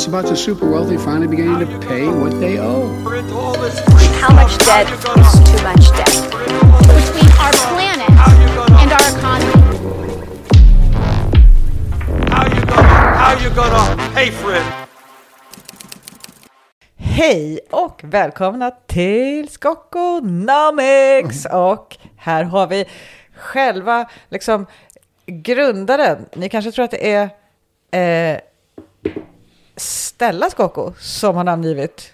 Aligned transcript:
It's 0.00 0.08
about 0.08 0.24
the 0.24 0.34
super 0.34 0.66
wealthy 0.70 0.96
finally 0.96 1.26
beginning 1.26 1.58
to 1.58 1.78
pay 1.86 2.08
what 2.08 2.40
they 2.40 2.58
owe. 2.58 2.88
How 4.22 4.32
much 4.34 4.56
debt 4.64 4.88
is 4.90 5.04
too 5.04 5.60
much 5.62 5.90
debt? 5.92 6.14
between 6.88 7.30
our 7.44 7.52
planet 7.68 8.08
and 8.80 8.92
our 8.96 9.06
economy. 9.12 9.56
How 12.30 12.44
you 12.48 12.62
gonna, 12.64 12.96
how 13.22 13.32
you 13.42 13.50
gonna 13.50 13.84
pay 14.14 14.30
for 14.30 14.54
it? 14.54 14.62
Hej 16.96 17.60
och 17.70 18.00
välkomna 18.04 18.70
till 18.70 19.48
Skokonomics! 19.48 21.46
Och 21.52 21.96
här 22.16 22.44
har 22.44 22.66
vi 22.66 22.84
själva 23.34 24.08
liksom 24.28 24.66
grundaren. 25.26 26.26
Ni 26.34 26.48
kanske 26.48 26.72
tror 26.72 26.84
att 26.84 26.90
det 26.90 27.12
är 27.12 27.30
eh, 28.34 28.40
Stella 29.80 30.50
Skocko 30.50 30.92
som 30.98 31.36
har 31.36 31.44
namngivit 31.44 32.12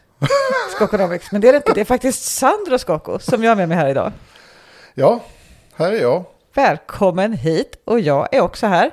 Skokonomics. 0.76 1.32
Men 1.32 1.40
det 1.40 1.48
är 1.48 1.52
det 1.52 1.56
inte. 1.56 1.72
Det 1.72 1.80
är 1.80 1.84
faktiskt 1.84 2.24
Sandro 2.24 2.78
Skocko 2.78 3.18
som 3.18 3.42
jag 3.44 3.50
har 3.50 3.56
med 3.56 3.68
mig 3.68 3.78
här 3.78 3.88
idag. 3.88 4.12
Ja, 4.94 5.20
här 5.76 5.92
är 5.92 6.00
jag. 6.00 6.24
Välkommen 6.54 7.32
hit 7.32 7.82
och 7.84 8.00
jag 8.00 8.28
är 8.34 8.40
också 8.40 8.66
här. 8.66 8.90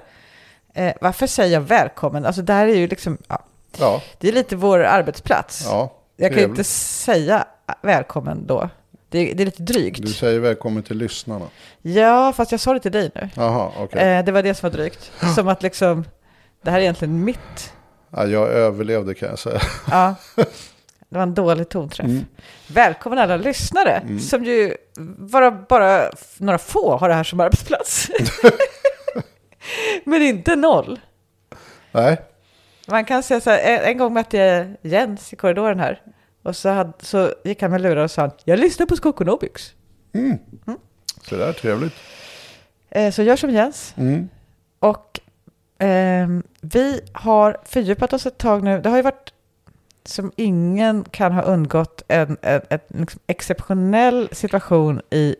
Eh, 0.73 0.93
varför 1.01 1.27
säger 1.27 1.53
jag 1.53 1.61
välkommen? 1.61 2.25
Alltså 2.25 2.41
det 2.41 2.53
här 2.53 2.67
är 2.67 2.75
ju 2.75 2.87
liksom, 2.87 3.17
ja, 3.27 3.43
Ja, 3.79 4.01
det 4.17 4.27
är 4.27 4.31
lite 4.31 4.55
vår 4.55 4.79
arbetsplats. 4.79 5.65
ja. 5.65 5.93
Jag 6.15 6.33
kan 6.33 6.43
inte 6.43 6.63
säga 6.63 7.45
välkommen 7.81 8.47
då. 8.47 8.69
Det 9.09 9.19
är, 9.31 9.35
det 9.35 9.43
är 9.43 9.45
lite 9.45 9.63
drygt. 9.63 10.01
Du 10.01 10.13
säger 10.13 10.39
välkommen 10.39 10.83
till 10.83 10.97
lyssnarna. 10.97 11.45
Ja, 11.81 12.33
fast 12.33 12.51
jag 12.51 12.59
sa 12.61 12.73
det 12.73 12.79
till 12.79 12.91
dig 12.91 13.11
nu. 13.15 13.29
Jaha, 13.35 13.71
okej. 13.77 14.01
Eh, 14.17 14.25
det 14.25 14.31
var 14.31 14.43
det 14.43 14.53
som 14.53 14.69
var 14.69 14.77
drygt. 14.77 15.11
Som 15.35 15.47
att 15.47 15.63
liksom, 15.63 16.05
det 16.61 16.71
här 16.71 16.77
är 16.77 16.81
egentligen 16.81 17.23
mitt. 17.23 17.73
Ja, 18.15 18.25
jag 18.27 18.49
överlevde 18.49 19.13
kan 19.13 19.29
jag 19.29 19.39
säga. 19.39 19.61
Ja, 19.91 20.15
det 21.09 21.15
var 21.17 21.23
en 21.23 21.33
dålig 21.33 21.69
tonträff. 21.69 22.05
Mm. 22.05 22.25
Välkommen 22.67 23.19
alla 23.19 23.37
lyssnare, 23.37 24.19
som 24.19 24.43
ju 24.43 24.75
bara, 25.17 25.51
bara 25.51 26.09
några 26.37 26.57
få 26.57 26.97
har 26.97 27.09
det 27.09 27.15
här 27.15 27.23
som 27.23 27.39
arbetsplats. 27.39 28.09
Men 30.03 30.21
inte 30.21 30.55
noll. 30.55 30.99
Nej, 31.91 32.21
Man 32.87 33.05
kan 33.05 33.23
säga 33.23 33.41
så 33.41 33.49
här, 33.49 33.59
en, 33.59 33.83
en 33.83 33.97
gång 33.97 34.13
mötte 34.13 34.37
jag 34.37 34.75
Jens 34.81 35.33
i 35.33 35.35
korridoren 35.35 35.79
här. 35.79 36.01
Och 36.43 36.55
så, 36.55 36.69
hade, 36.69 36.93
så 36.99 37.33
gick 37.43 37.61
han 37.61 37.71
med 37.71 37.81
lurar 37.81 38.03
och 38.03 38.11
sa, 38.11 38.31
jag 38.43 38.59
lyssnar 38.59 38.85
på 38.85 38.95
Skokonomics. 38.95 39.73
så 41.29 41.35
där 41.35 41.53
trevligt. 41.53 41.93
Eh, 42.89 43.11
så 43.11 43.23
gör 43.23 43.35
som 43.35 43.49
Jens. 43.49 43.93
Mm. 43.97 44.29
Och 44.79 45.12
Ehm, 45.83 46.43
vi 46.61 47.01
har 47.13 47.57
fördjupat 47.65 48.13
oss 48.13 48.25
ett 48.25 48.37
tag 48.37 48.63
nu. 48.63 48.81
Det 48.81 48.89
har 48.89 48.97
ju 48.97 49.03
varit, 49.03 49.33
som 50.05 50.31
ingen 50.35 51.03
kan 51.03 51.31
ha 51.31 51.41
undgått, 51.41 52.03
en, 52.07 52.37
en, 52.41 52.61
en 52.69 52.79
liksom 52.89 53.19
exceptionell 53.27 54.29
situation 54.31 55.01
i, 55.09 55.35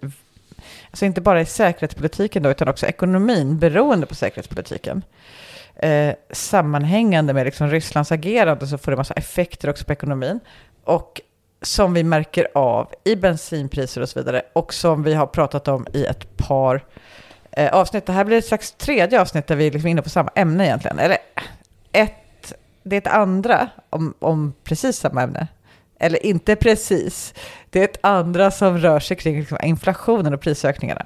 alltså 0.90 1.06
inte 1.06 1.22
bara 1.22 1.42
i 1.42 1.46
säkerhetspolitiken 1.46 2.44
då, 2.44 2.50
utan 2.50 2.68
också 2.68 2.86
ekonomin, 2.86 3.60
beroende 3.60 4.06
på 4.06 4.16
säkerhetspolitiken. 4.16 5.04
Eh, 5.76 6.14
sammanhängande 6.32 7.34
med 7.34 7.46
liksom 7.46 7.70
Rysslands 7.70 8.12
agerande 8.12 8.68
så 8.68 8.78
får 8.78 8.92
det 8.92 8.98
massa 8.98 9.14
effekter 9.14 9.70
också 9.70 9.86
på 9.86 9.94
ekonomin. 9.94 10.40
Och 10.84 11.22
som 11.62 11.94
vi 11.94 12.04
märker 12.04 12.48
av 12.54 12.94
i 13.04 13.16
bensinpriser 13.16 14.02
och 14.02 14.10
så 14.10 14.20
vidare. 14.20 14.42
Och 14.54 14.74
som 14.74 15.04
vi 15.04 15.14
har 15.14 15.28
pratat 15.28 15.68
om 15.68 15.88
i 15.94 16.06
ett 16.06 16.38
par 16.38 16.84
eh, 17.58 17.73
avsnitt. 17.73 18.06
Det 18.06 18.14
här 18.14 18.26
blir 18.26 18.38
ett 18.38 18.46
slags 18.46 18.72
tredje 18.72 19.22
avsnitt 19.22 19.48
där 19.48 19.56
vi 19.56 19.72
liksom 19.72 19.88
är 19.88 19.92
inne 19.92 20.02
på 20.02 20.09
samma 20.09 20.30
ämne 20.36 20.66
egentligen. 20.66 21.00
Eller 21.00 21.18
ett, 21.92 22.54
det 22.84 22.96
är 22.96 22.98
ett 22.98 23.08
andra 23.08 23.70
om, 23.90 24.14
om 24.20 24.54
precis 24.64 24.98
samma 24.98 25.23
ämne. 25.23 25.48
Eller 26.00 26.26
inte 26.26 26.56
precis. 26.56 27.34
Det 27.70 27.80
är 27.80 27.84
ett 27.84 28.00
andra 28.02 28.52
som 28.52 28.78
rör 28.78 29.00
sig 29.00 29.18
kring 29.18 29.40
liksom 29.40 29.58
inflationen 29.64 30.34
och 30.34 30.41
prisökningarna. 30.41 31.06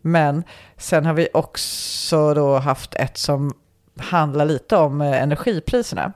Men 0.00 0.44
sen 0.76 1.06
har 1.06 1.14
vi 1.14 1.28
också 1.34 2.34
då 2.34 2.56
haft 2.56 2.94
ett 2.94 3.18
som 3.18 3.54
handlar 3.96 4.44
lite 4.44 4.76
om 4.76 5.00
eh, 5.00 5.22
energipriserna. 5.22 6.12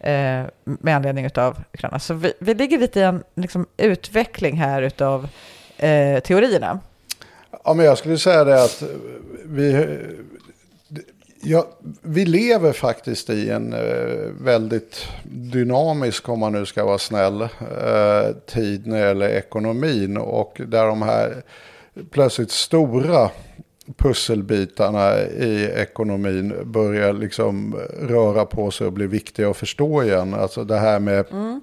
Eh, 0.00 0.44
med 0.64 0.96
anledning 0.96 1.30
av 1.36 1.64
Ukraina. 1.72 1.98
Så 1.98 2.14
vi, 2.14 2.32
vi 2.38 2.54
ligger 2.54 2.78
lite 2.78 3.00
i 3.00 3.02
en 3.02 3.22
liksom, 3.34 3.66
utveckling 3.76 4.56
här 4.56 4.82
utav 4.82 5.28
eh, 5.76 6.20
teorierna. 6.20 6.80
Ja, 7.64 7.74
men 7.74 7.86
jag 7.86 7.98
skulle 7.98 8.18
säga 8.18 8.44
det 8.44 8.62
att 8.62 8.82
vi, 9.44 9.98
ja, 11.42 11.66
vi 12.02 12.26
lever 12.26 12.72
faktiskt 12.72 13.30
i 13.30 13.50
en 13.50 13.72
eh, 13.72 14.30
väldigt 14.40 15.06
dynamisk, 15.24 16.28
om 16.28 16.38
man 16.38 16.52
nu 16.52 16.66
ska 16.66 16.84
vara 16.84 16.98
snäll, 16.98 17.40
eh, 17.40 18.36
tid 18.46 18.86
när 18.86 19.00
det 19.00 19.06
gäller 19.06 19.28
ekonomin. 19.28 20.16
Och 20.16 20.60
där 20.66 20.86
de 20.86 21.02
här 21.02 21.42
plötsligt 22.10 22.50
stora 22.50 23.30
pusselbitarna 23.96 25.20
i 25.20 25.64
ekonomin 25.76 26.54
börjar 26.64 27.12
liksom 27.12 27.76
röra 28.00 28.46
på 28.46 28.70
sig 28.70 28.86
och 28.86 28.92
bli 28.92 29.06
viktiga 29.06 29.50
att 29.50 29.56
förstå 29.56 30.02
igen. 30.02 30.34
Alltså 30.34 30.64
det 30.64 30.78
här 30.78 31.00
med 31.00 31.32
mm 31.32 31.60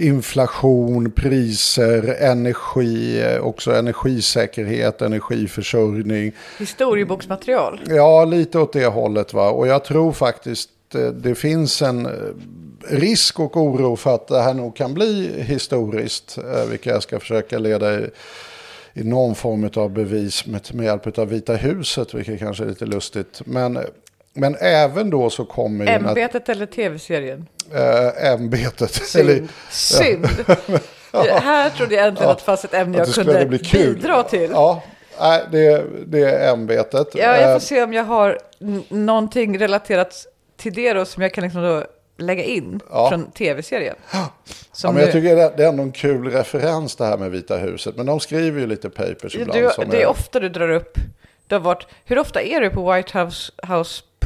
inflation, 0.00 1.10
priser, 1.10 2.16
energi, 2.20 3.24
också 3.40 3.72
energisäkerhet, 3.72 5.02
energiförsörjning. 5.02 6.32
Historieboksmaterial. 6.58 7.80
Ja, 7.86 8.24
lite 8.24 8.58
åt 8.58 8.72
det 8.72 8.86
hållet 8.86 9.34
va. 9.34 9.50
Och 9.50 9.66
jag 9.66 9.84
tror 9.84 10.12
faktiskt 10.12 10.70
eh, 10.94 11.06
det 11.06 11.34
finns 11.34 11.82
en 11.82 12.06
eh, 12.06 12.12
risk 12.88 13.40
och 13.40 13.56
oro 13.56 13.96
för 13.96 14.14
att 14.14 14.28
det 14.28 14.42
här 14.42 14.54
nog 14.54 14.76
kan 14.76 14.94
bli 14.94 15.42
historiskt. 15.42 16.38
eh, 16.38 16.64
Vilket 16.70 16.92
jag 16.92 17.02
ska 17.02 17.20
försöka 17.20 17.58
leda 17.58 18.00
i, 18.00 18.10
i 18.92 19.04
någon 19.04 19.34
form 19.34 19.70
av 19.74 19.90
bevis 19.90 20.46
med, 20.46 20.74
med 20.74 20.84
hjälp 20.86 21.18
av 21.18 21.28
Vita 21.28 21.54
huset. 21.54 22.14
Vilket 22.14 22.38
kanske 22.38 22.64
är 22.64 22.68
lite 22.68 22.86
lustigt. 22.86 23.42
Men, 23.44 23.78
men 24.38 24.56
även 24.60 25.10
då 25.10 25.30
så 25.30 25.44
kommer 25.44 25.84
ju... 25.84 25.90
Ämbetet 25.92 26.48
eller 26.48 26.66
tv-serien? 26.66 27.46
eh, 27.74 28.32
ämbetet. 28.32 28.90
Synd. 28.90 29.30
Eller, 29.30 29.48
Synd. 29.70 30.26
Här 31.42 31.70
trodde 31.70 31.94
jag 31.94 32.06
äntligen 32.06 32.30
att 32.30 32.38
det 32.38 32.44
fanns 32.44 32.64
ett 32.64 32.74
ämne 32.74 32.98
jag 32.98 33.06
det 33.06 33.12
kunde 33.12 33.46
bidra 33.72 34.22
till. 34.22 34.50
Ja, 34.52 34.82
nej, 35.20 35.42
det, 35.52 35.84
det 36.06 36.20
är 36.20 36.52
ämbetet. 36.52 37.08
Ja, 37.14 37.22
jag 37.36 37.42
Eh, 37.48 37.52
får 37.52 37.60
se 37.60 37.82
om 37.82 37.92
jag 37.92 38.04
har 38.04 38.38
någonting 38.88 39.58
relaterat 39.58 40.26
till 40.56 40.72
det 40.74 40.92
då 40.92 41.04
som 41.04 41.22
jag 41.22 41.34
kan 41.34 41.44
liksom 41.44 41.62
då 41.62 41.84
lägga 42.18 42.42
in 42.44 42.80
Ja. 42.90 43.08
från 43.08 43.30
tv-serien. 43.30 43.96
Ja, 44.12 44.92
men 44.92 44.96
jag 45.02 45.12
tycker 45.12 45.36
det 45.36 45.52
det 45.56 45.64
är 45.64 45.68
ändå 45.68 45.82
en 45.82 45.92
kul 45.92 46.30
referens 46.30 46.96
det 46.96 47.04
här 47.04 47.18
med 47.18 47.30
Vita 47.30 47.56
huset. 47.56 47.96
Men 47.96 48.06
de 48.06 48.20
skriver 48.20 48.60
ju 48.60 48.66
lite 48.66 48.90
papers 48.90 49.34
Ja, 49.34 49.40
ibland. 49.40 49.60
du, 49.90 49.96
det 49.96 50.02
är 50.02 50.06
ofta 50.06 50.40
du 50.40 50.48
drar 50.48 50.70
upp. 50.70 50.98
Du 51.46 51.54
har 51.54 51.60
varit, 51.60 51.86
hur 52.04 52.18
ofta 52.18 52.42
är 52.42 52.60
du 52.60 52.70
på 52.70 52.82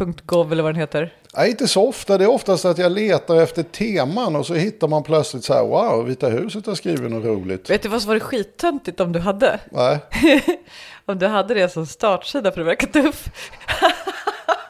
whitehouse.gov 0.00 0.53
eller 0.53 0.62
vad 0.62 0.75
den 0.75 0.80
heter? 0.80 1.14
Nej, 1.36 1.50
inte 1.50 1.69
så 1.69 1.88
ofta. 1.88 2.19
Det 2.19 2.25
är 2.25 2.28
oftast 2.30 2.64
att 2.64 2.78
jag 2.78 2.92
letar 2.92 3.36
efter 3.36 3.62
teman 3.62 4.36
och 4.36 4.47
så 4.47 4.54
hittar 4.54 4.88
man 4.88 5.03
plötsligt 5.03 5.44
så 5.44 5.54
här, 5.54 5.62
wow, 5.64 6.04
Vita 6.06 6.28
huset 6.28 6.66
har 6.66 6.75
skrivit 6.75 7.10
något 7.10 7.25
roligt. 7.25 7.70
Vet 7.70 7.82
du 7.82 7.88
vad 7.88 8.02
som 8.02 8.08
var 8.12 8.19
skittöntigt 8.19 9.00
om 9.00 9.12
du 9.12 9.19
hade? 9.19 9.58
Nej, 9.70 9.98
Om 11.06 11.19
du 11.19 11.26
hade 11.26 11.54
det 11.54 11.69
som 11.69 11.86
startsida 11.86 12.52
för 12.52 12.58
det 12.60 12.64
verkar 12.64 12.86
tuff. 12.86 13.28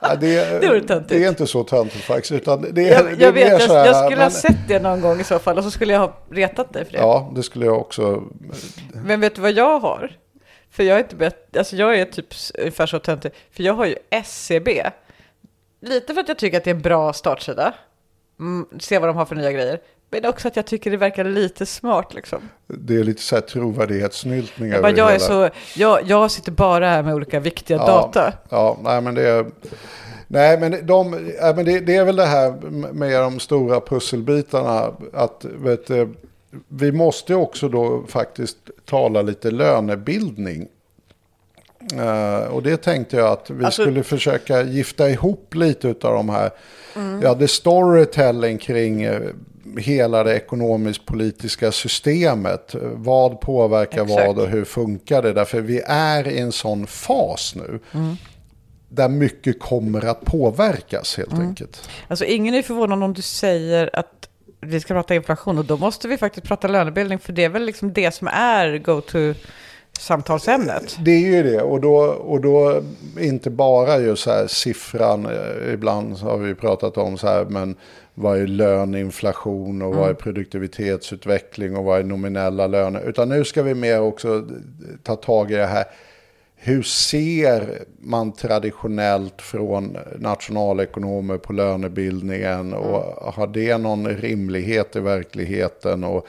nej, 0.03 0.17
det, 0.21 0.61
Det 0.61 0.81
töntigt. 0.89 1.09
det 1.09 1.25
är 1.25 1.29
inte 1.29 1.47
så 1.47 1.65
töntigt 1.65 2.05
faktiskt. 2.05 2.33
Utan 2.33 2.67
det, 2.75 2.89
är- 2.89 3.05
Jag, 3.09 3.19
det 3.19 3.25
är 3.27 3.33
vet, 3.33 3.49
jag, 3.49 3.69
här, 3.69 3.87
jag 3.87 3.97
skulle 3.97 4.17
ha 4.17 4.25
men- 4.25 4.31
sett 4.31 4.69
det 4.69 4.79
någon 4.83 5.01
gång 5.01 5.21
i 5.21 5.25
så 5.25 5.39
fall 5.39 5.59
och 5.59 5.65
så 5.65 5.71
skulle 5.71 5.93
jag 5.93 6.01
ha 6.01 6.19
retat 6.31 6.73
dig 6.73 6.85
för 6.85 6.93
det. 6.93 6.99
Ja, 6.99 7.33
det 7.37 7.43
skulle 7.43 7.67
jag 7.67 7.79
också. 7.81 8.23
Men 9.05 9.21
vet 9.21 9.35
du 9.35 9.41
vad 9.41 9.53
jag 9.53 9.79
har? 9.81 10.17
För 10.71 10.83
jag 10.83 10.97
är 10.99 11.03
inte 11.03 11.17
bett, 11.17 11.57
alltså 11.57 11.77
jag 11.77 11.99
är 11.99 12.05
typ 12.05 12.27
ungefär 12.59 12.87
så 12.87 12.99
töntig. 12.99 13.33
För 13.53 13.63
jag 13.63 13.75
har 13.75 13.87
ju 13.87 13.97
SCB. 14.11 14.83
Lite 15.83 16.15
för 16.15 16.21
att 16.21 16.29
jag 16.29 16.39
tycker 16.39 16.59
att 16.59 16.65
det 16.65 16.71
är 16.71 16.75
en 16.75 16.83
bra 16.83 17.13
startsida. 17.13 17.75
Mm, 18.41 18.67
se 18.81 18.99
vad 18.99 19.09
de 19.09 19.17
har 19.17 19.25
för 19.25 19.37
nya 19.37 19.53
grejer. 19.53 19.81
Men 20.11 20.27
också 20.27 20.49
att 20.49 20.57
jag 20.57 20.67
tycker 20.67 20.91
det 20.91 20.97
verkar 20.97 21.25
lite 21.25 21.67
smart 21.67 22.15
liksom. 22.15 22.49
Det 22.67 22.97
är 22.97 23.05
lite 23.05 23.23
så 23.23 23.35
här 23.35 23.43
trovärdighetssnyltning 23.43 24.69
Jag, 24.69 24.79
över 24.79 24.99
jag, 24.99 25.15
är 25.15 25.19
så, 25.19 25.51
jag, 25.77 26.01
jag 26.07 26.31
sitter 26.31 26.53
bara 26.53 26.89
här 26.89 27.03
med 27.03 27.15
olika 27.15 27.41
viktiga 27.41 27.79
data. 27.79 28.33
Ja, 28.49 28.79
nej 28.83 29.01
men 29.01 29.15
det 29.15 29.29
är... 29.29 29.47
Nej, 30.29 30.59
men, 30.61 30.87
de, 30.87 31.33
ja, 31.41 31.53
men 31.57 31.65
det, 31.65 31.81
det 31.81 31.97
är 31.97 32.05
väl 32.05 32.17
det 32.17 32.27
här 32.27 32.53
med 32.93 33.21
de 33.23 33.41
stora 33.41 33.81
pusselbitarna. 33.81 34.93
Att, 35.13 35.45
vet, 35.45 35.91
vi 36.69 36.93
måste 36.93 37.35
också 37.35 37.69
då 37.69 38.05
faktiskt 38.09 38.57
tala 38.85 39.23
lite 39.23 39.51
lönebildning. 39.51 40.69
Eh, 41.99 42.45
och 42.47 42.63
det 42.63 42.77
tänkte 42.77 43.17
jag 43.17 43.27
att 43.27 43.51
vi 43.51 43.65
Alltså- 43.65 43.83
skulle 43.83 44.03
försöka 44.03 44.63
gifta 44.63 45.11
ihop 45.11 45.55
lite 45.55 45.89
av 45.89 45.95
de 46.15 46.29
här. 46.29 46.51
Ja, 47.23 47.35
det 47.35 47.49
storytelling 47.49 48.59
kring 48.59 49.03
eh, 49.03 49.21
hela 49.79 50.25
det 50.25 50.35
ekonomisk-politiska 50.37 51.73
systemet. 51.73 52.75
Vad 52.95 53.41
påverkar 53.41 54.03
Exakt. 54.03 54.27
vad 54.27 54.39
och 54.39 54.49
hur 54.49 54.65
funkar 54.65 55.23
det? 55.23 55.33
Därför 55.33 55.61
vi 55.61 55.81
är 55.87 56.29
i 56.29 56.39
en 56.39 56.53
sån 56.53 56.87
fas 56.87 57.55
nu. 57.55 57.81
där 58.89 59.09
mycket 59.09 59.61
kommer 59.61 60.05
att 60.05 60.25
påverkas 60.25 61.17
helt 61.17 61.35
enkelt. 61.35 61.89
Alltså 62.09 62.25
ingen 62.25 62.55
är 62.55 62.63
förvånad 62.63 63.03
om 63.03 63.15
du 63.15 63.23
säger 63.23 63.91
att 63.93 64.29
vi 64.61 64.81
ska 64.81 64.95
prata 64.95 65.15
inflation 65.15 65.59
och 65.59 65.65
då 65.65 65.77
måste 65.77 66.09
vi 66.09 66.19
faktiskt 66.19 66.47
prata 66.47 66.69
lönebildning 66.69 67.19
för 67.19 67.33
det 67.33 67.45
är 67.45 67.49
väl 67.49 67.65
liksom 67.65 67.93
det 67.93 68.15
som 68.15 68.29
är 68.29 68.79
go-to 68.79 69.35
samtalsämnet. 69.99 70.97
Det 71.05 71.11
är 71.11 71.19
ju 71.19 71.43
det 71.43 71.63
och 71.63 71.81
då, 71.81 71.97
och 72.05 72.41
då 72.41 72.83
inte 73.21 73.51
bara 73.51 73.99
just 73.99 74.23
så 74.23 74.31
här 74.31 74.47
siffran, 74.47 75.27
eh, 75.27 75.73
ibland 75.73 76.19
har 76.19 76.37
vi 76.37 76.55
pratat 76.55 76.97
om 76.99 77.19
så 77.19 77.27
här, 77.27 77.45
men 77.45 77.77
vad 78.15 78.39
är 78.39 78.47
löneinflation 78.47 79.83
och 79.83 79.95
vad 79.95 80.11
är 80.11 80.15
produktivitetsutveckling 80.15 81.77
och 81.77 81.85
vad 81.85 82.01
är 82.01 82.05
nominella 82.05 82.67
löner. 82.67 83.09
Utan 83.09 83.29
nu 83.29 83.45
ska 83.45 83.63
vi 83.63 83.75
mer 83.75 84.01
också 84.01 84.45
ta 85.03 85.17
tag 85.17 85.51
i 85.51 85.55
det 85.55 85.67
här. 85.67 85.85
Hur 86.57 86.83
ser 86.83 87.83
man 87.99 88.33
traditionellt 88.33 89.43
från 89.43 89.97
nationalekonomer 90.19 91.39
på 91.39 91.53
lönebildningen 91.53 92.75
och 92.75 93.33
har 93.35 93.47
det 93.47 93.79
någon 93.79 94.09
rimlighet 94.09 94.97
i 94.97 95.01
verkligheten? 95.01 96.05
Och 96.05 96.27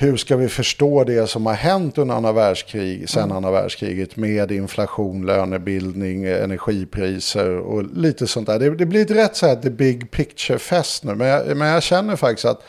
hur 0.00 0.16
ska 0.16 0.36
vi 0.36 0.48
förstå 0.48 1.04
det 1.04 1.26
som 1.26 1.46
har 1.46 1.54
hänt 1.54 1.98
under 1.98 2.14
andra 2.14 2.32
världskrig, 2.32 3.08
sen 3.08 3.32
andra 3.32 3.50
världskriget 3.50 4.16
med 4.16 4.52
inflation, 4.52 5.26
lönebildning, 5.26 6.24
energipriser 6.24 7.58
och 7.58 7.84
lite 7.96 8.26
sånt 8.26 8.46
där. 8.46 8.58
Det, 8.58 8.74
det 8.74 8.86
blir 8.86 9.02
ett 9.02 9.10
rätt 9.10 9.36
så 9.36 9.46
här 9.46 9.56
the 9.56 9.70
big 9.70 10.10
picture-fest 10.10 11.04
nu, 11.04 11.14
men 11.14 11.26
jag, 11.26 11.56
men 11.56 11.68
jag 11.68 11.82
känner 11.82 12.16
faktiskt 12.16 12.44
att 12.44 12.62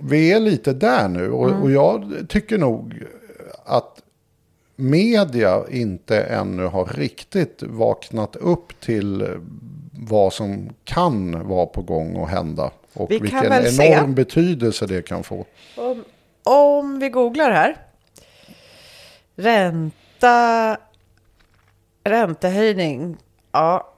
vi 0.00 0.32
är 0.32 0.40
lite 0.40 0.72
där 0.72 1.08
nu 1.08 1.30
och, 1.30 1.62
och 1.62 1.70
jag 1.70 2.12
tycker 2.28 2.58
nog 2.58 3.02
att 3.64 4.02
media 4.76 5.62
inte 5.70 6.20
ännu 6.20 6.64
har 6.64 6.84
riktigt 6.84 7.62
vaknat 7.62 8.36
upp 8.36 8.80
till 8.80 9.26
vad 9.92 10.32
som 10.32 10.68
kan 10.84 11.48
vara 11.48 11.66
på 11.66 11.82
gång 11.82 12.16
och 12.16 12.28
hända. 12.28 12.70
Och 12.92 13.10
Vi 13.10 13.18
vilken 13.18 13.40
väl 13.40 13.72
se. 13.72 13.82
enorm 13.82 14.14
betydelse 14.14 14.86
det 14.86 15.02
kan 15.02 15.22
få. 15.22 15.46
Om, 15.76 16.04
om 16.48 16.98
vi 16.98 17.08
googlar 17.08 17.50
här. 17.50 17.76
Ränta, 19.36 20.76
räntehöjning. 22.04 23.16
Ja, 23.52 23.94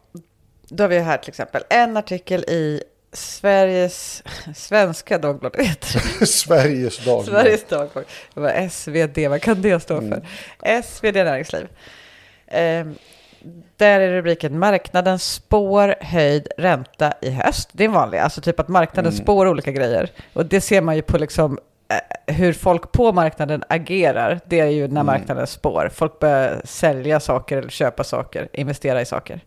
då 0.69 0.85
har 0.85 0.89
vi 0.89 0.99
här 0.99 1.19
till 1.19 1.29
exempel 1.29 1.63
en 1.71 1.97
artikel 1.97 2.45
i 2.45 2.83
Sveriges, 3.13 4.23
Svenska 4.55 5.19
Dagbladet. 5.19 5.85
Sveriges 6.29 7.05
Dagblad. 7.05 7.27
Sveriges 7.27 7.65
Dagblad. 7.65 8.05
Det 8.35 8.41
var 8.41 8.69
SvD, 8.69 9.29
vad 9.29 9.43
kan 9.43 9.63
det 9.63 9.81
stå 9.81 10.01
för? 10.01 10.23
SvD 10.83 11.15
Näringsliv. 11.15 11.69
Ehm, 12.47 12.95
där 13.77 14.01
är 14.01 14.13
rubriken 14.13 14.59
Marknaden 14.59 15.19
spår 15.19 15.95
höjd 16.01 16.49
ränta 16.57 17.13
i 17.23 17.31
höst. 17.31 17.69
Det 17.73 17.85
är 17.85 17.89
en 17.89 17.95
vanlig, 17.95 18.19
alltså 18.19 18.41
typ 18.41 18.61
att 18.61 18.69
marknaden 18.69 19.13
spår 19.13 19.49
olika 19.49 19.73
grejer. 19.73 20.11
Och 20.33 20.47
det 20.47 20.61
ser 20.61 20.81
man 20.81 20.97
ju 20.97 21.03
på 21.03 21.19
liksom 21.19 21.53
eh, 21.53 21.70
hur 22.27 22.53
folk 22.53 22.93
på 22.93 23.13
marknaden 23.13 23.65
agerar. 23.69 24.41
Det 24.47 24.61
är 24.61 24.67
ju 24.67 24.89
när 24.89 25.03
marknaden 25.03 25.47
spår. 25.47 25.91
Folk 25.95 26.19
börjar 26.19 26.61
sälja 26.65 27.21
saker 27.21 27.57
eller 27.59 27.69
köpa 27.69 28.05
saker, 28.05 28.49
investera 28.53 29.01
i 29.01 29.05
saker. 29.05 29.41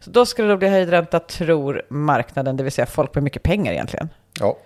Så 0.00 0.10
då 0.10 0.26
skulle 0.26 0.48
det 0.48 0.56
bli 0.56 0.68
höjd 0.68 0.90
ränta, 0.90 1.20
tror 1.20 1.82
marknaden, 1.88 2.56
det 2.56 2.62
vill 2.62 2.72
säga 2.72 2.86
folk 2.86 3.14
med 3.14 3.24
mycket 3.24 3.42
pengar 3.42 3.72
egentligen. 3.72 4.08
Ja. 4.40 4.58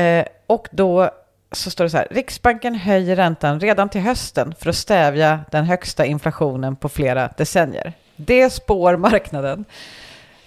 Eh, 0.00 0.24
och 0.46 0.68
då 0.70 1.10
så 1.52 1.70
står 1.70 1.84
det 1.84 1.90
så 1.90 1.96
här, 1.96 2.08
Riksbanken 2.10 2.74
höjer 2.74 3.16
räntan 3.16 3.60
redan 3.60 3.88
till 3.88 4.00
hösten 4.00 4.54
för 4.58 4.70
att 4.70 4.76
stävja 4.76 5.40
den 5.50 5.64
högsta 5.64 6.06
inflationen 6.06 6.76
på 6.76 6.88
flera 6.88 7.28
decennier. 7.36 7.92
Det 8.16 8.50
spår 8.50 8.96
marknaden. 8.96 9.64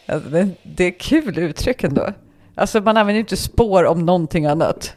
Alltså, 0.05 0.29
det, 0.29 0.49
det 0.63 0.83
är 0.83 0.99
kul 0.99 1.39
uttryck 1.39 1.83
ändå. 1.83 2.13
Alltså 2.55 2.81
man 2.81 2.97
använder 2.97 3.13
ju 3.13 3.19
inte 3.19 3.37
spår 3.37 3.83
om 3.85 4.05
någonting 4.05 4.45
annat. 4.45 4.95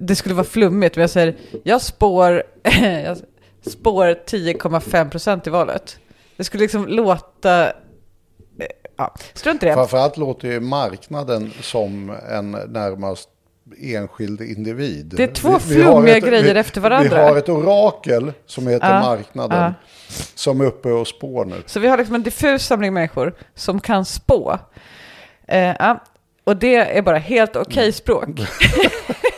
Det 0.00 0.16
skulle 0.16 0.34
vara 0.34 0.46
flummigt, 0.46 0.96
men 0.96 1.00
jag 1.00 1.10
säger, 1.10 1.36
jag 1.64 1.82
spår, 1.82 2.42
jag 3.04 3.18
spår 3.70 4.06
10,5 4.26 5.10
procent 5.10 5.46
i 5.46 5.50
valet. 5.50 5.98
Det 6.36 6.44
skulle 6.44 6.62
liksom 6.62 6.86
låta, 6.88 7.66
eh, 7.66 7.72
ja, 8.96 9.14
strunt 9.34 9.62
i 9.62 9.66
det. 9.66 9.74
Framförallt 9.74 10.16
låter 10.16 10.48
ju 10.48 10.60
marknaden 10.60 11.52
som 11.60 12.16
en 12.30 12.50
närmast 12.50 13.28
enskild 13.82 14.40
individ. 14.40 15.14
Det 15.16 15.22
är 15.22 15.34
två 15.34 15.58
flummiga 15.58 16.18
grejer 16.18 16.54
efter 16.54 16.80
varandra. 16.80 17.16
Vi 17.16 17.22
har 17.22 17.36
ett 17.36 17.48
orakel 17.48 18.32
som 18.46 18.66
heter 18.66 18.94
Ja, 18.94 19.00
marknaden. 19.00 19.58
ja. 19.62 19.72
Som 20.34 20.60
är 20.60 20.64
uppe 20.64 20.88
och 20.88 21.08
spår 21.08 21.44
nu. 21.44 21.62
Så 21.66 21.80
vi 21.80 21.88
har 21.88 21.98
liksom 21.98 22.14
en 22.14 22.22
diffus 22.22 22.66
samling 22.66 22.94
människor 22.94 23.34
som 23.54 23.80
kan 23.80 24.04
spå. 24.04 24.58
Eh, 25.48 25.74
ja, 25.78 26.04
och 26.44 26.56
det 26.56 26.76
är 26.76 27.02
bara 27.02 27.18
helt 27.18 27.56
okej 27.56 27.92
språk. 27.92 28.28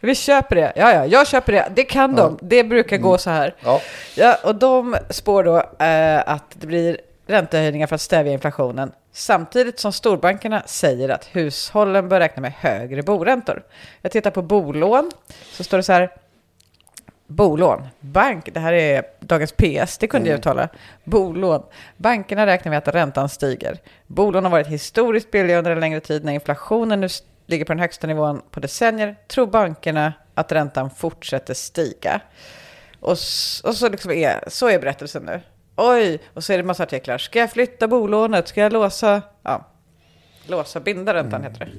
vi 0.00 0.14
köper 0.14 0.56
det. 0.56 0.72
Ja, 0.76 0.92
ja, 0.92 1.06
jag 1.06 1.26
köper 1.26 1.52
det. 1.52 1.68
Det 1.74 1.84
kan 1.84 2.14
de. 2.14 2.38
Det 2.42 2.64
brukar 2.64 2.96
gå 2.96 3.18
så 3.18 3.30
här. 3.30 3.54
Ja. 3.64 3.80
Ja, 4.16 4.38
och 4.44 4.54
de 4.54 4.96
spår 5.10 5.44
då 5.44 5.56
eh, 5.84 6.22
att 6.26 6.44
det 6.54 6.66
blir 6.66 6.98
räntehöjningar 7.26 7.86
för 7.86 7.94
att 7.94 8.00
stävja 8.00 8.32
inflationen. 8.32 8.92
Samtidigt 9.12 9.78
som 9.78 9.92
storbankerna 9.92 10.62
säger 10.66 11.08
att 11.08 11.24
hushållen 11.32 12.08
bör 12.08 12.20
räkna 12.20 12.40
med 12.40 12.52
högre 12.52 13.02
boräntor. 13.02 13.62
Jag 14.00 14.12
tittar 14.12 14.30
på 14.30 14.42
bolån, 14.42 15.10
så 15.52 15.64
står 15.64 15.76
det 15.76 15.82
så 15.82 15.92
här. 15.92 16.10
Bolån, 17.26 17.86
bank, 18.00 18.48
det 18.52 18.60
här 18.60 18.72
är 18.72 19.02
dagens 19.20 19.52
PS, 19.52 19.98
det 19.98 20.06
kunde 20.06 20.28
jag 20.28 20.38
uttala. 20.38 20.68
Bolån, 21.04 21.62
bankerna 21.96 22.46
räknar 22.46 22.70
med 22.70 22.78
att 22.78 22.88
räntan 22.88 23.28
stiger. 23.28 23.78
Bolån 24.06 24.44
har 24.44 24.50
varit 24.50 24.66
historiskt 24.66 25.30
billiga 25.30 25.58
under 25.58 25.70
en 25.70 25.80
längre 25.80 26.00
tid. 26.00 26.24
När 26.24 26.32
inflationen 26.32 27.00
nu 27.00 27.08
ligger 27.46 27.64
på 27.64 27.72
den 27.72 27.80
högsta 27.80 28.06
nivån 28.06 28.42
på 28.50 28.60
decennier 28.60 29.16
tror 29.28 29.46
bankerna 29.46 30.12
att 30.34 30.52
räntan 30.52 30.90
fortsätter 30.90 31.54
stiga. 31.54 32.20
Och, 33.00 33.10
och 33.64 33.76
så, 33.76 33.88
liksom 33.88 34.10
är, 34.10 34.44
så 34.46 34.68
är 34.68 34.78
berättelsen 34.78 35.22
nu. 35.22 35.40
Oj, 35.76 36.18
och 36.34 36.44
så 36.44 36.52
är 36.52 36.56
det 36.56 36.64
massa 36.64 36.82
artiklar. 36.82 37.18
Ska 37.18 37.38
jag 37.38 37.50
flytta 37.50 37.88
bolånet? 37.88 38.48
Ska 38.48 38.60
jag 38.60 38.72
låsa? 38.72 39.22
Ja, 39.42 39.66
låsa, 40.46 40.80
binda 40.80 41.14
räntan 41.14 41.42
heter 41.42 41.58
det. 41.66 41.70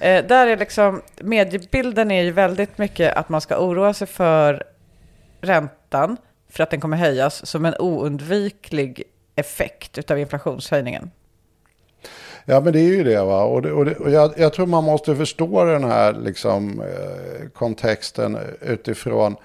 Eh, 0.00 0.26
där 0.26 0.46
är 0.46 0.56
liksom, 0.56 1.02
mediebilden 1.16 2.10
är 2.10 2.22
ju 2.22 2.32
väldigt 2.32 2.78
mycket 2.78 3.16
att 3.16 3.28
man 3.28 3.40
ska 3.40 3.58
oroa 3.58 3.94
sig 3.94 4.06
för 4.06 4.64
räntan 5.40 6.16
för 6.48 6.62
att 6.62 6.70
den 6.70 6.80
kommer 6.80 6.96
höjas 6.96 7.46
som 7.46 7.64
en 7.64 7.74
oundviklig 7.78 9.02
effekt 9.34 9.98
utav 9.98 10.18
inflationshöjningen. 10.18 11.10
Ja, 12.44 12.60
men 12.60 12.72
det 12.72 12.80
är 12.80 12.96
ju 12.96 13.04
det. 13.04 13.24
Va? 13.24 13.42
Och, 13.44 13.62
det, 13.62 13.72
och, 13.72 13.84
det, 13.84 13.94
och 13.94 14.10
jag, 14.10 14.32
jag 14.36 14.52
tror 14.52 14.66
man 14.66 14.84
måste 14.84 15.16
förstå 15.16 15.64
den 15.64 15.84
här 15.84 16.12
liksom, 16.12 16.80
eh, 16.80 17.48
kontexten 17.48 18.38
utifrån 18.60 19.36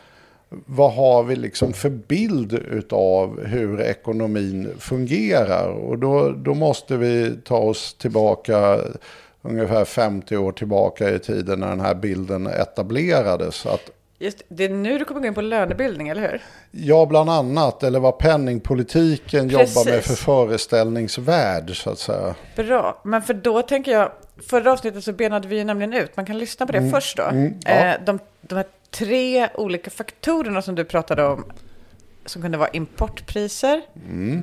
vad 0.50 0.94
har 0.94 1.24
vi 1.24 1.36
liksom 1.36 1.74
för 1.74 1.90
bild 1.90 2.84
av 2.94 3.46
hur 3.46 3.82
ekonomin 3.82 4.70
fungerar. 4.80 5.68
Och 5.68 6.00
då, 6.00 6.30
då 6.30 6.54
måste 6.54 6.98
vi 6.98 7.38
ta 7.44 7.58
oss 7.58 7.94
tillbaka 7.94 8.80
ungefär 9.42 9.86
50 9.86 10.38
år 10.38 10.52
tillbaka 10.52 11.10
i 11.10 11.20
tiden 11.20 11.60
när 11.60 11.70
den 11.70 11.80
här 11.80 11.96
bilden 11.96 12.48
etablerades. 12.48 13.66
Att 13.66 13.90
Just, 14.20 14.42
det 14.48 14.64
är 14.64 14.70
nu 14.70 14.98
du 14.98 15.06
kommer 15.06 15.22
gå 15.22 15.28
in 15.28 15.34
på 15.34 15.42
lönebildning, 15.42 16.10
eller 16.10 16.22
hur? 16.22 16.42
Ja, 16.72 17.06
bland 17.06 17.30
annat. 17.30 17.84
Eller 17.84 18.00
vad 18.00 18.18
penningpolitiken 18.18 19.50
jobbar 19.50 19.86
med 19.86 19.94
Precis. 19.94 20.08
för 20.08 20.24
föreställningsvärld, 20.24 21.84
så 21.84 21.90
att 21.90 22.00
säga. 22.00 22.36
Bra, 22.56 23.02
men 23.04 23.22
för 23.22 23.34
då 23.34 23.62
tänker 23.62 23.92
jag, 23.92 24.12
förra 24.50 24.72
avsnittet 24.72 25.04
så 25.04 25.14
benade 25.14 25.48
vi 25.48 25.58
ju 25.58 25.64
nämligen 25.64 25.94
ut, 25.94 26.18
man 26.18 26.26
kan 26.26 26.38
lyssna 26.38 26.66
på 26.66 26.72
det 26.72 26.92
först 26.92 27.18
då. 27.18 27.24
ja. 27.66 27.72
eh, 27.72 27.96
de, 28.06 28.20
de 28.42 28.56
här 28.56 28.66
tre 28.90 29.50
olika 29.54 29.92
faktorerna 29.92 30.62
som 30.62 30.76
du 30.76 30.84
pratade 30.84 31.24
om, 31.26 31.46
som 32.26 32.42
kunde 32.42 32.58
vara 32.58 32.70
importpriser, 32.70 33.82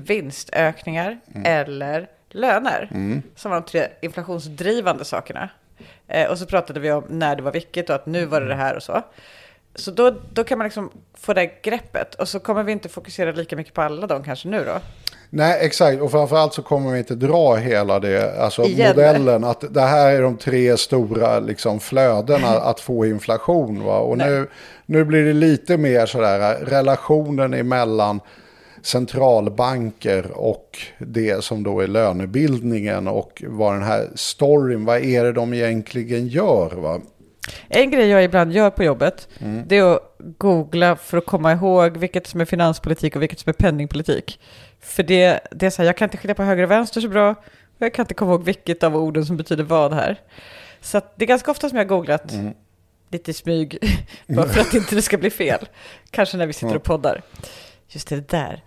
vinstökningar 0.05 1.21
eller 1.45 2.09
löner, 2.31 2.89
som 3.37 3.51
var 3.51 3.61
de 3.61 3.67
tre 3.67 3.87
inflationsdrivande 4.01 5.05
sakerna. 5.05 5.49
Eh, 6.09 6.31
och 6.31 6.39
så 6.39 6.47
pratade 6.47 6.81
vi 6.81 6.93
om 6.93 7.05
när 7.09 7.37
det 7.37 7.43
var 7.43 7.53
vilket 7.53 7.91
och 7.91 7.97
att 7.97 8.07
nu 8.07 8.25
var 8.27 8.41
det 8.41 8.49
det 8.49 8.55
här 8.55 8.77
och 8.77 8.83
så. 8.83 9.03
Så 9.75 9.91
då, 9.91 10.15
då 10.33 10.45
kan 10.45 10.59
man 10.59 10.65
liksom 10.65 10.91
få 11.15 11.33
det 11.33 11.63
greppet 11.63 12.15
och 12.15 12.29
så 12.29 12.41
kommer 12.41 12.63
vi 12.63 12.73
inte 12.73 12.89
fokusera 12.89 13.33
lika 13.33 13.57
mycket 13.57 13.75
på 13.75 13.83
alla 13.83 14.07
de 14.07 14.25
kanske 14.25 14.49
nu 14.49 14.65
då. 14.65 14.81
Nej, 15.35 15.59
exakt. 15.67 16.01
Och 16.01 16.11
framförallt 16.11 16.55
så 16.55 16.63
kommer 16.63 16.93
vi 16.93 16.99
inte 16.99 17.15
dra 17.15 17.57
hela 17.57 18.01
det, 18.01 18.41
alltså 18.41 18.63
Igen. 18.63 18.89
modellen. 18.89 19.45
Att 19.45 19.75
det 19.75 19.81
här 19.81 20.13
är 20.13 20.23
de 20.23 20.37
tre 20.37 20.77
stora 20.77 21.41
liksom, 21.41 21.81
flödena 21.81 22.49
att 22.61 22.81
få 22.81 23.07
inflation. 23.07 23.85
Va? 23.85 23.99
Och 23.99 24.19
nu, 24.19 24.49
nu 24.87 25.05
blir 25.05 25.25
det 25.25 25.33
lite 25.33 25.77
mer 25.77 26.07
sådär 26.07 26.57
relationen 26.57 27.55
emellan 27.55 28.21
centralbanker 28.83 30.31
och 30.33 30.79
det 30.99 31.45
som 31.45 31.63
då 31.63 31.81
är 31.81 31.87
lönebildningen 31.87 33.09
och 33.09 33.43
vad 33.47 33.75
den 33.75 33.83
här 33.83 34.09
storyn, 34.15 34.85
vad 34.85 35.05
är 35.05 35.25
det 35.25 35.33
de 35.33 35.55
egentligen 35.55 36.29
gör? 36.29 36.71
Va? 36.71 37.01
En 37.69 37.91
grej 37.91 38.09
jag 38.09 38.25
ibland 38.25 38.53
gör 38.53 38.71
på 38.71 38.85
jobbet, 38.85 39.29
det 39.67 39.77
är 39.79 39.95
att 39.95 40.17
googla 40.19 40.97
för 40.97 41.19
att 41.19 41.27
komma 41.27 41.53
ihåg 41.53 41.97
vilket 41.97 42.27
som 42.27 42.41
är 42.41 42.45
finanspolitik 42.45 43.17
och 43.17 43.23
vilket 43.23 43.39
som 43.41 43.51
är 43.51 43.55
penningpolitik. 43.55 44.41
För 44.81 45.03
det, 45.03 45.41
det 45.51 45.67
är 45.67 45.71
så 45.71 45.83
här, 45.83 45.87
jag 45.87 45.97
kan 45.97 46.07
inte 46.07 46.17
skilja 46.17 46.35
på 46.35 46.43
höger 46.43 46.63
och 46.63 46.71
vänster 46.71 47.01
så 47.01 47.09
bra. 47.09 47.31
Och 47.31 47.37
jag 47.79 47.95
kan 47.95 48.03
inte 48.03 48.15
komma 48.15 48.31
ihåg 48.33 48.45
vilket 48.45 48.83
av 48.83 48.97
orden 48.97 49.27
som 49.27 49.37
betyder 49.37 49.65
vad 49.65 49.93
här. 49.93 50.21
Så 50.81 51.01
det 51.17 51.25
är 51.25 51.27
ganska 51.29 51.51
ofta 51.51 51.69
som 51.69 51.79
jag 51.79 51.85
har 51.85 51.89
googlat 51.89 52.33
Mm. 52.33 52.55
lite 53.11 53.31
i 53.31 53.35
smyg, 53.35 53.79
bara 54.27 54.49
för 54.49 54.61
att 54.61 54.75
inte 54.75 54.95
det 54.95 55.03
ska 55.03 55.19
bli 55.19 55.31
fel. 55.31 55.69
Kanske 56.11 56.37
när 56.37 56.47
vi 56.47 56.53
sitter 56.53 56.77
och 56.77 56.83
poddar. 56.83 57.23
Just 57.89 58.09
det, 58.09 58.17
det 58.17 58.29
där. 58.29 58.63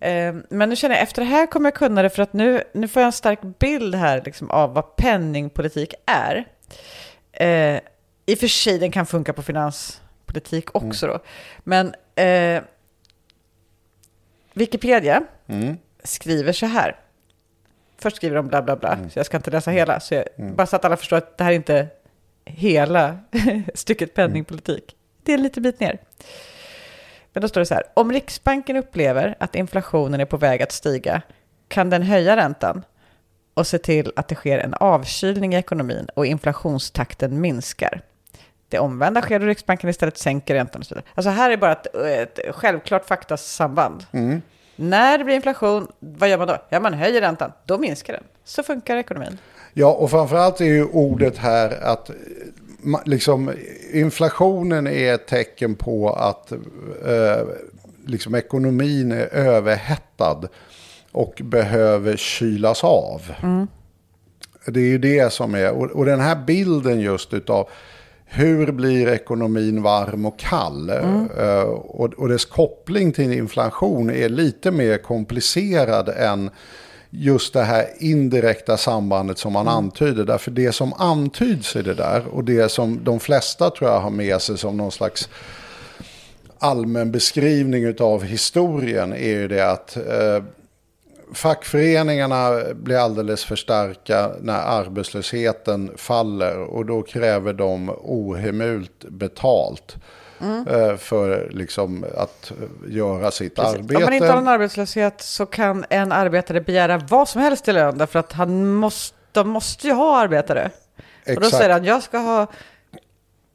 Eh, 0.00 0.34
Men 0.50 0.68
nu 0.68 0.76
känner 0.76 0.94
jag, 0.94 1.02
efter 1.02 1.22
det 1.22 1.28
här 1.28 1.46
kommer 1.46 1.66
jag 1.66 1.74
kunna 1.74 2.02
det, 2.02 2.10
för 2.10 2.22
att 2.22 2.32
nu, 2.32 2.62
nu 2.74 2.88
får 2.88 3.02
jag 3.02 3.06
en 3.06 3.12
stark 3.12 3.40
bild 3.58 3.94
här 3.94 4.22
liksom, 4.24 4.50
av 4.50 4.74
vad 4.74 4.96
penningpolitik 4.96 5.94
är. 6.06 6.44
I 8.26 8.34
och 8.34 8.38
för 8.38 8.48
sig, 8.48 8.78
den 8.78 8.90
kan 8.90 9.06
funka 9.06 9.32
på 9.32 9.42
finanspolitik 9.42 10.74
också 10.76 11.06
då. 11.06 11.18
Men 11.64 11.94
eh, 12.14 12.62
Wikipedia 14.52 15.22
Mm. 15.46 15.76
skriver 16.04 16.52
så 16.52 16.66
här. 16.66 16.96
Först 17.98 18.16
skriver 18.16 18.36
de 18.36 18.48
bla 18.48 18.62
bla 18.62 18.76
bla, 18.76 18.98
så 19.10 19.18
jag 19.18 19.26
ska 19.26 19.36
inte 19.36 19.50
läsa 19.50 19.70
hela. 19.70 20.00
Så 20.00 20.14
jag, 20.14 20.24
Bara 20.36 20.66
så 20.66 20.76
att 20.76 20.84
alla 20.84 20.96
förstår 20.96 21.16
att 21.16 21.38
det 21.38 21.44
här 21.44 21.50
är 21.50 21.56
inte 21.56 21.88
hela 22.44 23.18
stycket 23.74 24.14
penningpolitik. 24.14 24.96
Det 25.22 25.32
är 25.32 25.36
en 25.36 25.42
liten 25.42 25.62
bit 25.62 25.80
ner. 25.80 25.98
Men 27.32 27.40
då 27.40 27.48
står 27.48 27.60
det 27.60 27.66
så 27.66 27.74
här. 27.74 27.82
Om 27.94 28.12
Riksbanken 28.12 28.76
upplever 28.76 29.34
att 29.40 29.54
inflationen 29.54 30.20
är 30.20 30.24
på 30.24 30.36
väg 30.36 30.62
att 30.62 30.72
stiga 30.72 31.22
kan 31.68 31.90
den 31.90 32.02
höja 32.02 32.36
räntan 32.36 32.82
och 33.54 33.66
se 33.66 33.78
till 33.78 34.12
att 34.16 34.28
det 34.28 34.34
sker 34.34 34.58
en 34.58 34.74
avkylning 34.74 35.54
i 35.54 35.56
ekonomin 35.58 36.08
och 36.14 36.26
inflationstakten 36.26 37.40
minskar. 37.40 38.00
Det 38.74 38.78
omvända 38.78 39.22
sker 39.22 39.40
då 39.40 39.46
Riksbanken 39.46 39.90
istället 39.90 40.18
sänker 40.18 40.54
räntan 40.54 40.80
och 40.80 40.86
så 40.86 40.94
vidare. 40.94 41.06
Alltså 41.14 41.30
här 41.30 41.50
är 41.50 41.56
bara 41.56 41.72
ett, 41.72 41.94
ett 41.94 42.54
självklart 42.54 43.04
faktasamband. 43.04 44.06
När 44.76 45.18
det 45.18 45.24
blir 45.24 45.34
inflation, 45.34 45.88
vad 46.00 46.28
gör 46.28 46.38
man 46.38 46.48
då? 46.48 46.56
Ja, 46.68 46.80
man 46.80 46.94
höjer 46.94 47.20
räntan, 47.20 47.52
då 47.64 47.78
minskar 47.78 48.12
den. 48.12 48.22
Så 48.44 48.62
funkar 48.62 48.96
ekonomin. 48.96 49.38
Ja, 49.72 49.92
och 49.92 50.10
framförallt 50.10 50.60
är 50.60 50.64
ju 50.64 50.84
ordet 50.84 51.38
här 51.38 51.82
att 51.82 52.10
liksom, 53.04 53.52
inflationen 53.92 54.86
är 54.86 55.14
ett 55.14 55.26
tecken 55.26 55.74
på 55.74 56.10
att 56.10 56.52
eh, 56.52 57.46
liksom, 58.06 58.34
ekonomin 58.34 59.12
är 59.12 59.34
överhettad 59.34 60.48
och 61.12 61.40
behöver 61.44 62.16
kylas 62.16 62.84
av. 62.84 63.22
Det 64.66 64.80
är 64.80 64.84
ju 64.84 64.98
det 64.98 65.32
som 65.32 65.54
är, 65.54 65.70
och, 65.70 65.90
och 65.90 66.04
den 66.04 66.20
här 66.20 66.36
bilden 66.36 67.00
just 67.00 67.34
utav 67.34 67.68
hur 68.34 68.72
blir 68.72 69.08
ekonomin 69.08 69.82
varm 69.82 70.26
och 70.26 70.38
kall? 70.38 70.90
Eh, 70.90 71.62
och, 71.70 72.14
och 72.14 72.28
dess 72.28 72.44
koppling 72.44 73.12
till 73.12 73.32
inflation 73.32 74.10
är 74.10 74.28
lite 74.28 74.70
mer 74.70 74.98
komplicerad 74.98 76.08
än 76.08 76.50
just 77.10 77.52
det 77.52 77.62
här 77.62 77.86
indirekta 77.98 78.76
sambandet 78.76 79.38
som 79.38 79.52
man 79.52 79.68
antyder. 79.68 80.24
Därför 80.24 80.50
det 80.50 80.72
som 80.72 80.92
antyds 80.92 81.76
i 81.76 81.82
det 81.82 81.94
där 81.94 82.26
och 82.26 82.44
det 82.44 82.68
som 82.68 83.04
de 83.04 83.20
flesta 83.20 83.70
tror 83.70 83.90
jag 83.90 84.00
har 84.00 84.10
med 84.10 84.40
sig 84.40 84.58
som 84.58 84.76
någon 84.76 84.92
slags 84.92 85.28
allmän 86.58 87.12
beskrivning 87.12 87.94
av 88.00 88.24
historien 88.24 89.12
är 89.12 89.28
ju 89.28 89.48
det 89.48 89.70
att 89.70 89.96
eh, 89.96 90.44
fackföreningarna 91.34 92.60
blir 92.74 92.96
alldeles 92.96 93.44
för 93.44 93.56
starka 93.56 94.30
när 94.40 94.58
arbetslösheten 94.58 95.92
faller 95.96 96.58
och 96.58 96.86
då 96.86 97.02
kräver 97.02 97.52
de 97.52 97.90
ohemult 98.02 99.04
betalt 99.08 99.96
eh, 100.68 100.96
för 100.96 101.50
liksom 101.50 102.04
att 102.16 102.52
göra 102.88 103.30
sitt 103.30 103.58
arbete. 103.58 103.96
Om 103.96 104.02
man 104.02 104.12
inte 104.12 104.26
har 104.26 104.34
någon 104.34 104.48
arbetslöshet 104.48 105.22
så 105.22 105.46
kan 105.46 105.84
en 105.90 106.12
arbetare 106.12 106.60
begära 106.60 106.98
vad 106.98 107.28
som 107.28 107.42
helst 107.42 107.68
i 107.68 107.72
lön 107.72 107.98
därför 107.98 108.18
att 108.18 108.32
han 108.32 108.74
måste, 108.74 109.16
de 109.32 109.48
måste 109.48 109.86
ju 109.86 109.92
ha 109.92 110.18
arbetare. 110.18 110.70
Och 110.96 111.02
då 111.26 111.32
Exakt. 111.32 111.56
säger 111.56 111.70
han, 111.70 111.84
jag 111.84 112.02
ska 112.02 112.18
ha 112.18 112.46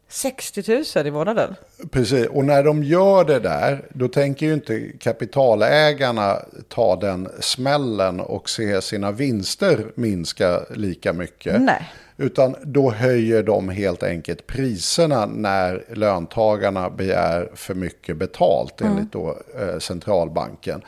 60 0.09 0.83
000 0.95 1.07
i 1.07 1.11
månaden. 1.11 1.55
Precis, 1.91 2.27
och 2.27 2.45
när 2.45 2.63
de 2.63 2.83
gör 2.83 3.23
det 3.25 3.39
där, 3.39 3.85
då 3.89 4.07
tänker 4.07 4.45
ju 4.45 4.53
inte 4.53 4.91
kapitalägarna 4.99 6.37
ta 6.67 6.95
den 6.95 7.29
smällen 7.39 8.19
och 8.19 8.49
se 8.49 8.81
sina 8.81 9.11
vinster 9.11 9.85
minska 9.95 10.61
lika 10.75 11.13
mycket. 11.13 11.61
Nej. 11.61 11.91
Utan 12.17 12.55
då 12.63 12.91
höjer 12.91 13.43
de 13.43 13.69
helt 13.69 14.03
enkelt 14.03 14.47
priserna 14.47 15.25
när 15.25 15.83
löntagarna 15.93 16.89
begär 16.89 17.49
för 17.55 17.73
mycket 17.73 18.17
betalt 18.17 18.81
enligt 18.81 19.11
då, 19.11 19.37
eh, 19.59 19.79
centralbanken. 19.79 20.81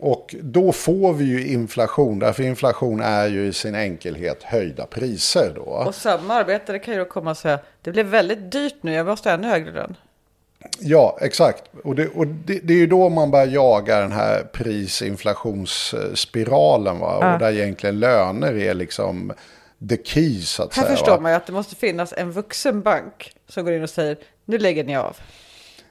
Och 0.00 0.34
då 0.42 0.72
får 0.72 1.12
vi 1.12 1.24
ju 1.24 1.46
inflation, 1.46 2.18
därför 2.18 2.42
inflation 2.42 3.00
är 3.00 3.26
ju 3.26 3.46
i 3.46 3.52
sin 3.52 3.74
enkelhet 3.74 4.42
höjda 4.42 4.86
priser 4.86 5.52
då. 5.54 5.62
Och 5.62 5.94
samma 5.94 6.34
arbetare 6.34 6.78
kan 6.78 6.94
ju 6.94 7.00
då 7.00 7.06
komma 7.06 7.30
och 7.30 7.36
säga, 7.36 7.58
det 7.82 7.92
blev 7.92 8.06
väldigt 8.06 8.52
dyrt 8.52 8.76
nu, 8.80 8.92
jag 8.92 9.06
måste 9.06 9.28
ha 9.28 9.34
ännu 9.34 9.48
högre 9.48 9.72
lön. 9.72 9.96
Ja, 10.80 11.18
exakt. 11.20 11.62
Och, 11.84 11.94
det, 11.94 12.08
och 12.08 12.26
det, 12.26 12.60
det 12.62 12.72
är 12.72 12.78
ju 12.78 12.86
då 12.86 13.08
man 13.08 13.30
börjar 13.30 13.46
jaga 13.46 14.00
den 14.00 14.12
här 14.12 14.42
prisinflationsspiralen. 14.52 16.98
Va? 16.98 17.18
Ja. 17.20 17.32
Och 17.32 17.38
där 17.38 17.52
egentligen 17.52 18.00
löner 18.00 18.56
är 18.56 18.74
liksom 18.74 19.32
the 19.88 19.96
key 20.04 20.40
så 20.40 20.62
att 20.62 20.74
Här 20.74 20.82
säga. 20.82 20.96
förstår 20.96 21.12
va? 21.12 21.20
man 21.20 21.32
ju 21.32 21.36
att 21.36 21.46
det 21.46 21.52
måste 21.52 21.76
finna 21.76 22.06
en 22.16 22.32
vuxen 22.32 22.82
bank 22.82 23.32
som 23.48 23.64
går 23.64 23.74
in 23.74 23.82
och 23.82 23.90
säger, 23.90 24.16
nu 24.44 24.58
lägger 24.58 24.84
ni 24.84 24.96
av. 24.96 25.16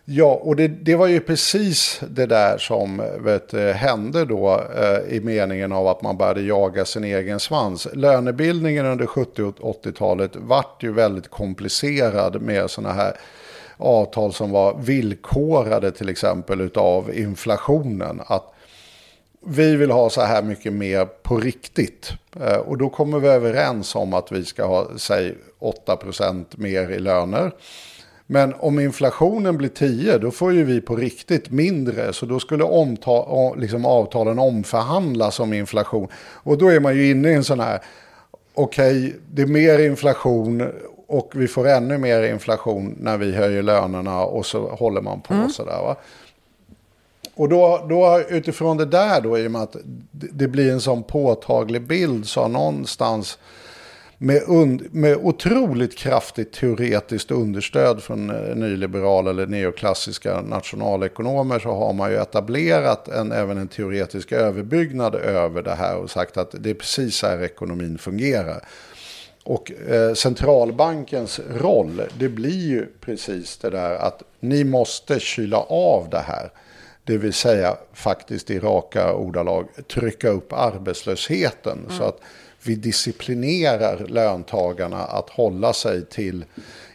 Ja, 0.09 0.39
och 0.43 0.55
det, 0.55 0.67
det 0.67 0.95
var 0.95 1.07
ju 1.07 1.19
precis 1.19 2.01
det 2.09 2.25
där 2.25 2.57
som 2.57 3.01
vet, 3.19 3.53
eh, 3.53 3.67
hände 3.67 4.25
då 4.25 4.61
eh, 4.77 5.15
i 5.15 5.21
meningen 5.23 5.71
av 5.71 5.87
att 5.87 6.01
man 6.01 6.17
började 6.17 6.41
jaga 6.41 6.85
sin 6.85 7.03
egen 7.03 7.39
svans. 7.39 7.87
Lönebildningen 7.93 8.85
under 8.85 9.05
70 9.05 9.43
och 9.43 9.85
80-talet 9.85 10.31
vart 10.35 10.83
ju 10.83 10.93
väldigt 10.93 11.27
komplicerad 11.29 12.41
med 12.41 12.69
sådana 12.69 12.93
här 12.93 13.17
avtal 13.77 14.33
som 14.33 14.51
var 14.51 14.77
villkorade 14.81 15.91
till 15.91 16.09
exempel 16.09 16.69
av 16.75 17.15
inflationen. 17.15 18.21
Att 18.25 18.53
vi 19.45 19.75
vill 19.75 19.91
ha 19.91 20.09
så 20.09 20.21
här 20.21 20.43
mycket 20.43 20.73
mer 20.73 21.05
på 21.05 21.37
riktigt. 21.37 22.11
Eh, 22.41 22.57
Och 22.57 22.77
då 22.77 22.89
kommer 22.89 23.19
vi 23.19 23.27
överens 23.27 23.95
om 23.95 24.13
att 24.13 24.31
vi 24.31 24.45
ska 24.45 24.65
ha, 24.65 24.87
säg 24.97 25.35
8% 25.59 26.45
mer 26.57 26.89
i 26.89 26.99
löner. 26.99 27.51
Men 28.27 28.53
om 28.59 28.79
inflationen 28.79 29.57
blir 29.57 29.69
10 29.69 30.17
då 30.17 30.31
får 30.31 30.53
ju 30.53 30.63
vi 30.63 30.81
på 30.81 30.95
riktigt 30.95 31.51
mindre. 31.51 32.13
Så 32.13 32.25
då 32.25 32.39
skulle 32.39 32.63
omta, 32.63 33.53
liksom 33.53 33.85
avtalen 33.85 34.39
omförhandlas 34.39 35.39
om 35.39 35.53
inflation. 35.53 36.07
Och 36.17 36.57
då 36.57 36.67
är 36.67 36.79
man 36.79 36.95
ju 36.95 37.09
inne 37.09 37.29
i 37.29 37.33
en 37.33 37.43
sån 37.43 37.59
här, 37.59 37.79
okej 38.53 39.15
det 39.31 39.41
är 39.41 39.45
mer 39.45 39.79
inflation 39.79 40.71
och 41.07 41.31
vi 41.35 41.47
får 41.47 41.67
ännu 41.67 41.97
mer 41.97 42.23
inflation 42.23 42.95
när 42.99 43.17
vi 43.17 43.35
höjer 43.35 43.63
lönerna 43.63 44.21
och 44.21 44.45
så 44.45 44.69
håller 44.69 45.01
man 45.01 45.21
på 45.21 45.49
sådär. 45.49 45.81
Va? 45.81 45.95
Och 47.35 47.49
då, 47.49 47.85
då 47.89 48.21
utifrån 48.29 48.77
det 48.77 48.85
där 48.85 49.21
då, 49.21 49.37
i 49.37 49.47
och 49.47 49.51
med 49.51 49.61
att 49.61 49.75
det 50.11 50.27
det 50.31 50.47
blir 50.47 50.71
en 50.71 50.81
sån 50.81 51.03
påtaglig 51.03 51.81
bild 51.81 52.27
så 52.27 52.41
har 52.41 52.49
någonstans 52.49 53.37
med, 54.17 54.43
und, 54.47 54.93
med 54.93 55.17
otroligt 55.17 55.97
kraftigt 55.97 56.53
teoretiskt 56.53 57.31
understöd 57.31 58.03
från 58.03 58.29
eh, 58.29 58.55
nyliberala 58.55 59.29
eller 59.29 59.47
neoklassiska 59.47 60.41
nationalekonomer 60.41 61.59
så 61.59 61.71
har 61.71 61.93
man 61.93 62.11
ju 62.11 62.17
etablerat 62.17 63.07
en, 63.07 63.31
även 63.31 63.57
en 63.57 63.67
teoretisk 63.67 64.31
överbyggnad 64.31 65.15
över 65.15 65.63
det 65.63 65.75
här 65.75 65.97
och 65.97 66.09
sagt 66.09 66.37
att 66.37 66.55
det 66.59 66.69
är 66.69 66.73
precis 66.73 67.15
så 67.15 67.27
här 67.27 67.43
ekonomin 67.43 67.97
fungerar. 67.97 68.63
Och 69.43 69.71
eh, 69.71 70.13
centralbankens 70.13 71.39
roll, 71.59 72.01
det 72.19 72.29
blir 72.29 72.67
ju 72.67 72.85
precis 73.01 73.57
det 73.57 73.69
där 73.69 73.95
att 73.95 74.23
ni 74.39 74.63
måste 74.63 75.19
kyla 75.19 75.57
av 75.69 76.09
det 76.09 76.23
här. 76.27 76.51
Det 77.03 77.17
vill 77.17 77.33
säga 77.33 77.77
faktiskt 77.93 78.51
i 78.51 78.59
raka 78.59 79.13
ordalag 79.13 79.67
trycka 79.87 80.29
upp 80.29 80.53
arbetslösheten. 80.53 81.77
Så 81.89 82.03
att 82.03 82.19
vi 82.67 82.75
disciplinerar 82.75 84.07
löntagarna 84.07 85.03
att 85.03 85.29
hålla 85.29 85.73
sig 85.73 86.05
till 86.05 86.45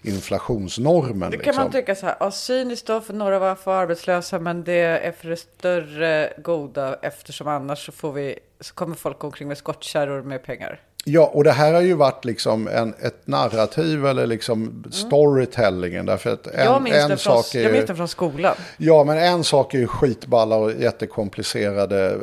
inflationsnormen. 0.03 1.31
Det 1.31 1.37
kan 1.37 1.45
liksom. 1.47 1.63
man 1.63 1.73
tycka 1.73 1.95
så 1.95 2.07
här, 2.07 2.17
ja, 2.21 2.31
cyniskt 2.31 2.87
då 2.87 3.01
för 3.01 3.15
några 3.15 3.39
var 3.39 3.55
för 3.55 3.75
arbetslösa, 3.75 4.39
men 4.39 4.65
det 4.65 4.73
är 4.73 5.13
för 5.13 5.29
det 5.29 5.37
större 5.37 6.33
goda 6.39 6.99
eftersom 7.03 7.49
annars 7.49 7.87
så, 7.87 7.93
får 7.93 8.13
vi, 8.13 8.39
så 8.61 8.75
kommer 8.75 8.97
folk 8.97 9.25
omkring 9.25 9.49
med 9.49 9.59
skottkärror 9.59 10.23
med 10.23 10.43
pengar. 10.45 10.81
Ja, 11.05 11.31
och 11.35 11.45
det 11.45 11.53
här 11.53 11.73
har 11.73 11.81
ju 11.81 11.95
varit 11.95 12.25
liksom 12.25 12.69
en, 12.69 12.95
ett 13.03 13.27
narrativ 13.27 14.07
eller 14.07 14.27
liksom 14.27 14.85
storytellingen. 14.91 16.07
Därför 16.07 16.33
att 16.33 16.47
en, 16.47 16.53
Mm. 16.53 16.65
Jag 16.73 16.83
minns, 16.83 16.97
en 16.97 17.11
det 17.11 17.17
från, 17.17 17.43
sak 17.43 17.55
är 17.55 17.63
jag 17.63 17.73
minns 17.73 17.87
det 17.87 17.95
från 17.95 18.09
skolan. 18.09 18.55
Ja, 18.77 19.05
men 19.05 19.19
en 19.19 19.45
sak 19.45 19.75
är 19.75 19.79
ju 19.79 19.87
skitballa 19.87 20.57
och 20.57 20.73
jättekomplicerade 20.73 22.11
eh, 22.11 22.17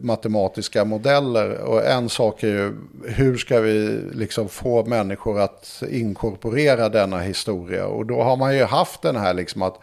matematiska 0.00 0.84
modeller. 0.84 1.58
Och 1.58 1.86
en 1.86 2.08
sak 2.08 2.42
är 2.42 2.48
ju 2.48 2.76
hur 3.04 3.36
ska 3.36 3.60
vi 3.60 4.00
liksom 4.12 4.48
få 4.48 4.84
människor 4.84 5.40
att 5.40 5.82
inkorporera 5.90 6.88
denna 6.88 7.18
historia. 7.18 7.86
Och 7.86 8.06
då 8.06 8.22
har 8.22 8.36
man 8.36 8.56
ju 8.56 8.64
haft 8.64 9.02
den 9.02 9.16
här 9.16 9.34
liksom 9.34 9.62
att 9.62 9.78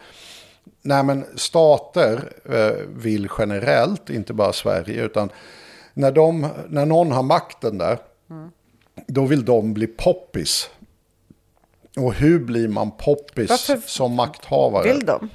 Nej, 0.82 1.04
men 1.04 1.24
stater 1.36 2.32
eh, 2.52 2.86
vill 2.96 3.28
generellt, 3.38 4.10
inte 4.10 4.32
bara 4.32 4.52
Sverige, 4.52 5.04
utan 5.04 5.30
när, 5.94 6.12
de, 6.12 6.48
när 6.68 6.86
någon 6.86 7.12
har 7.12 7.22
makten 7.22 7.78
där, 7.78 7.98
då 9.06 9.24
vill 9.24 9.44
de 9.44 9.74
bli 9.74 9.86
poppis. 9.86 10.70
Och 11.96 12.14
hur 12.14 12.38
blir 12.38 12.68
man 12.68 12.90
poppis 12.90 13.50
Varför 13.50 13.80
som 13.86 14.14
makthavare? 14.14 14.84
Vill 14.84 15.06
de? 15.06 15.28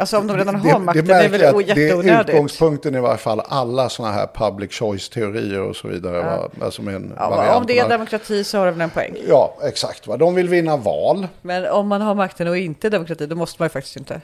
Alltså 0.00 0.18
om 0.18 0.26
de 0.26 0.36
redan 0.36 0.62
det, 0.62 0.70
har 0.70 0.78
makten, 0.78 1.06
det, 1.06 1.14
är 1.14 1.28
väl 1.28 1.40
är 1.40 1.54
o- 1.54 1.58
att 1.58 1.66
det 1.66 1.72
är 1.72 1.76
jätteonödigt? 1.76 2.28
utgångspunkten 2.28 2.94
i 2.94 3.00
varje 3.00 3.18
fall 3.18 3.40
alla 3.40 3.88
sådana 3.88 4.14
här 4.14 4.26
public 4.34 4.72
choice-teorier 4.72 5.60
och 5.60 5.76
så 5.76 5.88
vidare. 5.88 6.22
Va? 6.22 6.48
Alltså 6.60 6.82
en 6.82 7.12
Ja, 7.16 7.56
om 7.56 7.66
det 7.66 7.78
är 7.78 7.88
demokrati 7.88 8.44
så 8.44 8.58
har 8.58 8.66
det 8.66 8.72
väl 8.72 8.80
en 8.80 8.90
poäng. 8.90 9.16
Ja, 9.28 9.56
exakt. 9.62 10.06
Va? 10.06 10.16
De 10.16 10.34
vill 10.34 10.48
vinna 10.48 10.76
val. 10.76 11.28
Men 11.42 11.66
om 11.66 11.88
man 11.88 12.00
har 12.00 12.14
makten 12.14 12.48
och 12.48 12.56
inte 12.56 12.90
demokrati, 12.90 13.26
då 13.26 13.36
måste 13.36 13.62
man 13.62 13.66
ju 13.66 13.70
faktiskt 13.70 13.96
inte. 13.96 14.20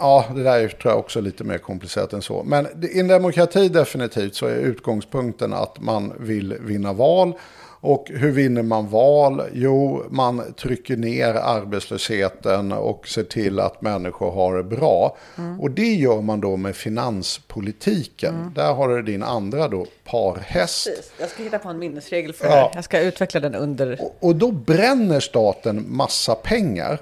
Ja, 0.00 0.24
det 0.34 0.42
där 0.42 0.60
är, 0.60 0.68
tror 0.68 0.92
jag 0.92 0.98
också 0.98 1.20
lite 1.20 1.44
mer 1.44 1.58
komplicerat 1.58 2.12
än 2.12 2.22
så. 2.22 2.42
Men 2.42 2.66
i 2.94 3.00
en 3.00 3.08
demokrati 3.08 3.68
definitivt 3.68 4.34
så 4.34 4.46
är 4.46 4.54
utgångspunkten 4.56 5.52
att 5.52 5.80
man 5.80 6.12
vill 6.20 6.56
vinna 6.60 6.92
val. 6.92 7.32
Och 7.80 8.04
hur 8.08 8.30
vinner 8.32 8.62
man 8.62 8.88
val? 8.88 9.42
Jo, 9.52 10.04
man 10.10 10.52
trycker 10.54 10.96
ner 10.96 11.34
arbetslösheten 11.34 12.72
och 12.72 13.08
ser 13.08 13.22
till 13.24 13.60
att 13.60 13.82
människor 13.82 14.30
har 14.30 14.56
det 14.56 14.62
bra. 14.64 15.16
Och 15.60 15.70
det 15.70 15.94
gör 15.94 16.20
man 16.22 16.40
då 16.40 16.56
med 16.56 16.76
finanspolitiken. 16.76 18.52
Där 18.54 18.72
har 18.74 18.88
du 18.88 19.02
din 19.02 19.22
andra 19.22 19.68
då, 19.68 19.86
parhäst. 20.04 20.88
Jag 21.20 21.28
ska 21.28 21.42
hitta 21.42 21.58
på 21.58 21.68
en 21.68 21.78
minnesregel 21.78 22.32
för 22.32 22.44
Ja. 22.46 22.50
det 22.54 22.56
här. 22.60 22.70
Jag 22.74 22.84
ska 22.84 23.00
utveckla 23.00 23.40
den 23.40 23.54
under... 23.54 23.98
Och- 24.02 24.16
Och 24.20 24.36
då 24.36 24.50
bränner 24.52 25.20
staten 25.20 25.84
massa 25.88 26.34
pengar. 26.34 26.98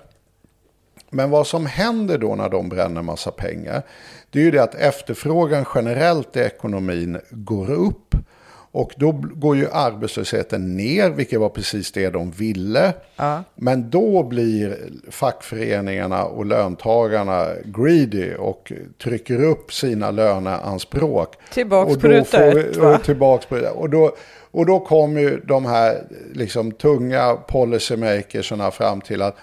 Men 1.16 1.30
vad 1.30 1.46
som 1.46 1.66
händer 1.66 2.18
då 2.18 2.34
när 2.34 2.48
de 2.48 2.68
bränner 2.68 3.02
massa 3.02 3.30
pengar, 3.30 3.82
det 4.30 4.38
är 4.38 4.42
ju 4.42 4.50
det 4.50 4.62
att 4.62 4.74
efterfrågan 4.74 5.64
generellt 5.74 6.36
i 6.36 6.40
ekonomin 6.40 7.18
går 7.30 7.70
upp. 7.70 8.14
Och 8.70 8.92
då 8.96 9.12
går 9.12 9.56
ju 9.56 9.68
arbetslösheten 9.72 10.76
ner, 10.76 11.10
vilket 11.10 11.40
var 11.40 11.48
precis 11.48 11.92
det 11.92 12.10
de 12.10 12.30
ville. 12.30 12.92
Men 13.54 13.90
då 13.90 14.22
blir 14.22 14.78
fackföreningarna 15.10 16.24
och 16.24 16.46
löntagarna 16.46 17.46
greedy 17.64 18.34
och 18.34 18.72
trycker 19.02 19.44
upp 19.44 19.72
sina 19.72 20.10
löneanspråk. 20.10 21.34
Tillbaks 21.52 21.94
och 21.94 22.00
på 22.00 22.08
då 22.08 22.14
ruta 22.14 22.44
ett, 22.44 22.76
va? 22.76 22.96
och 22.96 23.02
tillbaks 23.02 23.46
på. 23.46 23.56
Och 23.56 23.90
då, 23.90 24.16
och 24.50 24.66
då 24.66 24.80
kom 24.80 25.18
ju 25.18 25.40
de 25.40 25.64
här 25.64 26.04
liksom, 26.32 26.72
tunga 26.72 27.34
policymakersarna 27.34 28.70
fram 28.70 29.00
till 29.00 29.22
att 29.22 29.36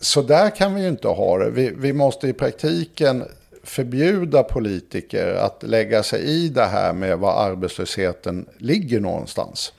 så 0.00 0.22
där 0.22 0.50
kan 0.50 0.74
vi 0.74 0.82
ju 0.82 0.88
inte 0.88 1.08
ha 1.08 1.38
det. 1.38 1.50
Vi, 1.50 1.72
vi 1.76 1.92
måste 1.92 2.28
i 2.28 2.32
praktiken 2.32 3.24
förbjuda 3.62 4.42
politiker 4.42 5.34
att 5.34 5.62
lägga 5.62 6.02
sig 6.02 6.22
i 6.22 6.48
det 6.48 6.64
här 6.64 6.92
med 6.92 7.18
var 7.18 7.50
arbetslösheten 7.50 8.46
ligger 8.58 9.00
någonstans. 9.00 9.72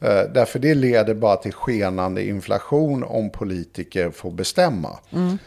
Eh, 0.00 0.22
därför 0.34 0.58
det 0.58 0.74
leder 0.74 1.14
bara 1.14 1.36
till 1.36 1.52
skenande 1.52 2.24
inflation 2.24 3.04
om 3.04 3.30
politiker 3.30 4.10
får 4.10 4.30
bestämma. 4.30 4.98
Mm. 5.10 5.38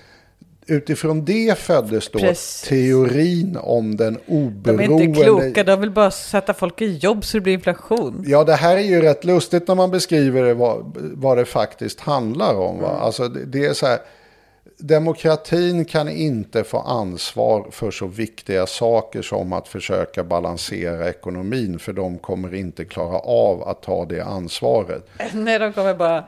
Utifrån 0.68 1.26
det 1.26 1.58
föddes 1.58 2.10
då 2.10 2.20
Precis. 2.20 2.70
teorin 2.70 3.58
om 3.62 3.98
den 3.98 4.14
De 4.14 4.34
är 4.34 4.44
oberoende... 4.46 5.04
inte 5.04 5.24
kloka, 5.24 5.64
de 5.64 5.82
vill 5.82 5.92
bara 5.92 6.12
sätta 6.12 6.54
folk 6.54 6.82
i 6.82 6.98
jobb 6.98 7.26
så 7.26 7.38
det 7.38 7.42
blir 7.42 7.54
inflation. 7.54 8.24
Ja, 8.28 8.44
det 8.44 8.56
här 8.56 8.78
är 8.78 8.82
ju 8.82 9.02
rätt 9.02 9.26
lustigt 9.26 9.68
när 9.68 9.76
man 9.76 9.92
beskriver 9.92 10.44
det, 10.44 10.54
vad, 10.54 10.98
vad 11.14 11.38
det 11.38 11.46
faktiskt 11.46 12.00
handlar 12.00 12.56
om. 12.56 12.82
Va? 12.82 13.00
Alltså, 13.02 13.28
det, 13.28 13.46
det 13.46 13.66
är 13.66 13.74
så 13.74 13.86
här, 13.86 14.00
demokratin 14.78 15.86
kan 15.86 16.10
inte 16.10 16.64
få 16.64 16.80
ansvar 16.80 17.68
för 17.72 17.92
så 17.92 18.08
viktiga 18.08 18.68
saker 18.68 19.22
som 19.22 19.54
att 19.54 19.68
försöka 19.68 20.24
balansera 20.24 21.10
ekonomin, 21.10 21.80
för 21.80 21.94
de 21.94 22.18
kommer 22.18 22.54
inte 22.54 22.86
klara 22.86 23.20
av 23.20 23.64
att 23.64 23.82
ta 23.82 24.06
det 24.06 24.22
ansvaret. 24.22 25.08
Nej, 25.34 25.60
de 25.60 25.74
kommer 25.74 25.94
bara 25.94 26.26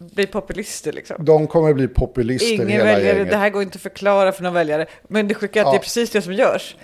bli 0.00 0.26
populister 0.26 0.92
liksom. 0.92 1.24
De 1.24 1.46
kommer 1.46 1.72
bli 1.74 1.88
populister 1.88 2.54
Ingen 2.54 2.68
hela 2.68 2.84
väljare, 2.84 3.16
gänget. 3.16 3.30
det 3.30 3.36
här 3.36 3.50
går 3.50 3.62
inte 3.62 3.76
att 3.76 3.82
förklara 3.82 4.32
för 4.32 4.42
någon 4.42 4.54
väljare. 4.54 4.86
Men 5.08 5.28
det 5.28 5.34
sjuka 5.34 5.58
är 5.60 5.62
att 5.64 5.66
Ja. 5.66 5.72
det 5.72 5.76
är 5.76 5.80
precis 5.82 6.10
det 6.10 6.22
som 6.22 6.32
görs. 6.32 6.76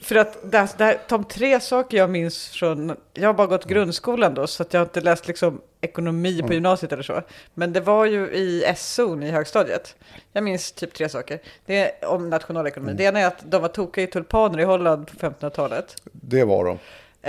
För 0.00 0.14
att 0.16 0.50
det, 0.50 0.68
det 0.78 0.84
här, 0.84 0.98
de 1.08 1.24
tre 1.24 1.60
saker 1.60 1.96
jag 1.96 2.10
minns 2.10 2.48
från, 2.48 2.96
jag 3.14 3.28
har 3.28 3.34
bara 3.34 3.46
gått 3.46 3.64
grundskolan 3.64 4.34
då, 4.34 4.46
så 4.46 4.62
att 4.62 4.72
jag 4.72 4.80
har 4.80 4.84
inte 4.86 5.00
läst 5.00 5.26
liksom 5.28 5.60
ekonomi 5.80 6.42
på 6.42 6.52
gymnasiet 6.54 6.92
eller 6.92 7.02
så. 7.02 7.22
Men 7.54 7.72
det 7.72 7.80
var 7.80 8.04
ju 8.04 8.26
i 8.30 8.74
SO 8.76 9.22
i 9.22 9.30
högstadiet. 9.30 9.96
Jag 10.32 10.44
minns 10.44 10.72
typ 10.72 10.94
tre 10.94 11.08
saker. 11.08 11.38
Det 11.66 11.78
är 12.02 12.08
om 12.08 12.30
nationalekonomi. 12.30 12.92
Det 12.92 13.04
ena 13.04 13.20
är 13.20 13.26
att 13.26 13.44
de 13.50 13.62
var 13.62 13.68
tokiga 13.68 14.04
i 14.04 14.06
tulpaner 14.06 14.60
i 14.60 14.64
Holland 14.64 15.06
på 15.06 15.26
1500-talet. 15.26 15.96
Det 16.12 16.44
var 16.44 16.64
de. 16.64 16.78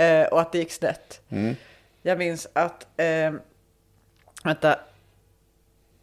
Eh, 0.02 0.26
och 0.26 0.40
att 0.40 0.52
det 0.52 0.58
gick 0.58 0.72
snett. 0.72 1.20
Jag 2.02 2.18
minns 2.18 2.48
att, 2.52 2.86
eh, 2.96 3.32
vänta, 4.44 4.78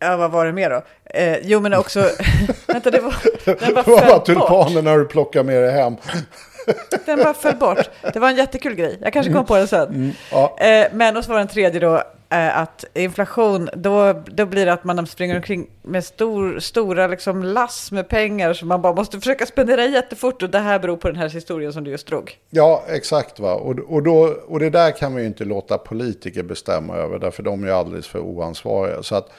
ja 0.03 0.17
vad 0.17 0.31
var 0.31 0.45
det 0.45 0.51
mer 0.51 0.69
då? 0.69 0.81
Eh, 1.05 1.37
jo 1.43 1.59
men 1.59 1.73
också, 1.73 1.99
vänta 2.67 2.91
det 2.91 2.99
var, 2.99 3.15
den 3.45 3.73
bara 3.73 3.83
Det 3.83 3.91
var 3.91 3.97
bara 3.97 3.99
föll 3.99 4.09
bort. 4.09 4.25
tulpanerna 4.25 4.97
du 4.97 5.05
plockar 5.05 5.43
med 5.43 5.63
dig 5.63 5.71
hem. 5.71 5.95
Den 7.05 7.19
bara 7.19 7.33
föll 7.33 7.55
bort. 7.55 7.89
Det 8.13 8.19
var 8.19 8.29
en 8.29 8.35
jättekul 8.35 8.75
grej, 8.75 8.97
jag 9.01 9.13
kanske 9.13 9.31
kommer 9.31 9.45
på 9.45 9.55
den 9.57 9.67
sen. 9.67 10.13
Ja. 10.31 10.57
Eh, 10.59 10.87
men 10.93 11.17
och 11.17 11.23
så 11.23 11.31
var 11.31 11.37
den 11.39 11.47
tredje 11.47 11.79
då, 11.79 11.95
eh, 12.29 12.57
att 12.57 12.85
inflation, 12.93 13.69
då, 13.73 14.13
då 14.25 14.45
blir 14.45 14.65
det 14.65 14.73
att 14.73 14.83
man 14.83 15.07
springer 15.07 15.35
omkring 15.35 15.67
med 15.81 16.05
stor, 16.05 16.59
stora 16.59 17.07
liksom 17.07 17.43
lass 17.43 17.91
med 17.91 18.07
pengar 18.07 18.53
som 18.53 18.67
man 18.67 18.81
bara 18.81 18.93
måste 18.93 19.19
försöka 19.19 19.45
spendera 19.45 19.85
jättefort 19.85 20.43
och 20.43 20.49
det 20.49 20.59
här 20.59 20.79
beror 20.79 20.97
på 20.97 21.07
den 21.07 21.17
här 21.17 21.29
historien 21.29 21.73
som 21.73 21.83
du 21.83 21.91
just 21.91 22.07
drog. 22.07 22.37
Ja, 22.49 22.83
exakt. 22.87 23.39
Va? 23.39 23.53
Och, 23.53 23.79
och, 23.79 24.03
då, 24.03 24.35
och 24.47 24.59
det 24.59 24.69
där 24.69 24.91
kan 24.91 25.15
vi 25.15 25.21
ju 25.21 25.27
inte 25.27 25.45
låta 25.45 25.77
politiker 25.77 26.43
bestämma 26.43 26.95
över, 26.95 27.19
därför 27.19 27.43
de 27.43 27.63
är 27.63 27.67
ju 27.67 27.73
alldeles 27.73 28.07
för 28.07 28.19
oansvariga. 28.19 29.03
Så 29.03 29.15
att 29.15 29.29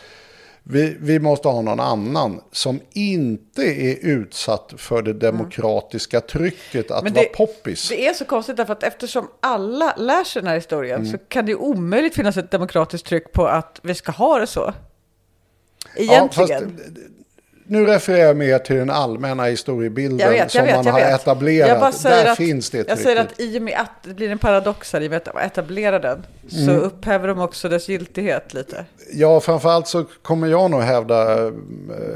vi, 0.67 0.97
vi 1.01 1.19
måste 1.19 1.49
ha 1.49 1.63
någon 1.63 1.81
annan 1.81 2.41
som 2.53 2.81
inte 2.93 3.63
är 3.63 3.97
utsatt 4.07 4.75
för 4.77 5.03
det 5.03 5.13
demokratiska 5.13 6.21
trycket 6.21 6.91
att 6.91 7.05
Men 7.05 7.13
vara 7.13 7.23
det- 7.25 7.33
poppis. 7.37 7.89
Det 7.89 8.07
är 8.07 8.15
så 8.15 8.25
konstigt 8.25 8.57
därför 8.57 8.73
att 8.73 8.83
eftersom 8.83 9.29
alla 9.41 9.95
lär 9.97 10.25
sig 10.25 10.43
den 10.43 10.49
här 10.49 10.55
historien 10.55 11.01
Mm. 11.01 11.13
så 11.13 11.19
kan 11.19 11.47
det 11.47 11.55
omöjligt 11.55 12.15
finnas 12.15 12.37
ett 12.37 12.51
demokratiskt 12.51 13.07
tryck 13.07 13.33
på 13.33 13.47
att 13.47 13.81
vi 13.83 13.95
ska 13.95 14.13
ha 14.13 14.39
det 14.39 14.47
så. 14.47 14.73
Ja, 15.97 16.29
fast 16.33 16.51
Egentligen. 16.51 16.81
Nu 17.67 17.87
refererar 17.87 18.27
jag 18.27 18.37
mer 18.37 18.59
till 18.59 18.77
den 18.77 18.91
allmänna 18.91 19.45
historiebilden 19.45 20.31
vet, 20.31 20.51
som 20.51 20.65
vet, 20.65 20.77
man 20.77 20.87
har 20.87 21.01
vet. 21.01 21.21
etablerat. 21.21 22.03
Där 22.03 22.27
att, 22.27 22.37
finns 22.37 22.71
det 22.71 22.79
Jag 22.79 22.87
trycket. 22.87 23.03
säger 23.05 23.21
att 23.21 23.41
i 23.41 23.59
och 23.59 23.63
med 23.63 23.79
att 23.81 23.91
det 24.03 24.15
blir 24.15 24.31
en 24.31 24.39
paradox 24.39 24.93
här, 24.93 25.01
i 25.01 25.07
och 25.07 25.11
med 25.11 25.29
att 25.29 25.45
etablera 25.47 25.99
den, 25.99 26.27
så 26.49 26.71
Mm. 26.71 26.81
upphäver 26.81 27.29
de 27.29 27.41
också 27.41 27.69
dess 27.69 27.89
giltighet 27.89 28.55
lite. 28.55 28.85
Ja, 29.13 29.41
framförallt 29.41 29.89
så 29.89 30.05
kommer 30.23 30.47
jag 30.49 30.71
nog 30.71 30.81
hävda 30.83 31.47
eh, 31.47 31.53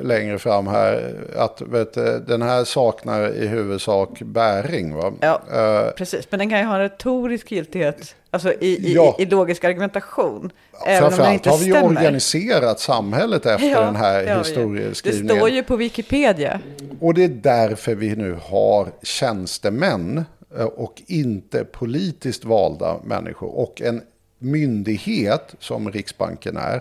längre 0.02 0.38
fram 0.38 0.66
här 0.66 1.14
att 1.36 1.62
vet, 1.66 1.94
du, 1.94 2.24
den 2.26 2.42
här 2.42 2.64
saknar 2.64 3.28
i 3.36 3.46
huvudsak 3.46 4.18
bäring. 4.22 4.94
Va? 4.94 5.12
Ja. 5.20 5.40
Eh, 5.52 5.90
Precis, 5.90 6.26
men 6.30 6.38
den 6.38 6.50
kan 6.50 6.58
ju 6.58 6.64
ha 6.64 6.74
en 6.74 6.80
retorisk 6.80 7.50
giltighet, 7.52 8.14
alltså 8.30 8.52
i, 8.52 8.66
i, 8.90 8.94
Ja. 8.94 9.16
i, 9.18 9.24
logisk 9.26 9.64
argumentation. 9.64 10.50
även 10.86 11.04
om 11.04 11.10
Framförallt 11.10 11.32
inte 11.34 11.50
har 11.50 11.58
vi 11.58 11.64
ju 11.64 11.72
stämmer. 11.72 11.88
organiserat 11.88 12.80
samhället 12.80 13.46
efter 13.46 13.84
den 13.84 13.96
här 13.96 14.22
det 14.24 14.32
ju. 14.32 14.38
historieskrivningen. 14.38 15.26
Det 15.26 15.34
står 15.36 15.50
ju 15.50 15.62
på 15.62 15.76
Wikipedia. 15.76 16.60
Och 17.00 17.14
det 17.14 17.24
är 17.24 17.28
därför 17.28 17.94
vi 17.94 18.16
nu 18.16 18.38
har 18.42 18.88
tjänstemän 19.02 20.24
eh, 20.58 20.64
och 20.64 21.02
inte 21.06 21.64
politiskt 21.64 22.44
valda 22.44 22.96
människor. 23.04 23.48
Och 23.58 23.82
en 23.82 24.02
myndighet 24.38 25.54
som 25.58 25.90
Riksbanken 25.92 26.56
är. 26.56 26.80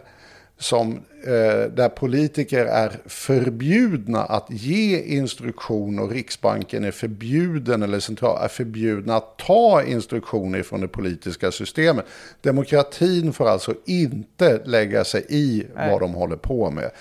Som, 0.59 0.91
eh, 1.23 1.71
där 1.75 1.89
politiker 1.89 2.65
är 2.65 2.91
förbjudna 3.05 4.23
att 4.23 4.45
ge 4.49 5.01
instruktion 5.01 5.99
och 5.99 6.11
Riksbanken 6.11 6.83
är 6.83 6.91
förbjuden 6.91 7.83
eller 7.83 7.99
central 7.99 8.43
är 8.43 8.47
förbjudna 8.47 9.15
att 9.15 9.37
ta 9.37 9.83
instruktioner 9.83 10.63
från 10.63 10.81
det 10.81 10.87
politiska 10.87 11.51
systemet. 11.51 12.05
Demokratin 12.41 13.33
får 13.33 13.49
alltså 13.49 13.73
inte 13.85 14.61
lägga 14.65 15.03
sig 15.03 15.25
i 15.29 15.65
vad 15.75 15.99
de 15.99 16.13
håller 16.13 16.37
på 16.37 16.71
med. 16.71 16.91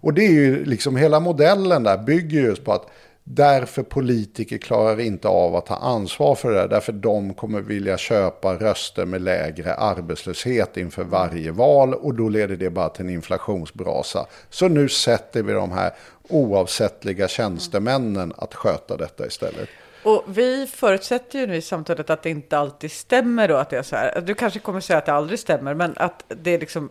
Och 0.00 0.14
det 0.14 0.26
är 0.26 0.32
ju 0.32 0.64
liksom 0.64 0.96
hela 0.96 1.20
modellen 1.20 1.82
där 1.82 1.98
bygger 1.98 2.40
just 2.40 2.64
på 2.64 2.72
att 2.72 2.86
därför 3.30 3.82
politiker 3.82 4.58
klarar 4.58 5.00
inte 5.00 5.28
av 5.28 5.56
att 5.56 5.66
ta 5.66 5.76
ansvar 5.76 6.34
för 6.34 6.50
det 6.50 6.56
där. 6.56 6.68
Därför 6.68 6.92
de 6.92 7.34
kommer 7.34 7.60
vilja 7.60 7.98
köpa 7.98 8.54
röster 8.54 9.06
med 9.06 9.22
lägre 9.22 9.74
arbetslöshet 9.74 10.76
inför 10.76 11.04
varje 11.04 11.50
val. 11.50 11.94
Och 11.94 12.14
då 12.14 12.28
leder 12.28 12.56
det 12.56 12.70
bara 12.70 12.88
till 12.88 13.04
en 13.04 13.10
inflationsbrasa. 13.10 14.26
Så 14.50 14.68
nu 14.68 14.88
sätter 14.88 15.42
vi 15.42 15.52
de 15.52 15.72
här 15.72 15.92
oavsättliga 16.28 17.28
tjänstemännen 17.28 18.32
att 18.36 18.54
sköta 18.54 18.96
detta 18.96 19.26
istället. 19.26 19.68
Och 20.02 20.24
vi 20.26 20.66
förutsätter 20.66 21.38
ju 21.38 21.46
nu 21.46 21.56
i 21.56 21.62
samtalet 21.62 22.10
att 22.10 22.22
det 22.22 22.30
inte 22.30 22.58
alltid 22.58 22.92
stämmer 22.92 23.48
då 23.48 23.56
att 23.56 23.70
det 23.70 23.78
är 23.78 23.82
så 23.82 23.96
här. 23.96 24.20
Du 24.20 24.34
kanske 24.34 24.58
kommer 24.58 24.80
säga 24.80 24.98
att 24.98 25.06
det 25.06 25.12
aldrig 25.12 25.38
stämmer, 25.38 25.74
men 25.74 25.94
att 25.96 26.24
det 26.28 26.54
är 26.54 26.58
liksom 26.58 26.90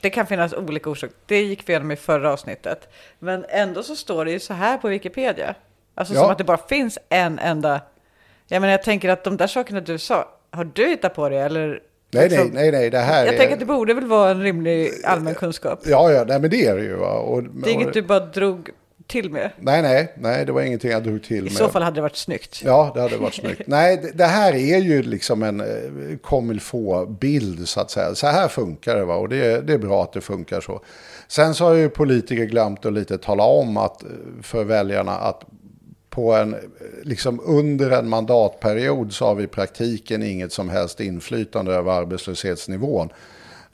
det 0.00 0.10
kan 0.10 0.26
finnas 0.26 0.52
olika 0.54 0.90
orsaker. 0.90 1.16
Det 1.26 1.42
gick 1.42 1.68
vi 1.68 1.72
igenom 1.72 1.90
i 1.90 1.96
förra 1.96 2.32
avsnittet. 2.32 2.88
Men 3.18 3.44
ändå 3.48 3.82
så 3.82 3.96
står 3.96 4.24
det 4.24 4.30
ju 4.30 4.40
så 4.40 4.54
här 4.54 4.78
på 4.78 4.88
Wikipedia. 4.88 5.54
Alltså 5.94 6.14
Ja. 6.14 6.20
som 6.20 6.30
att 6.30 6.38
det 6.38 6.44
bara 6.44 6.58
finns 6.68 6.98
en 7.08 7.38
enda. 7.38 7.80
Jag 8.48 8.60
menar, 8.60 8.72
jag 8.72 8.82
tänker 8.82 9.08
att 9.08 9.24
de 9.24 9.36
där 9.36 9.46
sakerna 9.46 9.80
du 9.80 9.98
sa, 9.98 10.28
har 10.50 10.64
du 10.74 10.88
hittat 10.88 11.14
på 11.14 11.28
det 11.28 11.38
eller? 11.38 11.68
Nej, 11.68 11.78
nej, 12.10 12.28
liksom- 12.28 12.48
nej, 12.48 12.72
nej, 12.72 12.90
det 12.90 12.98
här 12.98 13.24
Jag 13.24 13.34
är... 13.34 13.38
tänker 13.38 13.52
att 13.54 13.60
det 13.60 13.66
borde 13.66 13.94
väl 13.94 14.06
vara 14.06 14.30
en 14.30 14.42
rimlig 14.42 14.90
allmän 15.04 15.34
kunskap. 15.34 15.80
Ja, 15.84 16.10
ja, 16.12 16.24
nej, 16.28 16.40
men 16.40 16.50
det 16.50 16.66
är 16.66 16.76
det 16.76 16.82
ju. 16.82 16.96
Va? 16.96 17.12
Och, 17.12 17.42
Det 17.42 17.70
är 17.70 17.74
inget 17.74 17.92
du 17.92 18.02
bara 18.02 18.20
drog 18.20 18.70
till 19.12 19.30
med. 19.30 19.50
Nej, 19.60 19.82
nej, 19.82 20.12
nej, 20.16 20.44
det 20.46 20.52
var 20.52 20.62
ingenting 20.62 20.90
jag 20.90 21.02
drog 21.04 21.22
till 21.24 21.38
I 21.38 21.42
med. 21.42 21.52
så 21.52 21.68
fall 21.68 21.82
hade 21.82 21.94
det 21.96 22.00
varit 22.02 22.16
snyggt. 22.16 22.62
Ja, 22.64 22.90
det 22.94 23.00
hade 23.00 23.16
varit 23.16 23.34
snyggt. 23.34 23.60
Nej, 23.66 23.96
det, 24.02 24.10
det 24.14 24.24
här 24.24 24.52
är 24.54 24.78
ju 24.78 25.02
liksom 25.02 25.42
en 25.42 25.60
eh, 25.60 26.50
il 26.50 26.60
faut-bild 26.60 27.68
så 27.68 27.80
att 27.80 27.90
säga. 27.90 28.14
Så 28.14 28.26
här 28.26 28.48
funkar 28.48 28.96
det 28.96 29.04
va? 29.04 29.14
och 29.14 29.28
det, 29.28 29.36
är- 29.46 29.62
det 29.62 29.72
är 29.72 29.78
bra 29.78 30.02
att 30.02 30.12
det 30.12 30.20
funkar 30.20 30.60
så. 30.60 30.80
Sen 31.28 31.54
så 31.54 31.64
har 31.64 31.74
ju 31.74 31.88
politiker 31.88 32.44
glömt 32.44 32.86
att 32.86 32.92
lite 32.92 33.18
tala 33.18 33.42
om 33.44 33.76
att, 33.76 34.02
eh, 34.02 34.08
för 34.42 34.64
väljarna 34.64 35.12
att 35.12 35.42
på 36.10 36.32
en, 36.34 36.54
eh, 36.54 36.60
liksom 37.02 37.40
under 37.44 37.90
en 37.90 38.08
mandatperiod 38.08 39.12
så 39.12 39.26
har 39.26 39.34
vi 39.34 39.44
i 39.44 39.46
praktiken 39.46 40.22
inget 40.22 40.52
som 40.52 40.68
helst 40.68 41.00
inflytande 41.00 41.72
över 41.74 41.92
arbetslöshetsnivån. 41.92 43.08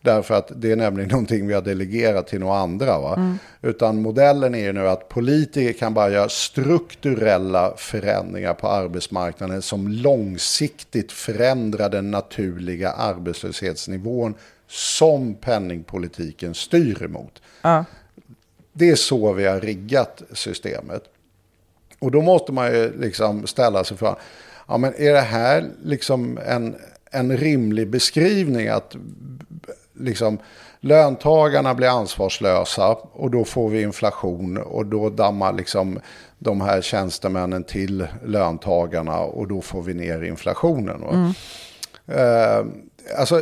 Därför 0.00 0.34
att 0.34 0.52
det 0.56 0.72
är 0.72 0.76
nämligen 0.76 1.08
någonting 1.12 1.46
vi 1.46 1.54
har 1.54 1.62
delegerat 1.62 2.26
till 2.26 2.40
några 2.40 2.58
andra. 2.58 2.98
Va? 3.00 3.38
Utan 3.62 4.02
modellen 4.02 4.54
är 4.54 4.58
ju 4.58 4.72
nu 4.72 4.88
att 4.88 5.08
politiker 5.08 5.72
kan 5.72 5.94
bara 5.94 6.10
göra 6.10 6.28
strukturella 6.28 7.74
förändringar 7.76 8.54
på 8.54 8.68
arbetsmarknaden 8.68 9.62
som 9.62 9.88
långsiktigt 9.88 11.12
förändrar 11.12 11.88
den 11.88 12.10
naturliga 12.10 12.90
arbetslöshetsnivån 12.90 14.34
som 14.68 15.34
penningpolitiken 15.34 16.54
styr 16.54 17.02
emot. 17.02 17.42
Ja. 17.62 17.84
Det 18.72 18.90
är 18.90 18.96
så 18.96 19.32
vi 19.32 19.46
har 19.46 19.60
riggat 19.60 20.22
systemet. 20.32 21.02
Och 21.98 22.10
då 22.10 22.22
måste 22.22 22.52
man 22.52 22.72
ju 22.72 23.00
liksom 23.00 23.46
ställa 23.46 23.84
sig 23.84 23.96
frågan, 23.96 24.16
ja 24.68 24.78
men 24.78 24.94
är 24.94 25.12
det 25.12 25.20
här 25.20 25.70
liksom 25.82 26.38
en, 26.46 26.76
en 27.10 27.36
rimlig 27.36 27.88
beskrivning 27.90 28.68
att 28.68 28.96
liksom 30.00 30.38
löntagarna 30.80 31.74
blir 31.74 31.88
ansvarslösa 31.88 32.88
och 33.12 33.30
då 33.30 33.44
får 33.44 33.68
vi 33.68 33.82
inflation 33.82 34.56
och 34.56 34.86
då 34.86 35.10
dammar 35.10 35.52
liksom 35.52 36.00
de 36.38 36.60
här 36.60 36.80
tjänstemännen 36.80 37.64
till 37.64 38.06
löntagarna 38.24 39.18
och 39.18 39.48
då 39.48 39.60
får 39.60 39.82
vi 39.82 39.94
ner 39.94 40.22
inflationen. 40.22 41.00
Va? 41.00 41.34
Eh, 42.14 42.66
alltså, 43.18 43.34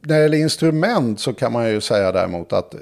när 0.00 0.16
det 0.16 0.22
gäller 0.22 0.38
instrument 0.38 1.20
så 1.20 1.32
kan 1.32 1.52
man 1.52 1.68
ju 1.68 1.80
säga 1.80 2.12
däremot 2.12 2.52
att 2.52 2.74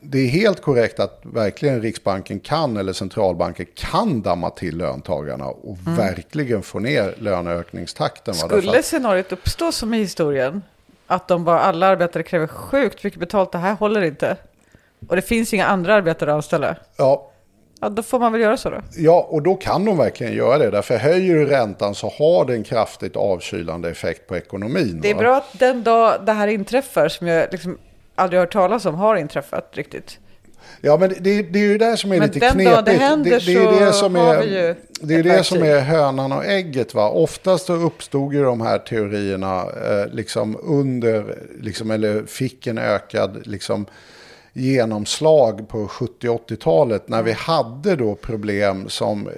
det 0.00 0.18
är 0.18 0.28
helt 0.28 0.62
korrekt 0.62 1.00
att 1.00 1.20
verkligen 1.22 1.82
Riksbanken 1.82 2.40
kan 2.40 2.76
eller 2.76 2.92
centralbanker 2.92 3.66
kan 3.74 4.22
damma 4.22 4.50
till 4.50 4.76
löntagarna 4.76 5.46
och 5.46 5.78
verkligen 5.84 6.62
få 6.62 6.78
ner 6.78 7.14
löneökningstakten. 7.18 8.34
Därför 8.34 8.48
Mm. 8.48 8.62
Skulle 8.62 8.82
scenariot 8.82 9.32
uppstå 9.32 9.72
som 9.72 9.94
i 9.94 9.98
historien, 9.98 10.62
att 11.08 11.28
de 11.28 11.44
bara 11.44 11.60
alla 11.60 11.86
arbetare 11.86 12.22
kräver 12.22 12.46
sjukt 12.46 13.04
mycket 13.04 13.20
betalt, 13.20 13.52
det 13.52 13.58
här 13.58 13.74
håller 13.74 14.02
inte. 14.02 14.36
Och 15.08 15.16
det 15.16 15.22
finns 15.22 15.54
inga 15.54 15.66
andra 15.66 15.94
arbetare 15.94 16.30
att 16.30 16.36
anställa. 16.36 16.76
Ja, 16.96 17.30
Ja, 17.80 17.88
då 17.88 18.02
får 18.02 18.18
man 18.18 18.32
väl 18.32 18.40
göra 18.40 18.56
så 18.56 18.70
då. 18.70 18.80
Ja, 18.96 19.28
och 19.30 19.42
då 19.42 19.54
kan 19.54 19.84
de 19.84 19.98
verkligen 19.98 20.32
göra 20.32 20.58
det. 20.58 20.70
Därför 20.70 20.96
höjer 20.96 21.34
du 21.34 21.46
räntan 21.46 21.94
så 21.94 22.08
har 22.18 22.44
det 22.44 22.54
en 22.54 22.64
kraftigt 22.64 23.16
avkylande 23.16 23.90
effekt 23.90 24.26
på 24.26 24.36
ekonomin. 24.36 24.98
Det 25.02 25.10
är 25.10 25.14
va? 25.14 25.20
bra 25.20 25.36
att 25.36 25.58
den 25.58 25.82
dag 25.82 26.20
det 26.26 26.32
här 26.32 26.48
inträffar, 26.48 27.08
som 27.08 27.26
jag 27.26 27.52
liksom 27.52 27.78
aldrig 28.14 28.40
hört 28.40 28.52
talas 28.52 28.86
om, 28.86 28.94
har 28.94 29.16
inträffat 29.16 29.70
riktigt. 29.72 30.18
Ja, 30.80 30.96
men 30.96 31.08
det, 31.20 31.42
det 31.42 31.58
är 31.58 31.62
ju 31.62 31.78
det 31.78 31.96
som 31.96 32.12
är 32.12 32.18
Men 32.18 32.28
lite 32.28 32.38
den 32.38 32.52
knepigt. 32.52 32.70
dag 32.76 32.84
det 32.84 32.92
händer 32.92 33.30
det, 33.30 33.38
det 33.46 33.52
är 33.54 33.86
det 33.86 33.92
som 33.92 34.14
har 34.14 34.34
är, 34.34 34.40
vi 34.40 34.66
ju 34.66 34.74
Det 35.00 35.14
är 35.14 35.22
det 35.22 35.44
som 35.44 35.62
är 35.62 35.80
hönan 35.80 36.32
och 36.32 36.44
ägget. 36.44 36.94
Va? 36.94 37.08
Oftast 37.10 37.66
så 37.66 37.72
uppstod 37.72 38.34
ju 38.34 38.42
de 38.44 38.60
här 38.60 38.78
teorierna 38.78 39.62
eh, 39.62 40.12
liksom 40.12 40.58
under, 40.62 41.38
liksom, 41.60 41.90
eller 41.90 42.22
fick 42.26 42.66
en 42.66 42.78
ökad 42.78 43.46
liksom, 43.46 43.86
genomslag 44.52 45.68
på 45.68 45.86
70-80-talet 45.86 47.08
när 47.08 47.22
vi 47.22 47.32
hade 47.32 47.96
då 47.96 48.14
problem 48.14 48.88
som 48.88 49.26
eh, 49.28 49.32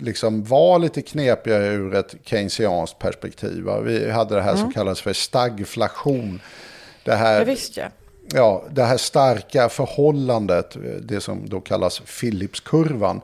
liksom 0.00 0.44
var 0.44 0.78
lite 0.78 1.02
knepiga 1.02 1.58
ur 1.58 1.94
ett 1.94 2.14
keynesianskt 2.24 2.98
perspektiv. 2.98 3.62
Va? 3.62 3.80
Vi 3.80 4.10
hade 4.10 4.34
det 4.34 4.42
här 4.42 4.56
som 4.56 4.72
kallas 4.72 5.00
för 5.00 5.12
stagflation. 5.12 6.40
Det 7.04 7.14
här, 7.14 7.38
Ja, 7.38 7.44
visst 7.44 7.76
ja. 7.76 7.84
Ja, 8.34 8.64
det 8.70 8.82
här 8.82 8.96
starka 8.96 9.68
förhållandet, 9.68 10.76
det 11.02 11.20
som 11.20 11.48
då 11.48 11.60
kallas 11.60 12.00
Philipskurvan, 12.20 13.20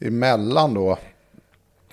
emellan 0.00 0.74
då 0.74 0.98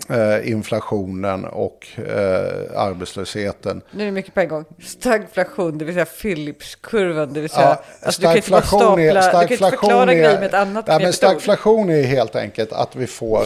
eh, 0.09 0.51
inflationen 0.51 1.45
och 1.45 1.87
eh, 1.97 2.81
arbetslösheten. 2.81 3.81
Nu 3.91 4.03
är 4.03 4.05
det 4.05 4.11
mycket 4.11 4.33
på 4.33 4.39
en 4.39 4.47
gång. 4.47 4.65
Stagflation, 4.83 5.77
det 5.77 5.85
vill 5.85 5.93
säga 5.93 6.05
Philipskurvan, 6.05 7.33
det 7.33 7.41
vill 7.41 7.49
säga... 7.49 7.67
Ja, 7.67 7.83
alltså, 8.01 8.21
du 8.21 8.27
kan 8.27 8.35
inte 8.35 8.51
bara 8.51 8.61
stapla, 8.61 8.95
du 8.97 9.31
kan 9.31 9.41
inte 9.41 9.57
förklara 9.57 10.13
grejer 10.13 10.39
med 10.39 10.47
ett 10.47 10.53
annat 10.53 10.85
ja, 10.87 10.99
men. 10.99 11.13
Stagflation 11.13 11.89
är 11.89 12.03
helt 12.03 12.35
enkelt 12.35 12.71
att 12.71 12.95
vi 12.95 13.07
får 13.07 13.45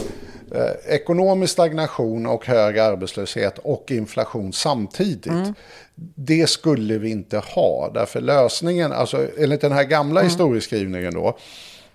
ekonomisk 0.88 1.52
stagnation 1.52 2.26
och 2.26 2.46
hög 2.46 2.78
arbetslöshet 2.78 3.58
och 3.58 3.90
inflation 3.90 4.52
samtidigt. 4.52 5.26
Mm. 5.26 5.54
Det 6.14 6.50
skulle 6.50 6.98
vi 6.98 7.10
inte 7.10 7.38
ha. 7.38 7.90
Därför 7.94 8.20
lösningen, 8.20 8.92
alltså 8.92 9.26
enligt 9.38 9.60
den 9.60 9.72
här 9.72 9.84
gamla 9.84 10.20
Mm. 10.20 10.30
historieskrivningen 10.30 11.14
då, 11.14 11.36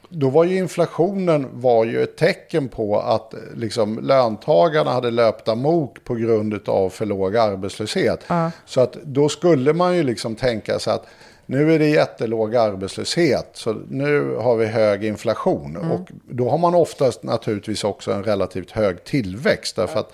då 0.09 0.29
var 0.29 0.43
ju 0.43 0.57
inflationen 0.57 1.47
var 1.51 1.85
ju 1.85 2.03
ett 2.03 2.17
tecken 2.17 2.67
på 2.67 2.99
att 2.99 3.33
eh, 3.33 3.39
liksom, 3.55 3.99
löntagarna 3.99 4.91
hade 4.91 5.11
löpt 5.11 5.47
amok 5.47 6.03
på 6.03 6.15
grund 6.15 6.69
av 6.69 6.89
för 6.89 7.05
låg 7.05 7.37
arbetslöshet. 7.37 8.23
Så 8.65 8.81
att 8.81 8.93
då 9.03 9.29
skulle 9.29 9.73
man 9.73 9.95
ju 9.97 10.03
liksom 10.03 10.35
tänka 10.35 10.79
sig 10.79 10.93
att 10.93 11.05
nu 11.49 11.73
är 11.73 11.79
det 11.79 11.89
jättelåg 11.89 12.55
arbetslöshet, 12.55 13.49
så 13.53 13.73
nu 13.89 14.35
har 14.35 14.55
vi 14.55 14.65
hög 14.65 15.03
inflation. 15.03 15.77
Och 15.77 16.09
då 16.29 16.49
har 16.49 16.57
man 16.57 16.75
oftast 16.75 17.23
naturligtvis 17.23 17.83
också 17.83 18.11
en 18.11 18.23
relativt 18.23 18.71
hög 18.71 19.03
tillväxt. 19.03 19.75
Därför 19.75 19.99
att 19.99 20.13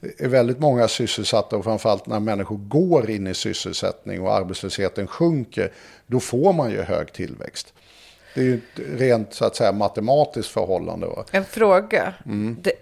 det 0.00 0.24
är 0.24 0.28
väldigt 0.28 0.58
många 0.58 0.88
sysselsatta 0.88 1.56
och 1.56 1.64
framförallt 1.64 2.06
när 2.06 2.20
människor 2.20 2.56
går 2.56 3.10
in 3.10 3.26
i 3.26 3.34
sysselsättning 3.34 4.20
och 4.20 4.34
arbetslösheten 4.34 5.06
sjunker, 5.06 5.72
då 6.06 6.20
får 6.20 6.52
man 6.52 6.70
ju 6.70 6.82
hög 6.82 7.12
tillväxt. 7.12 7.74
Det 8.34 8.40
är 8.40 8.44
ju 8.44 8.54
ett 8.54 9.00
rent 9.00 9.34
så 9.34 9.44
att 9.44 9.56
säga 9.56 9.72
matematiskt 9.72 10.50
förhållande. 10.50 11.06
Va? 11.06 11.24
En 11.30 11.44
fråga. 11.44 12.14
Mm. 12.26 12.56
Det, 12.62 12.72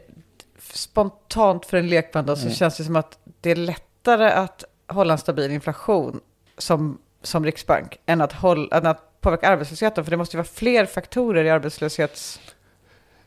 spontant 0.72 1.66
för 1.66 1.76
en 1.76 1.88
lekman 1.88 2.26
då, 2.26 2.36
så 2.36 2.50
känns 2.50 2.76
det 2.76 2.84
som 2.84 2.96
att 2.96 3.18
det 3.40 3.50
är 3.50 3.56
lättare 3.56 4.30
att 4.30 4.64
hålla 4.86 5.12
en 5.12 5.18
stabil 5.18 5.50
inflation 5.50 6.20
som, 6.58 6.98
som 7.26 7.44
riksbank 7.44 7.98
än 8.06 8.20
att, 8.20 8.32
hålla, 8.32 8.76
än 8.76 8.86
att 8.86 9.20
påverka 9.20 9.48
arbetslösheten. 9.48 10.04
För 10.04 10.10
det 10.10 10.16
måste 10.16 10.36
ju 10.36 10.38
vara 10.38 10.48
fler 10.54 10.86
faktorer 10.86 11.44
i 11.44 11.50
arbetslöshets... 11.50 12.40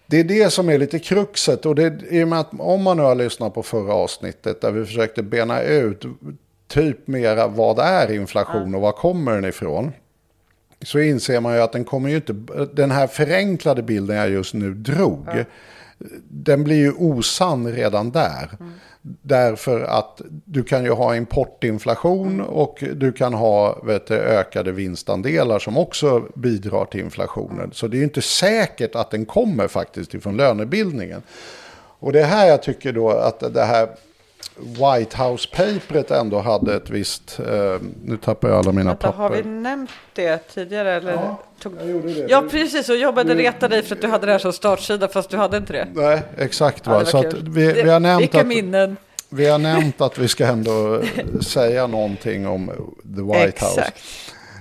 Det 0.09 0.19
är 0.19 0.23
det 0.23 0.53
som 0.53 0.69
är 0.69 0.77
lite 0.77 0.99
kruxet. 0.99 1.65
Och 1.65 1.75
det 1.75 1.83
är 1.83 2.13
i 2.13 2.23
och 2.23 2.27
med 2.27 2.39
att 2.39 2.49
om 2.59 2.83
man 2.83 2.97
nu 2.97 3.03
har 3.03 3.15
lyssnat 3.15 3.53
på 3.53 3.63
förra 3.63 3.93
avsnittet 3.93 4.61
där 4.61 4.71
vi 4.71 4.85
försökte 4.85 5.23
bena 5.23 5.61
ut 5.61 6.05
typ 6.67 7.07
mera 7.07 7.47
vad 7.47 7.79
är 7.79 8.11
inflation 8.11 8.75
och 8.75 8.81
var 8.81 8.91
kommer 8.91 9.35
den 9.35 9.45
ifrån. 9.45 9.91
Så 10.81 10.99
inser 10.99 11.39
man 11.39 11.55
ju 11.55 11.61
att 11.61 11.71
den 11.71 11.85
kommer 11.85 12.09
ju 12.09 12.15
inte, 12.15 12.33
den 12.73 12.91
här 12.91 13.07
förenklade 13.07 13.83
bilden 13.83 14.17
jag 14.17 14.29
just 14.29 14.53
nu 14.53 14.73
drog. 14.73 15.27
Den 16.29 16.63
blir 16.63 16.75
ju 16.75 16.91
osann 16.91 17.71
redan 17.71 18.11
där. 18.11 18.49
Därför 19.21 19.81
att 19.81 20.21
du 20.45 20.63
kan 20.63 20.83
ju 20.83 20.91
ha 20.91 21.15
importinflation 21.15 22.41
och 22.41 22.83
du 22.95 23.11
kan 23.11 23.33
ha 23.33 23.81
vet 23.83 24.11
ökade 24.11 24.71
vinstandelar 24.71 25.59
som 25.59 25.77
också 25.77 26.25
bidrar 26.35 26.85
till 26.85 26.99
inflationen. 26.99 27.71
Så 27.73 27.87
det 27.87 27.97
är 27.97 27.99
ju 27.99 28.03
inte 28.03 28.21
säkert 28.21 28.95
att 28.95 29.11
den 29.11 29.25
kommer 29.25 29.67
faktiskt 29.67 30.13
ifrån 30.13 30.37
lönebildningen. 30.37 31.21
Och 31.99 32.13
det 32.13 32.21
är 32.21 32.25
här 32.25 32.47
jag 32.47 32.63
tycker 32.63 32.93
då 32.93 33.09
att 33.09 33.53
det 33.53 33.63
här 33.63 33.87
White 34.59 35.17
House-papret 35.17 36.11
ändå 36.11 36.39
hade 36.39 36.75
ett 36.75 36.89
visst... 36.89 37.39
Eh, 37.39 37.81
nu 38.03 38.17
tappar 38.17 38.49
jag 38.49 38.57
alla 38.57 38.71
mina 38.71 38.89
Vänta, 38.89 39.07
papper. 39.11 39.17
har 39.23 39.29
vi 39.29 39.43
nämnt 39.43 39.89
det 40.13 40.37
tidigare? 40.37 40.93
Eller 40.93 41.11
Ja, 41.13 41.39
tog... 41.61 41.73
jag 41.79 41.89
gjorde 41.89 42.13
det. 42.13 42.25
Ja, 42.29 42.43
precis. 42.51 42.89
Och 42.89 42.97
jobbade 42.97 43.35
reta 43.35 43.67
dig 43.67 43.83
för 43.83 43.95
att 43.95 44.01
du 44.01 44.07
hade 44.07 44.25
det 44.25 44.31
här 44.31 44.39
som 44.39 44.53
startsida, 44.53 45.07
fast 45.07 45.29
du 45.29 45.37
hade 45.37 45.57
inte 45.57 45.73
det. 45.73 45.87
Nej, 45.93 46.21
exakt. 46.37 46.81
Ja, 46.85 46.91
Va? 46.91 46.97
var 46.97 47.05
så 47.05 47.23
vi, 47.41 47.73
vi, 47.73 47.89
har 47.89 47.99
nämnt 47.99 48.21
Vilka 48.21 48.41
att, 48.41 48.47
minnen. 48.47 48.97
vi 49.29 49.45
har 49.49 49.57
nämnt 49.59 50.01
att 50.01 50.17
vi 50.17 50.27
ska 50.27 50.45
ändå 50.45 51.01
säga 51.41 51.87
någonting 51.87 52.47
om 52.47 52.67
The 53.15 53.21
White 53.21 53.65
House. 53.65 53.79
Exakt. 53.81 54.01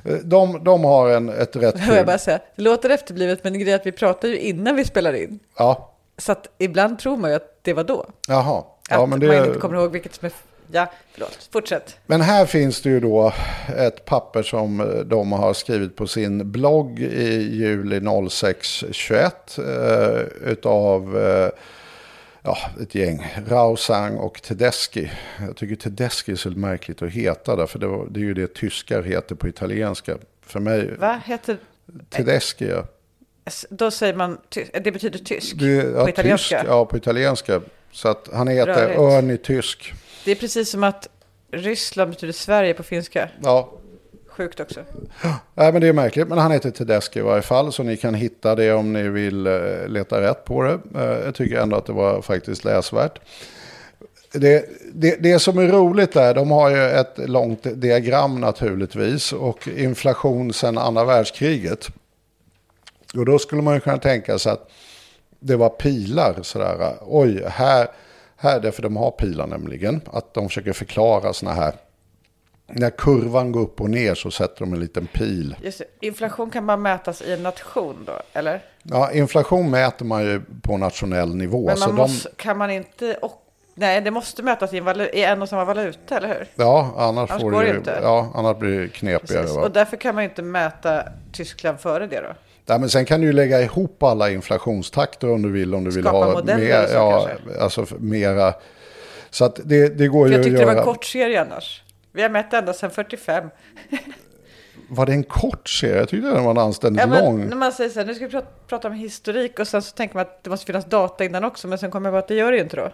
Eh, 0.05 0.15
De, 0.15 0.65
de 0.65 0.85
har 0.85 1.09
en, 1.11 1.29
ett 1.29 1.57
rätt 1.57 1.75
Jag 1.79 1.97
kul... 1.97 2.07
bara 2.07 2.19
säga, 2.19 2.39
det 2.57 2.63
låter 2.63 2.91
efterblivet, 2.91 3.45
men 3.45 3.53
grejen 3.53 3.69
är 3.69 3.75
att 3.81 3.87
vi 3.87 3.93
pratar 3.93 4.29
ju 4.29 4.39
innan 4.39 4.77
vi 4.77 4.85
spelar 4.85 5.13
in. 5.13 5.39
Ja, 5.59 5.93
Så 6.19 6.33
att 6.33 6.47
ibland 6.59 6.99
tror 6.99 7.17
man 7.17 7.31
ju 7.31 7.37
att 7.37 7.59
det 7.63 7.73
var 7.73 7.85
då. 7.85 8.07
jaha. 8.29 8.63
Att 8.89 8.91
Ja, 8.91 9.07
men 9.07 9.11
man 9.11 9.21
det, 9.21 9.47
inte 9.47 9.59
kommer 9.59 9.77
ihåg 9.77 9.93
vilket 9.93 10.15
som 10.15 10.27
är 10.27 10.33
Ja, 10.73 10.93
förlåt. 11.13 11.49
Fortsätt. 11.53 11.97
Men 12.07 12.21
här 12.21 12.47
finns 12.47 12.83
det 12.83 12.89
ju 12.89 13.01
då 13.01 13.33
ett 13.77 14.05
papper 14.05 14.43
som 14.43 14.81
eh, 14.81 14.87
de 14.87 15.33
har 15.33 15.55
skrivit 15.55 15.97
på 15.97 16.07
sin 16.07 16.53
blogg 16.53 17.01
i 17.01 17.57
juli 17.57 18.29
0621 18.31 19.59
eh, 19.59 20.51
utav 20.51 21.19
eh, 21.19 21.49
ja, 22.43 22.59
ett 22.81 22.95
gäng. 22.95 23.35
Rausang 23.47 24.17
och 24.17 24.43
Tedeschi. 24.43 25.11
Jag 25.41 25.57
tycker 25.57 25.77
Tedeschi 25.77 26.33
är 26.33 26.37
så 26.37 26.51
märkligt 26.51 27.03
att 27.03 27.11
heta 27.11 27.57
där, 27.57 27.67
för 27.67 27.79
det, 27.79 27.87
var, 27.87 28.07
det 28.11 28.21
är 28.21 28.25
ju 28.25 28.35
det 28.35 28.55
tyskar 28.55 29.03
heter 29.03 29.35
på 29.35 29.49
italienska. 29.49 30.19
För 30.43 30.61
mig, 30.61 30.95
Vad 30.99 31.21
heter... 31.25 31.59
Tedeschi, 32.11 32.69
ja. 32.69 32.85
Då 33.71 33.91
säger 33.91 34.15
man... 34.15 34.39
Det 34.81 34.93
betyder 34.93 35.19
tysk 35.19 35.57
Det, 35.59 35.67
ja, 35.67 36.05
på 36.05 36.09
italienska. 36.09 36.59
Tysk, 36.59 36.71
ja, 36.71 36.85
på 36.85 36.97
italienska. 36.97 37.61
Så 37.97 38.09
att 38.09 38.29
han 38.33 38.49
heter 38.49 38.67
Rörigt. 38.67 38.99
Örny 38.99 39.37
Tysk. 39.37 39.95
Det 40.25 40.31
är 40.31 40.35
precis 40.35 40.71
som 40.71 40.85
att 40.85 41.09
Ryssland 41.53 42.11
betyder 42.11 42.33
Sverige 42.33 42.75
på 42.75 42.83
finska. 42.83 43.29
Ja, 43.43 43.73
Sjukt 44.29 44.61
också. 44.61 44.81
Nej, 45.55 45.73
men 45.73 45.81
det 45.81 45.89
är 45.89 45.93
märkligt, 45.93 46.29
men 46.29 46.39
han 46.39 46.51
heter 46.51 46.71
Tedeschi 46.71 47.19
i 47.19 47.23
varje 47.23 47.43
fall, 47.43 47.73
så 47.73 47.83
ni 47.83 47.97
kan 47.97 48.15
hitta 48.15 48.55
det 48.55 48.73
om 48.73 48.93
ni 48.93 49.09
vill 49.09 49.47
eh, 49.47 49.89
leta 49.89 50.21
rätt 50.21 50.45
på 50.45 50.63
det. 50.63 50.79
Eh, 50.95 51.25
jag 51.25 51.35
tycker 51.35 51.61
ändå 51.61 51.77
att 51.77 51.87
det 51.87 51.93
var 51.93 52.23
faktiskt 52.23 52.65
läsvärt. 52.65 53.19
Det, 54.33 54.65
det, 54.93 55.17
det 55.23 55.39
som 55.39 55.59
är 55.59 55.69
roligt 55.69 56.13
där, 56.13 56.35
de 56.35 56.51
har 56.51 56.71
ju 56.71 56.83
ett 56.83 57.19
långt 57.29 57.81
diagram 57.81 58.41
naturligtvis 58.41 59.33
och 59.33 59.69
inflation 59.69 60.53
sedan 60.53 60.79
andra 60.79 61.05
världskriget. 61.05 61.89
Och 63.15 63.25
då 63.25 63.39
skulle 63.39 63.63
man 63.63 63.75
ju 63.75 63.81
kunna 63.81 63.99
tänka 63.99 64.39
sig 64.39 64.53
att 64.53 64.71
det 65.41 65.57
var 65.57 65.69
pilar 65.69 66.37
sådär. 66.43 66.95
Oj, 67.01 67.45
här, 67.49 67.89
här, 68.37 68.61
därför 68.61 68.83
de 68.83 68.97
har 68.97 69.11
pilar 69.11 69.47
nämligen, 69.47 70.01
att 70.13 70.35
de 70.35 70.49
försöker 70.49 70.73
förklara 70.73 71.33
sådana 71.33 71.57
här. 71.61 71.73
När 72.69 72.91
kurvan 72.91 73.53
går 73.53 73.61
upp 73.61 73.81
och 73.81 73.91
ner 73.91 74.15
så 74.15 74.31
sätter 74.31 74.61
de 74.61 74.73
en 74.73 74.81
liten 74.81 75.07
pil. 75.07 75.57
Just 75.63 75.79
det. 75.79 76.07
Inflation 76.07 76.51
kan 76.51 76.67
bara 76.67 76.77
mätas 76.77 77.23
i 77.23 77.33
en 77.33 77.43
nation 77.43 77.97
då, 78.07 78.13
eller? 78.33 78.61
Ja, 78.83 79.13
inflation 79.13 79.71
mäter 79.71 80.05
man 80.05 80.25
ju 80.25 80.43
på 80.63 80.77
nationell 80.77 81.35
nivå. 81.37 81.67
Men 81.67 81.77
så 81.77 81.87
man 81.89 81.97
de, 81.97 82.03
måste, 82.03 82.29
kan 82.37 82.59
man 82.59 82.71
inte... 82.71 83.15
Och, 83.23 83.33
nej, 83.75 84.01
det 84.01 84.11
måste 84.11 84.43
mätas 84.43 84.73
i 84.73 84.79
en, 84.79 84.85
valu, 84.85 85.05
i 85.05 85.25
en 85.25 85.43
och 85.43 85.49
samma 85.49 85.65
valuta, 85.65 86.17
eller 86.17 86.29
hur? 86.29 86.47
ja, 86.55 86.95
annars, 86.97 87.31
Annars 87.31 87.43
får 87.43 87.63
det, 87.63 87.69
ju- 87.69 87.77
inte. 87.77 87.99
Ja, 88.03 88.31
annars 88.35 88.57
blir 88.59 88.81
det 88.81 88.89
knepigare. 88.89 89.51
Och 89.51 89.71
därför 89.71 89.97
kan 89.97 90.15
man 90.15 90.25
ju 90.25 90.31
inte 90.31 90.43
mäta 90.43 91.03
Tyskland 91.33 91.81
före 91.81 92.07
det 92.07 92.21
då. 92.21 92.35
Ja, 92.67 92.79
men 92.79 92.91
sen 92.91 93.05
kan 93.05 93.21
du 93.21 93.27
ju 93.27 93.33
lägga 93.33 93.61
ihop 93.63 94.03
alla 94.03 94.31
inflationstakter 94.31 95.31
om 95.33 95.43
du 95.43 95.51
vill. 95.53 95.75
Om 95.75 95.85
du 95.85 95.91
vill 95.91 96.05
Skapa 96.05 96.19
ha 96.27 96.33
modeller 96.33 96.65
mer, 96.65 96.87
så 96.87 96.95
ja, 96.95 97.29
kanske. 97.29 97.61
alltså 97.61 97.87
mera. 97.99 98.55
Så 99.31 99.45
att 99.45 99.61
det, 99.65 99.89
det 99.99 100.09
går 100.09 100.25
För 100.25 100.29
ju 100.29 100.33
jag 100.33 100.41
att 100.41 100.45
tyckte 100.45 100.57
det 100.57 100.63
göra. 100.63 100.75
var 100.75 100.81
en 100.81 100.85
kort 100.87 101.05
serie 101.05 101.41
annars. 101.41 101.83
Vi 102.13 102.23
har 102.23 102.29
mätt 102.29 102.53
ända 102.53 102.73
sedan 102.73 102.91
45. 102.91 103.49
Var 104.89 105.07
det 105.07 105.13
en 105.13 105.25
kort 105.25 105.69
serie? 105.69 105.97
Jag 105.97 106.09
tyckte 106.09 106.29
den 106.29 106.45
var 106.45 106.51
en 106.51 106.59
anständigt 106.59 107.01
Ja, 107.01 107.07
men 107.07 107.25
lång. 107.25 107.49
när 107.49 107.57
man 107.57 107.73
säger 107.73 107.91
så 107.91 107.99
här, 108.01 108.07
nu 108.07 108.15
ska 108.15 108.25
vi 108.25 108.31
prata, 108.31 108.47
prata 108.67 108.89
om 108.89 108.95
historik 108.95 109.59
och 109.59 109.69
sen 109.69 109.83
så 109.83 109.93
tänker 109.95 110.15
man 110.15 110.23
att 110.23 110.45
det 110.45 110.51
måste 110.51 110.67
finnas 110.67 110.85
data 110.85 111.25
innan 111.25 111.45
också, 111.45 111.69
men 111.69 111.79
sen 111.79 111.91
kommer 111.91 112.07
jag 112.09 112.15
på 112.15 112.19
att 112.19 112.29
det 112.29 112.35
gör 112.35 112.51
det 112.53 112.57
ju 112.57 112.63
inte 112.63 112.77
då. 112.77 112.91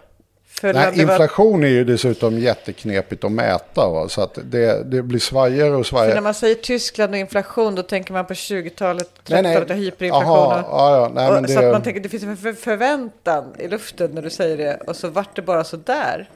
Nej, 0.61 0.73
det 0.73 0.79
var- 1.05 1.13
inflation 1.13 1.63
är 1.63 1.67
ju 1.67 1.83
dessutom 1.83 2.39
jätteknepigt 2.39 3.23
att 3.23 3.31
mäta. 3.31 3.89
Va? 3.89 4.09
Så 4.09 4.21
att 4.21 4.37
det, 4.43 4.83
det 4.83 5.01
blir 5.03 5.19
svajigare 5.19 5.69
och 5.75 5.85
För 5.87 5.95
när 5.95 5.99
svajigare. 5.99 6.21
man 6.21 6.33
säger 6.33 6.55
Tyskland 6.55 7.11
och 7.13 7.17
inflation, 7.19 7.75
då 7.75 7.83
tänker 7.83 8.13
man 8.13 8.25
på 8.25 8.33
20-talet, 8.33 9.09
Nej, 9.27 9.41
nej. 9.43 9.51
30-talet 9.55 9.69
och 9.69 9.75
hyperinflation. 9.75 10.27
Jaha, 10.33 10.63
och, 10.63 10.79
ja, 10.79 10.95
ja, 10.97 11.11
nej, 11.15 11.27
och, 11.27 11.33
men 11.33 11.47
Så 11.47 11.59
att 11.59 11.65
det- 11.65 11.71
man 11.71 11.81
tänker, 11.81 11.99
det 12.01 12.09
finns 12.09 12.23
en 12.23 12.37
för 12.37 12.53
förväntan 12.53 13.43
i 13.59 13.67
luften 13.67 14.11
när 14.11 14.21
du 14.21 14.29
säger 14.29 14.57
det, 14.57 14.79
och 14.87 14.95
så 14.95 15.07
vart 15.09 15.35
det 15.35 15.41
bara 15.41 15.63
så 15.63 15.77
där. 15.77 16.29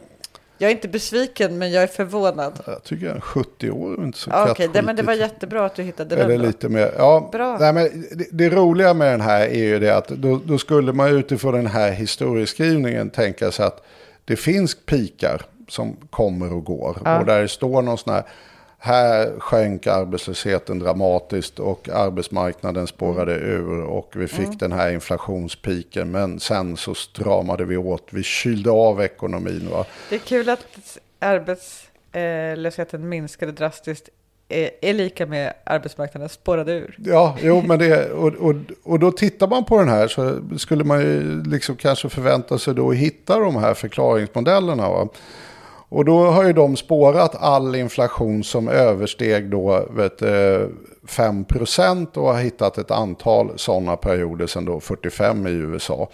Jag 0.59 0.67
är 0.67 0.75
inte 0.75 0.87
besviken, 0.87 1.57
men 1.57 1.71
jag 1.71 1.83
är 1.83 1.87
förvånad. 1.87 2.53
Jag 2.65 2.83
tycker 2.83 3.07
en 3.09 3.21
70 3.21 3.69
år 3.71 3.93
är 4.01 4.03
inte 4.05 4.17
så 4.19 4.29
Ja, 4.33 4.51
Okej, 4.51 4.69
det- 4.73 4.81
men 4.81 4.95
det 4.95 5.03
var 5.03 5.13
jättebra 5.13 5.65
att 5.65 5.75
du 5.75 5.83
hittade 5.83 6.15
Eller 6.15 6.27
den. 6.29 6.39
då. 6.39 6.45
lite 6.45 6.69
mer. 6.69 6.91
Ja, 6.97 7.29
Bra. 7.31 7.57
Nej, 7.59 7.73
men 7.73 8.05
det, 8.11 8.25
det 8.31 8.49
roliga 8.49 8.93
med 8.93 9.11
den 9.13 9.21
här 9.21 9.41
är 9.41 9.63
ju 9.63 9.79
det 9.79 9.95
att 9.97 10.07
då, 10.07 10.41
då 10.45 10.57
skulle 10.57 10.93
man 10.93 11.07
utifrån 11.09 11.53
den 11.53 11.67
här 11.67 11.91
historieskrivningen 11.91 13.09
tänka 13.09 13.51
sig 13.51 13.65
att 13.65 13.83
det 14.27 14.35
finns 14.35 14.75
pikar 14.85 15.41
som 15.67 15.97
kommer 16.09 16.53
och 16.53 16.63
går. 16.63 17.01
Ja. 17.05 17.19
Och 17.19 17.25
där 17.25 17.41
det 17.41 17.47
står 17.47 17.81
någon 17.81 17.97
sån 17.97 18.13
här, 18.13 18.23
här 18.77 19.39
sjönk 19.39 19.87
arbetslösheten 19.87 20.79
dramatiskt 20.79 21.59
och 21.59 21.89
arbetsmarknaden 21.89 22.87
spårade 22.87 23.33
ur 23.33 23.83
och 23.83 24.11
vi 24.15 24.27
fick 24.27 24.45
Mm. 24.45 24.57
den 24.57 24.71
här 24.71 24.91
inflationspiken. 24.91 26.11
Men 26.11 26.39
sen 26.39 26.77
så 26.77 26.95
stramade 26.95 27.65
vi 27.65 27.77
åt, 27.77 28.07
vi 28.09 28.23
kylde 28.23 28.71
av 28.71 29.01
ekonomin. 29.01 29.69
Va? 29.71 29.85
Det 30.09 30.15
är 30.15 30.19
kul 30.19 30.49
att 30.49 30.97
arbetslösheten 31.19 33.09
minskade 33.09 33.51
drastiskt 33.51 34.09
är, 34.49 34.69
är 34.81 34.93
lika 34.93 35.25
med 35.25 35.53
arbetsmarknaden 35.63 36.29
spårade 36.29 36.73
ur. 36.73 36.97
Ja, 37.03 37.37
jo, 37.41 37.63
men 37.65 37.79
det, 37.79 38.11
och, 38.11 38.33
och, 38.33 38.55
och 38.83 38.99
då 38.99 39.11
tittar 39.11 39.47
man 39.47 39.65
på 39.65 39.79
den 39.79 39.89
här 39.89 40.07
så 40.07 40.39
skulle 40.57 40.83
man 40.83 41.01
ju 41.01 41.43
liksom 41.43 41.75
kanske 41.75 42.09
förvänta 42.09 42.57
sig 42.57 42.75
då 42.75 42.89
att 42.89 42.95
hitta 42.95 43.39
de 43.39 43.55
här 43.55 43.73
förklaringsmodellerna. 43.73 44.89
Va? 44.89 45.07
Och 45.89 46.05
då 46.05 46.25
har 46.25 46.45
ju 46.45 46.53
de 46.53 46.75
spårat 46.75 47.35
all 47.35 47.75
inflation 47.75 48.43
som 48.43 48.67
översteg 48.67 49.49
då 49.49 49.87
vet, 49.91 50.21
eh, 50.21 50.67
5% 51.07 52.17
och 52.17 52.33
har 52.33 52.41
hittat 52.41 52.77
ett 52.77 52.91
antal 52.91 53.51
sådana 53.55 53.97
perioder 53.97 54.47
sedan 54.47 54.65
då 54.65 54.79
45 54.79 55.47
i 55.47 55.51
USA. 55.51 56.09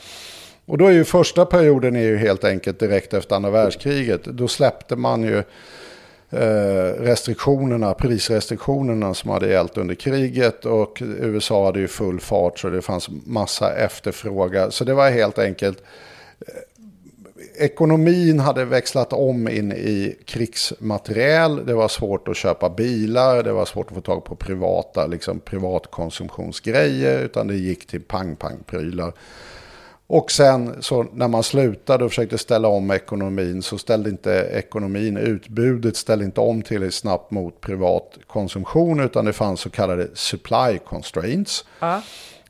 Och 0.65 0.77
då 0.77 0.85
är 0.85 0.91
ju 0.91 1.03
första 1.03 1.45
perioden 1.45 1.95
är 1.95 2.03
ju 2.03 2.17
helt 2.17 2.43
enkelt 2.43 2.79
direkt 2.79 3.13
efter 3.13 3.35
andra 3.35 3.49
världskriget. 3.49 4.23
Då 4.23 4.47
släppte 4.47 4.95
man 4.95 5.23
ju 5.23 5.43
Eh, 6.35 7.01
restriktionerna, 7.01 7.93
prisrestriktionerna 7.93 9.13
som 9.13 9.29
hade 9.29 9.47
gällt 9.47 9.77
under 9.77 9.95
kriget 9.95 10.65
och 10.65 11.01
USA 11.01 11.65
hade 11.65 11.79
ju 11.79 11.87
full 11.87 12.19
fart 12.19 12.59
så 12.59 12.69
det 12.69 12.81
fanns 12.81 13.09
massa 13.25 13.75
efterfrågan. 13.75 14.71
Så 14.71 14.83
det 14.83 14.93
var 14.93 15.09
helt 15.09 15.39
enkelt 15.39 15.83
eh, 16.39 17.65
ekonomin 17.65 18.39
hade 18.39 18.65
växlat 18.65 19.13
om 19.13 19.47
in 19.47 19.71
i 19.71 20.15
krigsmateriel. 20.25 21.65
Det 21.65 21.73
var 21.73 21.87
svårt 21.87 22.27
att 22.27 22.37
köpa 22.37 22.69
bilar, 22.69 23.43
det 23.43 23.53
var 23.53 23.65
svårt 23.65 23.87
att 23.87 23.95
få 23.95 24.01
tag 24.01 24.25
på 24.25 24.35
privata 24.35 25.07
liksom 25.07 25.39
privatkonsumtionsgrejer 25.39 27.19
utan 27.19 27.47
det 27.47 27.55
gick 27.55 27.87
till 27.87 28.01
pang-pang-prylar. 28.01 29.13
Och 30.13 30.31
sen 30.31 30.75
så 30.81 31.05
när 31.13 31.27
man 31.27 31.43
slutade 31.43 32.05
och 32.05 32.11
försökte 32.11 32.37
ställa 32.37 32.67
om 32.67 32.91
ekonomin 32.91 33.61
så 33.61 33.77
ställde 33.77 34.09
inte 34.09 34.49
ekonomin, 34.53 35.17
utbudet 35.17 35.97
ställde 35.97 36.25
inte 36.25 36.41
om 36.41 36.61
tillräckligt 36.61 36.93
snabbt 36.93 37.31
mot 37.31 37.61
privat 37.61 38.17
konsumtion 38.27 38.99
utan 38.99 39.25
det 39.25 39.33
fanns 39.33 39.59
så 39.59 39.69
kallade 39.69 40.07
supply 40.13 40.79
constraints. 40.85 41.65
Ja. 41.79 42.01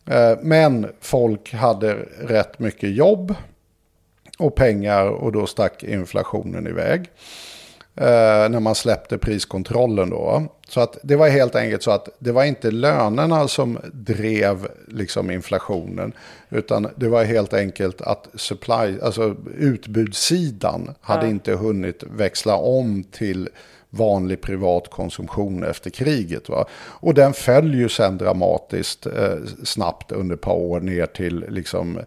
Eh, 0.06 0.38
Men 0.42 0.88
folk 1.02 1.54
hade 1.54 1.94
rätt 2.20 2.60
mycket 2.60 2.96
jobb 2.96 3.36
och 4.38 4.56
pengar 4.56 5.06
och 5.08 5.32
då 5.32 5.46
stack 5.46 5.84
inflationen 5.84 6.68
iväg. 6.68 7.12
Eh, 7.96 8.50
när 8.50 8.60
man 8.60 8.76
släppte 8.76 9.18
priskontrollen 9.18 10.10
då. 10.10 10.44
Så 10.74 10.82
att 10.82 10.98
det 11.04 11.16
var 11.16 11.30
helt 11.30 11.56
enkelt 11.56 11.84
så 11.84 11.92
att 11.92 12.10
det 12.20 12.32
var 12.32 12.44
inte 12.44 12.72
lönerna 12.72 13.48
som 13.48 13.80
drev 13.94 14.68
liksom 14.88 15.32
inflationen. 15.32 16.14
Utan 16.50 16.88
det 16.96 17.08
var 17.08 17.24
helt 17.24 17.54
enkelt 17.54 18.02
att 18.02 18.28
supply, 18.36 19.00
alltså 19.02 19.36
utbudssidan 19.58 20.92
hade 21.02 21.26
Ja. 21.26 21.30
inte 21.32 21.54
hunnit 21.54 22.04
växla 22.04 22.56
om 22.56 23.04
till 23.04 23.50
vanlig 23.90 24.42
privat 24.42 24.90
konsumtion 24.90 25.64
efter 25.64 25.90
kriget. 25.90 26.50
Va? 26.50 26.66
Och 26.74 27.14
den 27.14 27.34
föll 27.34 27.74
ju 27.76 27.90
sen 27.90 28.18
dramatiskt 28.18 29.06
eh, 29.06 29.36
snabbt 29.64 30.12
under 30.12 30.36
ett 30.36 30.42
par 30.42 30.54
år 30.56 30.80
ner 30.80 31.06
till 31.06 31.46
liksom, 31.50 32.00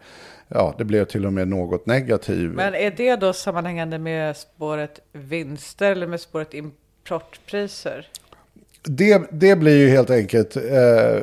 ja 0.48 0.74
det 0.79 0.85
blev 0.85 1.05
till 1.05 1.26
och 1.26 1.33
med 1.33 1.48
något 1.48 1.87
negativ. 1.87 2.50
Men 2.50 2.74
är 2.74 2.90
det 2.90 3.16
då 3.16 3.33
sammanhängande 3.33 3.98
med 3.98 4.37
spåret 4.37 5.00
vinster 5.12 5.92
eller 5.92 6.07
med 6.07 6.20
spåret 6.20 6.55
importpriser? 6.55 8.09
Det, 8.88 9.22
det 9.31 9.57
blir 9.57 9.77
ju 9.79 9.88
helt 9.88 10.11
enkelt 10.11 10.57
eh, 10.57 10.62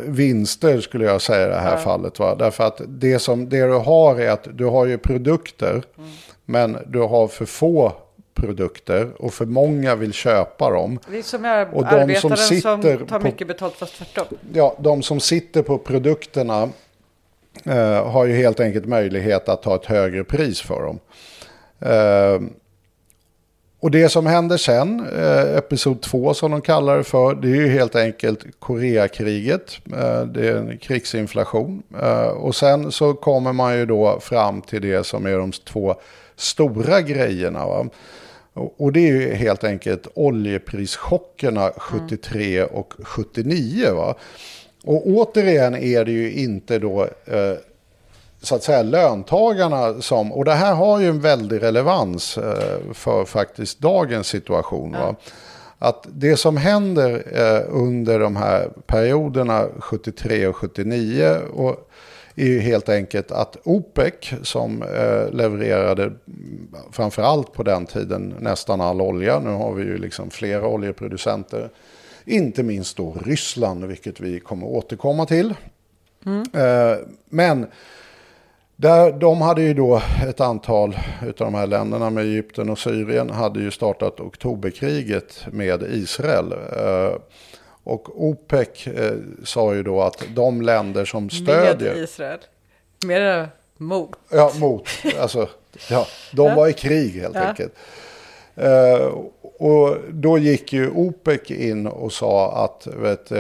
vinster 0.06 0.82
skulle 0.82 1.06
jag 1.06 1.22
säga 1.22 1.46
i 1.48 1.50
det 1.50 1.56
här 1.60 1.72
Ja. 1.72 1.78
fallet. 1.78 2.20
Va? 2.20 2.36
Därför 2.36 2.64
att 2.64 2.82
det, 2.88 3.20
som, 3.20 3.50
det 3.50 3.62
du 3.68 3.74
har 3.74 4.20
är 4.20 4.30
att 4.30 4.48
du 4.54 4.66
har 4.66 4.86
ju 4.86 4.98
produkter. 4.98 5.84
Men 6.46 6.78
du 6.88 7.00
har 7.00 7.28
för 7.28 7.46
få 7.46 7.94
produkter 8.34 9.10
och 9.18 9.34
för 9.34 9.46
många 9.46 9.96
vill 9.96 10.14
köpa 10.14 10.70
dem. 10.70 11.00
Det 11.12 11.18
är 11.18 11.22
som 11.22 11.46
är 11.46 11.76
Och 11.76 11.84
de 11.84 11.90
som 11.90 12.00
arbetaren 12.00 12.38
som, 12.38 12.38
sitter 12.82 13.06
tar 13.06 13.20
på- 13.20 13.26
mycket 13.26 13.48
betalt 13.48 13.74
fast 13.76 13.98
tvärtom. 13.98 14.38
Ja, 14.54 14.76
de 14.80 15.02
som 15.04 15.20
sitter 15.20 15.62
på 15.62 15.78
produkterna 15.78 16.70
eh, 17.66 18.06
har 18.12 18.26
ju 18.26 18.34
helt 18.36 18.60
enkelt 18.60 18.86
möjlighet 18.86 19.50
att 19.50 19.62
ta 19.64 19.76
ett 19.76 19.86
högre 19.86 20.24
pris 20.24 20.62
för 20.62 20.82
dem. 20.84 21.00
Eh, 21.80 22.42
och 23.84 23.92
det 23.92 24.10
som 24.10 24.26
händer 24.26 24.58
sen, 24.58 25.08
eh, 25.08 25.58
episod 25.58 26.02
2 26.02 26.34
som 26.34 26.52
de 26.52 26.62
kallar 26.62 26.98
det 26.98 27.04
för, 27.04 27.36
det 27.36 27.48
är 27.48 27.56
ju 27.56 27.68
helt 27.68 27.96
enkelt 27.96 28.60
Koreakriget. 28.60 29.78
Eh, 29.94 30.26
det 30.26 30.48
är 30.48 30.56
en 30.56 30.78
krigsinflation. 30.78 31.84
Eh, 32.02 32.28
och 32.28 32.56
sen 32.56 32.92
så 32.92 33.14
kommer 33.14 33.54
man 33.54 33.78
ju 33.78 33.86
då 33.86 34.20
fram 34.20 34.62
till 34.62 34.82
det 34.82 35.06
som 35.06 35.26
är 35.26 35.38
de 35.38 35.52
två 35.52 35.96
stora 36.36 37.02
grejerna. 37.02 37.66
Va? 37.66 37.86
Och, 38.54 38.94
det 38.94 39.00
är 39.00 39.14
ju 39.14 39.34
helt 39.34 39.64
enkelt 39.64 40.08
oljeprischockerna 40.14 41.72
73 41.78 42.64
och 42.64 42.94
79. 43.04 43.92
Va? 43.94 44.16
Och 44.84 45.08
återigen 45.08 45.76
är 45.76 46.06
det 46.06 46.12
ju 46.12 46.34
inte 46.34 46.80
då 46.80 47.04
eh, 47.26 47.58
så 48.44 48.56
att 48.56 48.64
säga 48.64 48.84
löntagarna 48.84 50.02
som, 50.02 50.32
och 50.32 50.46
det 50.46 50.54
här 50.54 50.74
har 50.76 51.00
ju 51.00 51.08
en 51.08 51.22
väldig 51.22 51.64
relevans 51.64 52.38
eh, 52.38 52.94
för 52.94 53.26
faktiskt 53.26 53.80
dagens 53.80 54.28
situation. 54.28 54.92
Va? 54.92 55.16
Att 55.80 56.08
det 56.12 56.38
som 56.38 56.58
händer 56.58 57.24
eh, 57.32 57.62
under 57.70 58.20
de 58.20 58.36
här 58.36 58.70
perioderna 58.86 59.66
73 59.80 60.48
och 60.48 60.56
79 60.56 61.38
och 61.54 61.90
är 62.36 62.46
ju 62.46 62.60
helt 62.60 62.90
enkelt 62.90 63.32
att 63.32 63.58
OPEC 63.64 64.14
som 64.42 64.84
eh, 64.84 65.32
levererade 65.32 66.04
mm, 66.04 66.18
framförallt 66.92 67.54
på 67.54 67.64
den 67.64 67.86
tiden 67.86 68.36
nästan 68.40 68.82
all 68.82 69.02
olja. 69.02 69.40
Nu 69.40 69.50
har 69.50 69.74
vi 69.74 69.84
ju 69.84 69.98
liksom 69.98 70.30
flera 70.30 70.68
oljeproducenter. 70.68 71.70
Inte 72.26 72.64
minst 72.64 72.98
då 72.98 73.18
Ryssland, 73.26 73.86
vilket 73.86 74.20
vi 74.20 74.40
kommer 74.40 74.68
återkomma 74.68 75.26
till. 75.26 75.54
Eh, 76.54 76.98
men 77.30 77.68
där, 78.84 79.12
de 79.12 79.42
hade 79.42 79.62
ju 79.62 79.74
då 79.74 80.02
ett 80.28 80.40
antal 80.42 80.98
av 81.22 81.34
de 81.38 81.56
här 81.56 81.68
länderna 81.68 82.10
med 82.10 82.24
Egypten 82.24 82.70
och 82.70 82.80
Syrien 82.80 83.30
hade 83.30 83.60
ju 83.60 83.72
startat 83.72 84.20
oktoberkriget 84.20 85.46
med 85.52 85.84
Israel. 85.84 86.52
Eh, 86.52 87.18
och 87.84 88.24
OPEC 88.24 88.88
eh, 88.88 89.14
sa 89.44 89.74
ju 89.74 89.84
då 89.84 90.02
att 90.02 90.24
de 90.36 90.62
länder 90.62 91.06
som 91.06 91.30
stödjer... 91.30 91.94
Med 91.94 92.04
Israel. 92.04 92.40
Mer 93.06 93.50
mot. 93.78 94.12
Ja, 94.30 94.52
mot. 94.60 94.90
Alltså, 95.20 95.50
ja, 95.90 96.08
de 96.32 96.56
var 96.56 96.68
i 96.68 96.74
krig 96.74 97.12
helt 97.22 97.36
Ja. 97.36 97.42
enkelt. 97.42 97.74
Eh, 98.56 99.12
och 99.60 99.98
då 100.12 100.38
gick 100.38 100.74
ju 100.74 100.90
OPEC 100.90 101.52
in 101.52 101.88
och 101.88 102.14
sa 102.14 102.66
att 102.66 102.88
vet, 102.88 103.32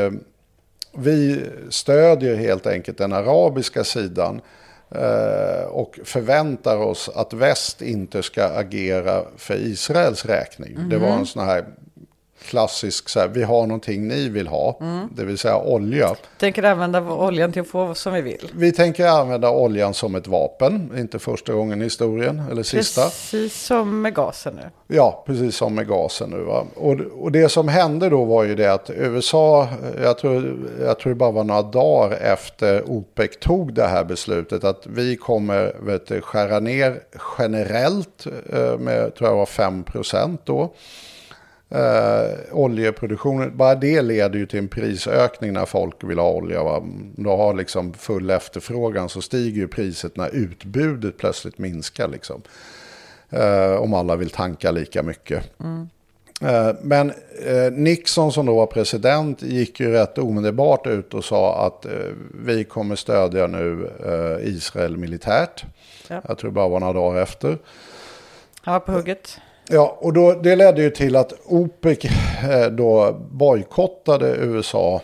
vi 0.91 1.41
stödjer 1.69 2.35
helt 2.35 2.67
enkelt 2.67 2.97
den 2.97 3.13
arabiska 3.13 3.83
sidan 3.83 4.41
och 5.67 5.99
förväntar 6.03 6.77
oss 6.77 7.09
att 7.15 7.33
väst 7.33 7.81
inte 7.81 8.23
ska 8.23 8.45
agera 8.45 9.23
för 9.37 9.55
Israels 9.55 10.25
räkning. 10.25 10.89
Det 10.89 10.97
var 10.97 11.09
en 11.09 11.25
sån 11.25 11.45
här 11.45 11.65
klassisk, 12.43 13.09
så 13.09 13.19
här, 13.19 13.27
vi 13.27 13.43
har 13.43 13.67
någonting 13.67 14.07
ni 14.07 14.29
vill 14.29 14.47
ha, 14.47 14.77
det 15.11 15.23
vill 15.23 15.37
säga 15.37 15.57
olja. 15.57 16.15
Tänker 16.39 16.63
använda 16.63 17.01
oljan 17.01 17.51
till 17.51 17.61
att 17.61 17.67
få 17.67 17.95
som 17.95 18.13
vi 18.13 18.21
vill. 18.21 18.51
Vi 18.53 18.71
tänker 18.71 19.07
använda 19.07 19.49
oljan 19.49 19.93
som 19.93 20.15
ett 20.15 20.27
vapen, 20.27 20.91
inte 20.97 21.19
första 21.19 21.53
gången 21.53 21.81
i 21.81 21.83
historien, 21.83 22.41
eller 22.51 22.63
sista. 22.63 23.03
Precis 23.03 23.61
som 23.61 24.01
med 24.01 24.15
gasen 24.15 24.55
nu. 24.55 24.95
Ja, 24.95 25.23
precis 25.25 25.55
som 25.55 25.75
med 25.75 25.87
gasen 25.87 26.29
nu. 26.29 26.39
Va? 26.39 26.65
Och, 26.75 26.99
och 27.19 27.31
det 27.31 27.49
som 27.49 27.67
hände 27.67 28.09
då 28.09 28.23
var 28.23 28.43
ju 28.43 28.55
det 28.55 28.73
att 28.73 28.89
USA, 28.89 29.67
jag 30.03 30.17
tror, 30.17 30.55
jag 30.81 30.99
tror 30.99 31.09
det 31.09 31.15
bara 31.15 31.31
var 31.31 31.43
några 31.43 31.61
dagar 31.61 32.17
efter 32.17 32.89
OPEC 32.89 33.39
tog 33.39 33.73
det 33.73 33.87
här 33.87 34.03
beslutet 34.03 34.63
att 34.63 34.87
vi 34.87 35.15
kommer 35.15 35.75
vet 35.79 36.07
du, 36.07 36.21
skära 36.21 36.59
ner 36.59 36.99
generellt 37.37 38.27
eh, 38.53 38.77
med, 38.77 39.15
tror 39.15 39.29
jag 39.29 39.37
var 39.37 39.45
5 39.45 39.83
procent 39.83 40.41
då. 40.45 40.73
Eh, 41.73 42.31
oljeproduktionen, 42.51 43.57
bara 43.57 43.75
det 43.75 44.01
leder 44.01 44.39
ju 44.39 44.45
till 44.45 44.59
en 44.59 44.67
prisökning 44.67 45.53
när 45.53 45.65
folk 45.65 45.95
vill 46.03 46.19
ha 46.19 46.31
olja. 46.31 46.63
Va? 46.63 46.77
Om 46.77 47.13
du 47.17 47.29
har 47.29 47.53
liksom 47.53 47.93
full 47.93 48.29
efterfrågan 48.29 49.09
så 49.09 49.21
stiger 49.21 49.61
ju 49.61 49.67
priset 49.67 50.17
när 50.17 50.35
utbudet 50.35 51.17
plötsligt 51.17 51.57
minskar. 51.57 52.07
Liksom. 52.07 52.41
Eh, 53.29 53.73
om 53.73 53.93
alla 53.93 54.15
vill 54.15 54.29
tanka 54.29 54.71
lika 54.71 55.03
mycket. 55.03 55.43
Eh, 56.41 56.75
Men 56.81 57.09
eh, 57.45 57.71
Nixon 57.71 58.31
som 58.31 58.45
då 58.45 58.55
var 58.55 58.65
president 58.65 59.41
gick 59.41 59.79
ju 59.79 59.91
rätt 59.91 60.17
omedelbart 60.17 60.87
ut 60.87 61.13
och 61.13 61.25
sa 61.25 61.67
att 61.67 61.85
eh, 61.85 61.91
vi 62.45 62.63
kommer 62.63 62.95
stödja 62.95 63.47
nu 63.47 63.89
eh, 64.05 64.47
Israel 64.47 64.97
militärt. 64.97 65.65
Ja. 66.07 66.21
Jag 66.27 66.37
tror 66.37 66.51
bara 66.51 66.67
var 66.67 66.79
några 66.79 66.93
dagar 66.93 67.21
efter. 67.21 67.57
Han 68.61 68.73
var 68.73 68.79
på 68.79 68.91
hugget. 68.91 69.39
Ja, 69.69 69.97
och 69.99 70.13
då, 70.13 70.33
det 70.33 70.55
ledde 70.55 70.81
ju 70.81 70.89
till 70.89 71.15
att 71.15 71.33
OPEC 71.45 72.05
eh, 72.05 72.67
då 72.71 73.13
bojkottade 73.31 74.35
USA 74.35 75.01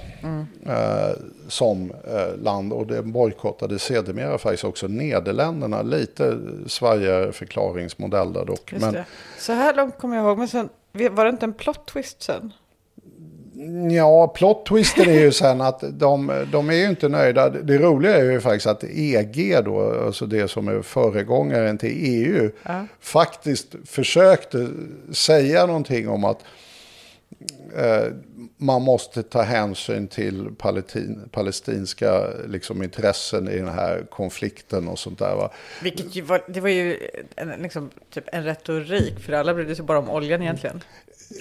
eh, 0.65 1.17
som 1.48 1.91
eh, 1.91 2.38
land. 2.43 2.74
Och 2.74 2.88
det 2.88 3.04
bojkottade 3.04 3.80
sedermera 3.80 4.38
faktiskt 4.38 4.63
också 4.63 4.88
Nederländerna. 4.88 5.82
Lite 5.82 6.39
svajigare 6.67 7.32
förklaringsmodell 7.32 8.34
där 8.34 8.45
dock. 8.45 8.74
Men. 8.80 8.98
Så 9.38 9.54
här 9.54 9.74
långt 9.74 9.98
kommer 9.98 10.15
jag 10.15 10.26
ihåg. 10.26 10.38
Men 10.38 10.48
sen, 10.48 10.69
var 10.91 11.24
det 11.24 11.30
inte 11.30 11.45
en 11.45 11.54
plot 11.54 11.88
twist 11.88 12.22
sen? 12.22 12.54
Ja, 13.91 14.28
plot 14.28 14.65
twisten 14.65 15.10
är 15.10 15.19
ju 15.19 15.32
sen 15.32 15.62
att 15.62 15.84
de, 16.00 16.45
de 16.52 16.69
är 16.69 16.74
ju 16.74 16.86
inte 16.89 17.10
nöjda. 17.10 17.50
Det 17.50 17.78
roliga 17.78 18.15
är 18.17 18.32
ju 18.32 18.41
faktiskt 18.41 18.67
att 18.67 18.84
EG 18.84 19.58
då, 19.65 20.06
alltså 20.06 20.26
det 20.26 20.48
som 20.48 20.67
är 20.67 20.82
föregångaren 20.82 21.78
till 21.78 21.93
EU, 21.93 22.52
Ja. 22.63 22.86
faktiskt 23.00 23.76
försökte 23.86 24.67
säga 25.12 25.65
någonting 25.65 26.10
om 26.10 26.24
att 26.24 26.39
eh, 27.78 28.06
man 28.58 28.82
måste 28.82 29.24
ta 29.24 29.41
hänsyn 29.41 30.08
till 30.08 30.48
paletin, 30.58 31.30
palestinska 31.32 32.24
liksom, 32.48 32.84
intressen 32.84 33.48
i 33.50 33.58
den 33.58 33.69
här 33.69 34.06
konflikten 34.10 34.88
och 34.88 35.00
sånt 35.00 35.19
där. 35.19 35.36
Va? 35.36 35.52
Vilket 35.84 36.26
var, 36.28 36.41
det 36.48 36.60
var 36.62 36.69
ju 36.69 36.98
en, 37.36 37.50
liksom, 37.50 37.89
typ 38.13 38.24
en 38.28 38.43
retorik. 38.43 39.19
För 39.19 39.34
alla 39.34 39.54
brydde 39.54 39.76
sig 39.76 39.86
bara 39.86 40.00
om 40.00 40.10
oljan 40.10 40.41
egentligen. 40.41 40.84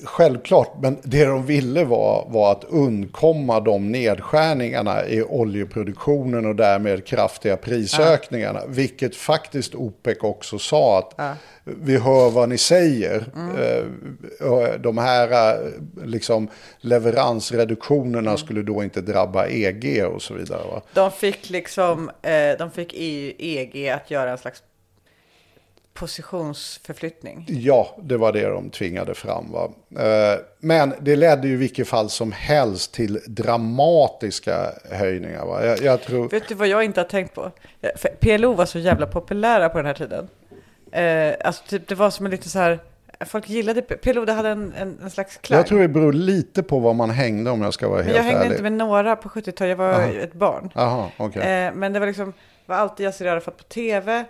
Självklart, 0.05 0.71
men 0.83 0.97
det 1.03 1.25
de 1.25 1.47
ville 1.47 1.85
var, 1.85 2.27
var 2.29 2.53
att 2.53 2.65
undkomma 2.65 3.61
de 3.61 3.93
nedskärningarna 3.93 5.07
i 5.07 5.23
oljeproduktionen 5.23 6.47
och 6.47 6.57
därmed 6.57 7.07
kraftiga 7.07 7.57
prisökningarna. 7.57 8.61
Vilket 8.69 9.17
faktiskt 9.17 9.75
OPEC 9.75 10.19
också 10.21 10.59
sa 10.59 10.99
att 10.99 11.15
Ja. 11.17 11.35
vi 11.65 11.99
hör 11.99 12.31
vad 12.31 12.49
ni 12.49 12.59
säger. 12.59 13.25
Eh, 13.59 14.47
och 14.51 14.81
De 14.81 14.99
här 14.99 15.53
eh, 15.55 15.71
liksom, 16.05 16.49
leveransreduktionerna 16.81 18.37
skulle 18.37 18.63
då 18.63 18.85
inte 18.85 19.01
drabba 19.01 19.47
EG 19.47 20.05
och 20.07 20.23
så 20.23 20.35
vidare. 20.35 20.63
Va? 20.71 20.83
De 20.95 21.11
fick 21.11 21.51
liksom, 21.51 22.11
eh, 22.23 22.59
de 22.59 22.71
fick 22.71 22.93
EU, 22.97 23.33
EG 23.39 23.89
att 23.89 24.11
göra 24.11 24.31
en 24.31 24.39
slags 24.39 24.63
positionsförflyttning. 25.99 27.45
Ja, 27.49 27.97
det 28.03 28.17
var 28.17 28.33
det 28.33 28.49
de 28.49 28.71
tvingade 28.71 29.15
fram. 29.15 29.53
Va? 29.53 29.71
Eh, 30.05 30.39
Men 30.61 30.95
det 31.01 31.17
ledde 31.17 31.49
ju 31.49 31.55
i 31.55 31.57
vilket 31.57 31.89
fall 31.89 32.11
som 32.11 32.33
helst 32.33 32.93
till 32.95 33.21
dramatiska 33.27 34.73
höjningar. 34.91 35.47
Va? 35.47 35.67
Jag, 35.67 35.83
jag 35.83 36.03
tror... 36.03 36.29
Vet 36.29 36.49
du 36.49 36.55
vad 36.55 36.69
jag 36.69 36.85
inte 36.85 37.01
har 37.01 37.09
tänkt 37.09 37.35
på? 37.35 37.51
Eh, 37.81 37.91
För 37.97 38.09
PLO 38.09 38.53
var 38.55 38.67
så 38.67 38.79
jävla 38.79 39.07
populära 39.07 39.69
på 39.69 39.79
den 39.79 39.87
här 39.87 39.95
tiden. 39.95 40.29
Eh, 40.93 41.35
alltså 41.47 41.65
typ 41.69 41.89
det 41.89 41.95
var 41.95 42.11
som 42.11 42.27
en 42.27 42.31
lite 42.33 42.49
så 42.49 42.59
här, 42.59 42.79
folk 43.27 43.49
gillade 43.49 43.83
PLO, 43.83 44.25
det 44.25 44.33
hade 44.33 44.49
en, 44.49 44.73
en, 44.79 44.99
en 45.03 45.11
slags 45.11 45.37
klang. 45.37 45.57
Jag 45.59 45.67
tror 45.67 45.81
det 45.81 45.89
beror 45.89 46.13
lite 46.13 46.63
på 46.63 46.79
vad 46.79 46.95
man 46.95 47.11
hängde 47.11 47.51
om 47.51 47.63
jag 47.63 47.75
ska 47.75 47.89
vara 47.89 48.03
helt 48.03 48.17
jag 48.17 48.23
hängde 48.23 48.41
ärlig. 48.41 48.51
inte 48.51 48.63
med 48.63 48.73
några 48.73 49.17
på 49.17 49.29
70-talet, 49.29 49.71
jag 49.71 49.77
var 49.77 49.93
Aha. 49.93 50.09
ett 50.13 50.33
barn. 50.33 50.71
Jaha, 50.75 51.11
okej. 51.17 51.43
Eh, 51.43 51.73
men 51.75 51.93
det 51.93 52.01
var 52.01 52.07
liksom, 52.07 52.33
var 52.67 52.77
alltid 52.77 53.07
Yassir 53.07 53.27
Arafat 53.27 53.57
på 53.57 53.63
tv. 53.65 54.25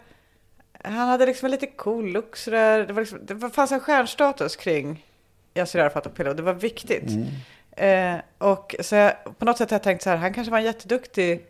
Han 0.85 1.09
hade 1.09 1.27
liksom 1.27 1.47
en 1.47 1.51
lite 1.51 1.67
cool 1.67 2.13
look 2.13 2.37
sådär. 2.37 2.87
Det, 2.87 2.93
var 2.93 3.01
liksom, 3.01 3.19
det 3.27 3.51
fanns 3.51 3.73
en 3.73 3.81
stjärnstatus 3.81 4.57
kring 4.57 5.07
Yassir 5.55 5.81
Arafat 5.81 6.07
och 6.07 6.15
PLO. 6.15 6.33
Det 6.33 6.43
var 6.43 6.55
viktigt. 6.55 7.11
Mm. 7.11 8.15
Eh, 8.17 8.21
och 8.39 8.75
så 8.81 8.95
jag, 8.95 9.15
på 9.39 9.45
något 9.45 9.59
sätt 9.59 9.71
har 9.71 9.75
jag 9.75 9.83
tänkt 9.83 10.03
så 10.03 10.11
här, 10.11 10.17
han 10.17 10.35
kanske 10.35 10.51
var 10.51 10.59
en 10.59 10.65
jätteduktig 10.65 11.47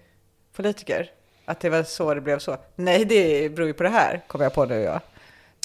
politiker. 0.53 1.11
Att 1.45 1.61
det 1.61 1.71
var 1.71 1.83
så 1.83 2.15
det 2.15 2.21
blev 2.21 2.39
så. 2.39 2.57
Nej, 2.77 3.05
det 3.05 3.49
beror 3.49 3.69
ju 3.69 3.75
på 3.75 3.83
det 3.83 3.89
här, 3.89 4.21
kommer 4.27 4.45
jag 4.45 4.55
på 4.55 4.65
nu. 4.65 4.81
Ja. 4.81 5.01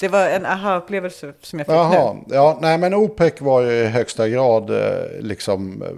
Det 0.00 0.08
var 0.08 0.26
en 0.28 0.46
aha-upplevelse 0.46 1.32
som 1.42 1.58
jag 1.58 1.66
fick 1.66 1.74
Jaha, 1.74 2.12
nu. 2.12 2.34
ja, 2.34 2.58
nej 2.62 2.78
men 2.78 2.94
OPEC 2.94 3.40
var 3.40 3.60
ju 3.62 3.70
i 3.72 3.84
högsta 3.86 4.28
grad 4.28 4.70
eh, 4.70 5.04
liksom 5.20 5.82
eh, 5.82 5.88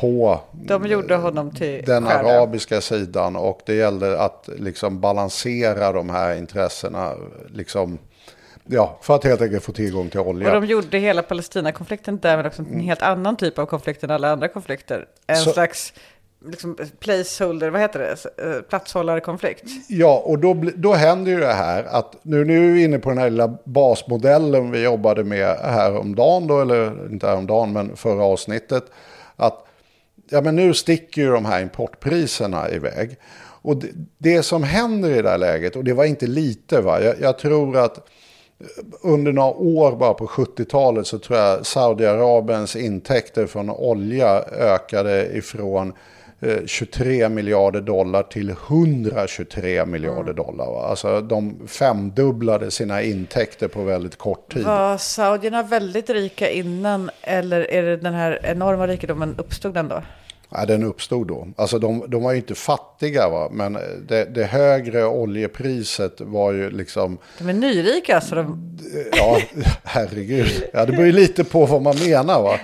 på 0.00 0.40
De 0.52 0.86
gjorde 0.86 1.16
honom 1.16 1.50
till 1.50 1.82
den 1.86 2.06
stjärna. 2.06 2.28
arabiska 2.30 2.80
sidan 2.80 3.36
och 3.36 3.60
det 3.66 3.74
gällde 3.74 4.20
att 4.20 4.48
liksom 4.58 5.00
balansera 5.00 5.92
de 5.92 6.10
här 6.10 6.34
intressena 6.36 7.12
liksom, 7.54 7.98
ja, 8.66 8.98
för 9.02 9.14
att 9.14 9.24
helt 9.24 9.40
enkelt 9.42 9.64
få 9.64 9.72
tillgång 9.72 10.08
till 10.10 10.20
olja. 10.20 10.54
Och 10.54 10.60
de 10.60 10.66
gjorde 10.66 10.98
hela 10.98 11.22
Palestina-konflikten 11.22 12.18
därmed 12.18 12.46
också 12.46 12.62
en 12.62 12.80
helt 12.80 13.02
annan 13.02 13.36
typ 13.36 13.58
av 13.58 13.66
konflikt 13.66 14.04
än 14.04 14.10
alla 14.10 14.30
andra 14.32 14.48
konflikter. 14.48 15.06
En 15.26 15.36
Så- 15.36 15.50
slags 15.50 15.92
liksom, 16.46 16.76
placeholder, 16.98 17.70
vad 17.70 17.80
heter 17.80 17.98
det, 17.98 18.44
eh, 18.44 18.62
platshållarkonflikt. 18.62 19.62
Ja, 19.88 20.22
och 20.26 20.38
då, 20.38 20.56
då 20.76 20.92
händer 20.92 21.32
ju 21.32 21.40
det 21.40 21.52
här 21.52 21.84
att 21.84 22.16
nu, 22.22 22.44
nu 22.44 22.68
är 22.68 22.72
vi 22.72 22.84
inne 22.84 22.98
på 22.98 23.08
den 23.08 23.18
här 23.18 23.30
lilla 23.30 23.58
basmodellen 23.64 24.70
vi 24.70 24.82
jobbade 24.82 25.24
med 25.24 25.56
häromdagen 25.56 26.46
då, 26.46 26.60
eller 26.60 27.06
inte 27.10 27.26
häromdagen 27.26 27.72
men 27.72 27.96
förra 27.96 28.24
avsnittet. 28.24 28.84
Att 29.36 29.66
ja, 30.30 30.40
men 30.40 30.56
nu 30.56 30.74
sticker 30.74 31.22
ju 31.22 31.30
de 31.30 31.44
här 31.44 31.62
importpriserna 31.62 32.70
iväg. 32.70 33.16
Och 33.62 33.76
det, 33.76 33.88
det 34.18 34.42
som 34.42 34.62
händer 34.62 35.10
i 35.10 35.22
det 35.22 35.30
här 35.30 35.38
läget, 35.38 35.76
och 35.76 35.84
det 35.84 35.92
var 35.92 36.04
inte 36.04 36.26
lite 36.26 36.80
va, 36.80 37.02
jag, 37.02 37.20
jag 37.20 37.38
tror 37.38 37.76
att 37.76 37.96
eh, 37.96 38.02
under 39.02 39.32
några 39.32 39.50
år 39.50 39.96
bara 39.96 40.14
på 40.14 40.26
70-talet 40.26 41.06
så 41.06 41.18
tror 41.18 41.38
jag 41.38 41.66
Saudiarabiens 41.66 42.76
intäkter 42.76 43.46
från 43.46 43.70
olja 43.70 44.42
ökade 44.42 45.36
ifrån 45.36 45.92
23 46.66 47.28
miljarder 47.28 47.80
dollar 47.80 48.22
till 48.22 48.50
123 48.50 49.86
miljarder 49.86 50.32
dollar. 50.32 50.66
Va? 50.66 50.86
Alltså 50.86 51.20
de 51.20 51.68
femdubblade 51.68 52.70
sina 52.70 53.02
intäkter 53.02 53.68
på 53.68 53.82
väldigt 53.82 54.16
kort 54.16 54.52
tid. 54.52 54.64
Var 54.64 54.98
saudierna 54.98 55.62
väldigt 55.62 56.10
rika 56.10 56.50
innan 56.50 57.10
eller 57.22 57.70
är 57.70 57.82
det 57.82 57.96
den 57.96 58.14
här 58.14 58.40
enorma 58.42 58.86
rikedomen 58.86 59.34
uppstod 59.38 59.74
den 59.74 59.88
då? 59.88 60.02
Ja, 60.54 60.66
den 60.66 60.82
uppstod 60.82 61.26
då. 61.26 61.48
Alltså 61.56 61.78
de, 61.78 62.04
de 62.08 62.22
var 62.22 62.32
ju 62.32 62.38
inte 62.38 62.54
fattiga 62.54 63.28
va, 63.28 63.48
men 63.52 63.78
det, 64.08 64.34
det 64.34 64.44
högre 64.44 65.04
oljepriset 65.04 66.20
var 66.20 66.52
ju 66.52 66.70
liksom, 66.70 67.18
De 67.38 67.48
är 67.48 67.52
nyrika 67.52 68.20
så 68.20 68.34
de... 68.34 68.76
ja 69.16 69.38
herregud, 69.84 70.64
ja, 70.72 70.86
det 70.86 70.92
beror 70.92 71.06
ju 71.06 71.12
lite 71.12 71.44
på 71.44 71.66
vad 71.66 71.82
man 71.82 71.96
menar 71.98 72.42
va. 72.42 72.58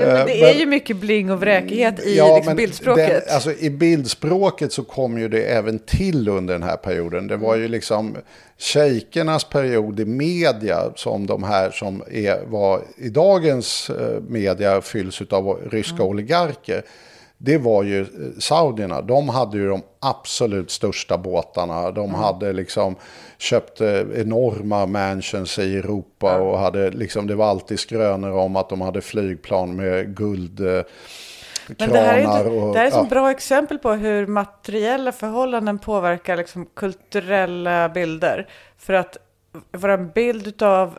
Ja, 0.00 0.06
men 0.06 0.26
det 0.26 0.42
Eh, 0.42 0.48
är 0.50 0.54
ju 0.54 0.66
mycket 0.66 0.96
bling 0.96 1.30
och 1.30 1.40
vräkighet 1.40 2.06
i 2.06 2.16
Ja, 2.16 2.36
liksom 2.36 2.56
bildspråket. 2.56 3.08
Den, 3.26 3.34
alltså, 3.34 3.52
I 3.52 3.70
bildspråket 3.70 4.72
så 4.72 4.84
kom 4.84 5.18
ju 5.18 5.28
det 5.28 5.42
även 5.42 5.78
till 5.78 6.28
under 6.28 6.54
den 6.54 6.62
här 6.62 6.76
perioden. 6.76 7.26
Det 7.26 7.36
var 7.36 7.56
ju 7.56 7.68
liksom 7.68 8.16
shejkernas 8.58 9.44
period 9.44 10.00
i 10.00 10.04
media 10.04 10.78
som 10.96 11.26
de 11.26 11.42
här 11.42 11.70
som 11.70 12.02
är, 12.10 12.46
var 12.46 12.80
i 12.96 13.08
dagens 13.08 13.90
eh, 13.90 14.20
media 14.28 14.80
fylls 14.80 15.22
av 15.30 15.58
ryska 15.70 15.94
Mm. 15.94 16.06
oligarker. 16.06 16.82
Det 17.38 17.58
var 17.58 17.82
ju 17.82 18.00
eh, 18.00 18.06
saudierna. 18.38 19.02
De 19.02 19.28
hade 19.28 19.56
ju 19.58 19.68
de 19.68 19.82
absolut 20.00 20.70
största 20.70 21.18
båtarna. 21.18 21.90
De 21.90 22.08
Mm. 22.08 22.20
hade 22.20 22.52
liksom 22.52 22.96
köpt 23.38 23.80
eh, 23.80 24.00
enorma 24.14 24.86
mansions 24.86 25.58
i 25.58 25.76
Europa. 25.76 26.38
Och 26.40 26.58
hade 26.58 26.90
liksom, 26.90 27.26
det 27.26 27.34
var 27.34 27.46
alltid 27.46 27.80
skrönor 27.80 28.30
om 28.30 28.56
att 28.56 28.68
de 28.68 28.80
hade 28.80 29.00
flygplan 29.00 29.76
med 29.76 30.16
guld. 30.16 30.60
eh, 30.60 30.82
Men 31.78 31.88
det 31.90 31.98
här 31.98 32.18
är, 32.18 32.20
inte, 32.20 32.50
och- 32.50 32.72
det 32.72 32.78
här 32.78 32.84
är 32.86 32.88
ett 32.88 32.94
ja. 32.94 33.06
bra 33.10 33.30
exempel 33.30 33.78
på 33.78 33.92
hur 33.92 34.26
materiella 34.26 35.12
förhållanden 35.12 35.78
påverkar 35.78 36.36
liksom 36.36 36.66
kulturella 36.74 37.88
bilder. 37.88 38.48
För 38.78 38.92
att 38.92 39.16
vår 39.72 39.96
bild 40.14 40.62
av 40.62 40.98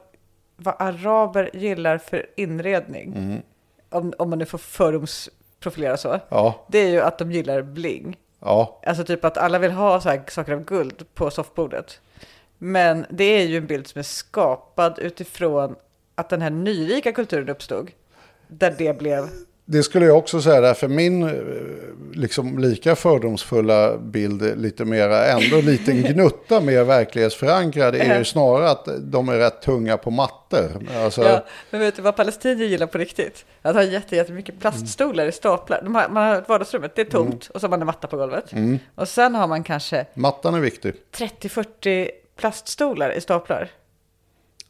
vad 0.58 0.76
araber 0.80 1.50
gillar 1.54 1.98
för 1.98 2.26
inredning, 2.38 3.14
Mm. 3.18 3.42
om, 3.90 4.14
om 4.18 4.30
man 4.30 4.40
nu 4.40 4.46
får 4.46 4.58
fördomsprofilera 5.60 5.98
så, 5.98 6.20
Ja, 6.30 6.66
det 6.68 6.78
är 6.80 6.90
ju 6.90 7.02
att 7.02 7.18
de 7.18 7.32
gillar 7.32 7.62
bling. 7.62 8.18
ja, 8.40 8.82
Alltså 8.86 9.04
typ 9.04 9.26
att 9.26 9.38
alla 9.38 9.60
vill 9.60 9.72
ha 9.72 10.02
så 10.02 10.10
här 10.10 10.24
saker 10.28 10.54
av 10.54 10.64
guld 10.64 11.06
på 11.14 11.32
soffbordet. 11.32 12.00
Men 12.58 13.06
det 13.10 13.24
är 13.24 13.44
ju 13.46 13.58
en 13.58 13.68
bild 13.68 13.88
som 13.88 14.00
är 14.00 14.04
skapad 14.04 15.00
utifrån 15.00 15.76
att 16.16 16.30
den 16.30 16.42
här 16.42 16.50
nyrika 16.50 17.12
kulturen 17.12 17.50
uppstod. 17.50 17.92
Där 18.48 18.76
det 18.78 18.98
blev 19.00 19.30
det 19.70 19.84
skulle 19.84 20.06
jag 20.06 20.18
också 20.18 20.42
säga. 20.42 20.62
Därför 20.62 20.88
min 20.88 21.24
eh, 21.24 21.32
liksom 22.14 22.58
lika 22.60 22.96
fördomsfulla 22.96 23.98
bild, 23.98 24.58
lite 24.62 24.86
mera, 24.86 25.26
ändå 25.26 25.62
lite 25.62 25.92
gnutta 26.14 26.62
mer 26.62 26.84
verklighetsförankrad, 26.84 27.96
är 27.96 28.18
ju 28.18 28.26
snarare 28.26 28.70
att 28.70 28.88
de 29.00 29.30
är 29.30 29.38
rätt 29.38 29.62
tunga 29.62 29.98
på 29.98 30.12
mattor. 30.12 30.88
Alltså, 31.04 31.24
Ja, 31.24 31.46
men 31.70 31.80
vet 31.82 31.96
du 31.96 32.02
vad 32.02 32.16
palestinier 32.16 32.68
gillar 32.68 32.88
på 32.88 32.98
riktigt? 32.98 33.46
Att 33.62 33.76
ha 33.76 33.84
jätte, 33.84 34.16
jättemycket 34.16 34.60
plaststolar 34.60 35.26
i 35.26 35.32
staplar. 35.32 35.82
De 35.84 35.96
har, 35.96 36.10
man 36.10 36.28
har 36.28 36.44
vardagsrummet, 36.48 36.96
det 36.96 37.02
är 37.02 37.06
tomt 37.06 37.28
Mm. 37.28 37.40
och 37.54 37.62
så 37.62 37.68
har 37.68 37.70
man 37.70 37.82
en 37.82 37.86
matta 37.86 38.08
på 38.08 38.18
golvet. 38.18 38.52
Och 38.96 39.08
sen 39.08 39.36
har 39.36 39.48
man 39.48 39.64
kanske 39.64 40.06
Mattan 40.14 40.56
är 40.56 40.60
viktig. 40.60 40.94
30-40 41.18 42.10
plaststolar 42.40 43.12
i 43.12 43.22
staplar. 43.22 43.70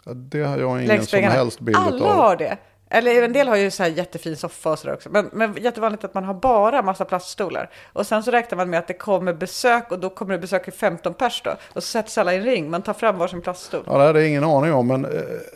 Ja, 0.05 0.11
Det 0.13 0.41
har 0.43 0.57
jag 0.57 0.83
ingen 0.83 1.05
som 1.05 1.19
helst 1.23 1.59
bild 1.59 1.77
Alla 1.77 2.05
av. 2.05 2.15
har 2.15 2.35
det. 2.35 2.57
Eller 2.89 3.23
en 3.23 3.33
del 3.33 3.47
har 3.47 3.55
ju 3.55 3.71
så 3.71 3.83
här 3.83 3.89
jättefin 3.89 4.37
soffa 4.37 4.71
och 4.71 4.79
sådär 4.79 4.93
också. 4.93 5.09
Men, 5.09 5.29
men 5.33 5.57
jättevanligt 5.61 6.03
att 6.03 6.13
man 6.13 6.23
har 6.23 6.33
bara 6.33 6.81
massa 6.81 7.05
plaststolar. 7.05 7.69
Och 7.93 8.07
sen 8.07 8.23
så 8.23 8.31
räknar 8.31 8.55
man 8.55 8.69
med 8.69 8.79
att 8.79 8.87
det 8.87 8.93
kommer 8.93 9.33
besök 9.33 9.91
och 9.91 9.99
då 9.99 10.09
kommer 10.09 10.33
det 10.33 10.39
besök 10.39 10.67
i 10.67 10.71
15 10.71 11.13
pers 11.13 11.41
då. 11.45 11.51
Och 11.73 11.83
så 11.83 11.87
sätts 11.89 12.17
alla 12.17 12.33
i 12.33 12.37
en 12.37 12.43
ring, 12.43 12.69
man 12.69 12.81
tar 12.81 12.93
fram 12.93 13.17
varsin 13.17 13.41
plaststol. 13.41 13.83
Ja, 13.87 13.97
det 13.97 14.03
hade 14.03 14.19
jag 14.19 14.29
ingen 14.29 14.43
aning 14.43 14.73
om, 14.73 14.87
men, 14.87 15.05
eh, 15.05 15.11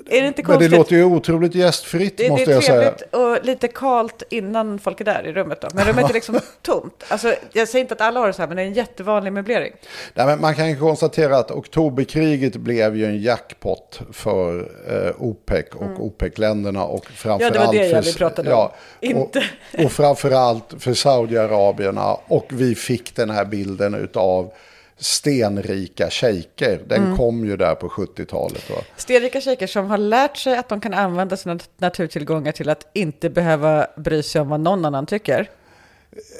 Är 0.09 0.21
det 0.21 0.27
inte 0.27 0.43
men 0.47 0.59
det 0.59 0.69
låter 0.69 0.95
ju 0.95 1.03
otroligt 1.03 1.55
gästfritt 1.55 2.17
Det, 2.17 2.23
det 2.23 2.29
måste 2.29 2.51
är 2.51 2.55
jag 2.55 2.63
säga. 2.63 2.91
trevligt 2.91 3.13
och 3.13 3.45
lite 3.45 3.67
kalt 3.67 4.23
innan 4.29 4.79
folk 4.79 5.01
är 5.01 5.05
där 5.05 5.27
i 5.27 5.33
rummet 5.33 5.61
då. 5.61 5.67
Men 5.73 5.85
rummet 5.85 6.09
är 6.09 6.13
liksom 6.13 6.39
tomt. 6.61 7.03
Alltså, 7.07 7.35
jag 7.53 7.67
säger 7.67 7.81
inte 7.81 7.93
att 7.93 8.01
alla 8.01 8.19
har 8.19 8.27
det 8.27 8.33
så 8.33 8.41
här, 8.41 8.47
men 8.47 8.57
det 8.57 8.63
är 8.63 8.67
en 8.67 8.73
jättevanlig 8.73 9.33
möblering. 9.33 9.73
Nej, 10.13 10.25
men 10.25 10.41
man 10.41 10.55
kan 10.55 10.69
ju 10.69 10.75
konstatera 10.79 11.37
att 11.37 11.51
oktoberkriget 11.51 12.55
blev 12.55 12.95
ju 12.95 13.05
en 13.05 13.21
jackpot 13.21 14.01
för 14.11 14.59
eh, 14.87 15.11
OPEC 15.17 15.65
och 15.73 16.05
OPEC-länderna 16.05 16.83
och 16.83 17.05
framförallt. 17.21 17.55
Ja, 17.55 17.61
det 17.61 17.65
var 17.67 17.73
det 17.73 17.87
jag 17.89 18.03
för, 18.03 18.11
vi 18.11 18.17
pratade 18.17 18.53
om. 18.53 18.69
Inte- 18.99 19.43
Och, 19.77 19.85
och 19.85 19.91
framförallt 19.91 20.73
för 20.79 20.93
Saudiarabierna 20.93 22.13
och 22.27 22.45
vi 22.49 22.75
fick 22.75 23.15
den 23.15 23.29
här 23.29 23.45
bilden 23.45 23.93
utav 23.93 24.51
stenrika 24.97 26.09
shejker. 26.09 26.79
Den 26.87 27.03
Mm. 27.03 27.17
kom 27.17 27.45
ju 27.45 27.57
där 27.57 27.75
på 27.75 27.89
70-talet. 27.89 28.69
Va? 28.69 28.75
Stenrika 28.97 29.41
shejker 29.41 29.67
som 29.67 29.85
har 29.89 29.97
lärt 29.97 30.37
sig 30.37 30.57
att 30.57 30.69
de 30.69 30.81
kan 30.81 30.93
använda 30.93 31.37
sina 31.37 31.59
naturtillgångar 31.77 32.51
till 32.51 32.69
att 32.69 32.87
inte 32.93 33.29
behöva 33.29 33.87
bry 33.97 34.23
sig 34.23 34.41
om 34.41 34.49
vad 34.49 34.59
någon 34.59 34.85
annan 34.85 35.05
tycker. 35.05 35.49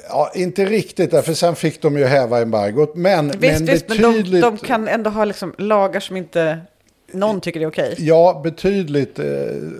Ja, 0.08 0.30
inte 0.34 0.64
riktigt, 0.64 1.10
därför 1.10 1.34
sen 1.34 1.56
fick 1.56 1.82
de 1.82 1.98
ju 1.98 2.04
häva 2.04 2.40
embargot. 2.40 2.96
Men, 2.96 3.26
Visst, 3.28 3.40
men 3.40 3.64
visst, 3.66 3.88
men 3.88 3.98
de, 3.98 4.12
betydligt... 4.12 4.42
de 4.42 4.58
kan 4.58 4.88
ändå 4.88 5.10
ha 5.10 5.24
liksom 5.24 5.54
lagar 5.58 6.00
som 6.00 6.16
inte 6.16 6.58
någon 7.12 7.40
tycker 7.40 7.60
är 7.60 7.66
okej. 7.66 7.94
Ja, 7.98 8.40
betydligt 8.44 9.18
eh, 9.18 9.24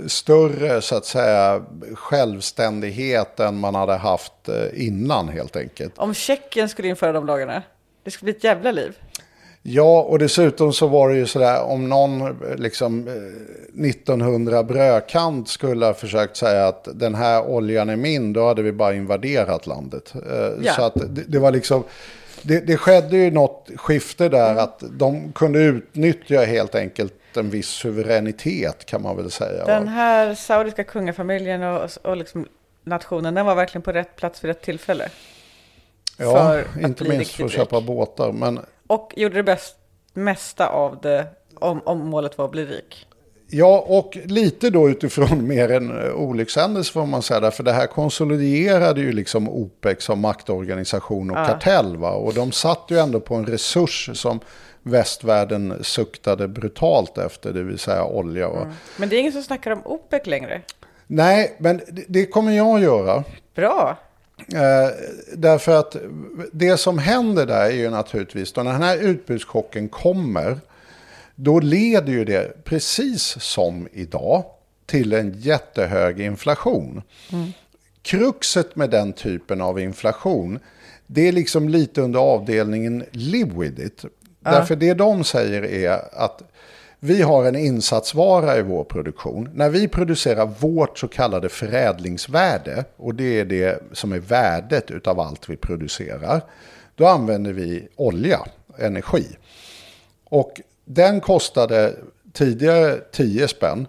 större 0.06 0.80
så 0.80 0.96
att 0.96 1.04
säga 1.06 1.62
självständighet 1.94 3.40
än 3.40 3.56
man 3.58 3.74
hade 3.74 3.94
haft 3.94 4.48
eh, 4.48 4.86
innan 4.86 5.28
helt 5.28 5.56
enkelt. 5.56 5.98
Om 5.98 6.14
Tjeckien 6.14 6.68
skulle 6.68 6.88
införa 6.88 7.12
de 7.12 7.26
lagarna, 7.26 7.62
det 8.04 8.10
skulle 8.10 8.26
bli 8.32 8.38
ett 8.38 8.44
jävla 8.44 8.70
liv. 8.70 8.96
Ja, 9.64 10.02
och 10.02 10.18
dessutom 10.18 10.72
så 10.72 10.86
var 10.86 11.08
det 11.08 11.16
ju 11.16 11.26
sådär 11.26 11.62
om 11.62 11.88
någon 11.88 12.20
eh, 12.22 12.28
liksom 12.56 13.08
eh, 13.08 13.84
1900 13.88 14.62
brödkant 14.62 15.48
skulle 15.48 15.86
ha 15.86 15.94
försökt 15.94 16.36
säga 16.36 16.66
att 16.66 16.88
den 16.94 17.14
här 17.14 17.42
oljan 17.46 17.88
är 17.90 17.96
min, 17.96 18.32
då 18.32 18.46
hade 18.46 18.62
vi 18.62 18.72
bara 18.72 18.94
invaderat 18.94 19.66
landet. 19.66 20.12
Eh, 20.14 20.48
Ja. 20.62 20.72
Så 20.72 20.82
att 20.82 20.94
det, 20.94 21.22
det 21.28 21.38
var 21.38 21.50
liksom, 21.50 21.84
det, 22.42 22.60
det 22.66 22.76
skedde 22.76 23.16
ju 23.16 23.30
något 23.30 23.68
skifte 23.76 24.28
där 24.28 24.50
Mm. 24.50 24.64
att 24.64 24.82
de 24.90 25.32
kunde 25.32 25.58
utnyttja 25.58 26.44
helt 26.44 26.74
enkelt 26.74 27.12
en 27.36 27.50
viss 27.50 27.68
suveränitet 27.68 28.86
kan 28.86 29.02
man 29.02 29.16
väl 29.16 29.30
säga. 29.30 29.64
Den 29.64 29.88
här 29.88 30.34
saudiska 30.34 30.84
kungafamiljen 30.84 31.62
och, 31.62 31.90
och 32.02 32.16
liksom 32.16 32.48
nationen, 32.84 33.34
den 33.34 33.46
var 33.46 33.54
verkligen 33.54 33.82
på 33.82 33.92
rätt 33.92 34.16
plats 34.16 34.44
vid 34.44 34.48
rätt 34.48 34.62
tillfälle. 34.62 35.08
Ja, 36.16 36.34
för 36.34 36.84
inte 36.84 37.04
minst 37.04 37.30
för 37.30 37.44
att 37.44 37.52
köpa 37.52 37.80
båtar. 37.80 38.32
Men 38.32 38.60
Och 38.86 39.12
gjorde 39.16 39.34
det 39.34 39.42
bäst, 39.42 39.76
mesta 40.12 40.68
av 40.68 41.00
det 41.00 41.26
om, 41.54 41.80
om 41.84 42.06
målet 42.06 42.38
var 42.38 42.44
att 42.44 42.50
bli 42.50 42.64
rik. 42.64 43.06
Ja, 43.54 43.84
och 43.88 44.18
lite 44.24 44.70
då 44.70 44.90
utifrån 44.90 45.46
mer 45.48 45.70
en 45.72 46.06
eh, 46.06 46.14
olyckshändelse 46.14 46.92
får 46.92 47.06
man 47.06 47.22
säga. 47.22 47.40
Därför 47.40 47.62
det 47.62 47.72
här 47.72 47.86
konsoliderade 47.86 49.00
ju 49.00 49.12
liksom 49.12 49.48
OPEC 49.48 50.02
som 50.02 50.20
maktorganisation 50.20 51.30
och 51.30 51.36
kartell. 51.36 51.96
Va? 51.96 52.10
Och 52.10 52.34
de 52.34 52.52
satt 52.52 52.84
ju 52.88 52.98
ändå 52.98 53.20
på 53.20 53.34
en 53.34 53.46
resurs 53.46 54.10
som 54.14 54.40
västvärlden 54.82 55.78
suktade 55.82 56.48
brutalt 56.48 57.18
efter, 57.18 57.52
det 57.52 57.62
vill 57.62 57.78
säga 57.78 58.04
olja. 58.04 58.48
Va? 58.48 58.72
Men 58.96 59.08
det 59.08 59.16
är 59.16 59.20
ingen 59.20 59.32
som 59.32 59.42
snackar 59.42 59.70
om 59.70 59.82
OPEC 59.84 60.26
längre. 60.26 60.62
Nej, 61.06 61.54
men 61.58 61.80
det- 62.08 62.26
kommer 62.26 62.52
jag 62.52 62.82
göra. 62.82 63.24
Bra. 63.54 63.98
Eh, 64.54 64.90
därför 65.34 65.78
att 65.78 65.96
det 66.52 66.76
som 66.76 66.98
händer 66.98 67.46
där 67.46 67.64
är 67.66 67.70
ju 67.70 67.90
naturligtvis, 67.90 68.52
då 68.52 68.62
när 68.62 68.72
den 68.72 68.82
här 68.82 68.96
utbudschocken 68.96 69.88
kommer, 69.88 70.58
då 71.34 71.60
leder 71.60 72.12
ju 72.12 72.24
det 72.24 72.64
precis 72.64 73.22
som 73.40 73.88
idag 73.92 74.44
till 74.86 75.12
en 75.12 75.32
jättehög 75.40 76.20
inflation. 76.20 77.02
Kruxet 78.02 78.76
med 78.76 78.90
den 78.90 79.12
typen 79.12 79.60
av 79.60 79.80
inflation, 79.80 80.58
det 81.06 81.28
är 81.28 81.32
liksom 81.32 81.68
lite 81.68 82.00
under 82.02 82.20
avdelningen 82.20 83.04
live 83.10 83.50
with 83.56 83.80
it. 83.86 84.04
Därför 84.42 84.76
det 84.76 84.94
de 84.94 85.24
säger 85.24 85.64
är 85.64 86.00
att 86.12 86.42
vi 87.00 87.22
har 87.22 87.44
en 87.44 87.56
insatsvara 87.56 88.56
i 88.56 88.62
vår 88.62 88.84
produktion. 88.84 89.48
När 89.54 89.70
vi 89.70 89.88
producerar 89.88 90.46
vårt 90.46 90.98
så 90.98 91.08
kallade 91.08 91.48
förädlingsvärde, 91.48 92.84
och 92.96 93.14
det 93.14 93.40
är 93.40 93.44
det 93.44 93.82
som 93.92 94.12
är 94.12 94.18
värdet 94.18 94.90
utav 94.90 95.20
allt 95.20 95.48
vi 95.48 95.56
producerar, 95.56 96.40
då 96.94 97.06
använder 97.06 97.52
vi 97.52 97.88
olja, 97.96 98.40
energi. 98.78 99.26
Och 100.24 100.60
den 100.84 101.20
kostade 101.20 101.94
tidigare 102.32 102.98
10 103.12 103.48
spänn. 103.48 103.86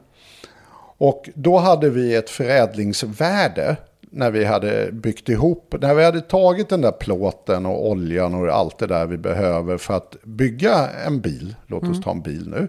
Och 0.98 1.30
då 1.34 1.58
hade 1.58 1.90
vi 1.90 2.16
ett 2.16 2.30
förädlingsvärde 2.30 3.76
när 4.16 4.32
vi 4.32 4.46
hade 4.46 4.92
byggt 4.92 5.30
ihop, 5.30 5.76
när 5.82 5.96
vi 5.96 6.04
hade 6.04 6.22
tagit 6.22 6.70
den 6.70 6.82
där 6.82 6.92
plåten 6.92 7.66
och 7.66 7.90
oljan 7.90 8.34
och 8.34 8.48
allt 8.48 8.78
det 8.78 8.88
där 8.88 9.06
vi 9.06 9.18
behöver 9.18 9.78
för 9.78 9.94
att 9.94 10.16
bygga 10.24 10.90
en 11.06 11.22
bil, 11.22 11.56
låt 11.68 11.84
oss 11.84 12.02
ta 12.02 12.12
en 12.12 12.22
bil 12.22 12.50
nu. 12.50 12.68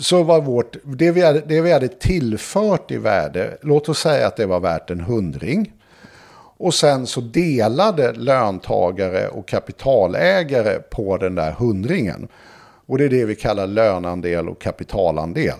så 0.00 0.22
var 0.22 0.40
vårt, 0.40 0.76
det 0.84 1.10
vi, 1.10 1.22
hade, 1.22 1.40
det 1.40 1.60
vi 1.60 1.72
hade 1.72 1.88
tillfört 1.88 2.90
i 2.90 2.96
värde, 2.96 3.58
låt 3.62 3.88
oss 3.88 3.98
säga 3.98 4.26
att 4.26 4.36
det 4.36 4.46
var 4.46 4.60
värt 4.60 4.90
en 4.90 5.00
hundring. 5.00 5.72
Och 6.58 6.74
sen 6.74 7.06
så 7.06 7.20
delade 7.20 8.12
löntagare 8.12 9.28
och 9.28 9.48
kapitalägare 9.48 10.78
på 10.90 11.16
den 11.16 11.34
där 11.34 11.52
hundringen. 11.52 12.28
Och 12.86 12.98
det 12.98 13.04
är 13.04 13.08
det 13.08 13.24
vi 13.24 13.34
kallar 13.34 13.66
lönandel 13.66 14.48
och 14.48 14.60
kapitalandel. 14.60 15.56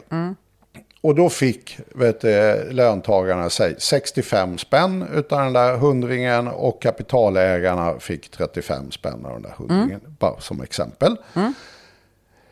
Och 1.01 1.15
då 1.15 1.29
fick 1.29 1.79
vet 1.95 2.21
du, 2.21 2.65
löntagarna 2.71 3.51
säg, 3.51 3.75
65 3.79 4.59
spänn 4.59 5.05
utav 5.15 5.41
den 5.45 5.53
där 5.53 5.77
hundringen 5.77 6.49
och 6.49 6.83
kapitalägarna 6.83 7.99
fick 7.99 8.31
35 8.31 8.91
spänn 8.91 9.27
av 9.27 9.33
den 9.33 9.43
där 9.43 9.55
hundringen. 9.57 10.01
Bara 10.19 10.41
som 10.41 10.61
exempel. 10.61 11.17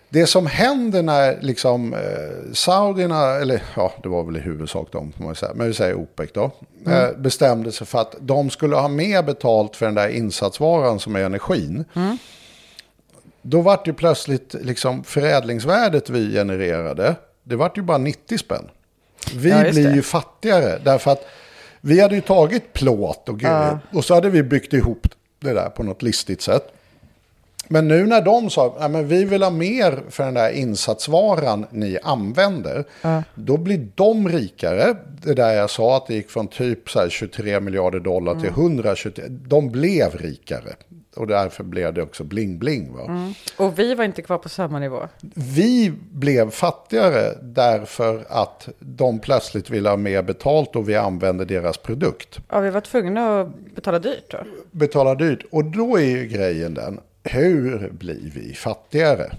Det 0.09 0.27
som 0.27 0.47
händer 0.47 1.03
när 1.03 1.39
liksom, 1.41 1.95
eh, 1.95 2.53
saudierna, 2.53 3.27
eller 3.27 3.63
ja, 3.77 3.93
det 4.03 4.09
var 4.09 4.25
väl 4.25 4.37
i 4.37 4.41
huvudsak 4.41 4.89
de, 4.93 5.13
får 5.13 5.25
man 5.25 5.35
säga, 5.35 5.53
men 5.55 5.67
vi 5.67 5.75
säger 5.75 5.95
OPEC 5.95 6.31
då, 6.35 6.51
eh, 6.87 7.17
bestämde 7.17 7.73
sig 7.73 7.87
för 7.87 7.99
att 7.99 8.17
de 8.21 8.51
skulle 8.51 8.77
ha 8.77 8.89
mer 8.89 9.23
betalt 9.23 9.77
för 9.77 9.87
den 9.87 9.95
där 9.95 10.09
insatsvaran 10.09 10.99
som 10.99 11.17
är 11.17 11.21
energin. 11.21 11.85
Då 13.43 13.61
vart 13.61 13.89
ju 13.89 13.93
plötsligt 13.93 14.55
liksom 14.61 15.05
förädlingsvärdet 15.05 16.11
vi 16.11 16.33
genererade, 16.33 17.15
det 17.45 17.57
vart 17.57 17.79
ju 17.79 17.83
bara 17.83 17.99
90 17.99 18.39
spänn. 18.39 18.71
Vi 19.35 19.51
Ja, 19.51 19.61
blir 19.71 19.89
det. 19.89 19.95
ju 19.95 20.03
fattigare 20.03 20.79
därför 20.85 21.11
att 21.11 21.27
vi 21.81 22.01
hade 22.01 22.15
ju 22.15 22.21
tagit 22.21 22.73
plåt 22.73 23.29
och 23.29 23.41
grejer 23.41 23.79
och 23.93 24.05
så 24.05 24.15
hade 24.15 24.31
vi 24.31 24.43
byggt 24.43 24.73
ihop 24.73 25.07
det 25.41 25.53
där 25.53 25.69
på 25.69 25.83
något 25.83 26.03
listigt 26.03 26.43
sätt. 26.43 26.67
Men 27.69 27.89
nu 27.89 28.07
när 28.07 28.23
de 28.23 28.51
sa 28.51 28.77
att 28.79 29.05
vi 29.05 29.25
vill 29.25 29.43
ha 29.43 29.51
mer 29.51 30.03
för 30.11 30.25
den 30.25 30.35
där 30.35 30.51
insatsvaran 30.51 31.67
ni 31.71 31.99
använder, 32.03 32.85
då 33.35 33.57
blir 33.57 33.89
de 33.95 34.29
rikare. 34.29 34.97
Det 35.23 35.35
där 35.35 35.53
jag 35.53 35.71
sa 35.71 35.97
att 35.97 36.07
det 36.07 36.15
gick 36.15 36.31
från 36.31 36.49
typ 36.49 36.91
så 36.91 36.99
här 37.01 37.09
23 37.09 37.61
miljarder 37.61 38.01
dollar 38.01 38.35
till 38.41 38.49
123, 38.49 39.25
de 39.29 39.71
blev 39.71 40.15
rikare. 40.17 40.75
Och 41.17 41.27
därför 41.27 41.65
blev 41.65 41.95
det 41.95 42.03
också 42.03 42.25
bling-bling. 42.25 42.93
Va? 42.93 43.33
Och 43.57 43.79
vi 43.79 43.95
var 43.95 44.05
inte 44.05 44.23
kvar 44.23 44.39
på 44.39 44.49
samma 44.49 44.79
nivå. 44.79 45.09
Vi 45.35 45.93
blev 46.13 46.51
fattigare 46.51 47.39
därför 47.43 48.25
att 48.29 48.69
de 48.79 49.19
plötsligt 49.19 49.71
ville 49.71 49.89
ha 49.89 49.97
mer 49.97 50.23
betalt 50.23 50.77
och 50.77 50.89
vi 50.89 50.97
använde 50.97 51.45
deras 51.45 51.79
produkt. 51.79 52.39
Ja, 52.51 52.61
vi 52.61 52.71
var 52.71 52.81
tvungna 52.81 53.41
att 53.41 53.75
betala 53.75 53.99
dyrt 53.99 54.31
då. 54.31 54.39
Betala 54.71 55.15
dyrt. 55.15 55.45
Och 55.51 55.65
då 55.65 55.97
är 55.97 56.05
ju 56.05 56.27
grejen 56.27 56.75
den, 56.75 57.01
hur 57.25 57.91
blir 57.93 58.31
vi 58.35 58.55
fattigare? 58.55 59.33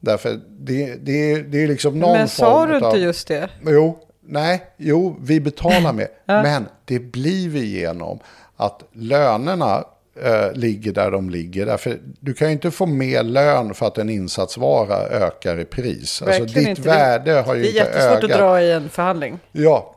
Därför 0.00 0.40
det, 0.48 0.94
det, 0.94 1.42
det 1.42 1.62
är 1.62 1.68
liksom 1.68 1.98
någon 2.00 2.12
Men 2.18 2.28
sa 2.28 2.66
du 2.66 2.76
utav- 2.76 2.88
inte 2.94 2.98
just 2.98 3.28
det? 3.28 3.48
Jo, 3.66 3.98
nej, 4.20 4.62
jo, 4.76 5.16
vi 5.20 5.40
betalar 5.40 5.92
mer. 5.92 6.08
Men 6.26 6.66
det 6.84 6.98
blir 6.98 7.48
vi 7.48 7.80
genom 7.80 8.18
att 8.56 8.82
lönerna 8.92 9.84
eh, 10.22 10.52
ligger 10.52 10.92
där 10.92 11.10
de 11.10 11.30
ligger. 11.30 11.66
Därför 11.66 11.98
du 12.20 12.34
kan 12.34 12.48
ju 12.48 12.52
inte 12.52 12.70
få 12.70 12.86
mer 12.86 13.22
lön 13.22 13.74
för 13.74 13.86
att 13.86 13.98
en 13.98 14.10
insatsvara 14.10 14.96
ökar 14.96 15.60
i 15.60 15.64
pris. 15.64 16.22
Alltså 16.22 16.44
ditt 16.44 16.68
inte. 16.68 16.82
värde 16.82 17.32
har 17.32 17.54
ju 17.54 17.62
Det 17.62 17.66
är 17.66 17.68
inte 17.68 17.78
jättesvårt 17.78 18.24
ögat. 18.24 18.30
att 18.30 18.38
dra 18.38 18.62
i 18.62 18.72
en 18.72 18.88
förhandling. 18.88 19.38
Ja, 19.52 19.94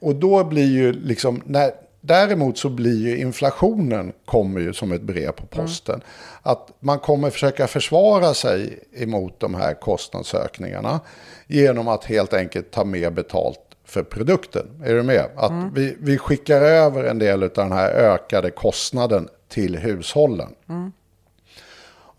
och 0.00 0.14
då 0.14 0.44
blir 0.44 0.66
ju 0.66 0.92
liksom, 0.92 1.42
när, 1.46 1.70
däremot 2.00 2.58
så 2.58 2.68
blir 2.68 3.06
ju 3.06 3.18
inflationen 3.18 4.12
kommer 4.24 4.60
ju 4.60 4.72
som 4.72 4.92
ett 4.92 5.02
brev 5.02 5.32
på 5.32 5.46
posten. 5.46 6.00
Att 6.42 6.68
man 6.80 6.98
kommer 6.98 7.30
försöka 7.30 7.66
försvara 7.66 8.34
sig 8.34 8.78
emot 8.96 9.40
de 9.40 9.54
här 9.54 9.74
kostnadsökningarna 9.74 11.00
genom 11.46 11.88
att 11.88 12.04
helt 12.04 12.34
enkelt 12.34 12.70
ta 12.70 12.84
mer 12.84 13.10
betalt 13.10 13.60
för 13.84 14.02
produkten. 14.02 14.66
Är 14.84 14.94
du 14.94 15.02
med? 15.02 15.24
Att 15.36 15.52
vi, 15.74 15.96
vi 16.00 16.18
skickar 16.18 16.60
över 16.60 17.04
en 17.04 17.18
del 17.18 17.42
av 17.42 17.50
den 17.54 17.72
här 17.72 17.90
ökade 17.90 18.50
kostnaden 18.50 19.28
till 19.48 19.76
hushållen. 19.76 20.54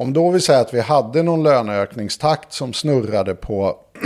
Om 0.01 0.13
då 0.13 0.31
vi 0.31 0.41
säger 0.41 0.61
att 0.61 0.73
vi 0.73 0.81
hade 0.81 1.23
någon 1.23 1.43
löneökningstakt 1.43 2.53
som 2.53 2.73
snurrade 2.73 3.35
på 3.35 3.79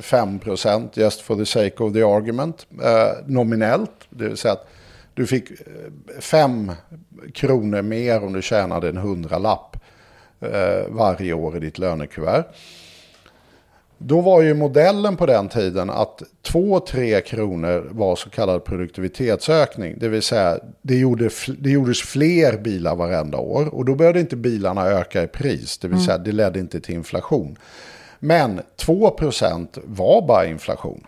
5% 0.00 0.88
just 0.94 1.20
for 1.20 1.36
the 1.36 1.46
sake 1.46 1.82
of 1.82 1.92
the 1.92 2.02
argument 2.02 2.66
eh, 2.82 3.26
nominellt. 3.26 3.90
Det 4.10 4.28
vill 4.28 4.36
säga 4.36 4.52
att 4.52 4.68
du 5.14 5.26
fick 5.26 5.50
eh, 5.50 6.20
5 6.20 6.72
kronor 7.34 7.82
mer 7.82 8.24
om 8.24 8.32
du 8.32 8.42
tjänade 8.42 8.88
en 8.88 8.96
hundralapp 8.96 9.76
eh, 10.40 10.88
varje 10.88 11.32
år 11.32 11.56
i 11.56 11.60
ditt 11.60 11.78
lönekuvert. 11.78 12.44
Då 14.02 14.20
var 14.20 14.42
ju 14.42 14.54
modellen 14.54 15.16
på 15.16 15.26
den 15.26 15.48
tiden 15.48 15.90
att 15.90 16.22
2-3 16.42 17.20
kronor 17.20 17.88
var 17.90 18.16
så 18.16 18.30
kallad 18.30 18.64
produktivitetsökning. 18.64 19.94
Det 19.98 20.08
vill 20.08 20.22
säga 20.22 20.58
det, 20.82 20.96
gjorde, 20.96 21.30
det 21.58 21.70
gjordes 21.70 22.00
fler 22.00 22.58
bilar 22.58 22.96
varenda 22.96 23.38
år. 23.38 23.74
Och 23.74 23.84
då 23.84 23.94
började 23.94 24.20
inte 24.20 24.36
bilarna 24.36 24.86
öka 24.86 25.22
i 25.22 25.26
pris. 25.26 25.78
Det 25.78 25.88
vill 25.88 26.04
säga 26.04 26.18
det 26.18 26.32
ledde 26.32 26.58
inte 26.58 26.80
till 26.80 26.94
inflation. 26.94 27.58
Men 28.18 28.60
2% 28.76 29.78
var 29.84 30.26
bara 30.26 30.46
inflation. 30.46 31.06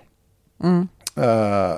Eh, 1.16 1.74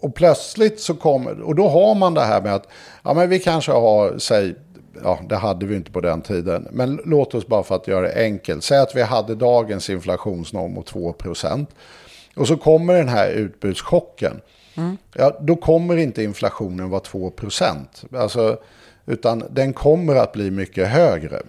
och 0.00 0.14
plötsligt 0.14 0.80
så 0.80 0.94
kommer, 0.94 1.40
och 1.40 1.54
då 1.54 1.68
har 1.68 1.94
man 1.94 2.14
det 2.14 2.24
här 2.24 2.40
med 2.40 2.54
att, 2.54 2.68
ja 3.04 3.14
men 3.14 3.28
vi 3.28 3.38
kanske 3.38 3.72
har, 3.72 4.18
säg, 4.18 4.54
ja 5.02 5.18
det 5.28 5.36
hade 5.36 5.66
vi 5.66 5.76
inte 5.76 5.90
på 5.90 6.00
den 6.00 6.22
tiden, 6.22 6.68
men 6.70 7.00
låt 7.04 7.34
oss 7.34 7.46
bara 7.46 7.62
för 7.62 7.76
att 7.76 7.88
göra 7.88 8.00
det 8.00 8.14
enkelt, 8.14 8.64
säg 8.64 8.78
att 8.78 8.96
vi 8.96 9.02
hade 9.02 9.34
dagens 9.34 9.90
inflationsnorm 9.90 10.74
på 10.74 10.82
2%. 10.82 11.66
Och 12.36 12.48
så 12.48 12.56
kommer 12.56 12.94
den 12.94 13.08
här 13.08 13.30
utbudschocken. 13.30 14.40
Ja, 15.14 15.38
då 15.40 15.56
kommer 15.56 15.96
inte 15.96 16.22
inflationen 16.22 16.90
vara 16.90 17.00
2%. 17.00 18.16
Alltså, 18.16 18.58
utan 19.06 19.44
den 19.50 19.72
kommer 19.72 20.16
att 20.16 20.32
bli 20.32 20.50
mycket 20.50 20.88
högre. 20.88 21.42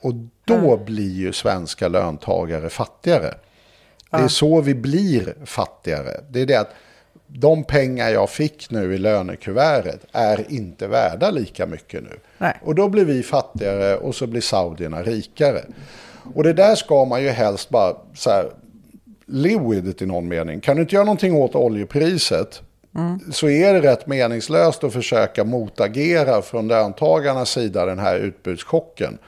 Och 0.00 0.12
då 0.44 0.76
blir 0.76 1.12
ju 1.12 1.32
svenska 1.32 1.88
löntagare 1.88 2.68
fattigare. 2.70 3.34
Det 4.10 4.16
är 4.16 4.28
så 4.28 4.60
vi 4.60 4.74
blir 4.74 5.34
fattigare. 5.44 6.20
Det 6.30 6.40
är 6.40 6.46
det 6.46 6.60
att 6.60 6.70
de 7.26 7.64
pengar 7.64 8.08
jag 8.08 8.30
fick 8.30 8.70
nu 8.70 8.94
i 8.94 8.98
lönekuvertet 8.98 10.00
är 10.12 10.52
inte 10.52 10.86
värda 10.86 11.30
lika 11.30 11.66
mycket 11.66 12.02
nu. 12.02 12.18
Nej. 12.38 12.60
Och 12.62 12.74
då 12.74 12.88
blir 12.88 13.04
vi 13.04 13.22
fattigare 13.22 13.96
och 13.96 14.14
så 14.14 14.26
blir 14.26 14.40
saudierna 14.40 15.02
rikare. 15.02 15.64
Och 16.34 16.42
det 16.42 16.52
där 16.52 16.74
ska 16.74 17.04
man 17.04 17.22
ju 17.22 17.28
helst 17.28 17.68
bara 17.68 17.96
så 18.14 18.30
här, 18.30 18.50
live 19.26 19.74
with 19.74 19.88
it 19.88 20.02
i 20.02 20.06
någon 20.06 20.28
mening. 20.28 20.60
Kan 20.60 20.76
du 20.76 20.82
inte 20.82 20.94
göra 20.94 21.04
någonting 21.04 21.34
åt 21.34 21.54
oljepriset 21.54 22.62
så 23.32 23.48
är 23.48 23.74
det 23.74 23.80
rätt 23.80 24.06
meningslöst 24.06 24.84
att 24.84 24.92
försöka 24.92 25.44
motagera 25.44 26.42
från 26.42 26.68
löntagarnas 26.68 27.50
sida 27.50 27.86
den 27.86 27.98
här 27.98 28.16
utbudschocken. 28.16 29.18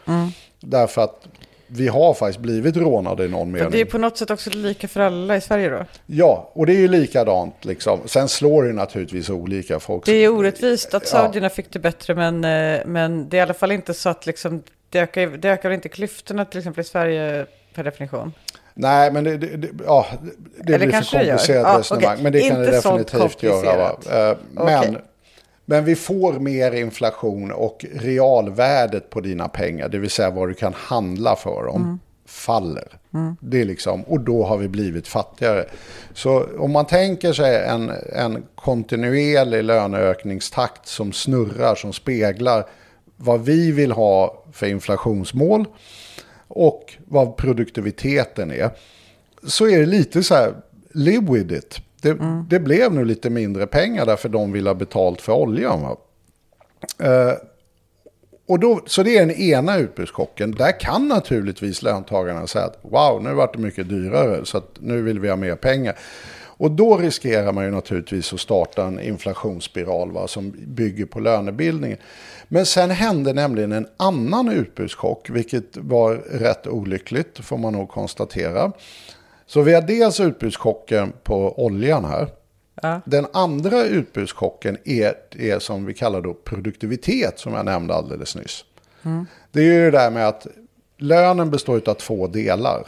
Därför 0.60 1.02
att 1.02 1.28
vi 1.68 1.88
har 1.88 2.14
faktiskt 2.14 2.38
blivit 2.38 2.76
rånade 2.76 3.24
i 3.24 3.28
någon 3.28 3.50
mening. 3.52 3.70
det 3.70 3.80
är 3.80 3.84
på 3.84 3.98
något 3.98 4.16
sätt 4.18 4.30
också 4.30 4.50
lika 4.50 4.88
för 4.88 5.00
alla 5.00 5.36
i 5.36 5.40
Sverige 5.40 5.68
då. 5.68 5.84
Ja, 6.06 6.50
och 6.54 6.66
det 6.66 6.72
är 6.72 6.78
ju 6.80 6.88
likadant 6.88 7.64
liksom. 7.64 8.00
Sen 8.06 8.28
slår 8.28 8.62
det 8.64 8.72
naturligtvis 8.72 9.30
olika 9.30 9.80
folk. 9.80 10.04
Det 10.06 10.12
är 10.12 10.28
orättvist 10.28 10.94
att 10.94 11.02
Ja. 11.02 11.08
saudierna 11.08 11.48
fick 11.48 11.72
det 11.72 11.78
bättre, 11.78 12.14
men, 12.14 12.44
eh, 12.44 12.80
men 12.86 13.28
det 13.28 13.36
är 13.36 13.38
i 13.38 13.42
alla 13.42 13.54
fall 13.54 13.72
inte 13.72 13.94
så 13.94 14.08
att 14.08 14.26
liksom, 14.26 14.62
det, 14.90 14.98
ökar, 14.98 15.26
det 15.26 15.48
ökar 15.48 15.70
inte 15.70 15.88
klyftorna 15.88 16.44
till 16.44 16.58
exempel 16.58 16.80
i 16.80 16.84
Sverige 16.84 17.46
per 17.74 17.84
definition. 17.84 18.32
Nej, 18.74 19.12
men 19.12 19.24
det, 19.24 19.36
det, 19.36 19.56
det, 19.56 19.68
ja, 19.86 20.06
det 20.64 20.78
blir 20.78 20.78
för 20.78 21.18
komplicerat 21.18 21.48
Ja, 21.48 21.78
resonemang. 21.78 22.12
okej. 22.12 22.22
Men 22.22 22.32
det 22.32 22.40
kan 22.40 22.60
det 22.60 22.64
Inte 22.66 22.76
definitivt 22.76 23.42
göra. 23.42 23.76
Va? 23.76 24.30
Eh, 24.30 24.36
Men, 24.52 24.78
Okej. 24.78 24.96
Men 25.70 25.84
vi 25.84 25.96
får 25.96 26.32
mer 26.32 26.72
inflation 26.72 27.52
och 27.52 27.84
realvärdet 27.94 29.10
på 29.10 29.20
dina 29.20 29.48
pengar, 29.48 29.88
det 29.88 29.98
vill 29.98 30.10
säga 30.10 30.30
vad 30.30 30.48
du 30.48 30.54
kan 30.54 30.72
handla 30.74 31.36
för 31.36 31.64
dem, 31.64 31.82
Mm. 31.82 31.98
faller. 32.26 32.88
Det 33.40 33.60
är 33.60 33.64
liksom, 33.64 34.02
och 34.02 34.20
då 34.20 34.44
har 34.44 34.56
vi 34.58 34.68
blivit 34.68 35.08
fattigare. 35.08 35.64
Så 36.14 36.46
om 36.58 36.72
man 36.72 36.86
tänker 36.86 37.32
sig 37.32 37.64
en, 37.64 37.90
en 38.12 38.42
kontinuerlig 38.54 39.64
löneökningstakt 39.64 40.86
som 40.86 41.12
snurrar, 41.12 41.74
som 41.74 41.92
speglar 41.92 42.66
vad 43.16 43.44
vi 43.44 43.72
vill 43.72 43.92
ha 43.92 44.44
för 44.52 44.66
inflationsmål 44.66 45.64
och 46.48 46.94
vad 47.04 47.36
produktiviteten 47.36 48.52
är. 48.52 48.70
Så 49.46 49.68
är 49.68 49.80
det 49.80 49.86
lite 49.86 50.22
så 50.22 50.34
här, 50.34 50.54
live 50.94 51.32
with 51.38 51.54
it. 51.54 51.80
Det, 52.00 52.18
det 52.48 52.60
blev 52.60 52.92
nu 52.92 53.04
lite 53.04 53.30
mindre 53.30 53.66
pengar 53.66 54.06
därför 54.06 54.28
de 54.28 54.52
vill 54.52 54.66
ha 54.66 54.74
betalt 54.74 55.20
för 55.20 55.32
oljan. 55.32 55.82
Va? 55.82 55.96
Eh, 56.98 57.32
och 58.48 58.58
då, 58.58 58.80
så 58.86 59.02
det 59.02 59.16
är 59.16 59.20
den 59.26 59.36
ena 59.36 59.76
utbudschocken. 59.76 60.50
Där 60.50 60.80
kan 60.80 61.08
naturligtvis 61.08 61.82
löntagarna 61.82 62.46
säga 62.46 62.64
att 62.64 62.78
wow, 62.82 63.22
nu 63.22 63.34
vart 63.34 63.52
det 63.52 63.58
mycket 63.58 63.88
dyrare 63.88 64.44
så 64.44 64.62
nu 64.78 65.02
vill 65.02 65.20
vi 65.20 65.28
ha 65.28 65.36
mer 65.36 65.56
pengar. 65.56 65.98
Och 66.58 66.70
då 66.70 66.96
riskerar 66.96 67.52
man 67.52 67.64
ju 67.64 67.70
naturligtvis 67.70 68.32
att 68.32 68.40
starta 68.40 68.84
en 68.84 69.00
inflationsspiral 69.00 70.12
va, 70.12 70.28
som 70.28 70.54
bygger 70.66 71.06
på 71.06 71.20
lönebildningen. 71.20 71.98
Men 72.48 72.66
sen 72.66 72.90
hände 72.90 73.32
nämligen 73.32 73.72
en 73.72 73.86
annan 73.96 74.48
utbudschock, 74.48 75.30
vilket 75.30 75.76
var 75.76 76.14
rätt 76.14 76.66
olyckligt 76.66 77.38
får 77.38 77.56
man 77.56 77.72
nog 77.72 77.88
konstatera. 77.88 78.72
Så 79.48 79.62
vi 79.62 79.74
har 79.74 79.82
dels 79.82 80.20
utbudschocken 80.20 81.12
på 81.22 81.64
oljan 81.64 82.04
här. 82.04 82.28
Ja. 82.82 83.00
Den 83.04 83.26
andra 83.32 83.84
utbudschocken 83.84 84.78
är 84.84 85.14
det 85.30 85.62
som 85.62 85.86
vi 85.86 85.94
kallar 85.94 86.20
då 86.20 86.34
produktivitet 86.34 87.38
som 87.38 87.54
jag 87.54 87.64
nämnde 87.64 87.94
alldeles 87.94 88.36
nyss. 88.36 88.64
Det 89.52 89.60
är 89.60 89.64
ju 89.64 89.90
det 89.90 89.98
där 89.98 90.10
med 90.10 90.28
att 90.28 90.46
lönen 90.96 91.50
består 91.50 91.88
av 91.88 91.94
två 91.94 92.26
delar. 92.26 92.86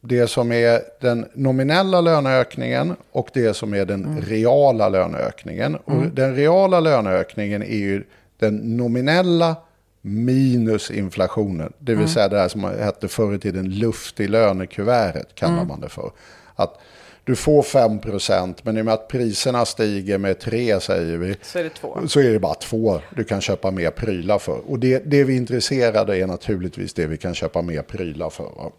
Det 0.00 0.26
som 0.26 0.52
är 0.52 0.80
den 1.00 1.26
nominella 1.34 2.00
löneökningen 2.00 2.94
och 3.12 3.28
det 3.34 3.54
som 3.54 3.74
är 3.74 3.84
den 3.84 4.20
reala 4.20 4.88
löneökningen. 4.88 5.76
Och 5.76 6.02
den 6.02 6.34
reala 6.34 6.80
löneökningen 6.80 7.62
är 7.62 7.76
ju 7.76 8.04
den 8.38 8.56
nominella 8.56 9.56
minus 10.02 10.90
inflationen. 10.90 11.72
Det 11.78 11.94
vill 11.94 12.08
säga 12.08 12.28
det 12.28 12.38
här 12.38 12.48
som 12.48 12.64
hette 12.64 13.08
förr 13.08 13.34
i 13.34 13.38
tiden 13.38 13.70
luft 13.70 14.20
i 14.20 14.28
lönekuvertet 14.28 15.34
kallar 15.34 15.64
man 15.64 15.80
det 15.80 15.88
för. 15.88 16.10
Att 16.54 16.78
du 17.24 17.36
får 17.36 17.62
5% 17.62 18.54
men 18.62 18.78
i 18.78 18.80
och 18.80 18.84
med 18.84 18.94
att 18.94 19.08
priserna 19.08 19.64
stiger 19.64 20.18
med 20.18 20.40
3 20.40 20.80
säger 20.80 21.18
vi. 21.18 21.36
Så 21.42 21.58
är 21.58 21.64
det 21.64 21.70
två. 21.70 21.98
Så 22.08 22.20
är 22.20 22.32
det 22.32 22.38
bara 22.38 22.54
två 22.54 23.00
du 23.16 23.24
kan 23.24 23.40
köpa 23.40 23.70
mer 23.70 23.90
prylar 23.90 24.38
för. 24.38 24.70
Och 24.70 24.78
det, 24.78 25.02
det 25.06 25.24
vi 25.24 25.32
är 25.34 25.36
intresserade 25.36 26.18
är 26.18 26.26
naturligtvis 26.26 26.94
det 26.94 27.06
vi 27.06 27.16
kan 27.16 27.34
köpa 27.34 27.62
mer 27.62 27.82
prylar 27.82 28.30
för. 28.30 28.44
Va? 28.44 28.72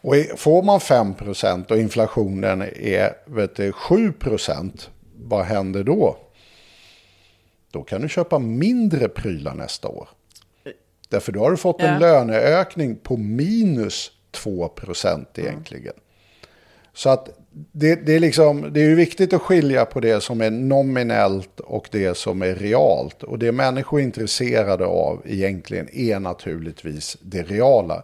Och 0.00 0.14
får 0.36 0.62
man 0.62 0.78
5% 0.78 1.70
och 1.70 1.78
inflationen 1.78 2.62
är 2.62 3.16
vet 3.24 3.56
du, 3.56 3.70
7%, 3.70 4.88
vad 5.16 5.44
händer 5.44 5.84
då? 5.84 6.16
Då 7.70 7.82
kan 7.82 8.02
du 8.02 8.08
köpa 8.08 8.38
mindre 8.38 9.08
prylar 9.08 9.54
nästa 9.54 9.88
år. 9.88 10.08
Därför 11.08 11.32
då 11.32 11.40
har 11.40 11.50
du 11.50 11.56
fått 11.56 11.80
en 11.80 11.92
Ja. 11.92 11.98
löneökning 11.98 12.96
på 12.96 13.16
minus 13.16 14.10
2% 14.32 15.26
egentligen. 15.38 15.94
Så 16.92 17.10
att 17.10 17.28
det, 17.72 17.94
det, 17.94 18.12
är 18.14 18.20
liksom, 18.20 18.72
det 18.72 18.80
är 18.80 18.84
ju 18.84 18.94
viktigt 18.94 19.32
att 19.32 19.42
skilja 19.42 19.84
på 19.84 20.00
det 20.00 20.20
som 20.22 20.40
är 20.40 20.50
nominellt 20.50 21.60
och 21.60 21.88
det 21.92 22.16
som 22.16 22.42
är 22.42 22.54
realt. 22.54 23.22
Och 23.22 23.38
det 23.38 23.52
människor 23.52 24.00
är 24.00 24.04
intresserade 24.04 24.86
av 24.86 25.22
egentligen 25.26 25.88
är 25.92 26.20
naturligtvis 26.20 27.16
det 27.20 27.42
reala. 27.42 28.02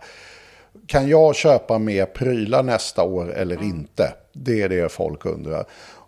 Kan 0.86 1.08
jag 1.08 1.34
köpa 1.36 1.78
mer 1.78 2.06
prylar 2.06 2.62
nästa 2.62 3.02
år 3.02 3.32
eller 3.32 3.62
inte? 3.62 4.14
Det 4.32 4.62
är 4.62 4.68
det 4.68 4.92
folk 4.92 5.26
undrar. 5.26 5.64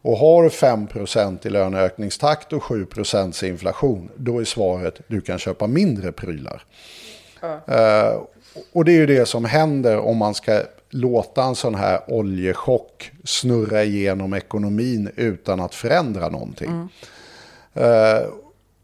Och 0.06 0.18
har 0.18 0.42
du 0.42 0.48
5% 0.48 1.46
i 1.46 1.50
löneökningstakt 1.50 2.52
och 2.52 2.62
7% 2.62 3.44
inflation, 3.44 4.08
då 4.16 4.40
är 4.40 4.44
svaret 4.44 5.00
du 5.06 5.20
kan 5.20 5.38
köpa 5.38 5.66
mindre 5.66 6.12
prylar. 6.12 6.62
Eh, 7.66 8.20
och 8.72 8.84
det 8.84 8.92
är 8.92 8.96
ju 8.96 9.06
det 9.06 9.26
som 9.26 9.44
händer 9.44 9.98
om 9.98 10.16
man 10.16 10.34
ska 10.34 10.62
låta 10.90 11.42
en 11.42 11.54
sån 11.54 11.74
här 11.74 12.00
oljechock 12.06 13.12
snurra 13.24 13.84
igenom 13.84 14.34
ekonomin 14.34 15.10
utan 15.16 15.60
att 15.60 15.74
förändra 15.74 16.28
någonting. 16.28 16.88
Eh, 17.74 18.22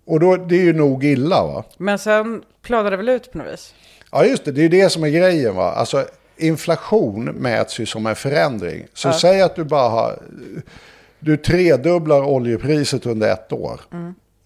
och 0.05 0.20
då, 0.20 0.37
det 0.37 0.57
är 0.57 0.64
ju 0.64 0.73
nog 0.73 1.05
illa 1.05 1.47
va? 1.47 1.64
Men 1.77 1.99
sen 1.99 2.43
planar 2.62 2.91
det 2.91 2.97
väl 2.97 3.09
ut 3.09 3.33
på 3.33 3.39
något 3.39 3.53
vis? 3.53 3.75
Ja 4.12 4.25
just 4.25 4.45
det, 4.45 4.53
det 4.53 4.64
är 4.64 4.68
det 4.68 4.91
som 4.91 5.05
är 5.05 5.09
grejen 5.09 5.55
va. 5.55 5.73
Alltså 5.73 6.07
inflation 6.37 7.25
mäts 7.25 7.79
ju 7.79 7.87
som 7.87 8.07
en 8.07 8.16
förändring. 8.16 8.87
Så 8.95 9.12
säg 9.12 9.43
att 9.43 9.57
du 9.57 9.64
bara 9.64 9.89
har, 9.89 10.18
du 11.23 11.37
tredubblar 11.37 12.23
oljepriset 12.23 13.07
under 13.07 13.33
ett 13.33 13.53
år. 13.53 13.81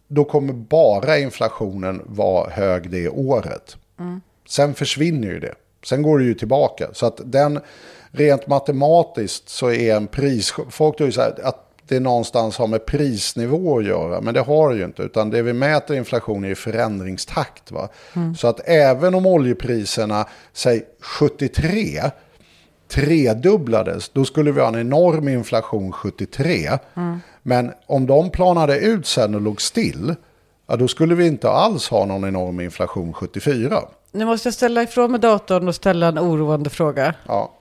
Då 0.09 0.25
kommer 0.25 0.53
bara 0.53 1.19
inflationen 1.19 2.03
vara 2.07 2.51
hög 2.51 2.91
det 2.91 3.09
året. 3.09 3.77
Sen 4.49 4.75
försvinner 4.75 5.29
ju 5.29 5.41
det. 5.41 5.55
Sen 5.85 6.03
går 6.03 6.19
det 6.19 6.25
ju 6.25 6.35
tillbaka. 6.35 6.89
Så 6.93 7.07
att 7.07 7.21
den, 7.25 7.61
rent 8.11 8.47
matematiskt 8.47 9.49
så 9.49 9.71
är 9.71 9.97
en 9.97 10.07
pris, 10.07 10.55
folk 10.71 10.97
tror 10.97 11.07
ju 11.07 11.13
så 11.13 11.21
här 11.21 11.35
att 11.43 11.63
det 11.89 12.01
någonstans 12.01 12.59
har 12.59 12.67
med 12.67 12.87
prisnivå 12.87 13.79
att 13.79 13.85
göra. 13.85 14.21
Men 14.21 14.35
det 14.35 14.41
har 14.41 14.71
det 14.71 14.77
ju 14.77 14.85
inte. 14.85 15.03
Utan 15.03 15.31
det 15.31 15.43
vi 15.43 15.53
mäter 15.53 15.97
inflation 15.97 16.45
är 16.45 16.49
ju 16.49 16.55
förändringstakt. 16.55 17.73
Va? 17.73 17.89
Så 18.39 18.49
att 18.49 18.61
även 18.65 19.15
om 19.15 19.27
oljepriserna, 19.27 20.27
säg 20.53 20.85
73, 21.01 22.03
tredubblades, 22.89 24.09
då 24.09 24.25
skulle 24.25 24.53
vi 24.53 24.61
ha 24.61 24.69
en 24.69 24.81
enorm 24.81 25.29
inflation 25.29 25.93
73. 25.93 26.71
Men 27.43 27.73
om 27.87 28.07
de 28.07 28.31
planade 28.31 28.79
ut 28.79 29.07
sen 29.07 29.35
och 29.35 29.41
låg 29.41 29.63
still, 29.63 30.15
ja, 30.67 30.77
då 30.77 30.89
skulle 30.89 31.15
vi 31.15 31.27
inte 31.27 31.51
alls 31.51 31.89
ha 31.89 32.05
någon 32.05 32.25
enorm 32.25 32.61
inflation 32.61 33.13
74. 33.13 33.83
Nu 34.13 34.25
måste 34.25 34.47
jag 34.47 34.55
ställa 34.55 34.83
ifrån 34.83 35.11
mig 35.11 35.21
datorn 35.21 35.69
och 35.69 35.75
ställa 35.75 36.07
en 36.07 36.19
oroande 36.19 36.71
fråga. 36.71 37.15
Ja. 37.27 37.53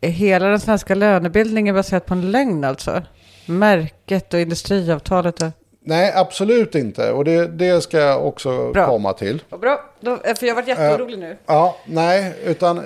Är 0.00 0.08
hela 0.08 0.46
den 0.46 0.60
svenska 0.60 0.94
lönebildningen 0.94 1.74
baserad 1.74 2.06
på 2.06 2.14
en 2.14 2.30
lögn 2.30 2.64
alltså? 2.64 3.02
Märket 3.46 4.34
och 4.34 4.40
industriavtalet 4.40 5.42
och... 5.42 5.48
Nej, 5.86 6.12
absolut 6.16 6.74
inte. 6.74 7.12
Och 7.12 7.24
det, 7.24 7.46
det 7.46 7.80
ska 7.80 7.98
jag 7.98 8.26
också 8.26 8.72
Bra. 8.72 8.86
komma 8.86 9.12
till. 9.12 9.42
Vad 9.48 9.60
bra, 9.60 9.80
för 10.02 10.46
jag 10.46 10.54
har 10.54 10.54
varit 10.54 10.68
jätteorolig 10.68 11.18
nu. 11.18 11.36
Ja, 11.46 11.76
nej, 11.86 12.34
utan, 12.44 12.82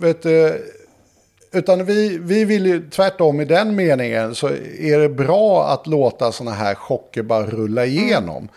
vet 0.00 0.22
du, 0.22 0.64
utan 1.56 1.84
vi, 1.84 2.18
vi 2.18 2.44
vill 2.44 2.66
ju 2.66 2.90
tvärtom 2.90 3.40
i 3.40 3.44
den 3.44 3.74
meningen 3.74 4.34
så 4.34 4.48
är 4.78 4.98
det 4.98 5.08
bra 5.08 5.68
att 5.68 5.86
låta 5.86 6.32
sådana 6.32 6.56
här 6.56 6.74
chocker 6.74 7.22
bara 7.22 7.46
rulla 7.46 7.86
igenom. 7.86 8.48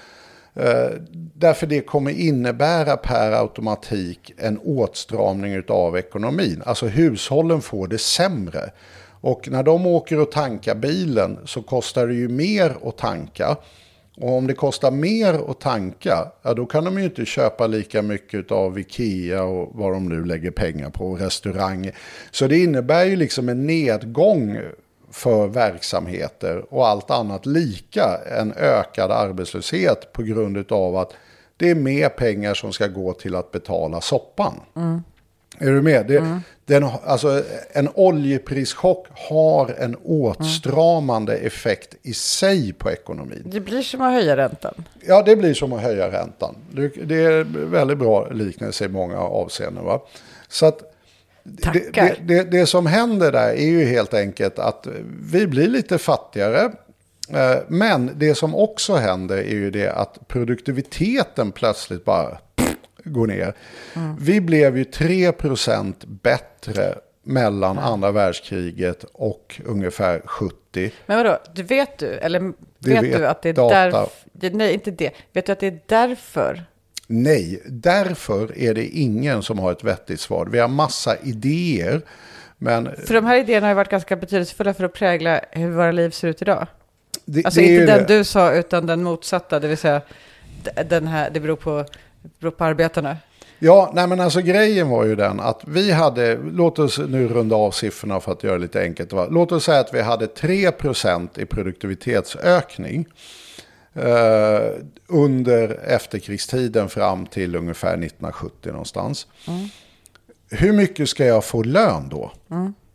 Eh, 0.56 0.90
därför 1.34 1.68
det 1.68 1.82
kommer 1.82 2.12
innebära 2.12 2.98
per 2.98 3.32
automatik 3.32 4.34
en 4.38 4.58
åtstramning 4.58 5.64
av 5.68 5.98
ekonomin. 5.98 6.64
Alltså 6.66 6.88
hushållen 6.88 7.62
får 7.62 7.88
det 7.88 7.98
sämre. 7.98 8.72
Och 9.22 9.50
när 9.52 9.64
de 9.64 9.86
åker 9.86 10.20
och 10.20 10.32
tankar 10.32 10.76
bilen 10.76 11.38
så 11.46 11.62
kostar 11.62 12.08
det 12.08 12.14
ju 12.14 12.28
mer 12.28 12.78
att 12.84 12.98
tanka. 12.98 13.58
Och 14.20 14.38
om 14.38 14.48
det 14.48 14.54
kostar 14.54 14.92
mer 14.92 15.34
att 15.52 15.60
tanka, 15.60 16.32
ja, 16.42 16.54
då 16.54 16.66
kan 16.66 16.84
de 16.84 17.00
ju 17.00 17.04
inte 17.04 17.26
köpa 17.26 17.68
lika 17.68 18.02
mycket 18.02 18.52
av 18.52 18.80
Ikea 18.80 19.44
och 19.44 19.70
vad 19.74 19.94
de 19.94 20.10
nu 20.10 20.26
lägger 20.26 20.52
pengar 20.52 20.90
på, 20.90 21.16
restauranger. 21.16 21.96
Så 22.32 22.48
det 22.48 22.58
innebär 22.58 23.06
ju 23.06 23.16
liksom 23.16 23.50
en 23.50 23.68
nedgång 23.68 24.60
för 25.12 25.48
verksamheter 25.48 26.74
och 26.74 26.88
allt 26.88 27.12
annat 27.12 27.46
lika 27.46 28.20
en 28.40 28.54
ökad 28.54 29.12
arbetslöshet 29.12 30.14
på 30.14 30.24
grund 30.24 30.72
av 30.72 30.98
att 30.98 31.14
det 31.58 31.70
är 31.70 31.76
mer 31.76 32.10
pengar 32.10 32.54
som 32.54 32.74
ska 32.74 32.88
gå 32.88 33.14
till 33.14 33.36
att 33.36 33.52
betala 33.52 34.02
soppan. 34.02 34.54
Mm. 34.76 35.04
Är 35.60 35.72
du 35.72 35.82
med? 35.82 36.08
Det, 36.08 36.42
den, 36.66 36.90
alltså, 37.06 37.44
en 37.72 37.90
oljeprischock 37.96 39.08
har 39.30 39.76
en 39.80 39.96
åtstramande 39.96 41.38
effekt 41.38 41.96
i 42.04 42.14
sig 42.14 42.74
på 42.74 42.92
ekonomin. 42.92 43.44
Det 43.46 43.60
blir 43.60 43.82
som 43.82 44.02
att 44.02 44.14
höja 44.14 44.38
räntan. 44.38 44.74
Ja, 45.08 45.24
det 45.26 45.36
blir 45.36 45.54
som 45.54 45.74
att 45.74 45.82
höja 45.82 46.12
räntan. 46.12 46.56
Det, 47.04 47.16
är 47.16 47.44
väldigt 47.66 47.98
bra 47.98 48.30
liknelse 48.30 48.86
i 48.86 48.88
många 48.88 49.18
avseenden. 49.18 49.86
Va? 49.86 50.02
Så 50.48 50.66
att 50.66 50.94
det, 51.44 51.94
det, 51.94 52.16
det, 52.22 52.44
det 52.44 52.66
som 52.66 52.86
händer 52.86 53.32
där 53.32 53.50
är 53.50 53.68
ju 53.68 53.86
helt 53.86 54.14
enkelt 54.14 54.60
att 54.60 54.88
vi 55.32 55.48
blir 55.48 55.68
lite 55.68 55.98
fattigare. 55.98 56.72
Eh, 57.30 57.58
Men 57.68 58.12
det 58.16 58.36
som 58.36 58.56
också 58.56 58.96
händer 58.96 59.38
är 59.38 59.56
ju 59.56 59.72
det 59.72 59.90
att 59.90 60.28
produktiviteten 60.28 61.52
plötsligt 61.52 62.06
bara 62.06 62.38
går 63.04 63.28
ner. 63.28 63.54
Vi 64.20 64.42
blev 64.42 64.78
ju 64.78 64.84
3% 64.84 65.94
bättre 66.06 66.96
mellan 67.24 67.80
andra 67.80 68.12
världskriget 68.12 69.06
och 69.14 69.62
ungefär 69.66 70.22
70. 70.26 70.92
Men 71.06 71.18
vadå, 71.18 71.38
du 71.54 71.64
vet 71.64 71.98
du, 71.98 72.08
eller 72.08 72.40
vet, 72.40 72.54
vet 72.80 73.18
du 73.18 73.28
att 73.28 73.42
det 73.42 73.50
är 73.50 73.54
därför, 73.54 74.10
nej 74.52 74.74
inte 74.74 74.92
det, 74.92 75.12
vet 75.34 75.46
du 75.46 75.52
att 75.52 75.60
det 75.60 75.68
är 75.68 75.80
därför? 75.86 76.64
Nej, 77.08 77.62
därför 77.66 78.58
är 78.58 78.74
det 78.74 78.86
ingen 78.86 79.44
som 79.44 79.60
har 79.60 79.72
ett 79.72 79.84
vettigt 79.84 80.20
svar. 80.20 80.46
Vi 80.52 80.60
har 80.60 80.68
massa 80.68 81.18
idéer, 81.24 82.02
men 82.58 82.90
För 83.06 83.14
de 83.14 83.26
här 83.26 83.38
idéerna 83.38 83.68
har 83.68 83.72
ju 83.72 83.76
varit 83.76 83.90
ganska 83.90 84.16
betydelsefulla 84.16 84.74
för 84.74 84.84
att 84.84 84.94
prägla 84.94 85.42
hur 85.52 85.72
våra 85.72 85.92
liv 85.92 86.10
ser 86.10 86.28
ut 86.28 86.42
idag. 86.42 86.68
det, 87.26 87.46
Alltså 87.46 87.60
det 87.60 87.68
inte 87.68 87.86
den 87.86 88.06
det. 88.08 88.18
du 88.18 88.24
sa, 88.24 88.54
utan 88.54 88.86
den 88.86 89.04
motsatta, 89.04 89.60
det 89.60 89.68
vill 89.68 89.78
säga 89.78 90.02
den 90.90 91.08
här, 91.08 91.30
det 91.30 91.40
beror 91.40 91.56
på, 91.56 91.86
beror 92.40 92.52
på 92.52 92.64
arbetarna. 92.64 93.18
Ja, 93.60 93.92
nej 93.96 94.08
men 94.08 94.20
alltså 94.20 94.42
grejen 94.42 94.90
var 94.90 95.06
ju 95.06 95.16
den 95.16 95.40
att 95.40 95.62
vi 95.68 95.92
hade, 95.92 96.38
låt 96.38 96.80
oss 96.80 96.98
nu 96.98 97.28
runda 97.28 97.56
av 97.56 97.72
siffrorna 97.72 98.20
för 98.20 98.32
att 98.32 98.44
göra 98.44 98.54
det 98.54 98.62
lite 98.62 98.82
enkelt. 98.82 99.14
Va? 99.14 99.28
Låt 99.32 99.52
oss 99.52 99.64
säga 99.64 99.80
att 99.80 99.94
vi 99.94 100.02
hade 100.02 100.26
3% 100.26 101.40
i 101.40 101.46
produktivitetsökning 101.46 103.06
eh, 103.94 104.60
under 105.08 105.80
efterkrigstiden 105.88 106.90
fram 106.90 107.26
till 107.26 107.56
ungefär 107.56 107.94
1970 107.94 108.72
någonstans. 108.72 109.28
Hur 110.52 110.74
mycket 110.74 111.10
ska 111.10 111.26
jag 111.26 111.46
få 111.46 111.64
lön 111.64 112.10
då? 112.10 112.32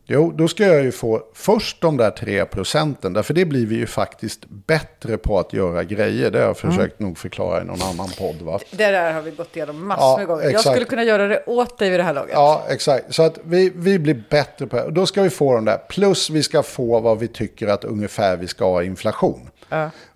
Jo, 0.07 0.33
då 0.37 0.49
ska 0.49 0.67
jag 0.67 0.83
ju 0.83 0.93
få 0.93 1.23
först 1.35 1.81
de 1.81 1.97
där 1.97 2.11
3 2.11 2.45
procenten. 2.45 3.13
Därför 3.13 3.35
det 3.35 3.45
blir 3.45 3.67
vi 3.67 3.75
ju 3.75 3.87
faktiskt 3.87 4.41
bättre 4.49 5.17
på 5.19 5.39
att 5.39 5.53
göra 5.53 5.85
grejer. 5.85 6.31
Det 6.31 6.39
har 6.39 6.47
jag 6.47 6.59
försökt 6.59 7.01
nog 7.01 7.19
förklara 7.19 7.63
i 7.63 7.65
någon 7.65 7.83
annan 7.83 8.09
podd. 8.19 8.43
Va? 8.43 8.59
Det 8.71 8.77
där 8.77 9.13
har 9.13 9.23
vi 9.23 9.31
gått 9.31 9.57
igenom 9.57 9.87
massor 9.87 10.05
Ja, 10.05 10.17
med 10.19 10.27
gånger. 10.27 10.43
Jag 10.43 10.51
exakt. 10.51 10.69
skulle 10.69 10.85
kunna 10.85 11.05
göra 11.05 11.27
det 11.27 11.45
åt 11.47 11.79
dig 11.79 11.91
vid 11.91 12.01
det 12.01 12.05
här 12.05 12.15
laget. 12.15 12.31
Ja, 12.33 12.65
exakt. 12.69 13.15
Så 13.15 13.23
att 13.23 13.39
vi, 13.45 13.73
vi 13.75 13.99
blir 13.99 14.23
bättre 14.31 14.67
på 14.67 14.77
det. 14.77 14.91
Då 14.91 15.07
ska 15.07 15.23
vi 15.23 15.31
få 15.31 15.55
de 15.55 15.65
där. 15.65 15.79
Plus 15.89 16.31
vi 16.31 16.43
ska 16.43 16.63
få 16.63 17.01
vad 17.01 17.19
vi 17.19 17.29
tycker 17.29 17.69
att 17.69 17.85
ungefär 17.85 18.37
vi 18.37 18.49
ska 18.49 18.65
ha 18.65 18.83
inflation. 18.83 19.51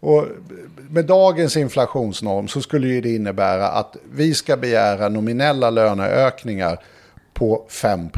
Och 0.01 0.25
med 0.91 1.05
dagens 1.05 1.57
inflationsnorm 1.57 2.49
så 2.49 2.61
skulle 2.61 2.89
ju 2.89 3.01
det 3.01 3.15
innebära 3.15 3.69
att 3.69 3.97
vi 4.13 4.35
ska 4.35 4.57
begära 4.57 5.09
nominella 5.09 5.71
löneökningar 5.71 6.79
på 7.35 7.67
5 7.69 8.09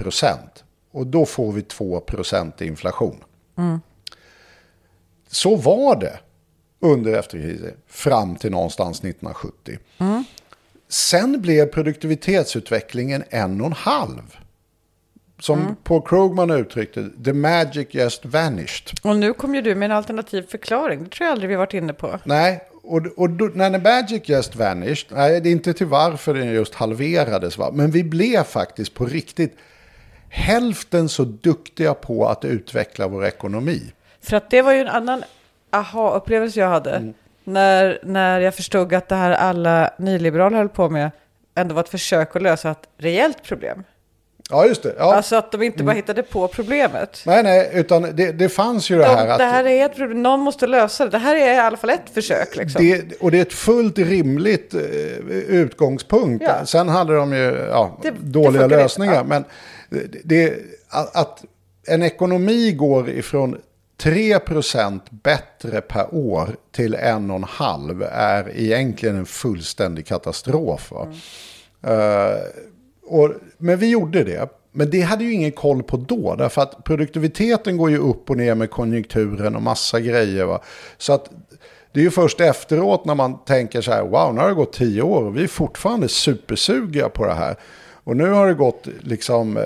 Och 0.91 1.07
då 1.07 1.27
får 1.27 1.53
vi 1.53 1.63
2 1.63 2.03
i 2.59 2.65
inflation. 2.67 3.25
Så 5.29 5.57
var 5.57 6.01
det 6.01 6.19
under 6.81 7.13
efterkrisen 7.13 7.73
fram 7.87 8.37
till 8.37 8.51
någonstans 8.51 8.99
1970. 8.99 9.79
Sen 10.89 11.41
blev 11.41 11.67
produktivitetsutvecklingen 11.67 13.25
en 13.31 13.61
och 13.61 13.67
en 13.67 13.73
halv. 13.73 14.37
Som 15.39 15.77
Paul 15.85 16.03
Krugman 16.03 16.51
uttryckte 16.51 17.11
the 17.25 17.33
magic 17.33 17.87
just 17.91 18.25
vanished. 18.25 18.99
Och 19.03 19.17
nu 19.17 19.33
kom 19.33 19.55
ju 19.55 19.63
du 19.63 19.75
med 19.75 19.91
en 19.91 19.97
alternativ 19.97 20.43
förklaring. 20.49 21.05
Det 21.05 21.11
tror 21.11 21.27
jag 21.27 21.33
aldrig 21.33 21.51
vi 21.51 21.57
varit 21.57 21.75
inne 21.75 21.93
på. 21.93 22.19
Nej, 22.25 22.61
och, 22.83 23.07
och 23.17 23.31
då, 23.31 23.51
när 23.55 23.71
the 23.71 23.79
magic 23.79 24.29
just 24.29 24.57
vanished, 24.57 25.07
nej 25.09 25.41
det 25.41 25.49
är 25.49 25.53
inte 25.53 25.75
till 25.75 25.87
varför 25.87 26.35
den 26.35 26.53
just 26.53 26.75
halverades 26.75 27.59
va, 27.59 27.71
men 27.73 27.91
vi 27.91 28.05
blev 28.05 28.45
faktiskt 28.45 28.95
på 28.95 29.07
riktigt 29.07 29.57
hälften 30.31 31.09
så 31.09 31.25
duktiga 31.25 31.95
på 31.95 32.27
att 32.29 32.45
utveckla 32.45 33.09
vår 33.09 33.27
ekonomi. 33.27 33.83
För 34.23 34.37
att 34.37 34.51
det 34.51 34.63
var 34.63 34.73
ju 34.73 34.81
en 34.81 34.89
annan 34.89 35.25
aha-upplevelse 35.71 36.61
jag 36.61 36.69
hade. 36.69 36.91
Mm. 36.91 37.15
När, 37.45 37.99
när 38.03 38.41
jag 38.41 38.55
förstod 38.55 38.95
att 38.95 39.09
det 39.09 39.15
här 39.15 39.31
alla 39.31 39.91
nyliberaler 39.99 40.57
höll 40.57 40.69
på 40.69 40.89
med 40.89 41.11
ändå 41.55 41.75
var 41.75 41.83
ett 41.83 41.89
försök 41.89 42.37
att 42.37 42.43
lösa 42.43 42.71
ett 42.71 42.89
reellt 42.99 43.43
problem. 43.43 43.85
Ja, 44.51 44.67
just 44.67 44.83
det. 44.83 44.95
Ja. 44.99 45.15
Alltså 45.15 45.37
att 45.37 45.53
de 45.53 45.63
inte 45.63 45.83
bara 45.85 45.93
hittade 45.93 46.23
på 46.23 46.49
problemet. 46.49 47.23
nej, 47.27 47.43
nej, 47.43 47.71
utan 47.75 48.03
det, 48.03 48.33
det 48.33 48.49
fanns 48.49 48.91
ju 48.91 48.97
det 48.99 49.05
De, 49.05 49.15
här 49.15 49.29
att... 49.29 49.39
det 49.39 49.45
här 49.45 49.65
är 49.67 49.85
ett 49.87 49.97
problem, 49.97 50.23
någon 50.23 50.41
måste 50.41 50.67
lösa 50.67 51.05
det. 51.05 51.11
Det 51.11 51.19
här 51.19 51.37
är 51.37 51.55
i 51.55 51.59
alla 51.59 51.77
fall 51.77 51.91
ett 51.91 52.11
försök. 52.15 52.57
Liksom. 52.57 52.85
Det, 52.85 53.21
och 53.21 53.31
det 53.31 53.39
är 53.39 53.43
ett 53.43 53.53
fullt 53.53 53.99
rimligt 53.99 54.75
eh, 54.75 54.81
utgångspunkt. 55.49 56.45
Ja. 56.49 56.67
Sen 56.67 56.89
hade 56.89 57.17
de 57.17 57.33
ju 57.33 57.67
ja, 57.71 57.99
Det- 58.03 58.11
dåliga 58.21 58.67
lösningar. 58.67 59.25
Men 59.25 59.45
det, 60.25 60.55
att, 60.89 61.17
att 61.17 61.45
en 61.87 62.03
ekonomi 62.03 62.73
går 62.73 63.11
ifrån 63.11 63.59
3% 64.03 65.01
bättre 65.11 65.81
per 65.81 66.15
år 66.15 66.57
till 66.73 66.97
1,5 66.97 68.09
är 68.13 68.57
egentligen 68.57 69.17
en 69.17 69.27
fullständig 69.27 70.07
katastrof. 70.07 70.93
Va? 70.93 71.07
Uh, 71.87 72.39
och, 73.07 73.31
men 73.59 73.79
vi 73.79 73.91
gjorde 73.91 74.25
det. 74.25 74.49
Men 74.73 74.91
det 74.91 75.01
hade 75.01 75.25
ju 75.25 75.33
ingen 75.33 75.53
koll 75.53 75.83
på 75.83 75.97
då. 75.97 76.37
Därför 76.37 76.63
att 76.63 76.85
produktiviteten 76.85 77.77
går 77.77 77.91
ju 77.91 77.99
upp 77.99 78.31
och 78.31 78.37
ner 78.37 78.55
med 78.55 78.71
konjunkturen 78.71 79.57
och 79.57 79.63
massa 79.63 80.01
grejer. 80.01 80.45
Va? 80.45 80.63
Så 80.99 81.13
att 81.13 81.31
det 81.93 82.01
är 82.01 82.05
ju 82.05 82.11
först 82.11 82.41
efteråt 82.41 83.05
när 83.05 83.15
man 83.15 83.45
tänker 83.45 83.81
så 83.81 83.93
här, 83.93 84.03
wow, 84.03 84.35
nu 84.35 84.41
har 84.41 84.49
det 84.49 84.55
gått 84.55 84.73
tio 84.73 85.03
år 85.03 85.23
och 85.23 85.37
vi 85.37 85.43
är 85.43 85.49
fortfarande 85.49 86.09
supersugiga 86.09 87.09
på 87.09 87.27
det 87.27 87.35
här. 87.35 87.57
Och 88.05 88.17
nu 88.17 88.31
har 88.31 88.47
det 88.47 88.55
gått 88.55 88.87
liksom 89.01 89.57
eh, 89.57 89.63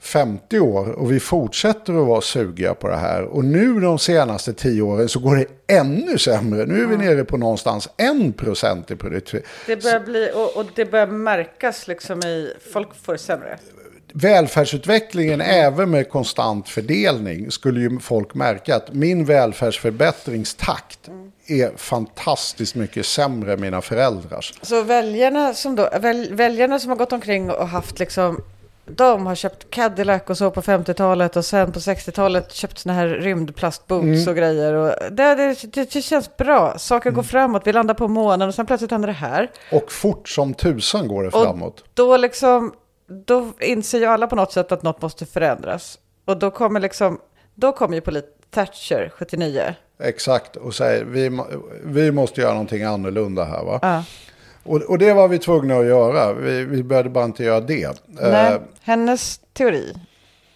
50 0.00 0.60
år 0.60 0.88
och 0.88 1.12
vi 1.12 1.20
fortsätter 1.20 2.00
att 2.00 2.06
vara 2.06 2.20
sugiga 2.20 2.74
på 2.74 2.88
det 2.88 2.96
här. 2.96 3.22
Och 3.22 3.44
nu 3.44 3.80
de 3.80 3.98
senaste 3.98 4.52
tio 4.52 4.82
åren 4.82 5.08
så 5.08 5.18
går 5.20 5.36
det 5.36 5.76
ännu 5.76 6.18
sämre. 6.18 6.66
Nu 6.66 6.82
är 6.82 6.86
vi 6.86 6.96
nere 6.96 7.24
på 7.24 7.36
någonstans 7.36 7.88
1% 7.96 8.92
i 8.92 8.96
produktivitet. 8.96 9.50
Det 9.66 9.82
börjar 9.82 10.00
bli, 10.00 10.30
och, 10.34 10.56
och 10.56 10.66
det 10.74 10.84
börjar 10.84 11.06
märkas 11.06 11.88
liksom 11.88 12.18
i, 12.22 12.52
folk 12.72 12.88
får 13.02 13.12
det 13.12 13.18
sämre. 13.18 13.58
välfärdsutvecklingen, 14.12 15.40
även 15.40 15.90
med 15.90 16.08
konstant 16.08 16.68
fördelning, 16.68 17.50
skulle 17.50 17.80
ju 17.80 17.98
folk 18.00 18.34
märka 18.34 18.76
att 18.76 18.94
min 18.94 19.24
välfärdsförbättringstakt 19.24 21.10
är 21.48 21.76
fantastiskt 21.76 22.74
mycket 22.74 23.06
sämre 23.06 23.52
än 23.52 23.60
mina 23.60 23.80
föräldrars. 23.80 24.54
Så 24.62 24.82
väljarna 24.82 25.54
som, 25.54 25.76
då, 25.76 25.88
väl, 26.00 26.34
väljarna 26.34 26.78
som 26.78 26.90
har 26.90 26.96
gått 26.96 27.12
omkring 27.12 27.50
och 27.50 27.68
haft 27.68 27.98
liksom, 27.98 28.40
de 28.84 29.26
har 29.26 29.34
köpt 29.34 29.70
Cadillac 29.70 30.22
och 30.26 30.38
så 30.38 30.50
på 30.50 30.62
50-talet 30.62 31.36
och 31.36 31.44
sen 31.44 31.72
på 31.72 31.78
60-talet 31.78 32.52
köpt 32.52 32.78
såna 32.78 32.94
här 32.94 33.06
rymdplastboots 33.08 34.26
och 34.26 34.36
grejer. 34.36 34.74
Och 34.74 35.12
det, 35.12 35.34
det, 35.34 35.92
det, 35.92 36.02
känns 36.02 36.36
bra, 36.36 36.78
saker 36.78 37.10
går 37.10 37.22
framåt, 37.22 37.62
vi 37.64 37.72
landar 37.72 37.94
på 37.94 38.08
månen 38.08 38.48
och 38.48 38.54
sen 38.54 38.66
plötsligt 38.66 38.90
händer 38.90 39.06
det 39.06 39.12
här. 39.12 39.50
Och 39.72 39.92
fort 39.92 40.28
som 40.28 40.54
tusan 40.54 41.08
går 41.08 41.22
det 41.22 41.28
Och 41.28 41.42
framåt. 41.42 41.84
då 41.94 42.16
liksom, 42.16 42.72
då 43.26 43.52
inser 43.60 43.98
ju 43.98 44.04
alla 44.04 44.26
på 44.26 44.36
något 44.36 44.52
sätt 44.52 44.72
att 44.72 44.82
något 44.82 45.02
måste 45.02 45.26
förändras. 45.26 45.98
Och 46.24 46.38
då 46.38 46.50
kommer 46.50 46.80
liksom, 46.80 47.18
då 47.54 47.72
kommer 47.72 47.94
ju 47.94 48.00
polit 48.00 48.24
Thatcher 48.50 49.12
79. 49.16 49.74
Exakt, 50.00 50.56
och 50.56 50.74
säger 50.74 51.04
vi, 51.04 51.40
vi 51.84 52.12
måste 52.12 52.40
göra 52.40 52.52
någonting 52.52 52.82
annorlunda 52.82 53.44
här 53.44 53.64
va. 53.64 53.78
Ja. 53.82 54.04
Och, 54.62 54.82
och 54.82 54.98
det 54.98 55.12
var 55.12 55.28
vi 55.28 55.38
tvungna 55.38 55.76
att 55.76 55.86
göra, 55.86 56.32
vi, 56.32 56.64
vi 56.64 56.82
började 56.82 57.10
bara 57.10 57.24
inte 57.24 57.44
göra 57.44 57.60
det. 57.60 58.02
Nej, 58.06 58.52
Eh, 58.52 58.60
hennes 58.82 59.40
teori, 59.52 59.94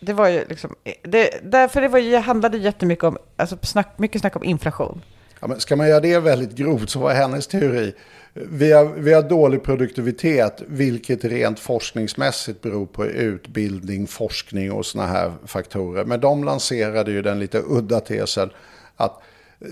det 0.00 0.12
var 0.12 0.28
ju 0.28 0.44
liksom, 0.48 0.74
det, 1.02 1.30
därför 1.42 1.80
det 1.80 1.88
var 1.88 1.98
ju, 1.98 2.16
handlade 2.16 2.58
jättemycket 2.58 3.04
om, 3.04 3.18
alltså 3.36 3.56
snack, 3.62 3.88
mycket 3.96 4.20
snack 4.20 4.36
om 4.36 4.44
inflation. 4.44 5.02
Ja, 5.40 5.48
men 5.48 5.60
ska 5.60 5.76
man 5.76 5.88
göra 5.88 6.00
det 6.00 6.18
väldigt 6.18 6.54
grovt 6.54 6.90
så 6.90 6.98
var 6.98 7.14
hennes 7.14 7.46
teori. 7.46 7.94
Vi 8.34 8.72
har, 8.72 8.84
vi 8.84 9.12
har 9.12 9.22
dålig 9.22 9.62
produktivitet, 9.62 10.62
vilket 10.66 11.24
rent 11.24 11.58
forskningsmässigt 11.58 12.62
beror 12.62 12.86
på 12.86 13.06
utbildning, 13.06 14.06
forskning 14.06 14.72
och 14.72 14.86
sådana 14.86 15.08
här 15.08 15.32
faktorer. 15.46 16.04
Men 16.04 16.20
de 16.20 16.44
lanserade 16.44 17.10
ju 17.10 17.22
den 17.22 17.38
lite 17.38 17.62
udda 17.66 18.00
tesen 18.00 18.50
att 18.96 19.22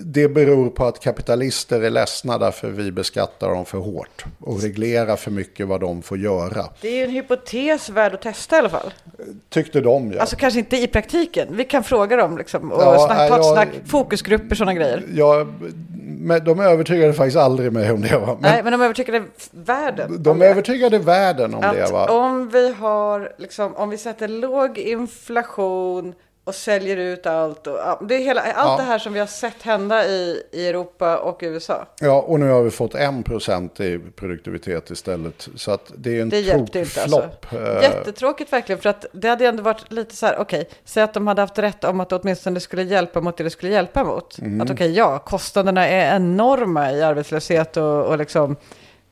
det 0.05 0.29
beror 0.29 0.71
på 0.71 0.85
att 0.85 1.01
kapitalister 1.01 1.81
är 1.83 1.91
ledsna 1.91 2.39
därför 2.39 2.71
vi 2.71 2.93
beskattar 2.93 3.49
dem 3.49 3.65
för 3.65 3.79
hårt 3.79 4.25
och 4.41 4.63
reglerar 4.63 5.17
för 5.17 5.31
mycket 5.31 5.67
vad 5.69 5.81
de 5.81 6.03
får 6.03 6.19
göra. 6.19 6.67
Det 6.81 6.89
är 6.89 6.97
ju 6.97 7.05
en 7.05 7.11
hypotes 7.11 7.89
värd 7.89 8.15
att 8.15 8.23
testa 8.23 8.57
i 8.57 8.59
alla 8.59 8.69
fall. 8.69 8.93
Tyckte 9.49 9.81
de 9.81 10.13
ja. 10.13 10.21
Alltså 10.21 10.37
kanske 10.37 10.59
inte 10.59 10.77
i 10.77 10.87
praktiken. 10.87 11.49
Vi 11.51 11.65
kan 11.65 11.85
fråga 11.85 12.17
dem 12.17 12.39
liksom 12.39 12.73
och 12.73 12.83
Ja, 12.83 13.07
snack, 13.07 13.19
ta 13.19 13.25
ett 13.25 13.31
jag- 13.31 13.45
snack, 13.55 13.69
fokusgrupper, 13.87 14.55
sådana 14.57 14.75
grejer. 14.75 15.03
ja 15.15 15.47
men 16.23 16.45
de 16.45 16.61
övertygade 16.61 17.13
faktiskt 17.13 17.37
aldrig 17.37 17.73
mig 17.73 17.91
om 17.91 18.01
det. 18.01 18.19
Va? 18.19 18.27
Men 18.41 18.53
Nej, 18.53 18.63
men 18.63 18.73
de 18.73 18.83
övertygade 18.83 19.23
världen. 19.51 20.23
de 20.23 20.39
det. 20.39 20.47
övertygade 20.49 20.99
världen 20.99 21.55
om 21.55 21.61
det. 21.61 21.85
att 21.85 21.91
Va? 21.93 22.07
om 22.11 22.49
vi 22.49 22.73
har, 22.75 23.33
liksom, 23.39 23.75
om 23.77 23.91
vi 23.91 23.99
sätter 23.99 24.29
låg 24.29 24.79
inflation 24.79 26.15
och 26.45 26.55
säljer 26.55 26.97
ut 26.97 27.27
allt. 27.27 27.67
Och, 27.67 27.79
det 28.07 28.15
är 28.15 28.19
hela, 28.19 28.41
allt 28.41 28.71
Ja. 28.71 28.77
det 28.77 28.83
här 28.83 28.99
som 28.99 29.13
vi 29.13 29.19
har 29.21 29.27
sett 29.27 29.63
hända 29.63 30.07
i, 30.07 30.43
i 30.53 30.67
Europa 30.69 31.19
och 31.19 31.39
USA. 31.43 31.87
Ja, 32.01 32.21
och 32.21 32.41
nu 32.41 32.49
har 32.51 32.63
vi 32.63 32.71
fått 32.71 32.95
1% 32.95 33.83
i 33.83 33.99
produktivitet 34.17 34.91
istället. 34.91 35.49
Så 35.57 35.71
att 35.73 35.93
det 35.97 36.19
är 36.19 36.23
en 36.23 36.29
Det 36.29 36.41
hjälpte 36.41 36.79
inte 36.79 37.03
alltså. 37.03 37.29
Eh, 37.53 37.83
Jättetråkigt 37.83 38.53
verkligen, 38.53 38.81
för 38.81 38.89
att 38.91 39.07
det 39.13 39.29
hade 39.29 39.47
ändå 39.47 39.63
varit 39.63 39.93
lite 39.93 40.17
så 40.17 40.27
här, 40.27 40.39
okej, 40.39 40.69
säg 40.85 41.03
att 41.03 41.15
de 41.15 41.27
hade 41.27 41.41
haft 41.43 41.59
rätt 41.59 41.85
om 41.85 42.01
att 42.01 42.09
det 42.09 42.17
åtminstone 42.17 42.61
skulle 42.61 42.83
hjälpa 42.83 43.21
mot 43.21 43.37
det 43.37 43.45
det 43.45 43.51
skulle 43.51 43.73
hjälpa 43.73 44.05
mot. 44.05 44.39
Mm. 44.39 44.61
Att 44.61 44.71
okej, 44.71 44.93
ja, 44.93 45.19
kostnaderna 45.19 45.89
är 45.89 46.17
enorma 46.17 46.93
i 46.93 47.03
arbetslöshet 47.03 47.77
och, 47.77 48.05
och 48.05 48.19
liksom 48.19 48.57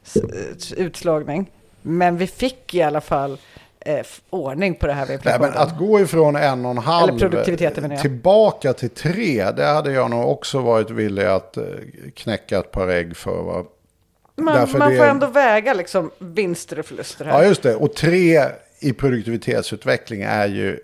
s- 0.06 0.72
utslagning. 0.72 1.50
Men 1.82 2.16
vi 2.16 2.26
fick 2.26 2.74
i 2.74 2.82
alla 2.82 3.00
fall 3.00 3.38
eh, 3.80 4.06
ordning 4.30 4.74
på 4.74 4.86
det 4.86 4.92
här 4.92 5.06
med 5.06 5.20
Nej, 5.24 5.40
men 5.40 5.54
att 5.54 5.78
gå 5.78 6.00
ifrån 6.00 6.36
en 6.36 6.64
och 6.64 6.70
en 6.70 6.78
halv 6.78 7.18
tillbaka 8.00 8.72
till 8.72 8.90
tre, 8.90 9.50
det 9.50 9.64
hade 9.64 9.92
jag 9.92 10.10
nog 10.10 10.30
också 10.30 10.58
varit 10.58 10.90
villig 10.90 11.24
att 11.24 11.56
eh, 11.56 11.64
knäcka 12.14 12.58
ett 12.58 12.70
par 12.70 12.88
ägg 12.88 13.16
för. 13.16 13.42
Va? 13.42 13.64
man 14.36 14.68
man 14.78 14.90
det- 14.90 14.96
får 14.96 15.04
ändå 15.04 15.26
väga 15.26 15.74
liksom 15.74 16.10
vinster 16.18 16.78
och 16.78 16.86
förluster 16.86 17.24
här. 17.24 17.32
Ja, 17.32 17.44
just 17.44 17.62
det. 17.62 17.74
Och 17.74 17.94
tre 17.94 18.44
i 18.80 18.92
produktivitetsutveckling 18.92 20.22
är 20.22 20.46
ju 20.46 20.78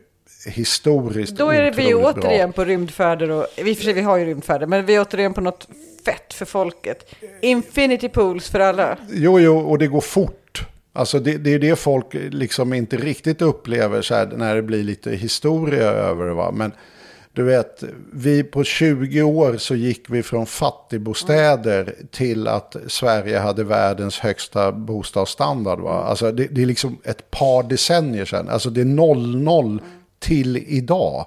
historiskt 0.47 1.36
Då 1.36 1.51
är 1.51 1.62
det 1.62 1.70
vi 1.70 1.95
otroligt 1.95 2.14
bra. 2.14 2.24
återigen 2.24 2.53
på 2.53 2.64
rymdfärder 2.64 3.30
och 3.30 3.47
i 3.57 3.72
och 3.72 3.76
för 3.76 3.84
sig 3.84 3.92
vi 3.92 4.01
har 4.01 4.16
ju 4.16 4.24
rymdfärder, 4.24 4.66
men 4.66 4.86
vi 4.86 4.95
är 4.95 5.01
återigen 5.01 5.34
på 5.34 5.40
något 5.40 5.68
fett 6.05 6.34
för 6.34 6.45
folket. 6.45 7.14
Infinity 7.40 8.09
pools 8.09 8.51
för 8.51 8.61
alla. 8.61 8.97
Jo, 9.11 9.40
jo, 9.40 9.59
och 9.59 9.78
det 9.78 9.86
går 9.86 10.01
fort. 10.01 10.40
Alltså 10.97 11.20
det, 11.20 11.38
det 11.38 11.55
är 11.55 11.59
det 11.59 11.76
folk 11.76 12.07
liksom 12.12 12.72
inte 12.72 12.97
riktigt 12.97 13.42
upplever 13.42 14.03
så 14.03 14.14
här 14.14 14.26
när 14.26 14.55
det 14.55 14.62
blir 14.62 14.82
lite 14.82 15.11
historia 15.11 15.90
över 15.90 16.26
det. 16.26 16.34
Va? 16.34 16.51
Men 16.53 16.72
du 17.32 17.42
vet, 17.42 17.84
vi 18.12 18.42
på 18.42 18.64
20 18.64 19.22
år 19.22 19.57
så 19.57 19.74
gick 19.74 20.11
vi 20.11 20.22
från 20.22 20.47
fattigbostäder 20.47 21.95
till 22.11 22.49
att 22.49 22.76
Sverige 22.86 23.38
hade 23.38 23.64
världens 23.64 24.18
högsta 24.18 24.72
bostadsstandard. 24.72 25.80
Va? 25.80 26.05
Alltså 26.05 26.32
det, 26.32 26.47
det 26.47 26.62
är 26.62 26.66
liksom 26.66 26.99
ett 27.05 27.30
par 27.30 27.62
decennier 27.62 28.24
sedan. 28.24 28.49
Alltså 28.49 28.70
det 28.70 28.80
är 28.80 28.84
00 28.84 29.80
till 30.18 30.57
idag 30.57 31.26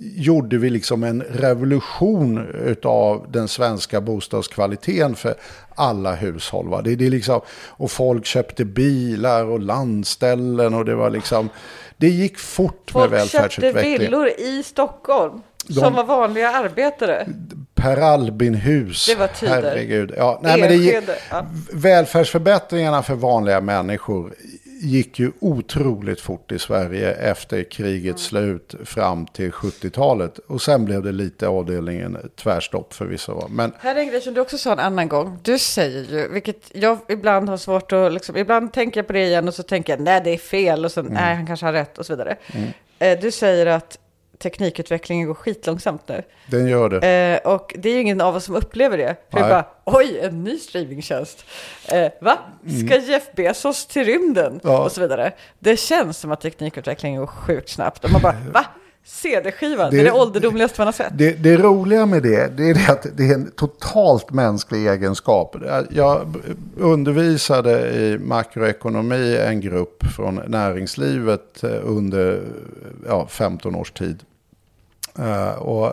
gjorde 0.00 0.58
vi 0.58 0.70
liksom 0.70 1.04
en 1.04 1.22
revolution 1.22 2.46
av 2.84 3.26
den 3.32 3.48
svenska 3.48 4.00
bostadskvaliteten 4.00 5.14
för 5.16 5.34
alla 5.74 6.14
hushåll. 6.14 6.68
Va? 6.68 6.82
Det, 6.82 6.94
det 6.96 7.06
är 7.06 7.10
liksom, 7.10 7.40
och 7.68 7.90
folk 7.90 8.26
köpte 8.26 8.64
bilar 8.64 9.44
och 9.44 9.60
landställen 9.60 10.74
och 10.74 10.84
det 10.84 10.94
var 10.94 11.10
liksom, 11.10 11.48
det 11.96 12.08
gick 12.08 12.38
fort 12.38 12.90
Folk 12.90 13.10
med 13.10 13.20
köpte 13.20 13.36
välfärdsutvecklingen. 13.38 14.00
villor 14.00 14.28
i 14.28 14.62
Stockholm 14.62 15.42
De- 15.66 15.74
som 15.74 15.94
var 15.94 16.04
vanliga 16.04 16.50
arbetare. 16.50 17.28
Per 17.74 17.96
Albin-hus. 17.96 19.06
Det 19.06 19.14
var 19.14 19.26
tider. 19.28 19.54
Herregud. 19.62 20.14
Ja, 20.16 20.40
nej, 20.42 20.60
men 20.60 20.68
det 20.68 21.04
ja. 21.30 21.46
välfärdsförbättringarna 21.72 23.02
för 23.02 23.14
vanliga 23.14 23.60
människor 23.60 24.34
gick 24.82 25.18
ju 25.18 25.32
otroligt 25.40 26.20
fort 26.20 26.52
i 26.52 26.58
Sverige 26.58 27.12
efter 27.12 27.62
krigets 27.62 28.32
Mm. 28.32 28.42
slut 28.58 28.74
fram 28.88 29.26
till 29.26 29.50
70-talet. 29.52 30.38
Och 30.38 30.62
sen 30.62 30.84
blev 30.84 31.02
det 31.02 31.12
lite 31.12 31.48
avdelningen 31.48 32.18
tvärstopp 32.36 32.94
för 32.94 33.04
vissa. 33.06 33.34
va. 33.34 33.46
Men 33.50 33.72
Här 33.78 33.94
är 33.94 34.00
en 34.00 34.08
grej 34.08 34.20
som 34.20 34.34
du 34.34 34.40
också 34.40 34.58
sa 34.58 34.72
en 34.72 34.78
annan 34.78 35.08
gång. 35.08 35.38
Du 35.42 35.58
säger 35.58 36.04
ju, 36.04 36.28
vilket 36.28 36.70
jag 36.72 36.98
ibland 37.08 37.48
har 37.48 37.56
svårt 37.56 37.92
att, 37.92 38.12
liksom, 38.12 38.36
ibland 38.36 38.72
tänker 38.72 38.98
jag 39.00 39.06
på 39.06 39.12
det 39.12 39.24
igen 39.26 39.48
och 39.48 39.54
så 39.54 39.62
tänker 39.62 39.92
jag 39.92 40.00
nej 40.00 40.20
det 40.24 40.30
är 40.30 40.38
fel 40.38 40.84
och 40.84 40.92
sen 40.92 41.06
nej 41.10 41.34
han 41.34 41.46
kanske 41.46 41.66
har 41.66 41.72
rätt 41.72 41.98
och 41.98 42.06
så 42.06 42.12
vidare. 42.12 42.36
Eh, 42.98 43.18
Du 43.20 43.30
säger 43.30 43.66
att 43.66 43.98
teknikutvecklingen 44.38 45.26
går 45.26 45.34
skitlångsamt 45.34 46.08
nu. 46.08 46.22
den 46.46 46.66
gör 46.66 46.88
det. 46.88 47.40
Eh, 47.44 47.52
och 47.52 47.74
det 47.78 47.88
är 47.88 47.92
ju 47.94 48.00
ingen 48.00 48.20
av 48.20 48.36
oss 48.36 48.44
som 48.44 48.54
upplever 48.54 48.98
det. 48.98 49.16
För 49.30 49.40
Nej. 49.40 49.48
bara, 49.50 49.64
oj, 49.84 50.18
en 50.22 50.44
ny 50.44 50.58
streamingtjänst. 50.58 51.44
Eh, 51.92 52.12
va? 52.20 52.38
Ska 52.86 52.96
Jeff 52.96 53.32
Bezos 53.36 53.86
till 53.86 54.04
rymden? 54.04 54.46
Mm. 54.46 54.60
Ja. 54.64 54.84
Och 54.84 54.92
så 54.92 55.00
vidare. 55.00 55.32
Det 55.58 55.76
känns 55.76 56.18
som 56.18 56.32
att 56.32 56.40
teknikutvecklingen 56.40 57.20
går 57.20 57.26
sjukt 57.26 57.68
snabbt. 57.68 58.04
Och 58.04 58.10
man 58.12 58.22
bara, 58.22 58.36
va? 58.52 58.64
CD-skivan? 59.06 59.90
Det, 59.90 59.96
Det- 60.02 60.08
är 60.08 60.14
ålderdomligaste 60.14 60.80
man 60.80 60.86
har 60.86 60.92
sett. 60.92 61.18
Det, 61.18 61.32
det 61.32 61.56
roliga 61.56 62.06
med 62.06 62.22
det, 62.22 62.56
det 62.56 62.70
är 62.70 62.74
det 62.74 62.88
att 62.92 63.06
det 63.16 63.30
är 63.30 63.34
en 63.34 63.50
totalt 63.50 64.30
mänsklig 64.30 64.86
egenskap. 64.86 65.56
Jag 65.90 66.36
undervisade 66.76 67.90
i 67.90 68.18
makroekonomi 68.18 69.36
en 69.36 69.60
grupp 69.60 70.04
från 70.16 70.40
näringslivet 70.46 71.64
eh, 71.64 71.70
under 71.84 72.42
ja, 73.08 73.26
15 73.28 73.74
års 73.74 73.90
tid. 73.92 74.22
Eh, 75.18 75.50
och, 75.50 75.92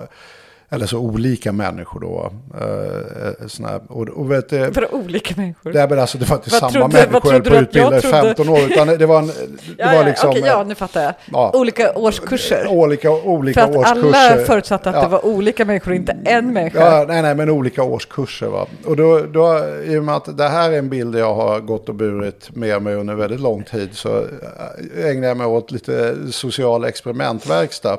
eller 0.74 0.86
så 0.86 0.98
olika 0.98 1.52
människor 1.52 2.00
då. 2.00 2.32
Uh, 2.62 3.48
såna, 3.48 3.68
här- 3.70 3.82
och, 3.90 4.10
och 4.10 4.32
vet, 4.32 4.50
För 4.50 4.96
olika 4.96 5.34
människor. 5.38 5.74
Nej, 5.74 5.88
men 5.90 6.00
alltså, 6.00 6.18
det 6.18 6.30
var 6.30 6.36
inte 6.38 6.50
Vad 6.50 6.60
samma 6.60 6.72
trodde- 6.72 6.98
människor 6.98 7.20
på 7.20 7.30
du 7.32 7.36
att 7.38 7.48
att 7.48 7.62
utbilda 7.62 7.90
jag 7.92 7.98
i 7.98 8.02
trodde? 8.02 8.22
15 8.36 8.50
år. 8.50 8.60
Utan 8.60 8.88
det 8.88 9.06
var, 9.06 9.20
en, 9.20 9.28
det 9.28 9.34
Ja, 9.78 9.86
var 9.88 9.94
ja, 9.94 10.04
liksom... 10.04 10.30
okej, 10.30 10.44
ja, 10.46 10.64
nu 10.68 10.76
fattar 10.76 11.02
jag. 11.04 11.14
Ja. 11.32 11.52
Olika 11.54 11.94
årskurser. 11.96 12.68
Olika, 12.70 13.12
olika 13.12 13.62
För 13.62 13.70
att 13.70 13.76
årskurser. 13.78 14.32
alla 14.34 14.46
förutsatte 14.46 14.90
att 14.90 14.96
Ja. 14.96 15.02
det 15.02 15.08
var 15.08 15.26
olika 15.26 15.66
människor, 15.66 15.94
inte 15.94 16.18
en 16.26 16.54
människa. 16.54 16.80
Ja, 17.00 17.06
nej, 17.08 17.22
nej, 17.22 17.36
men 17.36 17.50
olika 17.50 17.84
årskurser. 17.84 18.48
Va? 18.48 18.68
Och 18.86 18.96
då, 18.96 19.20
då, 19.20 19.62
i 19.86 19.98
och 19.98 20.04
med 20.04 20.16
att 20.16 20.38
det 20.38 20.48
här 20.50 20.72
är 20.72 20.78
en 20.78 20.90
bild 20.90 21.16
jag 21.16 21.34
har 21.36 21.60
gått 21.60 21.90
och 21.90 21.96
burit 21.96 22.56
med 22.56 22.82
mig 22.82 22.96
under 22.96 23.16
väldigt 23.16 23.40
lång 23.40 23.64
tid 23.64 23.90
så 23.94 24.18
äh, 24.20 25.06
ägnar 25.10 25.28
jag 25.28 25.38
mig 25.38 25.48
åt 25.48 25.72
lite 25.72 26.16
social 26.32 26.84
experimentverkstad. 26.86 27.98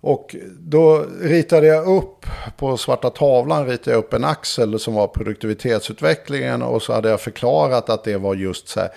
Och 0.00 0.36
då 0.58 1.06
ritade 1.20 1.66
jag 1.66 1.86
upp, 1.86 2.26
på 2.56 2.76
svarta 2.76 3.10
tavlan 3.10 3.66
ritade 3.66 3.90
jag 3.90 3.98
upp 3.98 4.12
en 4.12 4.24
axel 4.24 4.78
som 4.78 4.94
var 4.94 5.08
produktivitetsutvecklingen 5.08 6.62
och 6.62 6.82
så 6.82 6.92
hade 6.92 7.08
jag 7.10 7.20
förklarat 7.20 7.90
att 7.90 8.04
det 8.04 8.16
var 8.16 8.34
just 8.34 8.68
så 8.68 8.80
här 8.80 8.90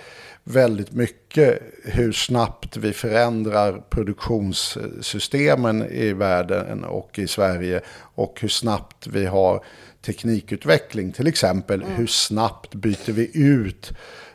väldigt 0.44 0.92
mycket 0.92 1.62
hur 1.84 2.12
snabbt 2.12 2.76
vi 2.76 2.92
förändrar 2.92 3.82
produktionssystemen 3.90 5.86
i 5.90 6.12
världen 6.12 6.84
och 6.84 7.18
i 7.18 7.26
Sverige 7.26 7.80
och 8.14 8.38
hur 8.40 8.48
snabbt 8.48 9.06
vi 9.06 9.26
har 9.26 9.64
teknikutveckling. 10.06 11.12
Till 11.12 11.26
exempel 11.26 11.84
hur 11.84 12.06
snabbt 12.06 12.74
byter 12.74 13.12
vi 13.12 13.30
ut 13.34 13.92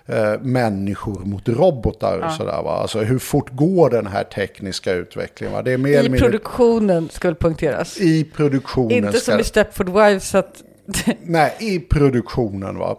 eh, 0.08 0.34
människor 0.42 1.20
mot 1.20 1.50
robotar. 1.50 2.18
Och 2.20 2.32
sådär, 2.32 2.62
va? 2.64 2.72
Alltså 2.82 3.00
hur 3.00 3.20
fort 3.20 3.50
går 3.52 3.90
den 3.90 4.08
här 4.08 4.24
tekniska 4.24 4.94
utvecklingen? 4.94 5.54
Va? 5.56 5.62
Det 5.62 5.72
är 5.74 5.78
mer 5.78 6.00
I 6.00 6.04
mindre 6.04 6.20
produktionen 6.20 7.10
skulle 7.10 7.36
punkteras. 7.36 7.98
i 7.98 8.24
produktionen. 8.24 8.92
Inte 8.92 9.14
ska- 9.14 9.32
som 9.32 9.40
i 9.40 9.44
Stepford 9.44 9.90
Wives 9.90 10.36
att... 10.36 10.64
Nej, 11.22 11.56
i 11.60 11.80
produktionen. 11.80 12.78
va. 12.78 12.98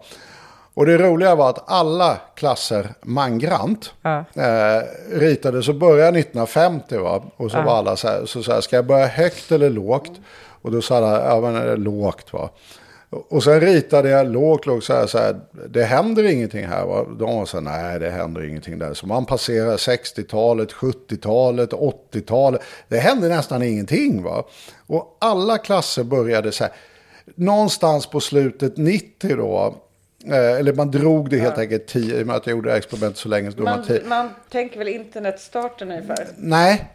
Och 0.73 0.85
det 0.85 0.97
roliga 0.97 1.35
var 1.35 1.49
att 1.49 1.71
alla 1.71 2.17
klasser 2.35 2.93
mangrant 3.01 3.93
Ja. 4.01 4.17
eh, 4.19 4.83
ritade 5.19 5.63
så 5.63 5.73
började 5.73 6.19
1950 6.19 6.97
va. 6.97 7.23
Och 7.37 7.51
så 7.51 7.61
var 7.61 7.77
alla 7.77 7.95
så 7.95 8.07
här, 8.07 8.25
så 8.25 8.43
så 8.43 8.51
här, 8.51 8.61
ska 8.61 8.75
jag 8.75 8.85
börja 8.85 9.07
högt 9.07 9.51
eller 9.51 9.69
lågt? 9.69 10.11
Och 10.61 10.71
då 10.71 10.81
sa 10.81 10.97
alla, 10.97 11.25
ja 11.29 11.41
men 11.41 11.55
är 11.55 11.65
det 11.65 11.75
lågt 11.75 12.33
va. 12.33 12.49
Och 13.09 13.43
sen 13.43 13.61
ritade 13.61 14.09
jag 14.09 14.27
lågt, 14.31 14.65
lågt 14.65 14.83
så 14.83 14.93
här, 14.93 15.07
så 15.07 15.17
här, 15.17 15.39
det 15.69 15.83
händer 15.83 16.23
ingenting 16.23 16.65
här 16.67 16.85
va. 16.85 17.03
De 17.19 17.35
var 17.35 17.45
så 17.45 17.57
här, 17.57 17.63
nej 17.63 17.99
det 17.99 18.09
händer 18.09 18.43
ingenting 18.43 18.79
där. 18.79 18.93
Så 18.93 19.07
man 19.07 19.25
passerar 19.25 19.77
60-talet, 19.77 20.71
70-talet, 20.71 21.69
80-talet. 21.71 22.61
Det 22.87 22.97
hände 22.97 23.29
nästan 23.29 23.63
ingenting 23.63 24.23
va. 24.23 24.43
Och 24.87 25.17
alla 25.21 25.57
klasser 25.57 26.03
började 26.03 26.51
så 26.51 26.63
här, 26.63 26.73
någonstans 27.35 28.05
på 28.07 28.19
slutet 28.19 28.77
90 28.77 29.35
då. 29.35 29.75
eh, 30.27 30.35
Eller 30.59 30.73
man 30.73 30.91
drog 30.91 31.29
det 31.29 31.37
helt 31.37 31.57
enkelt 31.57 31.87
10, 31.87 32.19
i 32.19 32.23
och 32.23 32.27
med 32.27 32.35
att 32.35 32.47
jag 32.47 32.55
gjorde 32.55 32.75
experimentet 32.77 33.17
så 33.19 33.29
länge. 33.29 33.51
Så 33.51 33.61
man 33.61 33.77
Man, 33.77 33.85
10. 33.87 34.01
man 34.07 34.29
tänker 34.49 34.77
väl 34.79 34.87
internetstarten 34.87 35.91
ungefär? 35.91 36.27
Nej, 36.37 36.85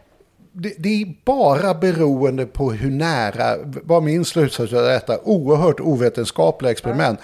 det, 0.57 0.75
det 0.79 1.03
är 1.03 1.15
bara 1.25 1.75
beroende 1.75 2.47
på 2.47 2.73
hur 2.73 2.91
nära, 2.91 3.57
vad 3.65 4.03
min 4.03 4.25
slutsats 4.25 4.73
av 4.73 4.83
detta 4.83 5.19
oerhört 5.25 5.81
ovetenskapliga 5.81 6.73
experiment. 6.73 7.19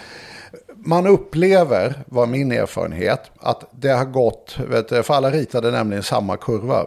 Man 0.77 1.07
upplever, 1.07 1.95
var 2.07 2.27
min 2.27 2.53
erfarenhet, 2.53 3.31
att 3.39 3.71
det 3.81 3.89
har 3.89 4.05
gått, 4.05 4.57
vet 4.71 4.89
du, 4.89 5.03
för 5.03 5.15
alla 5.15 5.31
ritade 5.31 5.71
nämligen 5.71 6.03
samma 6.03 6.37
kurva. 6.37 6.87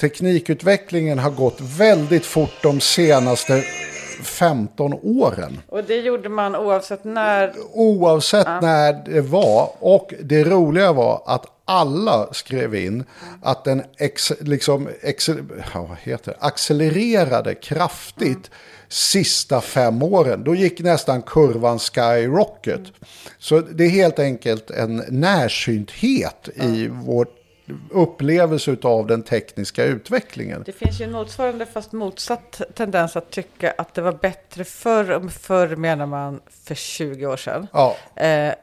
Teknikutvecklingen 0.00 1.18
har 1.18 1.30
gått 1.30 1.60
väldigt 1.60 2.26
fort 2.26 2.62
de 2.62 2.80
senaste 2.80 3.64
15 4.22 4.92
åren. 5.02 5.60
Och 5.68 5.84
det 5.84 6.00
gjorde 6.00 6.28
man 6.28 6.56
oavsett 6.56 7.04
när... 7.04 7.52
Oavsett 7.72 8.46
när 8.62 8.92
det 8.92 9.20
var. 9.20 9.70
Och 9.78 10.14
det 10.22 10.44
roliga 10.44 10.92
var 10.92 11.22
att 11.26 11.46
alla 11.64 12.28
skrev 12.32 12.74
in 12.74 13.04
att 13.42 13.64
den 13.64 13.82
ex, 13.98 14.32
liksom, 14.40 14.88
ex, 15.02 15.30
ja, 15.74 15.96
heter 16.02 16.32
det? 16.32 16.46
accelererade 16.46 17.54
kraftigt 17.54 18.50
sista 18.88 19.60
fem 19.60 20.02
åren. 20.02 20.44
Då 20.44 20.54
gick 20.54 20.80
nästan 20.80 21.22
kurvan 21.22 21.78
skyrocket. 21.78 22.80
Så 23.38 23.60
det 23.60 23.84
är 23.84 23.90
helt 23.90 24.18
enkelt 24.18 24.70
en 24.70 25.04
närsynthet 25.08 26.48
i 26.54 26.88
vår 26.92 27.26
upplevelse 27.90 28.76
av 28.82 29.06
den 29.06 29.22
tekniska 29.22 29.84
utvecklingen. 29.84 30.62
Det 30.66 30.72
finns 30.72 31.00
ju 31.00 31.04
en 31.04 31.12
motsvarande 31.12 31.66
fast 31.66 31.92
motsatt 31.92 32.62
tendens 32.74 33.16
att 33.16 33.30
tycka 33.30 33.70
att 33.70 33.94
det 33.94 34.00
var 34.00 34.12
bättre 34.12 34.64
förr. 34.64 35.20
Med 35.20 35.32
förr 35.32 35.76
menar 35.76 36.06
man 36.06 36.40
för 36.64 36.74
20 36.74 37.26
år 37.26 37.36
sedan. 37.36 37.66
Ja, 37.72 37.96
Eh, 38.16 38.54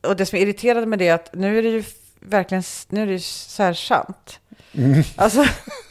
och 0.00 0.16
det 0.16 0.26
som 0.26 0.38
är 0.38 0.42
irriterande 0.42 0.86
med 0.86 0.98
det 0.98 1.08
är 1.08 1.14
att 1.14 1.34
nu 1.34 1.58
är 1.58 1.62
det 1.62 1.68
ju 1.68 1.84
verkligen 2.20 2.62
nu 2.88 3.02
är 3.02 3.06
det 3.06 3.12
ju 3.12 3.20
så 3.20 3.62
här 3.62 3.74
sant. 3.74 4.40
Mm. 4.72 5.02
Alltså, 5.16 5.44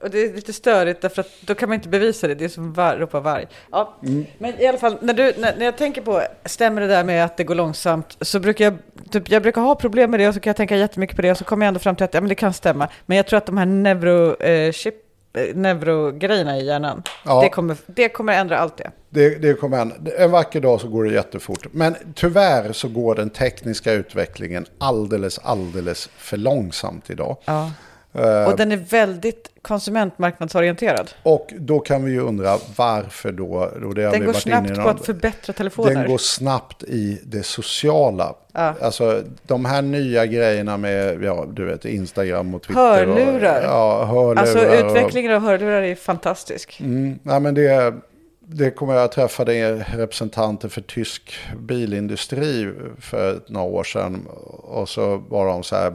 och 0.00 0.10
det 0.10 0.24
är 0.24 0.34
lite 0.34 0.52
störigt 0.52 1.00
därför 1.00 1.20
att 1.20 1.30
då 1.40 1.54
kan 1.54 1.68
man 1.68 1.74
inte 1.74 1.88
bevisa 1.88 2.28
det. 2.28 2.34
Det 2.34 2.44
är 2.44 2.48
som 2.48 2.72
var, 2.72 2.96
ropa 2.96 3.20
varg. 3.20 3.46
Ja. 3.72 3.96
Mm. 4.02 4.26
Men 4.38 4.60
i 4.60 4.66
alla 4.66 4.78
fall, 4.78 4.96
när, 5.00 5.14
du, 5.14 5.32
när, 5.38 5.56
när 5.56 5.64
jag 5.64 5.76
tänker 5.76 6.02
på, 6.02 6.22
stämmer 6.44 6.80
det 6.80 6.86
där 6.86 7.04
med 7.04 7.24
att 7.24 7.36
det 7.36 7.44
går 7.44 7.54
långsamt, 7.54 8.16
så 8.20 8.40
brukar 8.40 8.64
jag, 8.64 8.74
typ, 9.10 9.30
jag 9.30 9.42
brukar 9.42 9.60
ha 9.60 9.74
problem 9.74 10.10
med 10.10 10.20
det 10.20 10.28
och 10.28 10.34
så 10.34 10.40
kan 10.40 10.50
jag 10.50 10.56
tänka 10.56 10.76
jättemycket 10.76 11.16
på 11.16 11.22
det 11.22 11.30
och 11.30 11.38
så 11.38 11.44
kommer 11.44 11.66
jag 11.66 11.68
ändå 11.68 11.80
fram 11.80 11.96
till 11.96 12.04
att 12.04 12.14
ja, 12.14 12.20
men 12.20 12.28
det 12.28 12.34
kan 12.34 12.52
stämma. 12.52 12.88
Men 13.06 13.16
jag 13.16 13.26
tror 13.26 13.36
att 13.36 13.46
de 13.46 13.58
här 13.58 13.66
neuro, 13.66 14.42
eh, 14.42 14.52
eh, 14.52 15.54
neurogrejerna 15.54 16.58
i 16.58 16.66
hjärnan, 16.66 17.02
Ja. 17.24 17.40
det, 17.42 17.48
kommer, 17.48 17.76
det 17.86 18.08
kommer 18.08 18.32
ändra 18.32 18.58
allt 18.58 18.76
det. 18.76 18.90
Det, 19.10 19.42
det 19.42 19.54
kommer 19.54 19.78
en, 19.78 19.92
en 20.18 20.30
vacker 20.30 20.60
dag 20.60 20.80
så 20.80 20.88
går 20.88 21.04
det 21.04 21.12
jättefort. 21.12 21.66
Men 21.70 21.96
tyvärr 22.14 22.72
så 22.72 22.88
går 22.88 23.14
den 23.14 23.30
tekniska 23.30 23.92
utvecklingen 23.92 24.66
alldeles, 24.78 25.38
alldeles 25.38 26.08
för 26.16 26.36
långsamt 26.36 27.10
idag. 27.10 27.36
Ja. 27.44 27.70
Eh, 28.18 28.48
Och 28.50 28.56
den 28.56 28.72
är 28.72 28.76
väldigt 28.76 29.50
konsumentmarknadsorienterad. 29.62 31.10
och 31.22 31.52
då 31.58 31.80
kan 31.80 32.04
vi 32.04 32.12
ju 32.12 32.20
undra 32.20 32.58
varför 32.76 33.32
då. 33.32 33.70
Och 33.84 33.94
det 33.94 34.10
Den 34.10 34.24
går 34.24 34.32
snabbt 34.32 34.74
på 34.74 34.88
att 34.88 35.06
förbättra 35.06 35.52
telefoner. 35.52 35.94
Den 35.94 36.08
går 36.08 36.18
snabbt 36.18 36.82
i 36.82 37.20
det 37.24 37.42
sociala. 37.42 38.34
Ja. 38.52 38.74
Alltså 38.80 39.22
de 39.42 39.64
här 39.64 39.82
nya 39.82 40.26
grejerna 40.26 40.76
med, 40.76 41.22
ja 41.24 41.46
du 41.52 41.64
vet, 41.64 41.84
Instagram 41.84 42.54
och 42.54 42.62
Twitter. 42.62 42.80
Hörlurar. 42.80 43.58
Och, 43.58 43.64
ja, 43.66 44.04
hörlurar. 44.04 44.36
alltså 44.42 44.58
utvecklingen 44.58 45.32
av 45.32 45.42
hörlurar 45.42 45.82
är 45.82 45.94
fantastisk. 45.94 46.80
Mm, 46.80 47.18
nej, 47.22 47.40
men 47.40 47.54
det, 47.54 47.94
det 48.40 48.70
kommer 48.70 48.94
jag 48.94 49.12
träffade 49.12 49.74
representanter 49.96 50.68
för 50.68 50.80
tysk 50.80 51.34
bilindustri 51.58 52.72
för 53.00 53.40
några 53.46 53.66
år 53.66 53.84
sedan. 53.84 54.26
Och 54.62 54.88
så 54.88 55.16
var 55.16 55.46
de 55.46 55.62
så 55.62 55.76
här, 55.76 55.92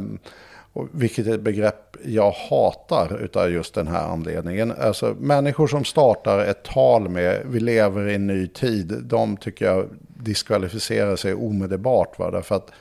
Och 0.74 0.88
vilket 0.91 1.28
är 1.28 1.34
ett 1.34 1.41
begrepp 1.41 1.97
jag 2.05 2.32
hatar 2.32 3.22
utav 3.22 3.51
just 3.51 3.74
den 3.74 3.88
här 3.88 4.03
anledningen. 4.03 4.74
Alltså 4.80 5.15
människor 5.19 5.67
som 5.67 5.86
startar 5.86 6.45
ett 6.45 6.63
tal 6.63 7.09
med 7.09 7.41
vi 7.45 7.59
lever 7.59 8.07
i 8.07 8.15
en 8.15 8.28
ny 8.28 8.47
tid, 8.47 8.97
de 9.03 9.38
tycker 9.38 9.65
jag 9.65 9.86
diskvalificerar 10.24 11.15
sig 11.15 11.34
omedelbart. 11.34 12.19
Va? 12.19 12.32
Därför 12.32 12.55
att 12.55 12.72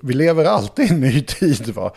vi 0.00 0.14
lever 0.14 0.44
alltid 0.44 0.84
i 0.84 0.88
en 0.94 1.00
ny 1.00 1.22
tid. 1.22 1.68
Va? 1.74 1.92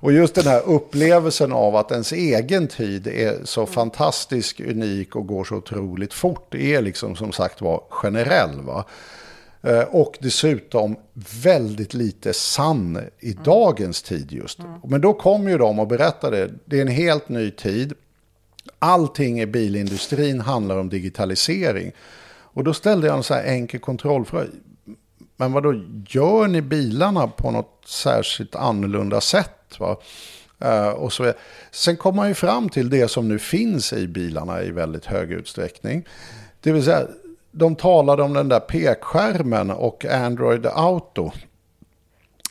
Och 0.00 0.12
just 0.12 0.34
den 0.34 0.46
här 0.46 0.62
upplevelsen 0.66 1.52
av 1.52 1.76
att 1.76 1.92
ens 1.92 2.12
egen 2.12 2.68
tid 2.68 3.06
är 3.06 3.44
så 3.44 3.66
fantastisk, 3.66 4.60
unik 4.60 5.16
och 5.16 5.26
går 5.26 5.44
så 5.44 5.54
otroligt 5.54 6.14
fort 6.14 6.54
är 6.54 6.82
liksom 6.82 7.16
som 7.16 7.32
sagt 7.32 7.60
var 7.60 7.82
generell. 7.90 8.60
Va? 8.60 8.84
Eh, 9.62 9.80
Och 9.80 10.18
dessutom 10.20 10.96
väldigt 11.42 11.94
lite 11.94 12.32
sann 12.32 12.98
i 13.20 13.32
dagens 13.32 14.02
tid 14.02 14.32
just. 14.32 14.58
Men 14.84 15.00
då 15.00 15.12
kom 15.14 15.48
ju 15.48 15.58
de 15.58 15.78
och 15.78 15.86
berättade, 15.86 16.50
det 16.64 16.76
är 16.78 16.82
en 16.82 16.88
helt 16.88 17.28
ny 17.28 17.50
tid. 17.50 17.92
Allting 18.78 19.40
i 19.40 19.46
bilindustrin 19.46 20.40
handlar 20.40 20.78
om 20.78 20.88
digitalisering. 20.88 21.92
Och 22.54 22.64
då 22.64 22.74
ställde 22.74 23.06
jag 23.06 23.16
en 23.16 23.22
så 23.22 23.34
här 23.34 23.44
enkel 23.44 23.80
kontrollfråga. 23.80 24.46
Men 25.36 25.52
vad 25.52 25.62
då 25.62 25.74
gör 26.08 26.48
ni 26.48 26.62
bilarna 26.62 27.28
på 27.28 27.50
något 27.50 27.84
särskilt 27.86 28.54
annorlunda 28.54 29.20
sätt? 29.20 29.78
Va? 29.78 29.96
Eh, 30.60 30.88
och 30.88 31.12
så. 31.12 31.32
Sen 31.70 31.96
kom 31.96 32.16
man 32.16 32.28
ju 32.28 32.34
fram 32.34 32.68
till 32.68 32.90
det 32.90 33.08
som 33.08 33.28
nu 33.28 33.38
finns 33.38 33.92
i 33.92 34.06
bilarna 34.08 34.62
i 34.62 34.70
väldigt 34.70 35.04
hög 35.04 35.32
utsträckning. 35.32 36.04
Det 36.60 36.72
vill 36.72 36.84
säga, 36.84 37.06
de 37.52 37.76
talade 37.76 38.22
om 38.22 38.32
den 38.32 38.48
där 38.48 38.60
pekskärmen 38.60 39.70
och 39.70 40.04
Android 40.04 40.66
Auto. 40.66 41.32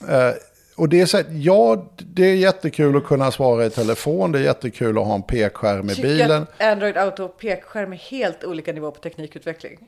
Eh, 0.10 0.32
och 0.76 0.89
det 0.89 1.02
är 1.02 1.06
så 1.06 1.18
här, 1.18 1.26
ja, 1.30 1.86
det 1.97 2.24
är 2.26 2.36
jättekul 2.36 2.97
att 2.97 3.06
kunna 3.06 3.32
svara 3.32 3.66
i 3.66 3.70
telefon, 3.70 4.32
det 4.32 4.39
är 4.39 4.43
jättekul 4.43 4.97
att 4.97 5.06
ha 5.06 5.16
en 5.16 5.24
pekskärm 5.24 5.89
i 5.89 5.95
bilen. 5.95 6.47
Android 6.60 6.97
Auto 6.97 7.24
och 7.24 7.38
pekskärm 7.38 7.93
är 7.93 7.97
helt 7.97 8.43
olika 8.43 8.74
nivå 8.74 8.91
på 8.91 8.99
teknikutveckling. 8.99 9.88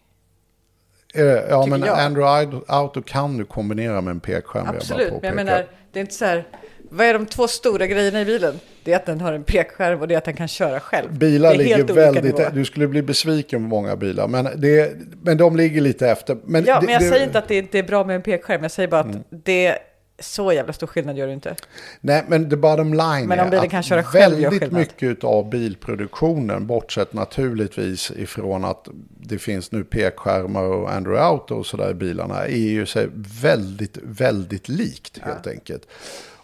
Eh, 1.14 1.24
Ja, 1.26 1.66
men 1.66 1.82
jag. 1.82 2.00
Android 2.00 2.62
Auto 2.68 3.02
kan 3.02 3.38
du 3.38 3.46
kombinera 3.46 4.02
med 4.02 4.12
en 4.12 4.20
pekskärm. 4.20 4.66
vill 4.66 4.66
jag 4.66 4.74
bara 4.74 4.78
Absolut, 4.78 5.12
men 5.22 5.24
jag 5.24 5.36
menar, 5.36 5.68
det 5.92 6.00
är 6.00 6.02
inte 6.02 6.14
så 6.14 6.26
här, 6.26 6.48
vad 6.94 7.06
är 7.06 7.14
de 7.14 7.26
två 7.26 7.48
stora 7.48 7.88
grejerna 7.88 8.22
i 8.22 8.26
bilen? 8.26 8.60
Det 8.84 8.94
är 8.94 8.96
att 8.96 9.06
den 9.06 9.22
har 9.22 9.34
en 9.34 9.44
pekskärm 9.44 10.02
och 10.02 10.08
det 10.08 10.14
är 10.14 10.18
att 10.18 10.26
den 10.26 10.36
kan 10.36 10.48
köra 10.48 10.80
själv. 10.80 11.14
Bilar 11.14 11.54
är 11.54 11.58
ligger 11.58 11.84
väldigt... 11.84 12.24
nivåer. 12.24 12.52
Du 12.54 12.66
skulle 12.66 12.88
bli 12.88 13.02
besviken 13.02 13.60
på 13.60 13.68
många 13.68 13.96
bilar, 13.96 14.28
men, 14.28 14.48
det, 14.56 14.92
men 15.22 15.38
de 15.38 15.56
ligger 15.56 15.82
lite 15.82 16.10
efter. 16.10 16.38
Men 16.46 16.66
Ja, 16.66 16.80
det, 16.80 16.86
men 16.86 16.94
jag 16.94 17.02
det, 17.02 17.10
säger 17.10 17.26
inte 17.26 17.40
att 17.40 17.48
det 17.48 17.58
inte 17.58 17.80
är 17.80 17.84
bra 17.84 18.04
med 18.04 18.16
en 18.16 18.22
pekskärm. 18.22 18.62
Jag 18.62 18.72
säger 18.72 18.90
bara 18.90 19.02
att 19.02 19.06
Mm. 19.06 19.24
det 19.30 19.66
är 19.66 19.78
så 20.20 20.54
jävla 20.54 20.74
stor 20.74 20.88
skillnad 20.88 21.18
gör 21.18 21.28
det 21.28 21.34
inte. 21.34 21.56
Nej, 22.02 22.24
men 22.28 22.50
the 22.50 22.56
bottom 22.56 22.94
line 22.94 23.28
Men 23.28 23.40
om 23.40 23.46
är 23.48 23.52
bilen 23.52 23.66
att 23.66 23.72
kan 23.72 23.84
köra 23.84 24.04
själv 24.04 24.38
väldigt 24.38 24.72
mycket 24.72 25.24
av 25.24 25.50
bilproduktionen, 25.50 26.68
bortsett 26.68 27.14
naturligtvis 27.14 28.12
ifrån 28.12 28.66
att 28.66 28.88
det 29.20 29.38
finns 29.38 29.72
nu 29.72 29.84
pekskärmar 29.84 30.64
och 30.64 30.92
Android 30.92 31.20
Auto 31.20 31.56
och 31.56 31.66
sådär 31.66 31.92
i 31.92 31.94
bilarna, 31.94 32.46
är 32.46 32.58
ju 32.58 32.86
sig 32.86 33.08
väldigt, 33.42 33.98
väldigt 34.04 34.70
likt 34.70 35.18
helt 35.18 35.48
enkelt. 35.48 35.88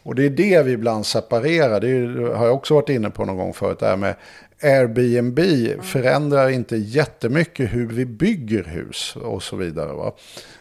Och 0.04 0.16
det 0.16 0.26
är 0.26 0.30
det 0.30 0.64
vi 0.64 0.72
ibland 0.72 1.06
separerar, 1.06 1.80
det 1.80 2.30
har 2.36 2.46
jag 2.46 2.56
också 2.56 2.74
varit 2.74 2.90
inne 2.90 3.10
på 3.10 3.26
någon 3.26 3.38
gång 3.38 3.54
förut, 3.54 3.80
det 3.80 3.86
här 3.86 3.98
med 3.98 4.16
Airbnb 4.64 5.40
Mm. 5.40 5.82
förändrar 5.82 6.50
inte 6.50 6.76
jättemycket 6.78 7.74
hur 7.74 7.88
vi 7.88 8.06
bygger 8.06 8.64
hus 8.64 9.16
och 9.16 9.44
så 9.44 9.56
vidare. 9.56 9.94
Va? 9.94 10.12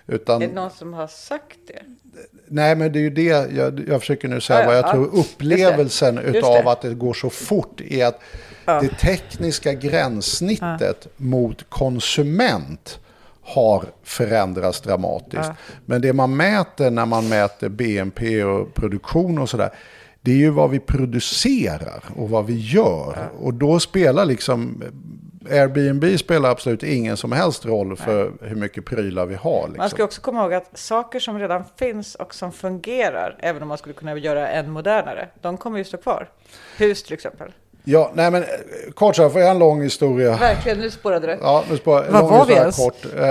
Utan, 0.07 0.43
Är 0.43 0.49
det 0.49 0.55
någon 0.55 0.71
som 0.71 0.93
har 0.95 1.07
sagt 1.07 1.59
det? 1.67 1.83
Nej, 2.49 2.77
men 2.77 2.93
det 2.93 2.99
är 2.99 3.01
ju 3.01 3.11
det 3.11 3.23
jag, 3.57 3.85
jag 3.89 4.01
försöker 4.01 4.29
nu 4.29 4.41
säga. 4.41 4.59
Ja, 4.59 4.63
ja, 4.63 4.69
vad 4.69 4.77
jag 4.77 4.85
ja. 4.85 4.93
tror 4.93 5.21
upplevelsen 5.21 6.15
Just 6.15 6.33
det. 6.33 6.39
utav 6.39 6.65
det. 6.65 6.71
att 6.71 6.81
det 6.83 6.95
går 6.95 7.15
så 7.15 7.31
fort 7.31 7.81
är 7.81 8.07
att 8.07 8.21
det 8.65 8.89
tekniska 9.01 9.73
gränssnittet 9.73 11.07
mot 11.17 11.65
konsument 11.71 12.99
har 13.49 13.85
förändrats 14.03 14.81
dramatiskt. 14.81 15.51
Men 15.87 16.01
det 16.01 16.13
man 16.13 16.37
mäter 16.37 16.91
när 16.91 17.07
man 17.07 17.29
mäter 17.29 17.69
BNP 17.69 18.45
och 18.45 18.75
produktion 18.75 19.39
och 19.39 19.49
sådär, 19.49 19.71
det 20.21 20.31
är 20.31 20.37
ju 20.37 20.51
vad 20.51 20.71
vi 20.71 20.81
producerar 20.81 22.05
och 22.17 22.31
vad 22.31 22.47
vi 22.47 22.55
gör. 22.55 23.31
Och 23.41 23.55
då 23.55 23.81
spelar 23.81 24.25
liksom 24.25 24.83
Airbnb 25.51 26.19
spelar 26.19 26.51
absolut 26.51 26.83
ingen 26.83 27.17
som 27.17 27.33
helst 27.33 27.67
roll 27.67 27.97
för 27.97 28.33
hur 28.41 28.57
mycket 28.57 28.85
prylar 28.85 29.27
vi 29.27 29.35
har. 29.35 29.61
Liksom. 29.61 29.77
Man 29.77 29.91
ska 29.91 30.05
också 30.05 30.21
komma 30.21 30.43
ihåg 30.43 30.55
att 30.55 30.79
saker 30.79 31.21
som 31.21 31.39
redan 31.39 31.65
finns 31.77 32.15
och 32.15 32.35
som 32.35 32.53
fungerar, 32.53 33.37
även 33.39 33.63
om 33.63 33.69
man 33.69 33.79
skulle 33.79 33.95
kunna 33.95 34.17
göra 34.17 34.49
en 34.49 34.71
modernare, 34.71 35.29
de 35.41 35.57
kommer 35.57 35.79
ju 35.79 35.85
stå 35.85 35.97
kvar. 35.97 36.29
Hus 36.77 37.03
till 37.03 37.15
exempel. 37.15 37.53
Ja, 37.85 38.11
nej 38.15 38.31
men 38.31 38.43
eh, 38.43 38.49
kort 38.95 39.17
så 39.17 39.23
här, 39.23 39.29
får 39.31 39.41
jag 39.41 39.51
en 39.51 39.59
lång 39.59 39.83
historia. 39.83 40.37
Verkligen, 40.37 40.79
nu 40.79 40.91
spårade 40.91 41.27
det. 41.27 41.39
Ja, 41.43 41.65
nu 41.71 41.77
spår, 41.77 42.05
Var 42.11 42.21
lång 42.21 42.31
var 42.31 42.47
vi 42.47 42.55
ens? 42.55 42.77
Kort. 42.77 43.05
Eh, 43.19 43.27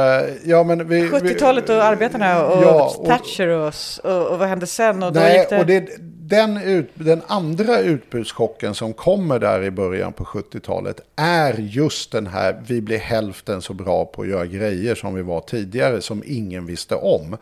ja, 0.46 0.64
men 0.64 0.88
vi, 0.88 1.02
vi- 1.02 1.08
70-talet 1.10 1.70
och 1.70 1.84
arbetarna 1.84 2.46
och 2.46 2.64
Ja, 2.64 2.96
och- 3.00 3.06
Thatcher 3.06 3.48
och, 3.48 3.74
och, 4.04 4.28
och 4.28 4.40
vad 4.40 4.48
hände 4.48 4.68
sen? 4.68 5.04
Och 5.04 5.14
då 5.14 5.20
Nej, 5.20 5.38
gick 5.40 5.50
det... 5.50 5.60
och 5.60 5.66
det, 5.66 5.90
den, 6.30 6.58
ut, 6.58 6.90
den 6.94 7.22
andra 7.28 7.80
utbudschocken 7.80 8.74
som 8.76 8.94
kommer 8.94 9.40
där 9.40 9.64
i 9.64 9.72
början 9.72 10.14
på 10.14 10.24
70-talet 10.24 11.00
är 11.16 11.54
just 11.54 12.12
den 12.12 12.28
här, 12.28 12.62
vi 12.68 12.82
blir 12.82 12.98
hälften 12.98 13.62
så 13.62 13.74
bra 13.74 14.06
på 14.06 14.22
att 14.22 14.28
göra 14.28 14.46
grejer 14.46 14.96
som 14.96 15.14
vi 15.16 15.22
var 15.22 15.42
tidigare, 15.42 16.02
som 16.02 16.24
ingen 16.26 16.66
visste 16.66 16.96
om. 16.96 17.38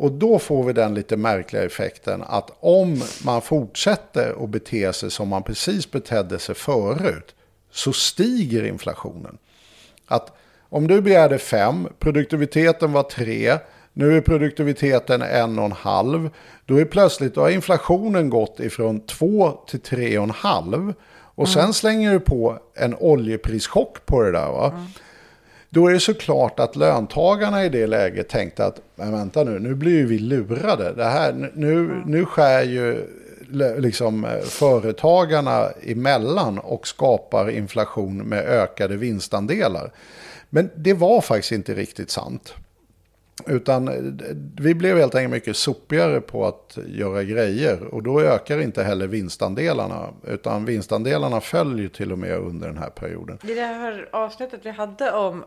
Och 0.00 0.12
då 0.12 0.38
får 0.38 0.64
vi 0.64 0.72
den 0.72 0.94
lite 0.94 1.16
märkliga 1.16 1.64
effekten 1.64 2.22
att 2.26 2.50
om 2.60 3.02
man 3.24 3.42
fortsätter 3.42 4.44
att 4.44 4.50
bete 4.50 4.92
sig 4.92 5.10
som 5.10 5.28
man 5.28 5.42
precis 5.42 5.90
betedde 5.90 6.38
sig 6.38 6.54
förut, 6.54 7.34
så 7.70 7.92
stiger 7.92 8.64
inflationen. 8.64 9.38
Att 10.06 10.36
om 10.68 10.86
du 10.86 11.00
begärde 11.00 11.38
5, 11.38 11.88
produktiviteten 11.98 12.92
var 12.92 13.02
3, 13.02 13.58
nu 13.92 14.16
är 14.16 14.20
produktiviteten 14.20 15.22
1,5. 15.22 16.30
Då 16.66 16.80
är 16.80 16.84
plötsligt 16.84 17.34
då 17.34 17.40
har 17.40 17.50
inflationen 17.50 18.30
gått 18.30 18.60
ifrån 18.60 19.00
2 19.00 19.52
till 19.66 19.80
3,5. 19.80 20.94
Och 21.34 21.48
sen 21.48 21.74
slänger 21.74 22.12
du 22.12 22.20
på 22.20 22.58
en 22.74 22.94
oljeprischock 22.94 24.06
på 24.06 24.22
det 24.22 24.32
där. 24.32 24.52
Va? 24.52 24.86
Då 25.72 25.86
är 25.86 25.92
det 25.92 26.00
såklart 26.00 26.60
att 26.60 26.76
löntagarna 26.76 27.64
i 27.64 27.68
det 27.68 27.86
läget 27.86 28.28
tänkte 28.28 28.66
att 28.66 28.80
men 28.96 29.12
vänta 29.12 29.44
nu, 29.44 29.58
nu 29.58 29.74
blir 29.74 29.92
ju 29.92 30.06
vi 30.06 30.18
lurade. 30.18 30.92
Det 30.92 31.04
här, 31.04 31.50
nu, 31.54 32.02
nu 32.06 32.24
skär 32.24 32.62
ju 32.62 33.06
liksom, 33.78 34.24
eh, 34.24 34.40
företagarna 34.40 35.68
emellan 35.82 36.58
och 36.58 36.86
skapar 36.86 37.50
inflation 37.50 38.18
med 38.18 38.44
ökade 38.44 38.96
vinstandelar. 38.96 39.92
Men 40.50 40.70
det 40.74 40.94
var 40.94 41.20
faktiskt 41.20 41.52
inte 41.52 41.74
riktigt 41.74 42.10
sant. 42.10 42.54
Utan 43.46 43.88
eh, 43.88 43.94
vi 44.60 44.74
blev 44.74 44.98
helt 44.98 45.14
enkelt 45.14 45.32
mycket 45.32 45.56
sopigare 45.56 46.20
på 46.20 46.46
att 46.46 46.78
göra 46.86 47.22
grejer. 47.22 47.94
Och 47.94 48.02
då 48.02 48.20
ökar 48.20 48.60
inte 48.60 48.82
heller 48.82 49.06
vinstandelarna. 49.06 50.08
Utan 50.26 50.64
vinstandelarna 50.64 51.40
följer 51.40 51.88
till 51.88 52.12
och 52.12 52.18
med 52.18 52.36
under 52.36 52.68
den 52.68 52.78
här 52.78 52.90
perioden. 52.90 53.38
I 53.42 53.54
det 53.54 53.60
här 53.60 54.08
avsnittet 54.12 54.60
vi 54.62 54.70
hade 54.70 55.12
om 55.12 55.44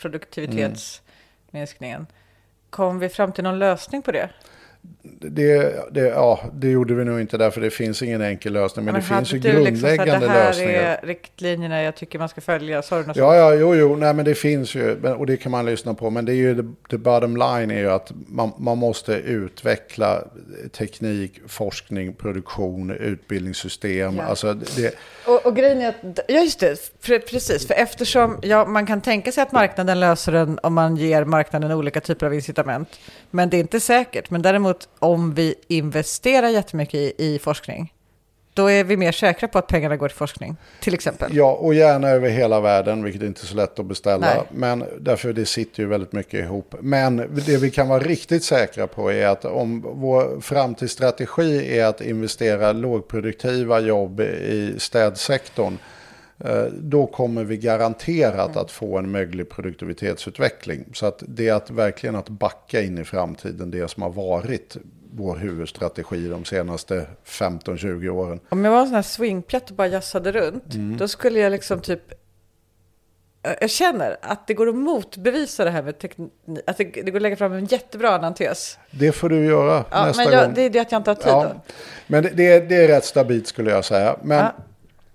produktivitetsminskningen, 0.00 2.06
kom 2.70 2.98
vi 2.98 3.08
fram 3.08 3.32
till 3.32 3.44
någon 3.44 3.58
lösning 3.58 4.02
på 4.02 4.12
det? 4.12 4.30
Det, 5.22 5.74
det, 5.90 6.00
ja, 6.00 6.40
det 6.54 6.70
gjorde 6.70 6.94
vi 6.94 7.04
nog 7.04 7.20
inte 7.20 7.36
därför 7.38 7.60
det 7.60 7.70
finns 7.70 8.02
ingen 8.02 8.22
enkel 8.22 8.52
lösning. 8.52 8.84
Men, 8.84 8.94
det 8.94 9.00
hade 9.00 9.26
finns 9.26 9.44
ju 9.44 9.60
liksom 9.64 9.76
så 9.76 9.86
här, 9.86 9.96
grundläggande 9.96 10.26
Det 10.26 10.32
här 10.32 10.46
lösningar. 10.48 10.72
är 10.72 11.06
riktlinjerna 11.06 11.82
jag 11.82 11.96
tycker 11.96 12.18
man 12.18 12.28
ska 12.28 12.40
följa. 12.40 12.82
Sa 12.82 12.96
något 13.02 13.16
Ja, 13.16 13.36
ja, 13.36 13.54
jo, 13.54 13.74
jo, 13.74 13.96
nej 13.96 14.14
men 14.14 14.24
det 14.24 14.34
finns 14.34 14.74
ju, 14.74 14.96
men- 15.02 15.12
och 15.12 15.26
det 15.26 15.36
kan 15.36 15.52
man 15.52 15.66
lyssna 15.66 15.94
på. 15.94 16.10
Men 16.10 16.24
det 16.24 16.32
är 16.32 16.36
ju, 16.36 16.54
the, 16.90 16.98
bottom 16.98 17.36
line 17.36 17.70
är 17.70 17.78
ju 17.78 17.90
att 17.90 18.12
man, 18.26 18.52
man 18.58 18.78
måste 18.78 19.12
utveckla 19.12 20.24
teknik, 20.72 21.40
forskning, 21.46 22.12
produktion, 22.14 22.90
utbildningssystem. 22.90 24.16
Ja. 24.16 24.22
Alltså 24.22 24.54
det, 24.54 24.94
Och, 25.26 25.46
och 25.46 25.56
grejen 25.56 25.80
är 25.80 25.88
att, 25.88 26.20
ja 26.28 26.40
just 26.40 26.60
det, 26.60 26.92
för, 27.00 27.18
precis, 27.18 27.66
för 27.66 27.74
eftersom 27.74 28.38
ja, 28.42 28.64
man 28.66 28.86
kan 28.86 29.00
tänka 29.00 29.32
sig 29.32 29.42
att 29.42 29.52
marknaden 29.52 30.00
löser 30.00 30.32
den 30.32 30.58
om 30.62 30.74
man 30.74 30.96
ger 30.96 31.24
marknaden 31.24 31.72
olika 31.72 32.00
typer 32.00 32.26
av 32.26 32.34
incitament, 32.34 32.88
men 33.30 33.50
det 33.50 33.56
är 33.56 33.60
inte 33.60 33.80
säkert. 33.80 34.30
Men 34.30 34.42
däremot 34.42 34.88
om 34.98 35.34
vi 35.34 35.54
investerar 35.68 36.48
jättemycket 36.48 36.94
i, 36.94 37.14
i 37.18 37.38
forskning, 37.38 37.92
då 38.54 38.70
är 38.70 38.84
vi 38.84 38.96
mer 38.96 39.12
säkra 39.12 39.48
på 39.48 39.58
att 39.58 39.66
pengarna 39.66 39.96
går 39.96 40.08
till 40.08 40.16
forskning, 40.16 40.56
till 40.80 40.94
exempel. 40.94 41.36
Ja, 41.36 41.52
och 41.52 41.74
gärna 41.74 42.08
över 42.08 42.28
hela 42.28 42.60
världen, 42.60 43.02
vilket 43.04 43.22
inte 43.22 43.42
är 43.42 43.46
så 43.46 43.56
lätt 43.56 43.78
att 43.78 43.86
beställa. 43.86 44.26
Nej. 44.34 44.42
Men 44.50 44.84
därför 45.00 45.32
det 45.32 45.46
sitter 45.46 45.82
ju 45.82 45.88
väldigt 45.88 46.12
mycket 46.12 46.34
ihop. 46.34 46.74
Men 46.80 47.16
det 47.46 47.56
vi 47.56 47.70
kan 47.70 47.88
vara 47.88 47.98
riktigt 48.00 48.44
säkra 48.44 48.86
på 48.86 49.12
är 49.12 49.26
att 49.26 49.44
om 49.44 49.86
vår 49.94 50.40
framtidsstrategi 50.40 51.78
är 51.78 51.84
att 51.84 52.00
investera 52.00 52.72
lågproduktiva 52.72 53.80
jobb 53.80 54.20
i 54.20 54.74
städsektorn. 54.78 55.78
Eh, 56.44 56.64
då 56.72 57.06
kommer 57.06 57.44
vi 57.44 57.56
garanterat 57.56 58.56
att 58.56 58.70
få 58.70 58.98
en 58.98 59.10
möjlig 59.10 59.48
produktivitetsutveckling. 59.50 60.84
Så 60.94 61.06
att 61.06 61.22
det 61.28 61.48
är 61.48 61.54
att 61.54 61.70
verkligen 61.70 62.16
att 62.16 62.28
backa 62.28 62.82
in 62.82 62.98
i 62.98 63.04
framtiden, 63.04 63.70
det 63.70 63.90
som 63.90 64.02
har 64.02 64.10
varit 64.10 64.76
vår 65.12 65.36
huvudstrategi 65.36 66.28
de 66.28 66.44
senaste 66.44 67.06
15-20 67.26 68.08
åren. 68.08 68.40
Om 68.48 68.64
jag 68.64 68.72
var 68.72 68.80
en 68.80 68.86
sån 68.86 68.94
här 68.94 69.02
swingpjatt 69.02 69.70
och 69.70 69.76
bara 69.76 69.88
jassade 69.88 70.32
runt, 70.32 70.74
Mm. 70.74 70.96
då 70.96 71.08
skulle 71.08 71.40
jag 71.40 71.50
liksom 71.50 71.80
typ... 71.80 72.00
Jag 73.60 73.70
känner 73.70 74.16
att 74.22 74.46
det 74.46 74.54
går 74.54 74.68
att 74.68 74.74
motbevisa 74.74 75.64
det 75.64 75.70
här 75.70 75.82
med 75.82 75.98
teknik, 75.98 76.32
att 76.66 76.76
det, 76.78 76.84
det 76.84 77.10
går 77.10 77.16
att 77.16 77.22
lägga 77.22 77.36
fram 77.36 77.52
en 77.52 77.64
jättebra 77.66 78.10
annan 78.10 78.34
tes. 78.34 78.78
Det 78.90 79.12
får 79.12 79.28
du 79.28 79.44
göra 79.44 79.84
Ja, 79.90 80.06
nästa 80.06 80.24
men 80.24 80.32
jag, 80.32 80.44
gång. 80.44 80.54
det 80.54 80.62
är 80.62 80.70
det 80.70 80.78
att 80.78 80.92
jag 80.92 80.98
inte 80.98 81.10
har 81.10 81.14
tid 81.14 81.26
Ja, 81.26 81.44
då. 81.54 81.60
men 82.06 82.22
det, 82.22 82.28
det, 82.30 82.46
är, 82.52 82.60
det 82.60 82.74
är 82.84 82.88
rätt 82.88 83.04
stabilt 83.04 83.46
skulle 83.46 83.70
jag 83.70 83.84
säga. 83.84 84.16
Men, 84.22 84.38
Ja. 84.38 84.52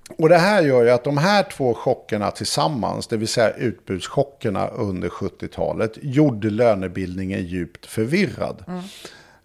Och 0.10 0.30
det 0.30 0.38
här 0.38 0.62
gör 0.62 0.84
ju 0.84 0.89
att 0.89 1.03
de 1.03 1.18
här 1.18 1.43
två 1.43 1.74
chockerna 1.74 2.32
tillsammans, 2.32 3.08
det 3.08 3.18
vill 3.18 3.28
säga 3.28 3.49
utbudschockerna 3.49 4.68
under 4.68 5.10
70-talet, 5.10 5.91
gjorde 6.01 6.49
lönebildningen 6.49 7.45
djupt 7.45 7.86
förvirrad. 7.86 8.64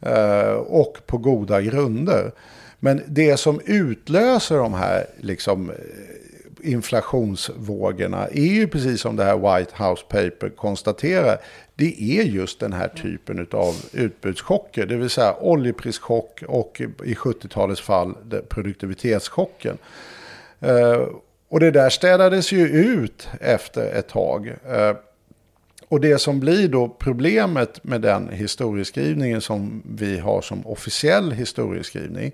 Eh, 0.01 0.53
och 0.53 0.99
på 1.07 1.19
goda 1.19 1.63
grunder. 1.63 2.33
Men 2.79 3.03
det 3.07 3.37
som 3.37 3.61
utlöser 3.65 4.57
de 4.57 4.75
här 4.75 5.07
liksom, 5.21 5.71
eh, 5.71 5.77
inflationsvågorna 6.63 8.27
är 8.27 8.53
ju 8.53 8.69
precis 8.69 9.01
som 9.01 9.17
det 9.17 9.25
här 9.25 9.59
White 9.59 9.85
House 9.85 10.03
Paper 10.09 10.49
konstaterar. 10.57 11.39
Det 11.75 12.19
är 12.19 12.23
just 12.23 12.61
den 12.61 12.73
här 12.73 12.89
typen 12.89 13.47
av 13.53 13.75
utbudschocker, 13.93 14.87
det 14.87 14.97
vill 14.97 15.11
säga 15.11 15.35
oljeprischock 15.41 16.43
och 16.49 16.81
i 17.05 17.15
70-talets 17.15 17.81
fall 17.81 18.15
produktivitetschocken. 18.49 19.79
Eh, 20.61 21.07
och 21.49 21.61
det 21.61 21.71
där 21.71 21.91
städades 21.91 22.53
ju 22.53 22.69
ut 22.69 23.29
efter 23.41 23.93
ett 23.93 24.09
tag. 24.09 24.49
Eh, 24.49 24.97
och 25.89 26.01
det 26.01 26.19
som 26.19 26.41
blir 26.41 26.69
då 26.69 26.89
problemet 26.89 27.85
med 27.85 28.01
den 28.01 28.29
historieskrivningen 28.29 29.41
som 29.41 29.83
vi 29.97 30.19
har 30.19 30.41
som 30.41 30.67
officiell 30.67 31.33
historieskrivning. 31.33 32.33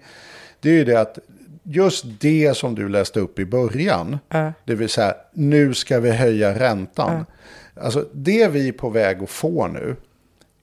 Det 0.61 0.69
är 0.69 0.73
ju 0.73 0.85
det 0.85 1.01
att 1.01 1.19
just 1.63 2.05
det 2.21 2.57
som 2.57 2.75
du 2.75 2.89
läste 2.89 3.21
upp 3.21 3.39
i 3.39 3.45
början. 3.45 4.19
Ja. 4.29 4.53
Det 4.65 4.75
vill 4.75 4.89
säga 4.89 5.15
nu 5.33 5.75
ska 5.75 6.01
vi 6.01 6.11
höja 6.11 6.59
räntan. 6.59 7.27
Alltså 7.75 8.09
det 8.13 8.49
vi 8.49 8.69
är 8.69 8.73
på 8.73 8.91
väg 8.91 9.23
att 9.23 9.31
få 9.31 9.67
nu. 9.67 9.97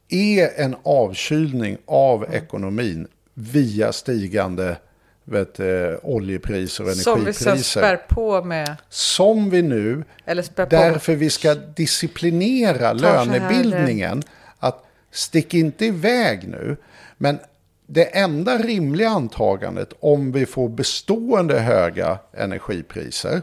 Är 0.09 0.61
en 0.61 0.75
avkylning 0.83 1.77
av 1.85 2.25
ekonomin 2.33 3.07
via 3.33 3.91
stigande 3.91 4.77
vet, 5.23 5.59
eh, 5.59 5.65
oljepriser 6.03 6.83
och 6.83 6.89
Som 6.89 7.15
vi 7.15 7.21
energipriser. 7.21 7.79
spär 7.79 7.97
på 7.97 8.43
med, 8.43 8.75
som 8.89 9.49
vi 9.49 9.61
nu 9.61 10.03
eller 10.25 10.43
spär 10.43 10.65
på 10.65 10.69
Därför 10.69 11.15
vi 11.15 11.29
ska 11.29 11.55
disciplinera 11.55 12.77
här, 12.77 12.93
lönebildningen. 12.93 14.23
Att 14.59 14.85
stick 15.11 15.53
inte 15.53 15.85
iväg 15.85 16.47
nu. 16.47 16.77
Men 17.17 17.39
det 17.87 18.03
enda 18.03 18.57
rimliga 18.57 19.09
antagandet 19.09 19.93
om 19.99 20.31
vi 20.31 20.45
får 20.45 20.69
bestående 20.69 21.59
höga 21.59 22.17
energipriser. 22.33 23.41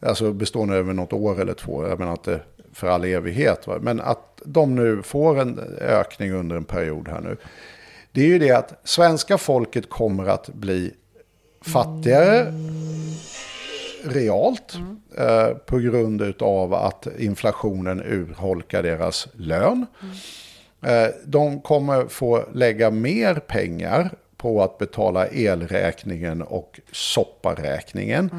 Alltså 0.00 0.32
bestående 0.32 0.76
över 0.76 0.92
något 0.92 1.12
år 1.12 1.40
eller 1.40 1.54
två. 1.54 1.88
Jag 1.88 1.98
menar 1.98 2.12
inte 2.12 2.40
för 2.72 2.86
all 2.86 3.04
evighet. 3.04 3.66
Va? 3.66 3.78
Men 3.80 4.00
att 4.00 4.42
de 4.44 4.74
nu 4.74 5.02
får 5.02 5.40
en 5.40 5.58
ökning 5.80 6.32
under 6.32 6.56
en 6.56 6.64
period 6.64 7.08
här 7.08 7.20
nu. 7.20 7.36
Det 8.12 8.20
är 8.20 8.26
ju 8.26 8.38
det 8.38 8.50
att 8.50 8.80
svenska 8.84 9.38
folket 9.38 9.88
kommer 9.88 10.26
att 10.26 10.48
bli 10.48 10.94
fattigare 11.64 12.52
realt 14.04 14.74
eh, 15.18 15.48
på 15.48 15.78
grund 15.78 16.42
av 16.42 16.74
att 16.74 17.06
inflationen 17.18 18.02
urholkar 18.02 18.82
deras 18.82 19.28
lön. 19.32 19.86
Eh, 20.82 21.06
de 21.24 21.60
kommer 21.60 22.06
få 22.06 22.44
lägga 22.52 22.90
mer 22.90 23.34
pengar 23.34 24.10
på 24.36 24.62
att 24.62 24.78
betala 24.78 25.28
elräkningen 25.28 26.42
och 26.42 26.80
sopparäkningen. 26.92 28.30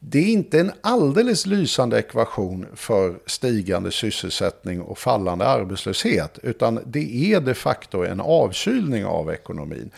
Det 0.00 0.18
är 0.18 0.32
inte 0.32 0.60
en 0.60 0.72
alldeles 0.80 1.46
lysande 1.46 1.98
ekvation 1.98 2.66
för 2.74 3.18
stigande 3.26 3.90
sysselsättning 3.90 4.80
och 4.80 4.98
fallande 4.98 5.46
arbetslöshet, 5.46 6.38
utan 6.42 6.80
det 6.86 7.32
är 7.32 7.40
de 7.40 7.54
facto 7.54 8.04
en 8.04 8.20
avkylning 8.20 9.04
av 9.04 9.30
ekonomin. 9.30 9.90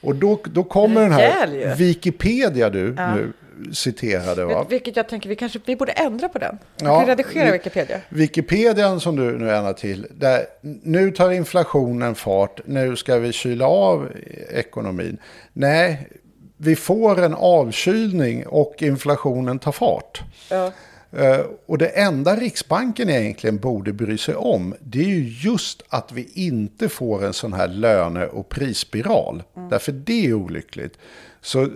Och 0.00 0.14
då, 0.14 0.40
då 0.44 0.64
kommer 0.64 1.00
den 1.00 1.12
här 1.12 1.74
Wikipedia 1.74 2.70
du 2.70 2.92
nu 2.92 3.32
citerade. 3.72 4.44
Va? 4.44 4.66
Vilket 4.68 4.96
jag 4.96 5.08
tänker, 5.08 5.28
vi 5.28 5.36
kanske 5.36 5.58
vi 5.64 5.76
borde 5.76 5.92
ändra 5.92 6.28
på 6.28 6.38
den. 6.38 6.58
Vi 6.76 6.84
Ja, 6.84 6.98
kan 6.98 7.06
redigera 7.06 7.52
Wikipedia. 7.52 8.00
Wikipedian 8.08 9.00
som 9.00 9.16
du 9.16 9.38
nu 9.38 9.50
ändrar 9.50 9.72
till, 9.72 10.06
där 10.10 10.40
nu 10.82 11.10
tar 11.10 11.30
inflationen 11.30 12.14
fart, 12.14 12.60
nu 12.64 12.96
ska 12.96 13.18
vi 13.18 13.32
kyla 13.32 13.66
av 13.66 14.08
ekonomin. 14.50 15.18
Nej, 15.52 16.08
vi 16.56 16.76
får 16.76 17.22
en 17.24 17.34
avkylning 17.34 18.46
och 18.46 18.74
inflationen 18.78 19.58
tar 19.58 19.72
fart. 19.72 20.20
Ja. 20.50 20.72
Eh, 21.12 21.40
Och 21.66 21.78
det 21.78 21.88
enda 21.88 22.36
Riksbanken 22.36 23.10
egentligen 23.10 23.58
borde 23.58 23.92
bry 23.92 24.18
sig 24.18 24.34
om, 24.34 24.74
det 24.80 24.98
är 25.00 25.04
ju 25.08 25.28
just 25.50 25.82
att 25.88 26.12
vi 26.12 26.28
inte 26.34 26.88
får 26.88 27.24
en 27.24 27.32
sån 27.32 27.52
här 27.52 27.68
löne 27.68 28.26
och 28.26 28.48
prisspiral. 28.48 29.42
Därför 29.70 29.92
det 29.92 30.26
är 30.26 30.34
olyckligt. 30.34 30.98
Så 31.40 31.68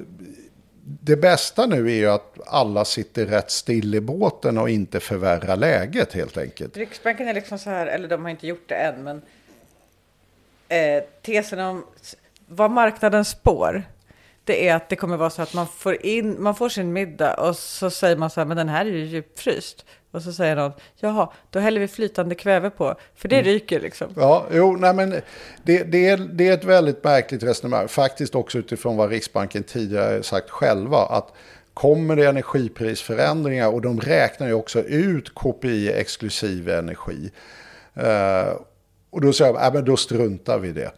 det 0.84 1.16
bästa 1.16 1.66
nu 1.66 1.90
är 1.90 1.94
ju 1.94 2.06
att 2.10 2.38
alla 2.46 2.84
sitter 2.84 3.26
rätt 3.26 3.50
still 3.50 3.94
i 3.94 4.00
båten 4.00 4.58
och 4.58 4.70
inte 4.70 5.00
förvärrar 5.00 5.56
läget 5.56 6.12
helt 6.12 6.38
enkelt. 6.38 6.76
Riksbanken 6.76 7.28
är 7.28 7.34
liksom 7.34 7.58
så 7.58 7.70
här, 7.70 7.86
eller 7.86 8.08
de 8.08 8.22
har 8.22 8.30
inte 8.30 8.46
gjort 8.46 8.68
det 8.68 8.74
än, 8.74 9.04
men 9.04 9.22
eh, 10.68 11.02
tesen 11.22 11.58
om 11.60 11.84
vad 12.46 12.70
marknaden 12.70 13.24
spår, 13.24 13.82
det 14.44 14.68
är 14.68 14.74
att 14.74 14.88
det 14.88 14.96
kommer 14.96 15.16
vara 15.16 15.30
så 15.30 15.42
att 15.42 15.54
man 15.54 15.66
får, 15.66 16.06
in, 16.06 16.42
man 16.42 16.54
får 16.54 16.68
sin 16.68 16.92
middag 16.92 17.34
och 17.34 17.56
så 17.56 17.90
säger 17.90 18.16
man 18.16 18.30
så 18.30 18.40
här, 18.40 18.46
men 18.46 18.56
den 18.56 18.68
här 18.68 18.86
är 18.86 18.90
ju 18.90 19.04
djupfryst. 19.04 19.84
Och 20.10 20.22
så 20.22 20.32
säger 20.32 20.56
någon, 20.56 20.72
jaha, 20.96 21.32
då 21.50 21.58
häller 21.58 21.80
vi 21.80 21.88
flytande 21.88 22.34
kväve 22.34 22.70
på, 22.70 22.94
för 23.14 23.28
det 23.28 23.42
ryker 23.42 23.80
liksom. 23.80 24.14
Ja, 24.16 24.46
jo, 24.52 24.76
nej 24.76 24.94
men 24.94 25.10
det, 25.62 25.82
det, 25.82 26.08
är, 26.08 26.16
det 26.16 26.48
är 26.48 26.52
ett 26.52 26.64
väldigt 26.64 27.04
märkligt 27.04 27.42
resonemang. 27.42 27.88
Faktiskt 27.88 28.34
också 28.34 28.58
utifrån 28.58 28.96
vad 28.96 29.10
Riksbanken 29.10 29.62
tidigare 29.62 30.22
sagt 30.22 30.50
själva. 30.50 30.98
Att 30.98 31.32
kommer 31.74 32.16
det 32.16 32.28
energiprisförändringar 32.28 33.68
och 33.68 33.80
de 33.80 34.00
räknar 34.00 34.46
ju 34.46 34.52
också 34.52 34.80
ut 34.80 35.34
KPI 35.34 35.92
exklusive 35.92 36.78
energi. 36.78 37.30
Eh, 37.94 38.56
och 39.10 39.20
då 39.20 39.32
säger 39.32 39.52
jag, 39.52 39.66
äh, 39.66 39.72
men 39.72 39.84
då 39.84 39.96
struntar 39.96 40.58
vi 40.58 40.68
i 40.68 40.72
det. 40.72 40.90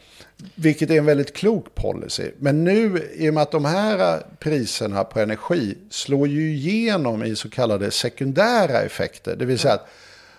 Vilket 0.54 0.90
är 0.90 0.98
en 0.98 1.04
väldigt 1.04 1.36
klok 1.36 1.74
policy. 1.74 2.30
Men 2.38 2.64
nu, 2.64 3.08
i 3.14 3.30
och 3.30 3.34
med 3.34 3.42
att 3.42 3.50
de 3.50 3.64
här 3.64 4.22
priserna 4.38 5.04
på 5.04 5.20
energi 5.20 5.78
slår 5.90 6.28
ju 6.28 6.54
igenom 6.54 7.24
i 7.24 7.36
så 7.36 7.50
kallade 7.50 7.90
sekundära 7.90 8.80
effekter. 8.80 9.36
Det 9.36 9.44
vill 9.44 9.58
säga 9.58 9.74
att 9.74 9.88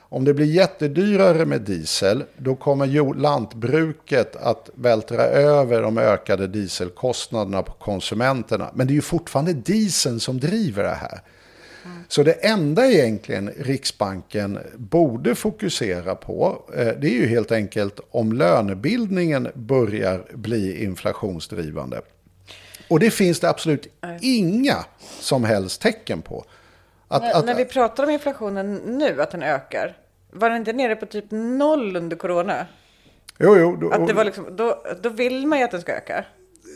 om 0.10 0.26
det 0.26 0.34
blir 0.34 0.46
jättedyrare 0.46 1.46
med 1.46 1.62
diesel, 1.62 2.24
då 2.38 2.56
kommer 2.56 3.14
lantbruket 3.14 4.36
att 4.36 4.70
vältra 4.76 5.24
över 5.24 5.82
de 5.82 5.98
ökade 5.98 6.48
dieselkostnaderna 6.48 7.64
på 7.64 7.74
konsumenterna. 7.74 8.72
Men 8.74 8.88
det 8.88 8.94
är 8.94 8.96
ju 8.96 9.02
fortfarande 9.02 9.54
dieseln 9.54 10.20
som 10.20 10.40
driver 10.40 10.84
det 10.84 10.90
här. 10.90 11.22
Så 12.08 12.24
det 12.24 12.32
enda 12.32 12.88
egentligen 12.88 13.50
Riksbanken 13.58 14.60
borde 14.76 15.36
fokusera 15.36 16.16
på, 16.16 16.64
eh, 16.76 16.88
det 16.88 17.08
är 17.08 17.14
ju 17.14 17.28
helt 17.28 17.52
enkelt 17.52 18.00
om 18.12 18.34
lönebildningen 18.34 19.48
börjar 19.54 20.26
bli 20.34 20.84
inflationsdrivande. 20.84 22.02
Och 22.90 23.00
det 23.00 23.12
finns 23.12 23.40
det 23.40 23.50
absolut 23.50 23.88
inga 24.22 24.86
som 25.20 25.44
helst 25.44 25.82
tecken 25.82 26.22
på. 26.22 26.46
Att, 27.08 27.22
När, 27.22 27.34
att, 27.34 27.46
när 27.46 27.56
vi 27.56 27.66
pratar 27.66 28.04
om 28.04 28.10
inflationen 28.10 28.76
nu, 28.76 29.22
att 29.22 29.32
den 29.32 29.44
ökar, 29.44 29.98
var 30.32 30.50
den 30.50 30.58
inte 30.58 30.74
nere 30.74 30.96
på 30.96 31.06
typ 31.06 31.26
noll 31.30 31.96
under 31.96 32.18
corona? 32.18 32.66
jo, 33.40 33.58
jo, 33.58 33.76
då, 33.76 33.92
Att 33.92 34.08
det 34.08 34.14
var 34.14 34.26
liksom, 34.26 34.56
då, 34.56 34.84
då 35.02 35.10
vill 35.10 35.48
man 35.48 35.60
ju 35.60 35.66
att 35.66 35.72
den 35.72 35.82
ska 35.82 35.94
öka. 35.94 36.26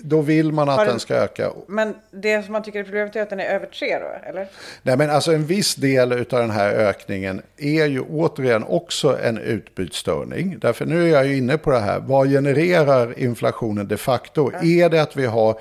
Då 0.04 0.22
vill 0.22 0.52
man 0.52 0.70
att 0.70 0.78
den 0.78 0.88
den- 0.88 1.00
ska 1.00 1.16
öka. 1.16 1.52
Men 1.68 1.96
det 2.12 2.44
som 2.46 2.54
man 2.54 2.64
tycker 2.64 2.80
är 2.80 2.84
problemet 2.84 3.16
är 3.16 3.22
att 3.22 3.30
den 3.30 3.40
är 3.40 3.46
över 3.46 3.66
tre 3.66 4.00
då, 4.00 4.30
eller? 4.30 4.48
Nej, 4.82 4.98
men 4.98 5.10
alltså 5.10 5.34
en 5.34 5.46
viss 5.46 5.76
del 5.76 6.12
av 6.14 6.26
den 6.30 6.52
här 6.52 6.74
ökningen 6.74 7.42
är 7.58 7.86
ju 7.86 8.02
återigen 8.02 8.64
också 8.64 9.18
en 9.24 9.38
utbudsstörning. 9.38 10.60
Därför 10.60 10.86
nu 10.86 11.04
är 11.04 11.14
jag 11.14 11.28
ju 11.28 11.38
inne 11.38 11.58
på 11.58 11.72
det 11.72 11.80
här. 11.80 12.00
Vad 12.00 12.30
genererar 12.30 13.20
inflationen 13.20 13.88
de 13.88 13.98
facto? 13.98 14.52
Är 14.64 14.90
det 14.90 15.02
att 15.02 15.16
vi 15.16 15.26
har 15.26 15.60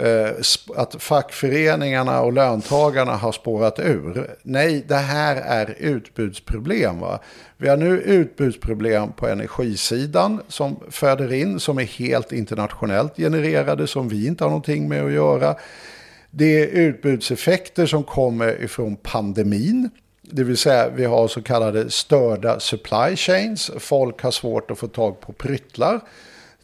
Eh, 0.00 0.30
att 0.76 1.02
fackföreningarna 1.02 2.20
och 2.20 2.32
löntagarna 2.32 3.16
har 3.16 3.32
spårat 3.32 3.78
ur? 3.78 4.36
Nej, 4.42 4.84
det 4.88 4.94
här 4.94 5.36
är 5.36 5.74
utbudsproblem. 5.78 7.00
Va? 7.00 7.20
Vi 7.56 7.68
har 7.68 7.76
nu 7.76 8.00
utbudsproblem 8.00 9.12
på 9.12 9.28
energisidan 9.28 10.40
som 10.48 10.76
föder 10.90 11.32
in, 11.32 11.60
som 11.60 11.78
är 11.78 11.84
helt 11.84 12.32
internationellt 12.32 13.16
genererade, 13.16 13.86
som 13.86 14.08
vi 14.08 14.26
inte 14.26 14.44
har 14.44 14.50
någonting 14.50 14.88
med 14.88 15.04
att 15.04 15.12
göra. 15.12 15.56
Det 16.30 16.62
är 16.62 16.66
utbudseffekter 16.66 17.86
som 17.86 18.04
kommer 18.04 18.62
ifrån 18.62 18.96
pandemin. 18.96 19.90
Det 20.22 20.44
vill 20.44 20.56
säga 20.56 20.88
vi 20.88 21.04
har 21.04 21.28
så 21.28 21.42
kallade 21.42 21.90
störda 21.90 22.60
supply 22.60 23.16
chains. 23.16 23.70
Folk 23.78 24.22
har 24.22 24.30
svårt 24.30 24.70
att 24.70 24.78
få 24.78 24.88
tag 24.88 25.20
på 25.20 25.32
pryttlar 25.32 26.00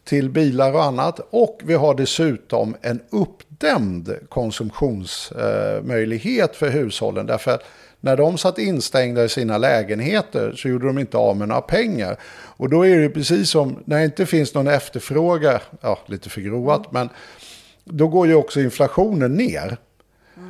till 0.05 0.29
bilar 0.29 0.73
och 0.73 0.83
annat. 0.83 1.19
Och 1.29 1.61
vi 1.63 1.73
har 1.73 1.95
dessutom 1.95 2.75
en 2.81 2.99
uppdämd 3.09 4.15
konsumtionsmöjlighet 4.29 6.55
för 6.55 6.69
hushållen. 6.69 7.25
Därför 7.25 7.51
att 7.51 7.63
när 7.99 8.17
de 8.17 8.37
satt 8.37 8.57
instängda 8.57 9.25
i 9.25 9.29
sina 9.29 9.57
lägenheter 9.57 10.53
så 10.57 10.67
gjorde 10.67 10.87
de 10.87 10.99
inte 10.99 11.17
av 11.17 11.37
med 11.37 11.47
några 11.47 11.61
pengar. 11.61 12.17
Och 12.57 12.69
då 12.69 12.85
är 12.85 12.99
det 12.99 13.09
precis 13.09 13.49
som 13.49 13.83
när 13.85 13.99
det 13.99 14.05
inte 14.05 14.25
finns 14.25 14.53
någon 14.53 14.67
efterfrågan, 14.67 15.59
ja 15.81 15.99
lite 16.05 16.29
förgrovat, 16.29 16.91
men 16.91 17.09
då 17.83 18.07
går 18.07 18.27
ju 18.27 18.35
också 18.35 18.61
inflationen 18.61 19.33
ner. 19.33 19.77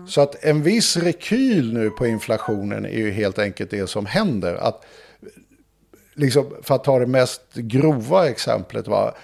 Så 0.08 0.22
att 0.22 0.44
en 0.44 0.64
viss 0.64 0.98
rekyl 0.98 1.74
nu 1.74 1.90
på 1.90 2.08
inflationen 2.08 2.86
är 2.86 2.98
ju 2.98 3.12
helt 3.12 3.40
enkelt 3.40 3.72
det 3.72 3.90
som 3.90 4.06
händer. 4.06 4.56
Att, 4.56 4.86
liksom, 6.14 6.56
för 6.64 6.76
att 6.76 6.84
ta 6.84 7.00
det 7.00 7.08
mest 7.08 7.42
grova 7.54 8.30
exemplet, 8.30 8.88
va? 8.88 9.16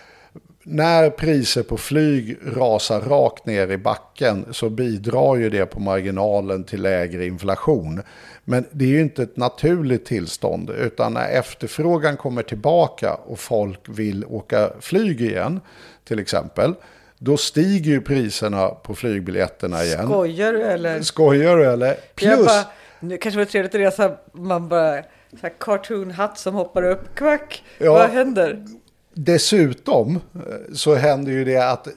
När 0.63 1.09
priser 1.09 1.63
på 1.63 1.77
flyg 1.77 2.37
rasar 2.55 3.01
rakt 3.01 3.45
ner 3.45 3.71
i 3.71 3.77
backen 3.77 4.45
så 4.51 4.69
bidrar 4.69 5.35
ju 5.35 5.49
det 5.49 5.65
på 5.65 5.79
marginalen 5.79 6.63
till 6.63 6.81
lägre 6.81 7.25
inflation. 7.25 8.01
Men 8.43 8.65
det 8.71 8.85
är 8.85 8.89
ju 8.89 9.01
inte 9.01 9.23
ett 9.23 9.37
naturligt 9.37 10.05
tillstånd, 10.05 10.69
utan 10.69 11.13
när 11.13 11.29
efterfrågan 11.29 12.17
kommer 12.17 12.43
tillbaka 12.43 13.13
och 13.13 13.39
folk 13.39 13.79
vill 13.87 14.25
åka 14.25 14.69
flyg 14.79 15.21
igen, 15.21 15.59
till 16.03 16.19
exempel, 16.19 16.73
då 17.17 17.37
stiger 17.37 17.91
ju 17.91 18.01
priserna 18.01 18.67
på 18.67 18.95
flygbiljetterna 18.95 19.83
igen. 19.83 20.07
Skojar 20.07 20.53
du 20.53 20.63
eller? 20.63 21.01
Skojar 21.01 21.57
du 21.57 21.65
eller? 21.65 21.95
Plus, 22.15 22.45
bara, 22.45 22.65
nu 22.99 23.17
kanske 23.17 23.39
det 23.39 23.45
var 23.45 23.51
trevligt 23.51 23.75
att 23.75 23.81
resa, 23.81 24.17
man 24.33 24.67
bara, 24.69 25.01
så 25.31 25.37
här 25.41 25.53
cartoon 25.59 26.11
hatt 26.11 26.37
som 26.39 26.53
hoppar 26.53 26.83
upp, 26.83 27.15
kvack, 27.15 27.63
Ja. 27.77 27.93
vad 27.93 28.09
händer? 28.09 28.65
Dessutom 29.13 30.15
eh, 30.15 30.73
så 30.73 30.95
händer 30.95 31.31
ju 31.31 31.45
det 31.45 31.71
att 31.71 31.87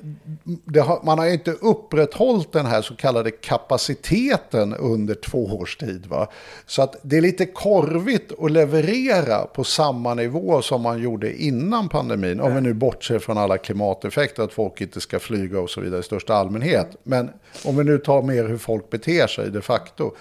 det 0.45 0.81
har, 0.81 1.01
man 1.03 1.19
har 1.19 1.27
inte 1.27 1.51
upprätthållit 1.51 2.53
den 2.53 2.67
här 2.67 2.83
så 2.83 2.97
kallade 2.97 3.31
kapaciteten 3.31 4.75
under 4.75 5.15
två 5.15 5.45
års 5.45 5.77
tid. 5.77 6.07
Va? 6.07 6.29
Så 6.67 6.83
att 6.83 6.97
det 7.03 7.17
är 7.17 7.21
lite 7.21 7.47
korvigt 7.47 8.33
att 8.39 8.51
leverera 8.51 9.39
på 9.47 9.65
samma 9.65 10.15
nivå 10.15 10.63
som 10.63 10.83
man 10.83 11.03
gjorde 11.03 11.43
innan 11.43 11.89
pandemin. 11.89 12.41
Om 12.41 12.55
vi 12.55 12.61
nu 12.61 12.75
bortser 12.75 13.19
från 13.19 13.39
alla 13.39 13.59
klimateffekter, 13.59 14.43
att 14.43 14.53
folk 14.53 14.81
inte 14.81 15.01
ska 15.01 15.19
flyga 15.19 15.61
och 15.61 15.71
så 15.71 15.81
vidare 15.81 16.01
i 16.01 16.03
största 16.03 16.35
allmänhet. 16.35 16.97
Men 17.03 17.31
om 17.65 17.77
vi 17.77 17.85
nu 17.85 17.99
tar 17.99 18.23
mer 18.23 18.45
hur 18.45 18.59
folk 18.59 18.91
beter 18.91 19.27
sig 19.27 19.51
de 19.51 19.61
facto. 19.61 20.13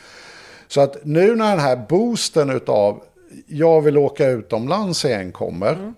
Så 0.68 0.82
att 0.82 1.06
nu 1.06 1.36
när 1.36 1.50
den 1.50 1.60
här 1.60 1.86
boosten 1.90 2.62
av 2.68 3.04
jag 3.48 3.82
vill 3.82 3.98
åka 3.98 4.28
utomlands 4.28 5.06
igen 5.06 5.32
kommer. 5.32 5.74
Mm. 5.74 5.94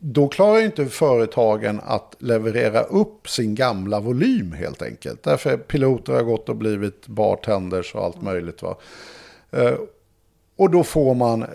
Då 0.00 0.28
klarar 0.28 0.60
inte 0.60 0.86
företagen 0.86 1.80
att 1.84 2.16
leverera 2.18 2.82
upp 2.82 3.28
sin 3.28 3.54
gamla 3.54 4.00
volym 4.00 4.52
helt 4.52 4.82
enkelt. 4.82 5.22
Därför 5.22 5.56
piloter 5.56 6.12
har 6.12 6.22
gått 6.22 6.48
och 6.48 6.56
blivit 6.56 7.06
bartenders 7.06 7.94
och 7.94 8.04
allt 8.04 8.22
möjligt. 8.22 8.62
Va? 8.62 8.76
Eh, 9.50 9.74
och 10.56 10.70
då 10.70 10.84
får 10.84 11.14
man 11.14 11.42
eh, 11.42 11.48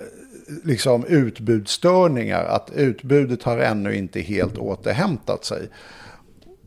liksom 0.63 1.05
utbudsstörningar. 1.05 2.43
Att 2.43 2.71
utbudet 2.75 3.43
har 3.43 3.57
ännu 3.57 3.95
inte 3.95 4.19
helt 4.19 4.57
återhämtat 4.57 5.45
sig. 5.45 5.69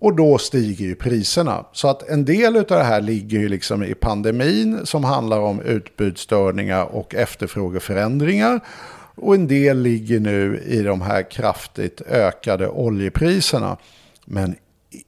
Och 0.02 0.16
då 0.16 0.38
stiger 0.38 0.84
ju 0.84 0.94
priserna. 0.94 1.66
Så 1.72 1.88
att 1.88 2.08
en 2.08 2.24
del 2.24 2.56
av 2.56 2.64
det 2.64 2.82
här 2.82 3.00
ligger 3.00 3.38
ju 3.38 3.48
liksom 3.48 3.82
i 3.84 3.94
pandemin 3.94 4.86
som 4.86 5.04
handlar 5.04 5.38
om 5.38 5.60
utbudsstörningar 5.60 6.84
och 6.84 7.14
efterfrågeförändringar. 7.14 8.60
Och 9.14 9.34
en 9.34 9.46
del 9.46 9.82
ligger 9.82 10.20
nu 10.20 10.62
i 10.66 10.82
de 10.82 11.00
här 11.00 11.30
kraftigt 11.30 12.00
ökade 12.00 12.68
oljepriserna. 12.68 13.76
Men 14.24 14.56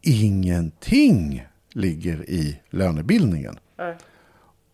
ingenting 0.02 1.46
ligger 1.72 2.30
i 2.30 2.60
lönebildningen. 2.70 3.58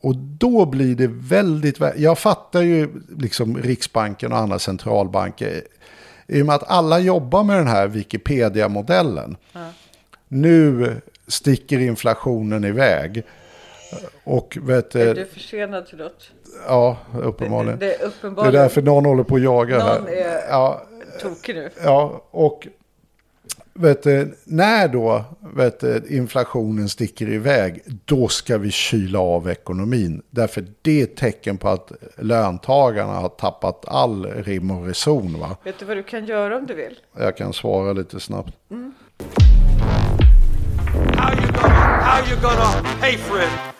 Och 0.01 0.16
då 0.16 0.66
blir 0.66 0.94
det 0.97 1.07
väldigt... 1.12 1.78
vä- 1.78 1.94
Jag 1.97 2.19
fattar 2.19 2.62
ju 2.62 2.89
liksom 3.19 3.59
Riksbanken 3.59 4.32
och 4.32 4.39
andra 4.39 4.59
centralbanker. 4.59 5.62
I 6.27 6.43
och 6.43 6.47
med 6.47 6.55
att 6.55 6.70
alla 6.70 6.98
jobbar 6.98 7.44
med 7.44 7.57
den 7.57 7.66
här 7.66 7.89
Wikipedia-modellen. 7.89 9.36
Nu 10.28 10.94
sticker 11.27 11.78
inflationen 11.78 12.65
iväg. 12.65 13.23
Och 14.24 14.59
vet 14.61 14.94
Är 14.94 15.15
du, 15.15 15.24
du 15.24 15.27
försenad 15.27 15.86
till 15.86 15.98
något? 15.98 16.31
Ja, 16.66 16.97
uppenbarligen. 17.23 17.78
Det, 17.78 17.87
det 17.87 17.95
är 17.95 17.99
Det 17.99 18.05
är 18.05 18.09
uppenbarligen 18.09 18.55
därför 18.62 18.82
någon 18.82 19.05
håller 19.05 19.23
på 19.23 19.35
att 19.37 19.43
jaga 19.43 19.78
Någon 19.78 19.87
här. 19.87 20.12
är- 20.12 20.49
Ja, 20.51 20.82
tokig 21.23 21.55
nu. 21.55 21.70
ja, 21.85 22.24
och 22.31 22.66
vet 23.74 24.03
du, 24.03 24.35
när 24.45 24.89
då 24.89 25.24
vet 25.55 25.81
du, 25.81 26.03
inflationen 26.09 26.89
sticker 26.89 27.28
iväg, 27.28 27.82
då 28.05 28.28
ska 28.28 28.59
vi 28.59 28.70
kyla 28.70 29.19
av 29.19 29.51
ekonomin. 29.51 30.23
Därför 30.31 30.65
det 30.82 31.01
är 31.01 31.05
ett 31.05 31.16
tecken 31.16 31.57
på 31.59 31.69
att 31.69 31.93
löntagarna 32.16 33.12
har 33.12 33.28
tappat 33.28 33.85
all 33.89 34.27
rim 34.27 34.70
och 34.70 34.87
reson. 34.87 35.41
Va? 35.41 35.57
Vet 35.65 35.78
du 35.78 35.85
vad 35.85 35.97
du 35.97 36.03
kan 36.03 36.27
göra 36.27 36.57
om 36.57 36.66
du 36.66 36.74
vill? 36.74 36.99
Jag 37.19 37.37
kan 37.37 37.53
svara 37.53 37.93
lite 37.93 38.20
snabbt. 38.20 38.53
How 41.16 41.32
you 41.35 41.53
gonna, 41.53 42.03
how 42.03 42.31
you 42.31 42.41
gonna 42.43 42.85
pay 43.01 43.16
for 43.16 43.39
it? 43.39 43.80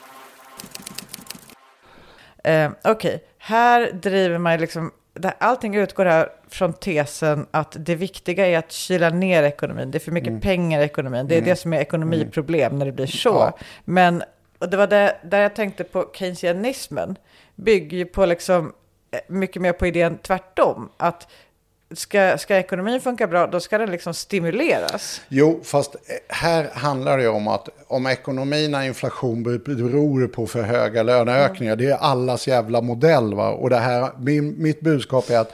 Eh, 2.45 2.71
Okej, 2.85 3.25
här 3.39 3.93
driver 3.93 4.39
man 4.39 4.61
liksom, 4.61 4.91
där 5.15 5.33
allting 5.39 5.75
utgår 5.75 6.05
här 6.05 6.29
från 6.49 6.73
tesen 6.73 7.47
att 7.51 7.77
det 7.79 7.95
viktiga 7.95 8.47
är 8.47 8.59
att 8.59 8.73
kyla 8.73 9.11
ner 9.11 9.43
ekonomin. 9.43 9.91
Det 9.91 9.99
är 9.99 10.01
för 10.01 10.13
mycket 10.13 10.43
pengar 10.43 10.81
i 10.81 10.85
ekonomin. 10.85 11.29
Det 11.29 11.37
är 11.37 11.43
det 11.43 11.57
som 11.57 11.73
är 11.73 11.81
ekonomiproblem 11.81 12.79
när 12.79 12.87
det 12.87 12.93
blir 12.93 13.07
så. 13.07 13.29
Ja. 13.29 13.59
Men, 13.85 14.23
och 14.59 14.71
det 14.71 14.77
var 14.77 14.87
där, 14.87 15.13
där 15.23 15.41
jag 15.41 15.55
tänkte 15.55 15.85
på 15.85 16.11
keynesianismen, 16.15 17.17
bygger 17.55 17.99
ju 17.99 18.05
på 18.05 18.27
liksom 18.27 18.73
eh, 19.11 19.21
mycket 19.29 19.63
mer 19.63 19.73
på 19.73 19.87
idén 19.87 20.19
tvärtom. 20.19 20.89
Att 20.97 21.29
ska, 21.93 22.39
ska 22.39 22.57
ekonomin 22.57 23.01
funka 23.01 23.27
bra, 23.27 23.47
då 23.47 23.61
ska 23.61 23.79
den 23.79 23.91
liksom 23.91 24.15
stimuleras. 24.15 25.21
Jo, 25.29 25.61
fast 25.65 25.95
eh, 25.95 26.01
här 26.29 26.71
handlar 26.75 27.19
det 27.19 27.29
om 27.29 27.49
att 27.49 27.69
om 27.87 28.07
ekonomin 28.07 28.75
och 28.75 28.83
inflation 28.85 29.43
ber- 29.43 29.59
beror 29.59 30.27
på 30.29 30.47
för 30.47 30.63
höga 30.63 31.03
löneökningar. 31.03 31.77
Det 31.77 31.87
är 31.91 31.97
allas 31.97 32.49
jävla 32.49 32.81
modell. 32.81 33.35
Va? 33.35 33.49
Och 33.51 33.71
det 33.71 33.77
här, 33.79 34.11
min, 34.19 34.63
mitt 34.63 34.81
budskap 34.81 35.31
är 35.31 35.39
att 35.39 35.53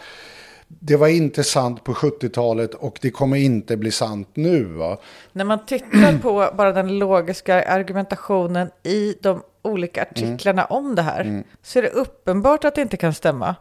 det 0.69 0.97
var 0.97 1.09
inte 1.09 1.45
sant 1.45 1.85
på 1.85 1.95
70-talet 1.95 2.75
och 2.75 2.99
det 3.03 3.11
kommer 3.11 3.37
inte 3.37 3.77
bli 3.77 3.91
sant 3.91 4.29
nu. 4.35 4.65
Va? 4.65 4.99
När 5.33 5.45
man 5.45 5.67
tittar 5.67 6.19
på 6.23 6.51
bara 6.57 6.73
den 6.73 6.99
logiska 6.99 7.63
argumentationen 7.63 8.71
i 8.83 9.15
de 9.23 9.43
olika 9.63 10.03
Mm. 10.05 10.11
artiklarna 10.33 10.65
om 10.65 10.95
det 10.95 11.03
här 11.03 11.45
så 11.63 11.79
är 11.79 11.83
det 11.83 11.89
uppenbart 11.89 12.65
att 12.65 12.75
det 12.75 12.83
inte 12.83 12.97
kan 12.97 13.15
stämma. 13.15 13.55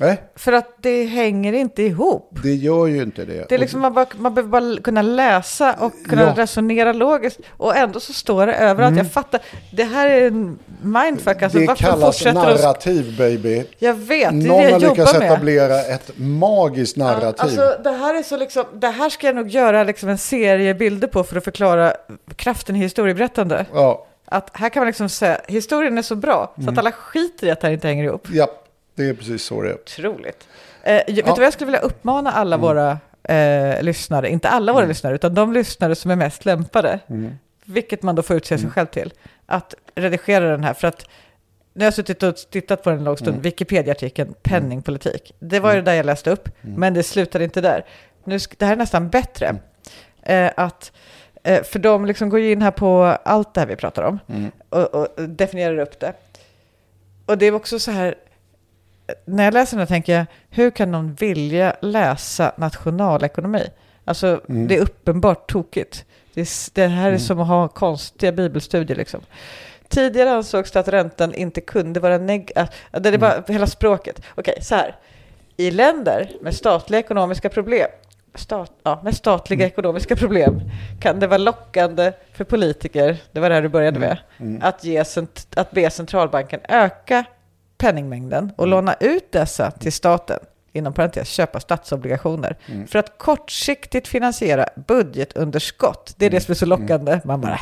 Nej, 0.00 0.22
För 0.36 0.52
att 0.52 0.66
det 0.82 1.04
hänger 1.04 1.52
inte 1.52 1.82
ihop. 1.82 2.38
det 2.42 2.54
gör 2.54 2.86
ju 2.86 3.02
inte 3.02 3.24
det. 3.24 3.48
Det 3.48 3.54
är 3.54 3.58
liksom 3.58 3.80
man, 3.80 3.94
bara, 3.94 4.06
man 4.18 4.34
behöver 4.34 4.60
bara 4.60 4.82
kunna 4.82 5.02
läsa 5.02 5.72
och 5.78 5.92
kunna 6.08 6.22
Ja. 6.22 6.34
resonera 6.36 6.92
logiskt. 6.92 7.40
Och 7.56 7.76
ändå 7.76 8.00
så 8.00 8.12
står 8.12 8.46
det 8.46 8.54
överallt. 8.54 8.96
Jag 8.96 9.12
fattar. 9.12 9.40
Det 9.72 9.84
här 9.84 10.06
är 10.10 10.26
en 10.26 10.58
mindfuck. 10.82 11.42
Alltså, 11.42 11.58
Mm. 11.58 11.66
det 11.66 11.68
varför 11.68 11.84
kallas 11.84 12.24
narrativ, 12.24 13.16
baby. 13.18 13.64
Jag 13.78 13.94
vet, 13.94 14.08
det 14.08 14.16
är 14.16 14.30
Någon 14.32 14.42
det 14.42 14.50
har 14.54 14.62
jag 14.70 14.80
lyckats 14.82 14.98
jobbar 15.12 15.18
med. 15.18 15.32
etablera 15.32 15.80
ett 15.80 16.10
magiskt 16.16 16.96
narrativ. 16.96 17.34
Alltså, 17.38 17.76
det, 17.84 17.90
här 17.90 18.14
är 18.18 18.22
så 18.22 18.36
liksom, 18.36 18.64
det 18.74 18.88
här 18.88 19.10
ska 19.10 19.26
jag 19.26 19.36
nog 19.36 19.48
göra 19.48 19.84
liksom 19.84 20.08
en 20.08 20.18
serie 20.18 20.74
bilder 20.74 21.08
på 21.08 21.24
för 21.24 21.36
att 21.36 21.44
förklara 21.44 21.92
kraften 22.36 22.76
i 22.76 22.78
historieberättande. 22.78 23.66
ja, 23.74 24.06
Att 24.24 24.50
här 24.52 24.68
kan 24.68 24.80
man 24.80 24.86
liksom 24.86 25.08
säga, 25.08 25.40
historien 25.48 25.98
är 25.98 26.02
så 26.02 26.14
bra 26.16 26.52
så 26.54 26.60
Mm. 26.62 26.72
att 26.74 26.78
alla 26.78 26.92
skiter 26.92 27.46
i 27.46 27.50
att 27.50 27.60
det 27.60 27.66
här 27.66 27.74
inte 27.74 27.88
hänger 27.88 28.04
ihop. 28.04 28.26
ja, 28.32 28.48
det 29.00 29.08
är 29.08 29.14
precis 29.14 29.42
så 29.44 29.62
det 29.62 29.68
är. 29.70 29.74
Otroligt. 29.74 30.48
Eh, 30.82 30.92
vet 30.94 31.06
du 31.16 31.22
vad 31.22 31.40
jag 31.42 31.52
skulle 31.52 31.66
vilja 31.66 31.80
uppmana 31.80 32.32
alla 32.32 32.56
Mm. 32.56 32.66
våra 32.68 32.98
eh, 33.22 33.82
lyssnare, 33.82 34.28
inte 34.30 34.48
alla 34.48 34.72
våra 34.72 34.86
lyssnare, 34.86 35.14
utan 35.14 35.34
de 35.34 35.52
lyssnare 35.52 35.94
som 35.94 36.10
är 36.10 36.16
mest 36.16 36.44
lämpade, 36.44 36.98
Mm. 37.08 37.34
vilket 37.64 38.02
man 38.02 38.14
då 38.14 38.22
får 38.22 38.36
utse 38.36 38.58
sig 38.58 38.70
själv 38.70 38.86
till, 38.86 39.12
att 39.46 39.74
redigera 39.94 40.50
den 40.50 40.64
här. 40.64 40.74
För 40.74 40.88
att 40.88 41.06
jag 41.74 41.84
har 41.86 41.90
suttit 41.90 42.22
och 42.22 42.36
tittat 42.36 42.82
på 42.82 42.90
den 42.90 42.98
en 42.98 43.04
lång 43.04 43.16
stund, 43.16 43.28
Mm. 43.28 43.42
Wikipedia-artikeln, 43.42 44.34
penningpolitik, 44.42 45.32
det 45.38 45.60
var 45.60 45.70
ju 45.72 45.76
det 45.76 45.82
där 45.90 45.94
jag 45.94 46.06
läste 46.06 46.30
upp, 46.30 46.48
Mm. 46.64 46.80
men 46.80 46.94
det 46.94 47.02
slutade 47.02 47.44
inte 47.44 47.60
där. 47.60 47.84
Nu, 48.24 48.38
det 48.58 48.64
här 48.66 48.72
är 48.72 48.76
nästan 48.76 49.08
bättre. 49.08 49.46
Mm. 49.46 49.60
Eh, 50.46 50.52
att, 50.56 50.92
eh, 51.42 51.62
för 51.62 51.78
de 51.78 52.06
liksom 52.06 52.28
går 52.28 52.40
ju 52.40 52.52
in 52.52 52.62
här 52.62 52.70
på 52.70 53.16
allt 53.24 53.54
det 53.54 53.60
här 53.60 53.66
vi 53.68 53.76
pratar 53.76 54.02
om 54.02 54.18
Mm. 54.28 54.50
och, 54.68 54.94
och 54.94 55.08
definierar 55.28 55.78
upp 55.78 56.00
det. 56.00 56.12
Och 57.26 57.38
det 57.38 57.46
är 57.46 57.54
också 57.54 57.78
så 57.78 57.90
här, 57.90 58.14
när 59.24 59.44
jag 59.44 59.54
läser 59.54 59.76
den 59.76 59.86
tänker 59.86 60.16
jag, 60.16 60.26
hur 60.50 60.70
kan 60.70 60.92
någon 60.92 61.14
vilja 61.14 61.76
läsa 61.80 62.52
nationalekonomi? 62.56 63.66
Alltså, 64.04 64.40
Mm. 64.48 64.68
det 64.68 64.76
är 64.76 64.80
uppenbart 64.80 65.50
tokigt. 65.50 66.04
Det, 66.34 66.40
är, 66.40 66.74
det 66.74 66.86
här 66.86 67.12
är 67.12 67.18
som 67.18 67.40
att 67.40 67.48
ha 67.48 67.68
konstiga 67.68 68.32
bibelstudier 68.32 68.96
liksom. 68.96 69.20
Tidigare 69.88 70.30
ansågs 70.30 70.70
det 70.70 70.80
att 70.80 70.88
räntan 70.88 71.34
inte 71.34 71.60
kunde 71.60 72.00
vara 72.00 72.18
negativ. 72.18 72.66
Det 72.90 73.08
är 73.08 73.18
bara 73.18 73.42
hela 73.48 73.66
språket. 73.66 74.22
Okej, 74.34 74.58
så 74.62 74.74
här. 74.74 74.96
I 75.56 75.70
länder 75.70 76.32
med 76.40 76.54
statliga 76.54 77.00
ekonomiska 77.00 77.48
problem 77.48 77.88
Stat, 78.34 78.72
ja, 78.82 79.00
med 79.04 79.16
statliga 79.16 79.66
ekonomiska 79.66 80.16
problem 80.16 80.60
kan 81.00 81.20
det 81.20 81.26
vara 81.26 81.38
lockande 81.38 82.12
för 82.32 82.44
politiker, 82.44 83.16
det 83.32 83.40
var 83.40 83.48
det 83.48 83.54
här 83.54 83.62
du 83.62 83.68
började 83.68 83.98
med, 83.98 84.18
att, 84.62 84.84
ge, 84.84 85.04
att 85.56 85.70
be 85.70 85.90
centralbanken 85.90 86.60
öka 86.68 87.24
penningmängden 87.80 88.52
och 88.56 88.66
låna 88.66 88.94
ut 89.00 89.32
dessa 89.32 89.70
till 89.70 89.92
staten, 89.92 90.38
inom 90.72 90.92
parentes 90.92 91.28
köpa 91.28 91.60
statsobligationer, 91.60 92.56
för 92.88 92.98
att 92.98 93.18
kortsiktigt 93.18 94.08
finansiera 94.08 94.66
budgetunderskott. 94.86 96.14
Det 96.16 96.26
är 96.26 96.30
det 96.30 96.40
som 96.40 96.52
är 96.52 96.56
så 96.56 96.66
lockande. 96.66 97.20
Man 97.24 97.40
bara 97.40 97.60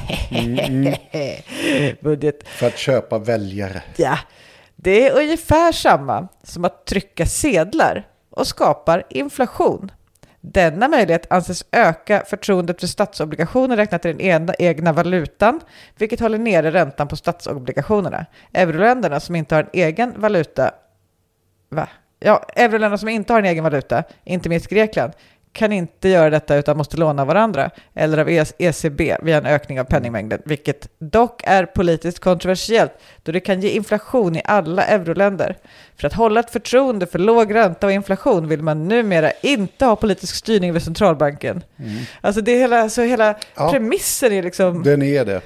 budget. 2.00 2.48
För 2.48 2.66
att 2.66 2.78
köpa 2.78 3.18
väljare. 3.18 3.82
Ja, 3.96 4.18
det 4.76 5.08
är 5.08 5.22
ungefär 5.22 5.72
samma 5.72 6.28
som 6.42 6.64
att 6.64 6.86
trycka 6.86 7.26
sedlar 7.26 8.06
och 8.30 8.46
skapar 8.46 9.02
inflation. 9.10 9.90
Denna 10.52 10.88
möjlighet 10.88 11.32
anses 11.32 11.64
öka 11.72 12.22
förtroendet 12.26 12.80
för 12.80 12.86
statsobligationer 12.86 13.76
räknat 13.76 14.04
i 14.04 14.12
den 14.12 14.50
egna 14.58 14.92
valutan, 14.92 15.60
vilket 15.98 16.20
håller 16.20 16.38
nere 16.38 16.70
räntan 16.70 17.08
på 17.08 17.16
statsobligationerna. 17.16 18.26
Euroländerna 18.52 19.20
som 19.20 19.36
inte 19.36 19.54
har 19.54 19.62
en 19.62 19.68
egen 19.72 20.20
valuta, 20.20 20.70
va? 21.68 21.88
Ja, 22.20 22.44
euroländerna 22.56 22.98
som 22.98 23.08
inte 23.08 23.32
har 23.32 23.40
en 23.40 23.46
egen 23.46 23.64
valuta, 23.64 24.02
inte 24.24 24.48
minst 24.48 24.68
Grekland, 24.68 25.12
kan 25.58 25.72
inte 25.72 26.08
göra 26.08 26.30
detta 26.30 26.56
utan 26.56 26.76
måste 26.76 26.96
låna 26.96 27.24
varandra 27.24 27.70
eller 27.94 28.18
av 28.18 28.28
ECB 28.58 29.16
via 29.22 29.36
en 29.38 29.46
ökning 29.46 29.80
av 29.80 29.84
penningmängden, 29.84 30.42
vilket 30.44 30.88
dock 30.98 31.42
är 31.44 31.66
politiskt 31.66 32.18
kontroversiellt 32.18 32.92
då 33.22 33.32
det 33.32 33.40
kan 33.40 33.60
ge 33.60 33.68
inflation 33.68 34.36
i 34.36 34.42
alla 34.44 34.84
euroländer. 34.84 35.56
För 35.96 36.06
att 36.06 36.12
hålla 36.14 36.40
ett 36.40 36.50
förtroende 36.50 37.06
för 37.06 37.18
låg 37.18 37.54
ränta 37.54 37.86
och 37.86 37.92
inflation 37.92 38.48
vill 38.48 38.62
man 38.62 38.88
numera 38.88 39.30
inte 39.42 39.84
ha 39.84 39.96
politisk 39.96 40.34
styrning 40.34 40.72
vid 40.72 40.82
centralbanken. 40.82 41.62
Alltså 42.20 42.40
det 42.40 42.52
är 42.52 42.58
hela, 42.58 42.88
så 42.90 43.02
hela 43.02 43.34
Ja. 43.56 43.70
premissen 43.72 44.32
är 44.32 44.42
liksom, 44.42 44.82
Den 44.82 45.02
är 45.02 45.24
det. 45.24 45.40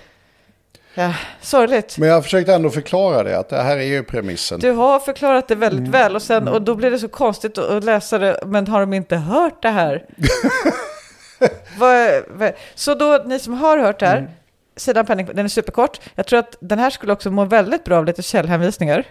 Ja, 0.95 1.15
sorgligt. 1.41 1.99
Men 1.99 2.09
jag 2.09 2.25
försökte 2.25 2.55
ändå 2.55 2.71
förklara 2.71 3.23
det, 3.23 3.39
att 3.39 3.49
det 3.49 3.63
här 3.63 3.77
är 3.77 3.83
ju 3.83 4.03
premissen. 4.03 4.61
Du 4.61 4.71
har 4.71 4.99
förklarat 4.99 5.49
det 5.49 5.55
väldigt 5.55 5.89
väl 5.89 6.17
och, 6.17 6.23
sen, 6.23 6.49
och 6.49 6.63
då 6.63 6.75
blir 6.75 6.91
det 6.91 6.99
så 6.99 7.09
konstigt 7.09 7.59
att- 7.59 7.85
läsa 7.85 8.19
det, 8.19 8.41
men 8.47 8.67
har 8.69 8.81
de 8.81 8.93
inte 8.93 9.17
hört 9.17 9.63
det 9.63 9.69
här? 9.69 10.05
så 12.75 12.95
då, 12.95 13.23
ni 13.27 13.39
som 13.39 13.55
har 13.55 13.79
hört 13.79 14.01
det 14.01 14.07
här, 14.07 14.31
sidan 14.77 15.07
penning, 15.07 15.27
den 15.35 15.45
är 15.45 15.49
superkort. 15.49 16.01
Jag 16.15 16.27
tror 16.27 16.39
att 16.39 16.57
den 16.61 16.79
här 16.79 16.91
skulle 16.91 17.13
också 17.13 17.31
må 17.31 17.45
väldigt 17.45 17.85
bra 17.85 17.99
av 17.99 18.05
lite 18.05 18.23
källhänvisningar. 18.23 19.05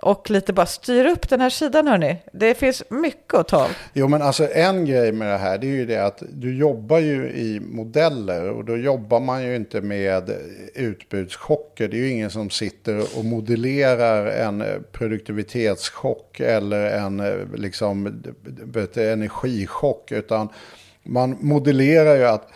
Och 0.00 0.30
lite 0.30 0.52
bara 0.52 0.66
styr 0.66 1.06
upp 1.06 1.28
den 1.28 1.40
här 1.40 1.50
sidan 1.50 1.86
hörni. 1.86 2.16
Det 2.32 2.54
finns 2.54 2.82
mycket 2.90 3.34
att 3.34 3.48
ta 3.48 3.64
av. 3.64 3.70
Jo 3.92 4.08
men 4.08 4.22
alltså 4.22 4.48
en 4.52 4.84
grej 4.84 5.12
med 5.12 5.28
det 5.28 5.38
här 5.38 5.58
det 5.58 5.66
är 5.66 5.70
ju 5.70 5.86
det 5.86 6.06
att 6.06 6.22
du 6.32 6.56
jobbar 6.56 6.98
ju 6.98 7.30
i 7.30 7.60
modeller 7.60 8.50
och 8.50 8.64
då 8.64 8.76
jobbar 8.76 9.20
man 9.20 9.44
ju 9.44 9.56
inte 9.56 9.80
med 9.80 10.30
utbudschocker. 10.74 11.88
Det 11.88 11.96
är 11.96 12.00
ju 12.00 12.10
ingen 12.10 12.30
som 12.30 12.50
sitter 12.50 13.18
och 13.18 13.24
modellerar 13.24 14.26
en 14.26 14.64
produktivitetschock 14.92 16.40
eller 16.40 16.86
en 16.86 17.22
liksom, 17.54 18.22
energichock 18.96 20.12
utan 20.12 20.48
man 21.02 21.36
modellerar 21.40 22.16
ju 22.16 22.24
att 22.24 22.48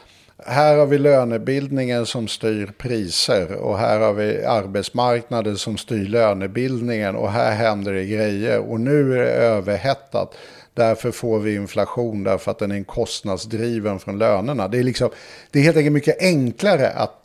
här 0.46 0.76
har 0.76 0.86
vi 0.86 0.98
lönebildningen 0.98 2.06
som 2.06 2.28
styr 2.28 2.66
priser 2.78 3.52
och 3.52 3.78
här 3.78 4.00
har 4.00 4.12
vi 4.12 4.44
arbetsmarknaden 4.44 5.56
som 5.56 5.76
styr 5.76 6.04
lönebildningen 6.04 7.16
och 7.16 7.32
här 7.32 7.54
händer 7.54 7.92
det 7.92 8.04
grejer 8.04 8.58
och 8.58 8.80
nu 8.80 9.14
är 9.14 9.18
det 9.18 9.30
överhettat. 9.30 10.34
Därför 10.74 11.10
får 11.10 11.38
vi 11.38 11.54
inflation 11.54 12.24
därför 12.24 12.50
att 12.50 12.58
den 12.58 12.72
är 12.72 12.84
kostnadsdriven 12.84 13.98
från 13.98 14.18
lönerna. 14.18 14.68
Det 14.68 14.78
är, 14.78 14.82
liksom, 14.82 15.10
det 15.50 15.58
är 15.58 15.62
helt 15.62 15.76
enkelt 15.76 15.94
mycket 15.94 16.22
enklare 16.22 16.90
att 16.90 17.17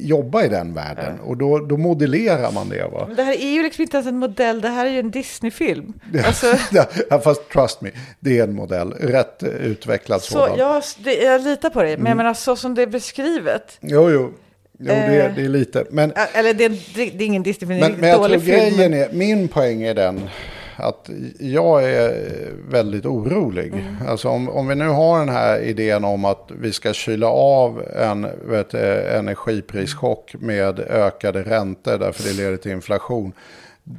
jobba 0.00 0.44
i 0.44 0.48
den 0.48 0.74
världen 0.74 1.20
och 1.20 1.36
då, 1.36 1.58
då 1.58 1.76
modellerar 1.76 2.52
man 2.52 2.68
det. 2.68 2.86
Va? 2.92 3.04
Men 3.06 3.16
det 3.16 3.22
här 3.22 3.32
är 3.42 3.50
ju 3.50 3.62
liksom 3.62 3.82
inte 3.82 3.96
ens 3.96 4.06
en 4.08 4.18
modell, 4.18 4.60
det 4.60 4.68
här 4.68 4.86
är 4.86 4.90
ju 4.90 4.98
en 4.98 5.10
Disney-film. 5.10 5.92
Alltså, 6.26 6.46
Ja, 7.10 7.20
fast 7.20 7.48
trust 7.48 7.80
me, 7.80 7.90
det 8.20 8.38
är 8.38 8.44
en 8.44 8.54
modell, 8.54 8.92
rätt 8.92 9.42
utvecklad 9.42 10.22
så 10.22 10.32
sådan. 10.32 10.58
jag, 10.58 10.82
det, 11.04 11.14
jag 11.14 11.40
litar 11.44 11.70
på 11.70 11.82
dig, 11.82 11.96
men 11.96 12.06
jag 12.06 12.16
menar 12.16 12.34
så 12.34 12.56
som 12.56 12.74
det 12.74 12.82
är 12.82 12.86
beskrivet. 12.86 13.78
Jo, 13.80 14.10
jo, 14.10 14.32
jo 14.78 14.86
det, 14.86 14.92
är, 14.92 15.28
Eh. 15.28 15.34
det 15.34 15.42
är 15.44 15.48
lite. 15.48 15.84
Men, 15.90 16.12
Eller 16.34 16.54
det 16.54 16.64
är, 16.64 16.70
det 16.94 17.24
är 17.24 17.26
ingen 17.26 17.42
Disney-film, 17.42 17.80
det 17.80 17.86
är 17.86 17.90
Men, 17.90 17.94
en 17.94 18.00
men 18.00 18.10
jag 18.10 18.24
tror 18.24 18.38
grejen 18.38 18.94
är, 18.94 19.08
min 19.12 19.48
poäng 19.48 19.82
är 19.82 19.94
den 19.94 20.20
att 20.80 21.10
jag 21.38 21.84
är 21.84 22.32
väldigt 22.68 23.06
orolig. 23.06 23.72
Mm. 23.72 23.94
Alltså 24.08 24.28
om, 24.28 24.48
om 24.48 24.68
vi 24.68 24.74
nu 24.74 24.88
har 24.88 25.18
den 25.18 25.28
här 25.28 25.60
idén 25.60 26.04
om 26.04 26.24
att 26.24 26.50
vi 26.60 26.72
ska 26.72 26.92
kyla 26.92 27.28
av 27.28 27.82
en 27.96 28.28
vet, 28.44 28.74
eh, 28.74 29.18
energiprischock 29.18 30.34
med 30.38 30.80
ökade 30.80 31.42
räntor 31.42 31.98
därför 31.98 32.22
det 32.22 32.32
leder 32.32 32.56
till 32.56 32.72
inflation. 32.72 33.32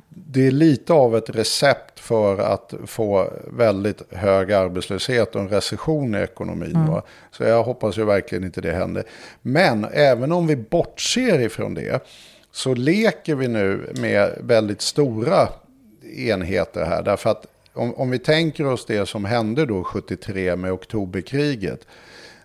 Det 0.10 0.48
är 0.48 0.52
lite 0.52 0.94
av 0.94 1.16
ett 1.18 1.30
recept 1.30 2.00
för 2.00 2.38
att 2.38 2.74
få 2.86 3.34
väldigt 3.58 4.02
hög 4.10 4.52
arbetslöshet 4.52 5.36
och 5.36 5.42
en 5.42 5.50
recession 5.50 6.16
i 6.16 6.18
ekonomin. 6.18 6.86
Va? 6.88 7.02
Så 7.32 7.44
jag 7.44 7.64
hoppas 7.64 7.98
ju 7.98 8.06
verkligen 8.06 8.44
inte 8.44 8.62
det 8.62 8.72
händer. 8.72 9.04
Men 9.42 9.88
även 9.94 10.32
om 10.32 10.48
vi 10.48 10.56
bortser 10.56 11.40
ifrån 11.40 11.74
det 11.74 12.04
så 12.52 12.74
leker 12.74 13.36
vi 13.36 13.48
nu 13.48 13.94
med 13.96 14.38
väldigt 14.42 14.82
stora 14.82 15.48
enheter 16.12 16.86
här. 16.86 17.04
Därför 17.04 17.30
att 17.30 17.46
om, 17.74 17.94
om 17.94 18.12
vi 18.12 18.20
tänker 18.20 18.66
oss 18.66 18.86
det 18.86 19.06
som 19.06 19.26
hände 19.26 19.66
då 19.66 19.84
73 19.84 20.56
med 20.56 20.72
oktoberkriget. 20.72 21.88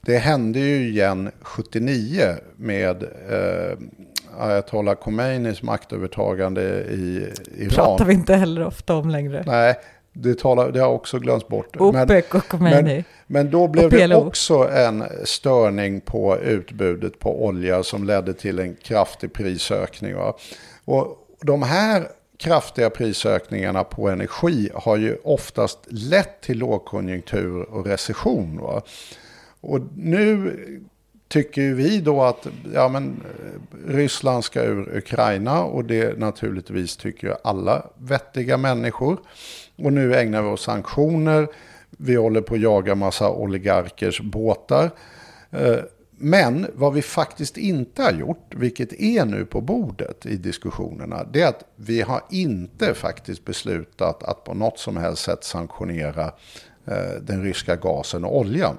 Det 0.01 0.17
hände 0.17 0.59
ju 0.59 0.89
igen 0.89 1.31
79 1.41 2.23
med 2.57 3.03
eh, 3.03 3.79
Ayatollah 4.39 4.95
Khomeinis 4.95 5.63
maktövertagande 5.63 6.63
i 6.85 7.33
Iran. 7.57 7.71
pratar 7.71 8.05
vi 8.05 8.15
inte 8.15 8.35
heller 8.35 8.67
ofta 8.67 8.95
om 8.95 9.11
längre. 9.11 9.45
Nej, 9.47 9.75
det, 10.13 10.39
talar, 10.39 10.71
det 10.71 10.81
har 10.81 10.89
också 10.89 11.19
glömts 11.19 11.49
bort. 11.49 11.77
OPEC 11.77 12.25
och 12.35 12.49
Khomeini. 12.49 12.95
men, 12.95 13.05
men 13.27 13.51
då 13.51 13.69
blev 13.69 13.91
det 13.91 14.15
också 14.15 14.69
en 14.69 15.05
störning 15.25 16.01
på 16.01 16.39
utbudet 16.39 17.19
på 17.19 17.45
olja 17.45 17.83
som 17.83 18.05
ledde 18.05 18.35
till 18.35 18.59
en 18.59 18.77
kraftig 18.83 19.33
prisökning. 19.33 20.15
Va? 20.15 20.37
Och 20.85 21.27
de 21.41 21.63
här 21.63 22.09
kraftiga 22.39 22.91
prisökningarna 22.91 23.85
på 23.85 24.09
energi 24.09 24.71
har 24.75 24.97
ju 24.97 25.17
oftast 25.25 25.79
lett 25.87 26.41
till 26.41 26.59
lågkonjunktur 26.59 27.63
och 27.63 27.87
recession. 27.87 28.61
Va? 28.61 28.83
Och 29.61 29.81
nu 29.97 30.57
tycker 31.29 31.63
ju 31.63 31.75
vi 31.75 32.01
då 32.01 32.23
att 32.23 32.47
ja, 32.75 32.89
men, 32.89 33.21
Ryssland 33.87 34.45
ska 34.45 34.63
ur 34.63 34.97
Ukraina 34.97 35.65
och 35.65 35.85
det 35.85 36.19
naturligtvis 36.19 36.97
tycker 36.97 37.29
ju 37.29 37.35
alla 37.45 37.87
vettiga 37.99 38.57
människor. 38.57 39.19
Och 39.77 39.93
nu 39.93 40.15
ägnar 40.15 40.43
vi 40.43 40.49
oss 40.49 40.63
sanktioner. 40.63 41.49
Vi 41.91 42.15
håller 42.15 42.41
på 42.41 42.55
att 42.55 42.61
jaga 42.61 42.95
massa 42.95 43.31
oligarkers 43.31 44.21
båtar. 44.21 44.91
Eh, 45.51 45.79
men 46.19 46.67
vad 46.75 46.93
vi 46.93 47.03
faktiskt 47.03 47.57
inte 47.57 48.03
har 48.03 48.13
gjort, 48.13 48.55
vilket 48.57 48.93
är 48.93 49.25
nu 49.25 49.45
på 49.45 49.61
bordet 49.61 50.27
i 50.27 50.37
diskussionerna, 50.37 51.25
det 51.33 51.43
är 51.43 51.47
att 51.49 51.65
vi 51.77 52.01
har 52.03 52.21
inte 52.31 52.95
faktiskt 52.95 53.45
beslutat 53.45 54.23
att 54.23 54.45
på 54.45 54.55
något 54.55 54.79
som 54.79 54.97
helst 54.97 55.23
sätt 55.23 55.45
sanktionera 55.45 56.25
eh, 56.87 56.95
den 57.23 57.43
ryska 57.43 57.77
gasen 57.77 58.25
och 58.25 58.39
oljan. 58.39 58.77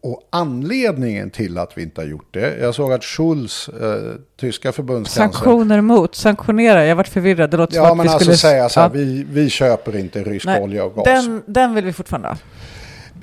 Och 0.00 0.28
anledningen 0.30 1.30
till 1.30 1.58
att 1.58 1.78
vi 1.78 1.82
inte 1.82 2.00
har 2.00 2.06
gjort 2.08 2.34
det, 2.34 2.58
jag 2.60 2.74
såg 2.74 2.92
att 2.92 3.04
Schulz, 3.04 3.68
eh, 3.68 4.14
tyska 4.36 4.72
förbundskansler, 4.72 5.32
Sanktioner 5.32 5.80
mot, 5.80 6.14
sanktionera, 6.14 6.86
jag 6.86 6.96
varit 6.96 7.08
förvirrad. 7.08 7.50
Det 7.50 7.56
låter 7.56 7.74
som 7.74 7.84
Ja, 7.84 7.90
att 7.90 7.96
men 7.96 8.04
vi 8.04 8.10
alltså 8.10 8.24
skulle... 8.24 8.36
säga 8.36 8.68
så 8.68 8.80
här, 8.80 8.86
Ja. 8.86 8.92
vi, 8.92 9.26
vi 9.30 9.50
köper 9.50 9.96
inte 9.96 10.24
rysk 10.24 10.46
Nej, 10.46 10.62
olja 10.62 10.84
och 10.84 10.94
gas. 10.94 11.04
Den, 11.04 11.42
den 11.46 11.74
vill 11.74 11.84
vi 11.84 11.92
fortfarande 11.92 12.28
ha. 12.28 12.36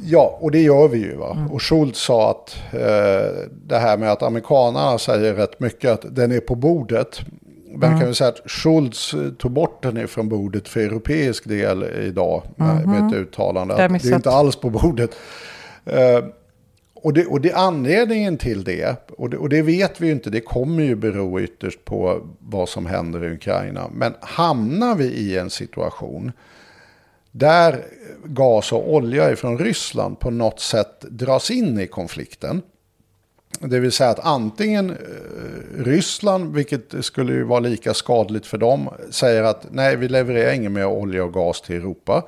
Ja, 0.05 0.37
och 0.41 0.51
det 0.51 0.61
gör 0.61 0.87
vi 0.87 0.97
ju. 0.97 1.13
Mm. 1.13 1.51
Och 1.51 1.61
Schultz 1.63 1.99
sa 1.99 2.31
att 2.31 2.55
eh, 2.73 3.49
det 3.67 3.77
här 3.77 3.97
med 3.97 4.11
att 4.11 4.23
amerikanerna 4.23 4.97
säger 4.97 5.33
rätt 5.33 5.59
mycket 5.59 5.91
att 5.91 6.15
den 6.15 6.31
är 6.31 6.39
på 6.39 6.55
bordet. 6.55 7.21
Man 7.75 7.83
Mm. 7.83 7.99
kan 7.99 8.07
väl 8.07 8.15
säga 8.15 8.29
att 8.29 8.51
Schultz 8.51 9.13
eh, 9.13 9.29
tog 9.29 9.51
bort 9.51 9.83
den 9.83 9.97
ifrån 9.97 10.29
bordet 10.29 10.67
för 10.67 10.79
europeisk 10.79 11.47
del 11.49 11.83
idag 11.83 12.43
med, 12.55 12.87
med 12.87 13.07
ett 13.07 13.13
uttalande. 13.13 13.73
Att 13.73 14.03
det 14.03 14.09
är 14.11 14.15
inte 14.15 14.31
alls 14.31 14.55
på 14.55 14.69
bordet. 14.69 15.11
Eh, 15.85 16.25
och 16.95 17.13
det, 17.13 17.25
och 17.25 17.41
det 17.41 17.53
anledningen 17.53 18.37
till 18.37 18.63
det, 18.63 19.09
och 19.17 19.29
det, 19.29 19.37
och 19.37 19.49
det 19.49 19.61
vet 19.61 20.01
vi 20.01 20.05
ju 20.07 20.13
inte, 20.13 20.29
det 20.29 20.41
kommer 20.41 20.83
ju 20.83 20.95
bero 20.95 21.39
ytterst 21.41 21.85
på 21.85 22.21
vad 22.39 22.69
som 22.69 22.85
händer 22.85 23.23
i 23.25 23.33
Ukraina. 23.33 23.89
Men 23.93 24.13
hamnar 24.21 24.95
vi 24.95 25.05
i 25.05 25.37
en 25.37 25.49
situation 25.49 26.31
där 27.35 27.83
gas 28.25 28.71
och 28.71 28.93
olja 28.93 29.35
från 29.35 29.57
Ryssland 29.57 30.19
på 30.19 30.29
något 30.29 30.59
sätt 30.59 31.01
dras 31.01 31.51
in 31.51 31.79
i 31.79 31.87
konflikten, 31.87 32.61
Det 33.59 33.79
vill 33.79 33.91
säga 33.91 34.09
att 34.09 34.25
antingen 34.25 34.89
eh, 34.89 35.83
Ryssland, 35.83 36.55
vilket 36.55 37.05
skulle 37.05 37.33
ju 37.33 37.43
vara 37.43 37.59
lika 37.59 37.93
skadligt 37.93 38.45
för 38.45 38.57
dem, 38.57 38.89
säger 39.09 39.43
att 39.43 39.65
nej, 39.71 39.95
vi 39.95 40.07
levererar 40.07 40.53
ingen 40.53 40.73
mer 40.73 40.85
olja 40.85 41.23
och 41.23 41.33
gas 41.33 41.61
till 41.61 41.75
Europa. 41.75 42.23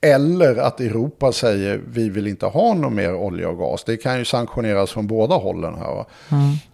Eller 0.00 0.56
att 0.56 0.80
Europa 0.80 1.32
säger 1.32 1.80
vi 1.88 2.08
vill 2.08 2.26
inte 2.26 2.46
ha 2.46 2.74
någon 2.74 2.94
mer 2.94 3.14
olja 3.14 3.48
och 3.48 3.58
gas. 3.58 3.84
Det 3.84 3.96
kan 3.96 4.18
ju 4.18 4.24
sanktioneras 4.24 4.90
från 4.90 5.06
båda 5.06 5.34
hållen 5.34 5.74
här. 5.74 5.94
Va? 5.94 6.06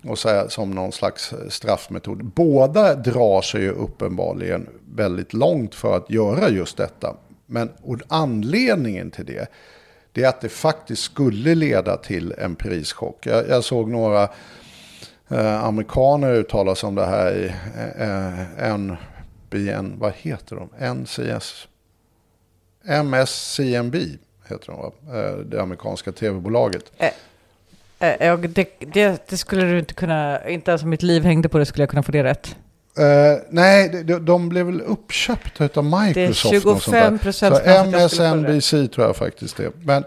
Och 0.05 0.19
säga 0.19 0.49
som 0.49 0.71
någon 0.71 0.93
slags 0.93 1.35
straffmetod. 1.49 2.25
Båda 2.25 2.95
drar 2.95 3.43
sig 3.43 3.63
ju 3.63 3.71
uppenbarligen 3.71 4.67
väldigt 4.95 5.33
långt 5.33 5.75
för 5.75 5.97
att 5.97 6.11
göra 6.11 6.49
just 6.49 6.77
detta. 6.77 7.17
Men 7.51 7.71
och 7.83 8.01
anledningen 8.09 9.11
till 9.11 9.27
det, 9.27 9.51
det 10.13 10.23
är 10.23 10.29
att 10.29 10.41
det 10.41 10.49
faktiskt 10.49 11.03
skulle 11.03 11.55
leda 11.55 11.97
till 11.97 12.35
en 12.39 12.57
prischock. 12.57 13.27
Jag, 13.27 13.49
jag 13.49 13.65
såg 13.65 13.89
några 13.89 14.29
eh, 15.29 15.65
amerikaner 15.65 16.35
uttala 16.35 16.75
sig 16.75 16.87
om 16.87 16.95
det 16.95 17.07
här 17.07 17.35
i 17.35 17.53
eh, 17.99 18.69
eh 18.69 18.79
NBN, 18.79 19.99
vad 19.99 20.13
heter 20.17 20.57
de? 20.57 20.95
NCS? 20.95 21.69
MSCNB 22.85 23.99
heter 24.49 24.67
de 24.67 24.77
va? 24.77 24.93
Eh, 25.19 25.37
Det 25.37 25.63
amerikanska 25.63 26.13
tv-bolaget. 26.13 26.93
Eh, 26.99 27.11
eh 27.99 28.39
det, 28.39 28.69
det, 28.79 29.29
det 29.29 29.37
skulle 29.37 29.65
du 29.65 29.79
inte 29.79 29.95
kunna, 29.95 30.49
inte 30.49 30.71
ens 30.71 30.83
om 30.83 30.91
mitt 30.91 31.03
liv 31.03 31.25
hängde 31.25 31.49
på 31.49 31.59
det 31.59 31.67
skulle 31.67 31.83
jag 31.83 31.91
kunna 31.91 32.03
få 32.03 32.13
det 32.13 32.25
rätt. 32.25 32.57
Eh, 32.99 33.39
nej, 33.51 33.89
de- 34.05 34.19
de, 34.25 34.49
blev 34.49 34.67
väl 34.67 34.81
uppköpta 34.81 35.69
av 35.81 35.85
Microsoft. 35.85 36.63
sånt 36.63 36.85
där. 36.91 37.11
25% 37.11 37.33
Så 37.33 37.41
chans 37.41 37.95
att 37.95 38.01
jag 38.01 38.11
skulle 38.11 38.29
få 38.31 38.35
det. 38.35 38.49
MSNBC 38.49 38.89
tror 38.89 39.07
jag 39.07 39.17
faktiskt 39.17 39.57
det. 39.57 39.71
Men 39.85 40.05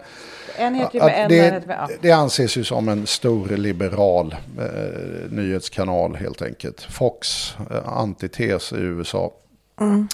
En 0.58 0.74
heter 0.74 0.94
ju 0.94 1.00
med 1.04 1.22
en, 1.22 1.28
det, 1.28 1.38
en 1.38 1.54
heter 1.54 1.66
med 1.66 1.76
ja. 1.80 1.88
det 2.00 2.10
anses 2.12 2.56
ju 2.56 2.64
som 2.64 2.88
en 2.88 3.06
stor 3.06 3.48
liberal 3.48 4.36
eh, 4.58 5.30
nyhetskanal 5.30 6.16
helt 6.16 6.42
enkelt. 6.42 6.80
Fox, 6.82 7.54
eh, 7.70 7.88
antites 7.88 8.72
i 8.72 8.76
USA. 8.76 9.32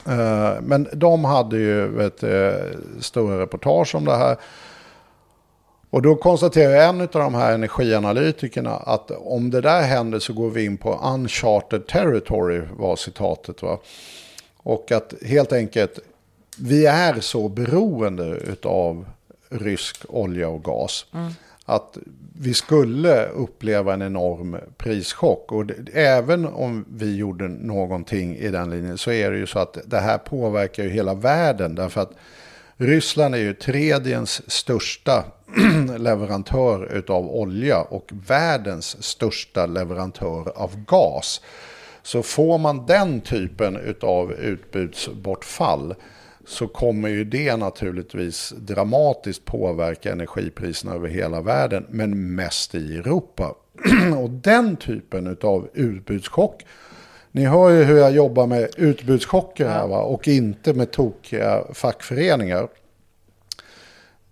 Eh, 0.06 0.60
men 0.62 0.88
de 0.92 1.24
hade 1.24 1.56
ju 1.56 1.86
vet, 1.88 2.22
eh, 2.22 2.50
stora 3.00 3.40
reportage 3.42 3.94
om 3.94 4.04
det 4.04 4.16
här. 4.16 4.36
Och 5.90 6.02
då 6.02 6.16
konstaterar 6.16 6.88
en 6.88 7.00
av 7.00 7.08
de 7.08 7.34
här 7.34 7.54
energianalytikerna 7.54 8.70
att 8.70 9.10
om 9.10 9.50
det 9.50 9.60
där 9.60 9.82
händer 9.82 10.18
så 10.18 10.32
går 10.32 10.50
vi 10.50 10.64
in 10.64 10.76
på 10.76 11.00
uncharted 11.14 11.86
territory 11.86 12.60
var 12.76 12.96
citatet. 12.96 13.62
Va? 13.62 13.78
Och 14.56 14.92
att 14.92 15.14
helt 15.26 15.52
enkelt 15.52 15.98
vi 16.58 16.86
är 16.86 17.20
så 17.20 17.48
beroende 17.48 18.40
av 18.62 19.04
rysk 19.48 20.04
olja 20.08 20.48
och 20.48 20.64
gas. 20.64 21.06
Att 21.64 21.98
vi 22.38 22.54
skulle 22.54 23.26
uppleva 23.26 23.94
en 23.94 24.02
enorm 24.02 24.56
prischock. 24.76 25.52
Och 25.52 25.66
det, 25.66 25.74
även 25.92 26.46
om 26.46 26.84
vi 26.94 27.16
gjorde 27.16 27.48
någonting 27.48 28.36
i 28.36 28.48
den 28.48 28.70
linjen 28.70 28.98
så 28.98 29.10
är 29.10 29.30
det 29.30 29.38
ju 29.38 29.46
så 29.46 29.58
att 29.58 29.78
det 29.84 29.98
här 29.98 30.18
påverkar 30.18 30.82
ju 30.82 30.90
hela 30.90 31.14
världen. 31.14 31.74
Därför 31.74 32.00
att 32.00 32.12
Ryssland 32.82 33.34
är 33.34 33.38
ju 33.38 33.54
tredjens 33.54 34.50
största 34.50 35.24
leverantör 35.98 37.04
av 37.08 37.30
olja 37.30 37.80
och 37.80 38.10
världens 38.26 39.02
största 39.02 39.66
leverantör 39.66 40.52
av 40.54 40.84
gas. 40.84 41.40
Så 42.02 42.22
får 42.22 42.58
man 42.58 42.86
den 42.86 43.20
typen 43.20 43.96
av 44.00 44.32
utbudsbortfall 44.32 45.94
så 46.46 46.68
kommer 46.68 47.08
ju 47.08 47.24
det 47.24 47.56
naturligtvis 47.56 48.54
dramatiskt 48.58 49.44
påverka 49.44 50.12
energipriserna 50.12 50.94
över 50.94 51.08
hela 51.08 51.40
världen, 51.40 51.86
men 51.90 52.34
mest 52.34 52.74
i 52.74 52.96
Europa. 52.96 53.54
Och 54.16 54.30
den 54.30 54.76
typen 54.76 55.36
av 55.42 55.68
utbudschock, 55.74 56.64
ni 57.32 57.44
hör 57.44 57.70
ju 57.70 57.84
hur 57.84 57.96
jag 57.96 58.12
jobbar 58.12 58.46
med 58.46 58.68
utbudschocker 58.76 59.68
här 59.68 59.86
va? 59.86 60.02
och 60.02 60.28
inte 60.28 60.74
med 60.74 60.90
tokiga 60.90 61.64
fackföreningar. 61.72 62.68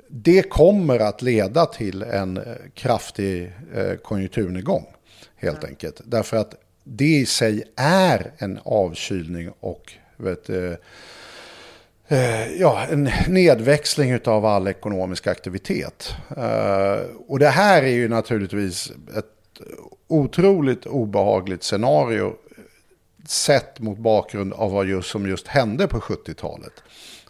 Det 0.09 0.43
kommer 0.43 0.99
att 0.99 1.23
leda 1.23 1.67
till 1.67 2.03
en 2.03 2.37
eh, 2.37 2.43
kraftig 2.75 3.53
eh, 3.75 3.95
konjunkturnedgång 3.95 4.87
helt 5.37 5.65
enkelt. 5.65 6.01
Därför 6.05 6.37
att 6.37 6.55
det 6.85 7.05
i 7.19 7.27
sig 7.27 7.65
är 7.77 8.33
en 8.39 8.59
avkylning 8.65 9.51
och 9.61 9.93
vet, 10.17 10.51
eh, 10.51 10.73
ja, 12.59 12.87
en 12.91 13.11
nedväxling 13.29 14.21
av 14.25 14.47
all 14.47 14.69
ekonomisk 14.69 15.27
aktivitet. 15.27 16.15
Och 17.29 17.39
det 17.39 17.49
här 17.49 17.83
är 17.83 17.93
ju 17.93 18.09
naturligtvis 18.09 18.93
ett 19.17 19.61
otroligt 20.07 20.87
obehagligt 20.87 21.63
scenario 21.63 22.35
sett 23.31 23.81
mot 23.81 23.99
bakgrund 23.99 24.53
av 24.53 24.73
vad 24.73 24.87
just, 24.87 25.11
som 25.11 25.29
just 25.29 25.47
hände 25.47 25.89
på 25.89 26.01
70-talet. 26.01 26.83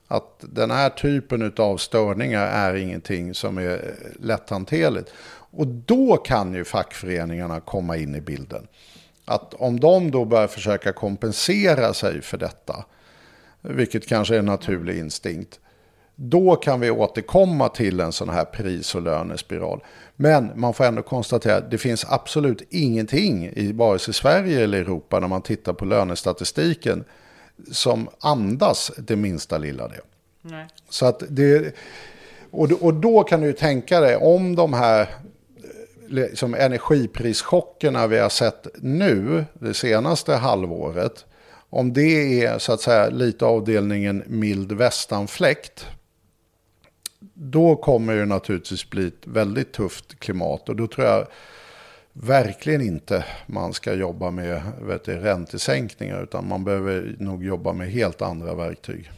Att 0.08 0.38
den 0.40 0.70
här 0.70 0.90
typen 0.90 1.52
av 1.56 1.76
störningar 1.76 2.46
är 2.46 2.74
ingenting 2.74 3.34
som 3.34 3.58
är 3.58 3.94
lätthanterligt. 4.20 5.12
Och 5.50 5.66
då 5.66 6.16
kan 6.16 6.54
ju 6.54 6.64
fackföreningarna 6.64 7.60
komma 7.60 7.96
in 7.96 8.14
i 8.14 8.20
bilden. 8.20 8.68
Att 9.24 9.54
om 9.54 9.80
de 9.80 10.10
då 10.10 10.24
börjar 10.24 10.46
försöka 10.46 10.92
kompensera 10.92 11.94
sig 11.94 12.22
för 12.22 12.38
detta, 12.38 12.84
vilket 13.60 14.08
kanske 14.08 14.34
är 14.34 14.38
en 14.38 14.46
naturlig 14.46 14.98
instinkt, 14.98 15.60
då 16.14 16.56
kan 16.56 16.80
vi 16.80 16.90
återkomma 16.90 17.68
till 17.68 18.00
en 18.00 18.12
sån 18.12 18.28
här 18.28 18.44
pris 18.44 18.94
och 18.94 19.02
lönespiral. 19.02 19.80
Men 20.20 20.52
man 20.54 20.74
får 20.74 20.84
ändå 20.84 21.02
konstatera 21.02 21.56
att 21.56 21.70
det 21.70 21.78
finns 21.78 22.04
absolut 22.08 22.62
ingenting 22.70 23.46
i 23.46 23.72
vare 23.72 23.98
sig 23.98 24.14
Sverige 24.14 24.64
eller 24.64 24.78
Europa 24.78 25.20
när 25.20 25.28
man 25.28 25.42
tittar 25.42 25.72
på 25.72 25.84
lönestatistiken 25.84 27.04
som 27.72 28.08
andas 28.20 28.92
det 28.98 29.16
minsta 29.16 29.58
lilla 29.58 29.88
det. 29.88 30.00
Så 30.88 31.06
att 31.06 31.22
det, 31.28 31.74
och, 32.50 32.72
och 32.72 32.94
då 32.94 33.22
kan 33.22 33.40
du 33.40 33.46
ju 33.46 33.52
tänka 33.52 34.00
dig 34.00 34.16
om 34.16 34.56
de 34.56 34.72
här 34.72 35.08
liksom 36.08 36.54
energiprischockerna 36.54 38.06
vi 38.06 38.18
har 38.18 38.28
sett 38.28 38.66
nu, 38.78 39.44
det 39.52 39.74
senaste 39.74 40.34
halvåret, 40.34 41.24
om 41.70 41.92
det 41.92 42.44
är 42.44 42.58
så 42.58 42.72
att 42.72 42.80
säga 42.80 43.08
lite 43.08 43.44
avdelningen 43.44 44.22
mild 44.26 44.72
västanfläkt, 44.72 45.86
då 47.34 47.76
kommer 47.76 48.16
det 48.16 48.26
naturligtvis 48.26 48.90
bli 48.90 49.06
ett 49.06 49.26
väldigt 49.26 49.72
tufft 49.72 50.18
klimat 50.18 50.68
och 50.68 50.76
då 50.76 50.86
tror 50.86 51.06
jag 51.06 51.26
verkligen 52.12 52.80
inte 52.80 53.24
man 53.46 53.72
ska 53.72 53.94
jobba 53.94 54.30
med 54.30 54.62
vet 54.80 55.04
du, 55.04 55.16
räntesänkningar 55.16 56.22
utan 56.22 56.48
man 56.48 56.64
behöver 56.64 57.16
nog 57.18 57.44
jobba 57.44 57.72
med 57.72 57.90
helt 57.90 58.22
andra 58.22 58.54
verktyg. 58.54 59.10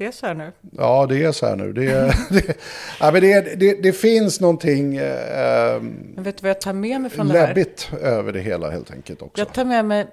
Det 0.00 0.06
är 0.06 0.10
så 0.10 0.26
här 0.26 0.34
nu. 0.34 0.52
Ja, 0.76 1.06
det 1.06 1.24
är 1.24 1.32
så 1.32 1.46
här 1.46 1.56
nu. 1.56 1.72
Det, 1.72 1.86
det, 2.30 2.56
ja, 3.00 3.10
men 3.12 3.22
det, 3.22 3.60
det, 3.60 3.82
det 3.82 3.92
finns 3.92 4.40
någonting 4.40 4.96
eh, 4.96 5.82
Men 5.82 6.24
vet 6.24 6.36
du 6.36 6.42
vad 6.42 6.50
jag 6.50 6.60
tar 6.60 6.72
med 6.72 7.00
mig 7.00 7.10
från 7.10 7.28
det 7.28 7.38
här? 7.38 7.46
läbbigt 7.46 7.90
över 8.00 8.32
det 8.32 8.40
hela 8.40 8.70
helt 8.70 8.90
enkelt 8.90 9.22
också. 9.22 9.40
Jag 9.40 9.52
tar 9.52 9.64
med 9.64 9.84
mig, 9.84 10.06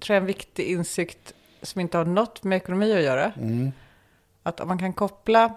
tror 0.00 0.14
jag, 0.14 0.20
en 0.20 0.26
viktig 0.26 0.66
insikt 0.66 1.34
som 1.62 1.80
inte 1.80 1.98
har 1.98 2.04
något 2.04 2.44
med 2.44 2.56
ekonomi 2.56 2.92
att 2.92 3.02
göra. 3.02 3.32
Mm. 3.36 3.72
Att 4.42 4.60
om 4.60 4.68
man 4.68 4.78
kan 4.78 4.92
koppla 4.92 5.54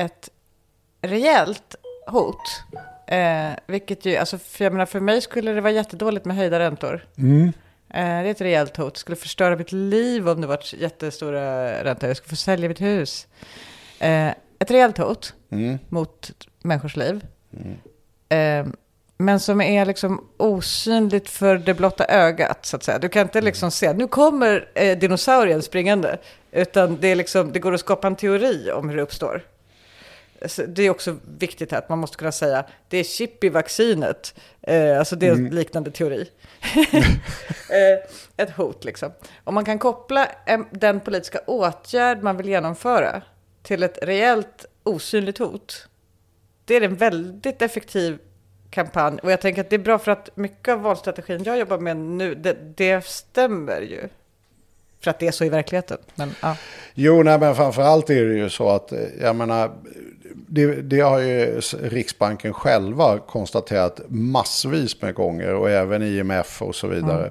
ett 0.00 0.28
rejält 1.02 1.74
hot, 2.06 2.62
eh, 3.06 3.50
vilket 3.66 4.04
ju, 4.04 4.16
alltså 4.16 4.38
för, 4.38 4.64
jag 4.64 4.72
menar, 4.72 4.86
för 4.86 5.00
mig 5.00 5.20
skulle 5.20 5.52
det 5.52 5.60
vara 5.60 5.72
jättedåligt 5.72 6.24
med 6.24 6.36
höjda 6.36 6.58
räntor. 6.58 7.06
Mm. 7.18 7.46
Eh, 7.48 7.52
det 7.94 8.00
är 8.00 8.24
ett 8.24 8.40
rejält 8.40 8.76
hot. 8.76 8.94
Det 8.94 9.00
skulle 9.00 9.16
förstöra 9.16 9.56
mitt 9.56 9.72
liv 9.72 10.28
om 10.28 10.40
det 10.40 10.46
var 10.46 10.60
jättestora 10.74 11.72
räntor. 11.84 12.08
Jag 12.08 12.16
skulle 12.16 12.30
få 12.30 12.36
sälja 12.36 12.68
mitt 12.68 12.80
hus. 12.80 13.26
Eh, 13.98 14.28
ett 14.58 14.70
rejält 14.70 14.98
hot 14.98 15.34
Mm. 15.52 15.78
mot 15.88 16.30
människors 16.62 16.96
liv. 16.96 17.24
Eh, 18.28 18.66
men 19.16 19.40
som 19.40 19.60
är 19.60 19.84
liksom 19.86 20.28
osynligt 20.36 21.30
för 21.30 21.58
det 21.58 21.74
blotta 21.74 22.04
ögat, 22.04 22.66
så 22.66 22.76
att 22.76 22.82
säga. 22.82 22.98
Du 22.98 23.08
kan 23.08 23.22
inte 23.22 23.40
liksom 23.40 23.70
se, 23.70 23.92
nu 23.92 24.08
kommer 24.08 24.68
eh, 24.74 24.98
dinosaurien 24.98 25.62
springande. 25.62 26.18
Utan 26.52 26.96
det, 27.00 27.08
är 27.08 27.14
liksom, 27.16 27.52
det 27.52 27.58
går 27.58 27.74
att 27.74 27.80
skapa 27.80 28.06
en 28.06 28.16
teori 28.16 28.70
om 28.72 28.88
hur 28.88 28.96
det 28.96 29.02
uppstår. 29.02 29.42
Så 30.46 30.62
det 30.62 30.82
är 30.82 30.90
också 30.90 31.16
viktigt 31.38 31.72
här 31.72 31.78
att 31.78 31.88
man 31.88 31.98
måste 31.98 32.16
kunna 32.16 32.32
säga, 32.32 32.64
det 32.88 32.98
är 32.98 33.04
chip 33.04 33.44
i 33.44 33.48
vaccinet. 33.48 34.34
Eh, 34.62 34.98
alltså 34.98 35.16
det 35.16 35.26
är 35.26 35.32
en 35.32 35.48
liknande 35.48 35.90
teori. 35.90 36.30
eh, 37.70 37.98
ett 38.36 38.50
hot 38.50 38.84
liksom. 38.84 39.12
Om 39.44 39.54
man 39.54 39.64
kan 39.64 39.78
koppla 39.78 40.26
en, 40.46 40.66
den 40.70 41.00
politiska 41.00 41.38
åtgärd 41.46 42.22
man 42.22 42.36
vill 42.36 42.48
genomföra 42.48 43.22
till 43.62 43.82
ett 43.82 43.98
reellt 44.02 44.66
osynligt 44.82 45.38
hot. 45.38 45.88
Det 46.64 46.76
är 46.76 46.80
en 46.80 46.96
väldigt 46.96 47.62
effektiv 47.62 48.18
kampanj. 48.70 49.18
Och 49.22 49.32
jag 49.32 49.40
tänker 49.40 49.60
att 49.60 49.70
det 49.70 49.76
är 49.76 49.80
bra 49.80 49.98
för 49.98 50.12
att 50.12 50.36
mycket 50.36 50.72
av 50.72 50.80
valstrategin 50.80 51.42
jag 51.44 51.58
jobbar 51.58 51.78
med 51.78 51.96
nu, 51.96 52.34
det, 52.34 52.76
det 52.76 53.04
stämmer 53.04 53.80
ju. 53.80 54.08
För 55.00 55.10
att 55.10 55.18
det 55.18 55.26
är 55.26 55.32
så 55.32 55.44
i 55.44 55.48
verkligheten. 55.48 55.98
Men, 56.14 56.34
ja. 56.42 56.56
Jo, 56.94 57.22
nej, 57.22 57.38
men 57.38 57.54
framförallt 57.54 58.10
är 58.10 58.24
det 58.24 58.34
ju 58.34 58.50
så 58.50 58.68
att, 58.68 58.92
eh, 58.92 58.98
jag 59.20 59.36
menar, 59.36 59.70
det, 60.48 60.66
det 60.66 61.00
har 61.00 61.18
ju 61.18 61.60
Riksbanken 61.82 62.52
själva 62.52 63.18
konstaterat 63.18 64.00
massvis 64.08 65.02
med 65.02 65.14
gånger 65.14 65.54
och 65.54 65.70
även 65.70 66.02
IMF 66.02 66.62
och 66.62 66.74
så 66.74 66.86
vidare. 66.86 67.30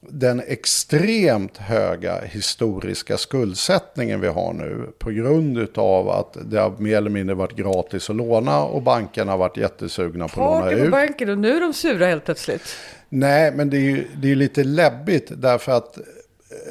Den 0.00 0.42
extremt 0.46 1.56
höga 1.56 2.20
historiska 2.20 3.16
skuldsättningen 3.16 4.20
vi 4.20 4.28
har 4.28 4.52
nu 4.52 4.86
på 4.98 5.10
grund 5.10 5.78
av 5.78 6.08
att 6.10 6.36
det 6.44 6.60
har 6.60 6.70
mer 6.78 6.96
eller 6.96 7.10
mindre 7.10 7.34
varit 7.34 7.56
gratis 7.56 8.10
att 8.10 8.16
låna 8.16 8.62
och 8.62 8.82
bankerna 8.82 9.32
har 9.32 9.38
varit 9.38 9.56
jättesugna 9.56 10.28
på 10.28 10.40
att 10.40 10.46
låna 10.46 10.60
Party 10.60 10.76
på 10.76 10.84
ut. 10.84 10.90
banken 10.90 11.30
och 11.30 11.38
nu 11.38 11.56
är 11.56 11.60
de 11.60 11.72
sura 11.72 12.06
helt 12.06 12.24
plötsligt. 12.24 12.76
Nej, 13.08 13.52
men 13.52 13.70
det 13.70 13.76
är 13.76 13.80
ju 13.80 14.06
det 14.22 14.30
är 14.30 14.36
lite 14.36 14.64
läbbigt 14.64 15.32
därför 15.36 15.72
att 15.72 15.98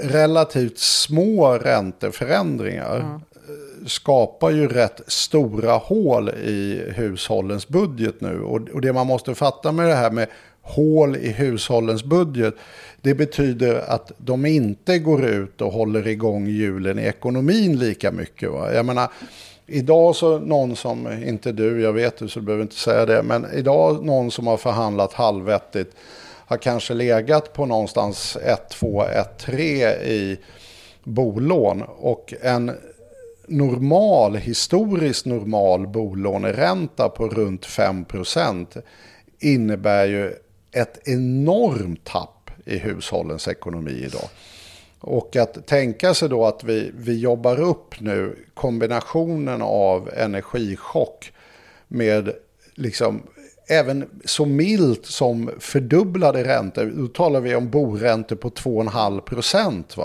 relativt 0.02 0.78
små 0.78 1.54
ränteförändringar 1.54 2.98
eh, 3.00 3.88
skapar 3.88 4.50
ju 4.50 4.68
rätt 4.68 5.02
stora 5.08 5.74
hål 5.74 6.30
i 6.30 6.84
hushållens 6.96 7.68
budget 7.68 8.22
nu. 8.22 8.42
Och, 8.42 8.70
och 8.70 8.82
det 8.82 8.94
man 8.94 9.08
måste 9.08 9.36
fatta 9.36 9.72
med 9.72 9.88
det 9.88 9.96
här 9.96 10.12
med 10.12 10.28
hål 10.62 11.16
i 11.16 11.30
hushållens 11.30 12.04
budget, 12.04 12.56
det 13.02 13.14
betyder 13.14 13.76
att 13.88 14.12
de 14.18 14.46
inte 14.46 15.00
går 15.00 15.26
ut 15.26 15.62
och 15.62 15.72
håller 15.72 16.08
igång 16.08 16.48
hjulen 16.48 17.00
i 17.00 17.04
ekonomin 17.04 17.80
lika 17.80 18.12
mycket. 18.12 18.52
Va? 18.52 18.74
Jag 18.74 18.86
menar, 18.86 19.10
Idag 19.72 20.16
så 20.16 20.40
någon 20.40 20.76
som, 20.76 21.24
inte 21.24 21.52
du, 21.52 21.82
jag 21.82 21.94
vet 21.94 22.18
du 22.18 22.28
så 22.28 22.40
du 22.40 22.46
behöver 22.46 22.62
inte 22.62 22.76
säga 22.76 23.06
det, 23.06 23.24
men 23.24 23.46
idag 23.54 24.06
någon 24.06 24.32
som 24.32 24.48
har 24.48 24.58
förhandlat 24.58 25.14
halvvettigt 25.14 25.96
har 26.50 26.58
kanske 26.58 26.94
legat 26.94 27.54
på 27.54 27.66
någonstans 27.66 28.38
1, 28.44 28.70
2, 28.70 29.04
1, 29.04 29.38
3 29.38 29.90
i 29.92 30.40
bolån 31.04 31.82
och 31.82 32.34
en 32.42 32.72
normal, 33.48 34.36
historiskt 34.36 35.26
normal 35.26 35.88
bolåneränta 35.88 37.10
på 37.10 37.28
runt 37.28 37.66
5% 37.66 38.82
innebär 39.40 40.06
ju 40.06 40.34
ett 40.72 41.08
enormt 41.08 42.04
tapp 42.04 42.52
i 42.66 42.78
hushållens 42.78 43.48
ekonomi 43.48 44.04
idag. 44.06 44.30
Och 45.00 45.36
att 45.36 45.68
tänka 45.68 46.14
sig 46.14 46.30
då 46.30 46.46
att 46.46 46.64
vi, 46.64 46.92
vi 46.96 47.20
jobbar 47.20 47.60
upp 47.60 48.00
nu 48.00 48.46
kombinationen 48.54 49.62
av 49.62 50.10
energichock 50.14 51.32
med 51.88 52.34
liksom 52.76 53.22
även 53.70 54.10
så 54.26 54.46
milt 54.46 55.06
som 55.06 55.52
fördubblade 55.60 56.44
räntor. 56.44 56.86
Då 56.96 57.08
talar 57.08 57.42
vi 57.42 57.56
om 57.56 57.70
boräntor 57.70 58.36
på 58.36 58.50
2,5 58.50 59.22
procent. 59.22 59.96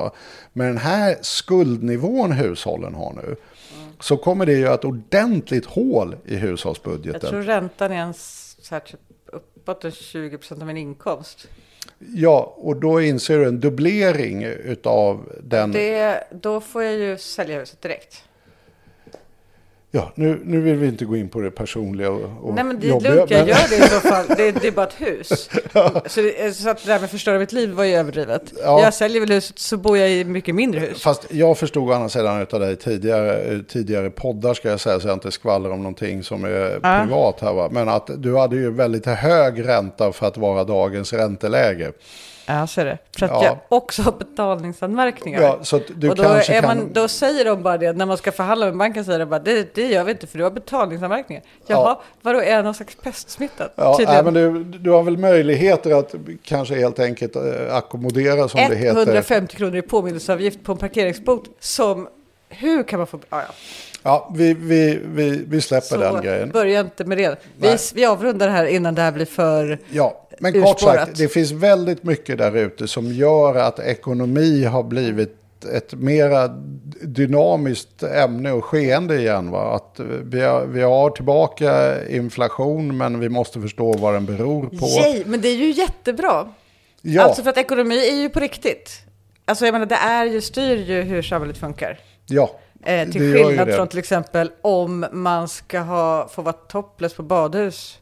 Med 0.52 0.66
den 0.66 0.78
här 0.78 1.16
skuldnivån 1.20 2.32
hushållen 2.32 2.94
har 2.94 3.12
nu 3.12 3.36
så 4.00 4.16
kommer 4.16 4.46
det 4.46 4.52
ju 4.52 4.66
ett 4.66 4.84
ordentligt 4.84 5.66
hål 5.66 6.16
i 6.24 6.34
Jag 6.34 6.40
hushållsbudgeten. 6.40 7.30
tror 7.30 7.42
räntan 7.42 7.92
är 7.92 7.96
en 7.96 8.14
så 8.14 8.74
här, 8.74 8.80
typ 8.80 9.00
uppåt 9.26 9.84
en 9.84 9.92
20 9.92 10.38
procent 10.38 10.60
av 10.60 10.66
min 10.66 10.76
inkomst. 10.76 11.48
Ja, 11.98 12.54
och 12.56 12.76
då 12.76 13.00
inser 13.00 13.38
du 13.38 13.48
en 13.48 13.60
dubblering 13.60 14.46
av 14.84 15.32
den. 15.42 15.72
Det, 15.72 16.24
då 16.30 16.60
får 16.60 16.82
jag 16.82 16.94
ju 16.94 17.18
sälja 17.18 17.58
huset 17.58 17.82
direkt. 17.82 18.24
Ja, 19.96 20.12
nu, 20.14 20.40
nu 20.44 20.60
vill 20.60 20.76
vi 20.76 20.86
inte 20.86 21.04
gå 21.04 21.16
in 21.16 21.28
på 21.28 21.40
det 21.40 21.50
personliga 21.50 22.10
och, 22.10 22.22
och 22.48 22.54
Nej 22.54 22.64
men 22.64 22.80
det 22.80 22.86
är 22.86 22.88
jobbiga, 22.88 23.14
lugnt, 23.14 23.30
jag 23.30 23.38
men- 23.38 23.48
gör 23.48 23.68
det 23.70 23.76
i 23.76 23.88
så 23.88 24.00
fall. 24.00 24.24
Det, 24.36 24.50
det 24.50 24.66
är 24.68 24.72
bara 24.72 24.86
ett 24.86 25.00
hus. 25.00 25.50
Så, 26.06 26.20
det, 26.20 26.56
så 26.56 26.68
att 26.70 26.84
det 26.84 26.92
där 26.92 27.00
med 27.00 27.10
förstöra 27.10 27.38
mitt 27.38 27.52
liv 27.52 27.70
var 27.70 27.84
ju 27.84 27.94
överdrivet. 27.94 28.52
Ja. 28.62 28.80
Jag 28.82 28.94
säljer 28.94 29.20
väl 29.20 29.30
huset 29.30 29.58
så 29.58 29.76
bor 29.76 29.98
jag 29.98 30.10
i 30.10 30.24
mycket 30.24 30.54
mindre 30.54 30.80
hus. 30.80 31.02
Fast 31.02 31.26
jag 31.30 31.58
förstod 31.58 31.90
å 31.90 31.92
andra 31.92 32.08
sidan 32.08 32.46
av 32.52 32.60
dig 32.60 32.76
tidigare, 32.76 33.38
eh, 33.42 33.58
tidigare 33.68 34.10
poddar 34.10 34.54
ska 34.54 34.68
jag 34.70 34.80
säga, 34.80 35.00
så 35.00 35.08
jag 35.08 35.16
inte 35.16 35.30
skvallrar 35.30 35.70
om 35.70 35.78
någonting 35.78 36.22
som 36.22 36.44
är 36.44 36.80
Ja. 36.82 37.00
privat 37.04 37.40
här 37.40 37.52
va. 37.52 37.68
Men 37.72 37.88
att 37.88 38.10
du 38.16 38.36
hade 38.36 38.56
ju 38.56 38.70
väldigt 38.70 39.06
hög 39.06 39.68
ränta 39.68 40.12
för 40.12 40.26
att 40.26 40.36
vara 40.36 40.64
dagens 40.64 41.12
ränteläge. 41.12 41.92
Ja, 42.46 42.66
så 42.66 42.80
är 42.80 42.84
det. 42.84 42.98
För 43.18 43.26
att 43.26 43.32
Ja. 43.32 43.44
jag 43.44 43.58
också 43.68 44.02
har 44.02 44.12
betalningsanmärkningar. 44.12 45.42
Ja, 45.42 45.58
så 45.62 45.76
att 45.76 45.82
du 45.96 46.10
och 46.10 46.16
då, 46.16 46.22
kanske 46.22 46.54
är 46.54 46.60
kan... 46.62 46.76
man, 46.78 46.92
då 46.92 47.08
säger 47.08 47.44
de 47.44 47.62
bara 47.62 47.78
det, 47.78 47.92
när 47.92 48.06
man 48.06 48.16
ska 48.16 48.32
förhandla 48.32 48.66
med 48.66 48.76
banken 48.76 49.04
säger 49.04 49.18
de 49.18 49.24
bara 49.24 49.40
det, 49.40 49.74
det 49.74 49.86
gör 49.86 50.04
vi 50.04 50.10
inte 50.12 50.26
för 50.26 50.38
du 50.38 50.44
har 50.44 50.50
betalningsanmärkningar. 50.50 51.42
Jaha, 51.66 51.78
Ja. 51.88 52.02
vadå 52.22 52.40
är 52.40 52.50
jag 52.56 52.64
någon 52.64 52.74
slags 52.74 52.94
pestsmittad? 53.02 53.70
Ja, 53.76 53.98
nej, 54.06 54.22
men 54.24 54.34
du, 54.34 54.64
du 54.64 54.90
har 54.90 55.02
väl 55.02 55.16
möjligheter 55.18 55.98
att 55.98 56.14
kanske 56.42 56.74
helt 56.74 56.98
enkelt 56.98 57.36
eh, 57.36 57.42
ackommodera 57.70 58.48
som 58.48 58.60
det 58.68 58.76
heter. 58.76 58.98
150 59.00 59.56
kronor 59.56 59.76
i 59.76 59.82
påminnelseavgift 59.82 60.64
på 60.64 60.72
en 60.72 60.78
parkeringsbot 60.78 61.44
som, 61.60 62.08
hur 62.48 62.82
kan 62.82 62.98
man 62.98 63.06
få, 63.06 63.18
ja, 63.30 63.40
ja. 63.48 63.54
Ja, 64.06 64.30
vi, 64.34 64.54
vi, 64.54 65.00
vi, 65.04 65.44
vi 65.48 65.60
släpper 65.60 65.86
Så 65.86 65.96
den 65.96 66.22
grejen. 66.22 66.50
börja 66.50 66.80
inte 66.80 67.04
med 67.04 67.18
det. 67.18 67.36
Vi, 67.56 67.68
Nej. 67.68 67.76
vi 67.94 68.04
avrundar 68.06 68.48
här 68.48 68.64
innan 68.66 68.94
det 68.94 69.02
här 69.02 69.12
blir 69.12 69.26
för, 69.26 69.78
Ja, 69.90 70.23
men 70.39 70.52
kort 70.52 70.62
urspårat. 70.62 70.97
sagt, 70.97 71.19
det 71.19 71.28
finns 71.28 71.52
väldigt 71.52 72.02
mycket 72.05 72.39
där 72.39 72.56
ute 72.56 72.89
som 72.89 73.12
gör 73.12 73.55
att 73.55 73.78
ekonomi 73.78 74.65
har 74.65 74.82
blivit 74.82 75.39
ett 75.74 75.94
mera 75.94 76.48
dynamiskt 77.02 78.02
ämne 78.02 78.52
och 78.52 78.65
skeende 78.65 79.16
igen. 79.20 79.51
Va? 79.51 79.74
Att 79.74 80.01
vi, 80.23 80.40
har, 80.40 80.66
vi 80.66 80.82
har 80.82 81.11
tillbaka 81.11 81.97
inflation 82.09 82.97
men 82.97 83.20
vi 83.20 83.28
måste 83.28 83.61
förstå 83.61 83.93
vad 83.93 84.15
den 84.15 84.27
beror 84.27 84.66
på. 84.66 84.86
Yay, 84.86 85.23
men 85.27 85.40
det 85.40 85.48
är 85.48 85.56
ju 85.56 85.70
jättebra. 85.70 86.48
Ja, 87.02 87.23
Alltså 87.23 87.43
för 87.43 87.51
att 87.51 87.59
ekonomi 87.59 88.09
är 88.09 88.16
ju 88.16 88.28
på 88.28 88.40
riktigt. 88.40 88.90
Alltså 89.44 89.65
jag 89.65 89.73
menar 89.73 89.86
det 89.86 89.94
är 89.94 90.24
ju, 90.24 90.40
styr 90.40 90.77
ju 90.77 91.02
hur 91.02 91.23
samhället 91.23 91.56
funkar. 91.56 91.98
ja, 92.27 92.51
Eh, 92.86 93.09
till 93.09 93.35
skillnad 93.35 93.74
från 93.74 93.89
till 93.89 93.98
exempel 93.98 94.51
om 94.62 95.06
man 95.12 95.48
ska 95.48 95.81
ha, 95.81 96.28
få 96.28 96.43
vara 96.43 96.52
topless 96.52 97.15
på 97.15 97.23
badhus. 97.23 97.98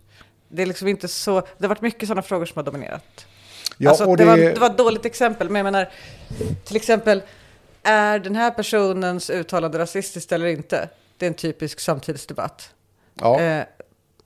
Det 0.52 0.62
är 0.62 0.66
liksom 0.66 0.88
inte 0.88 1.08
så, 1.08 1.40
det 1.40 1.64
har 1.64 1.68
varit 1.68 1.80
mycket 1.80 2.08
sådana 2.08 2.22
frågor 2.22 2.46
som 2.46 2.56
har 2.56 2.62
dominerat. 2.64 3.26
Ja, 3.78 3.90
alltså, 3.90 4.04
det, 4.16 4.24
det- 4.24 4.30
var, 4.30 4.36
det 4.36 4.60
var 4.60 4.66
ett 4.70 4.78
dåligt 4.78 5.04
exempel, 5.04 5.48
men 5.50 5.56
jag 5.56 5.72
menar, 5.72 5.90
till 6.64 6.76
exempel, 6.76 7.22
är 7.82 8.18
den 8.18 8.36
här 8.36 8.50
personens 8.50 9.30
uttalande 9.30 9.78
rasistiskt 9.78 10.32
eller 10.32 10.46
inte? 10.46 10.88
Det 11.16 11.26
är 11.26 11.28
en 11.28 11.34
typisk 11.34 11.80
samtidsdebatt. 11.80 12.70
ja. 13.14 13.40
Eh, 13.40 13.64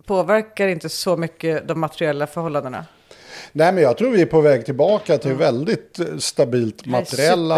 påverkar 0.06 0.68
inte 0.68 0.88
så 0.88 1.16
mycket 1.16 1.68
de 1.68 1.80
materiella 1.80 2.26
förhållandena. 2.26 2.84
Nej, 3.58 3.72
men 3.72 3.82
jag 3.82 3.96
tror 3.98 4.10
vi 4.10 4.22
är 4.22 4.26
på 4.26 4.40
väg 4.40 4.64
tillbaka 4.64 5.18
till 5.18 5.34
väldigt 5.34 5.98
eh, 5.98 6.06
stabilt 6.18 6.86
materiella 6.86 7.56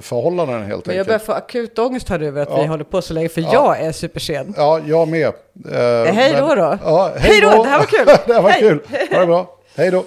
förhållanden 0.00 0.62
helt 0.62 0.86
Men 0.86 0.96
jag 0.96 1.00
enkelt. 1.02 1.06
börjar 1.06 1.18
få 1.18 1.32
akut 1.32 1.78
ångest 1.78 2.08
här 2.08 2.20
över 2.22 2.42
att 2.42 2.48
Ja. 2.50 2.60
vi 2.60 2.66
håller 2.66 2.84
på 2.84 3.02
så 3.02 3.14
länge, 3.14 3.28
för 3.28 3.40
Ja. 3.40 3.48
jag 3.52 3.80
är 3.80 3.92
supersen. 3.92 4.54
Ja, 4.56 4.80
jag 4.86 5.08
med. 5.08 5.26
Eh, 5.26 6.12
hej 6.14 6.34
då 6.38 6.46
men- 6.46 6.56
då. 6.58 6.78
Ja, 6.84 7.12
Hej 7.16 7.40
då, 7.40 7.62
det 7.62 7.68
här 7.68 7.78
var 7.78 7.86
kul. 7.86 8.06
det 8.26 8.34
här 8.34 8.42
var 8.42 8.50
Hej. 8.50 8.60
kul. 8.60 8.80
Ha 9.10 9.20
det 9.20 9.26
bra. 9.26 9.58
Hej 9.76 9.90
då. 9.90 10.04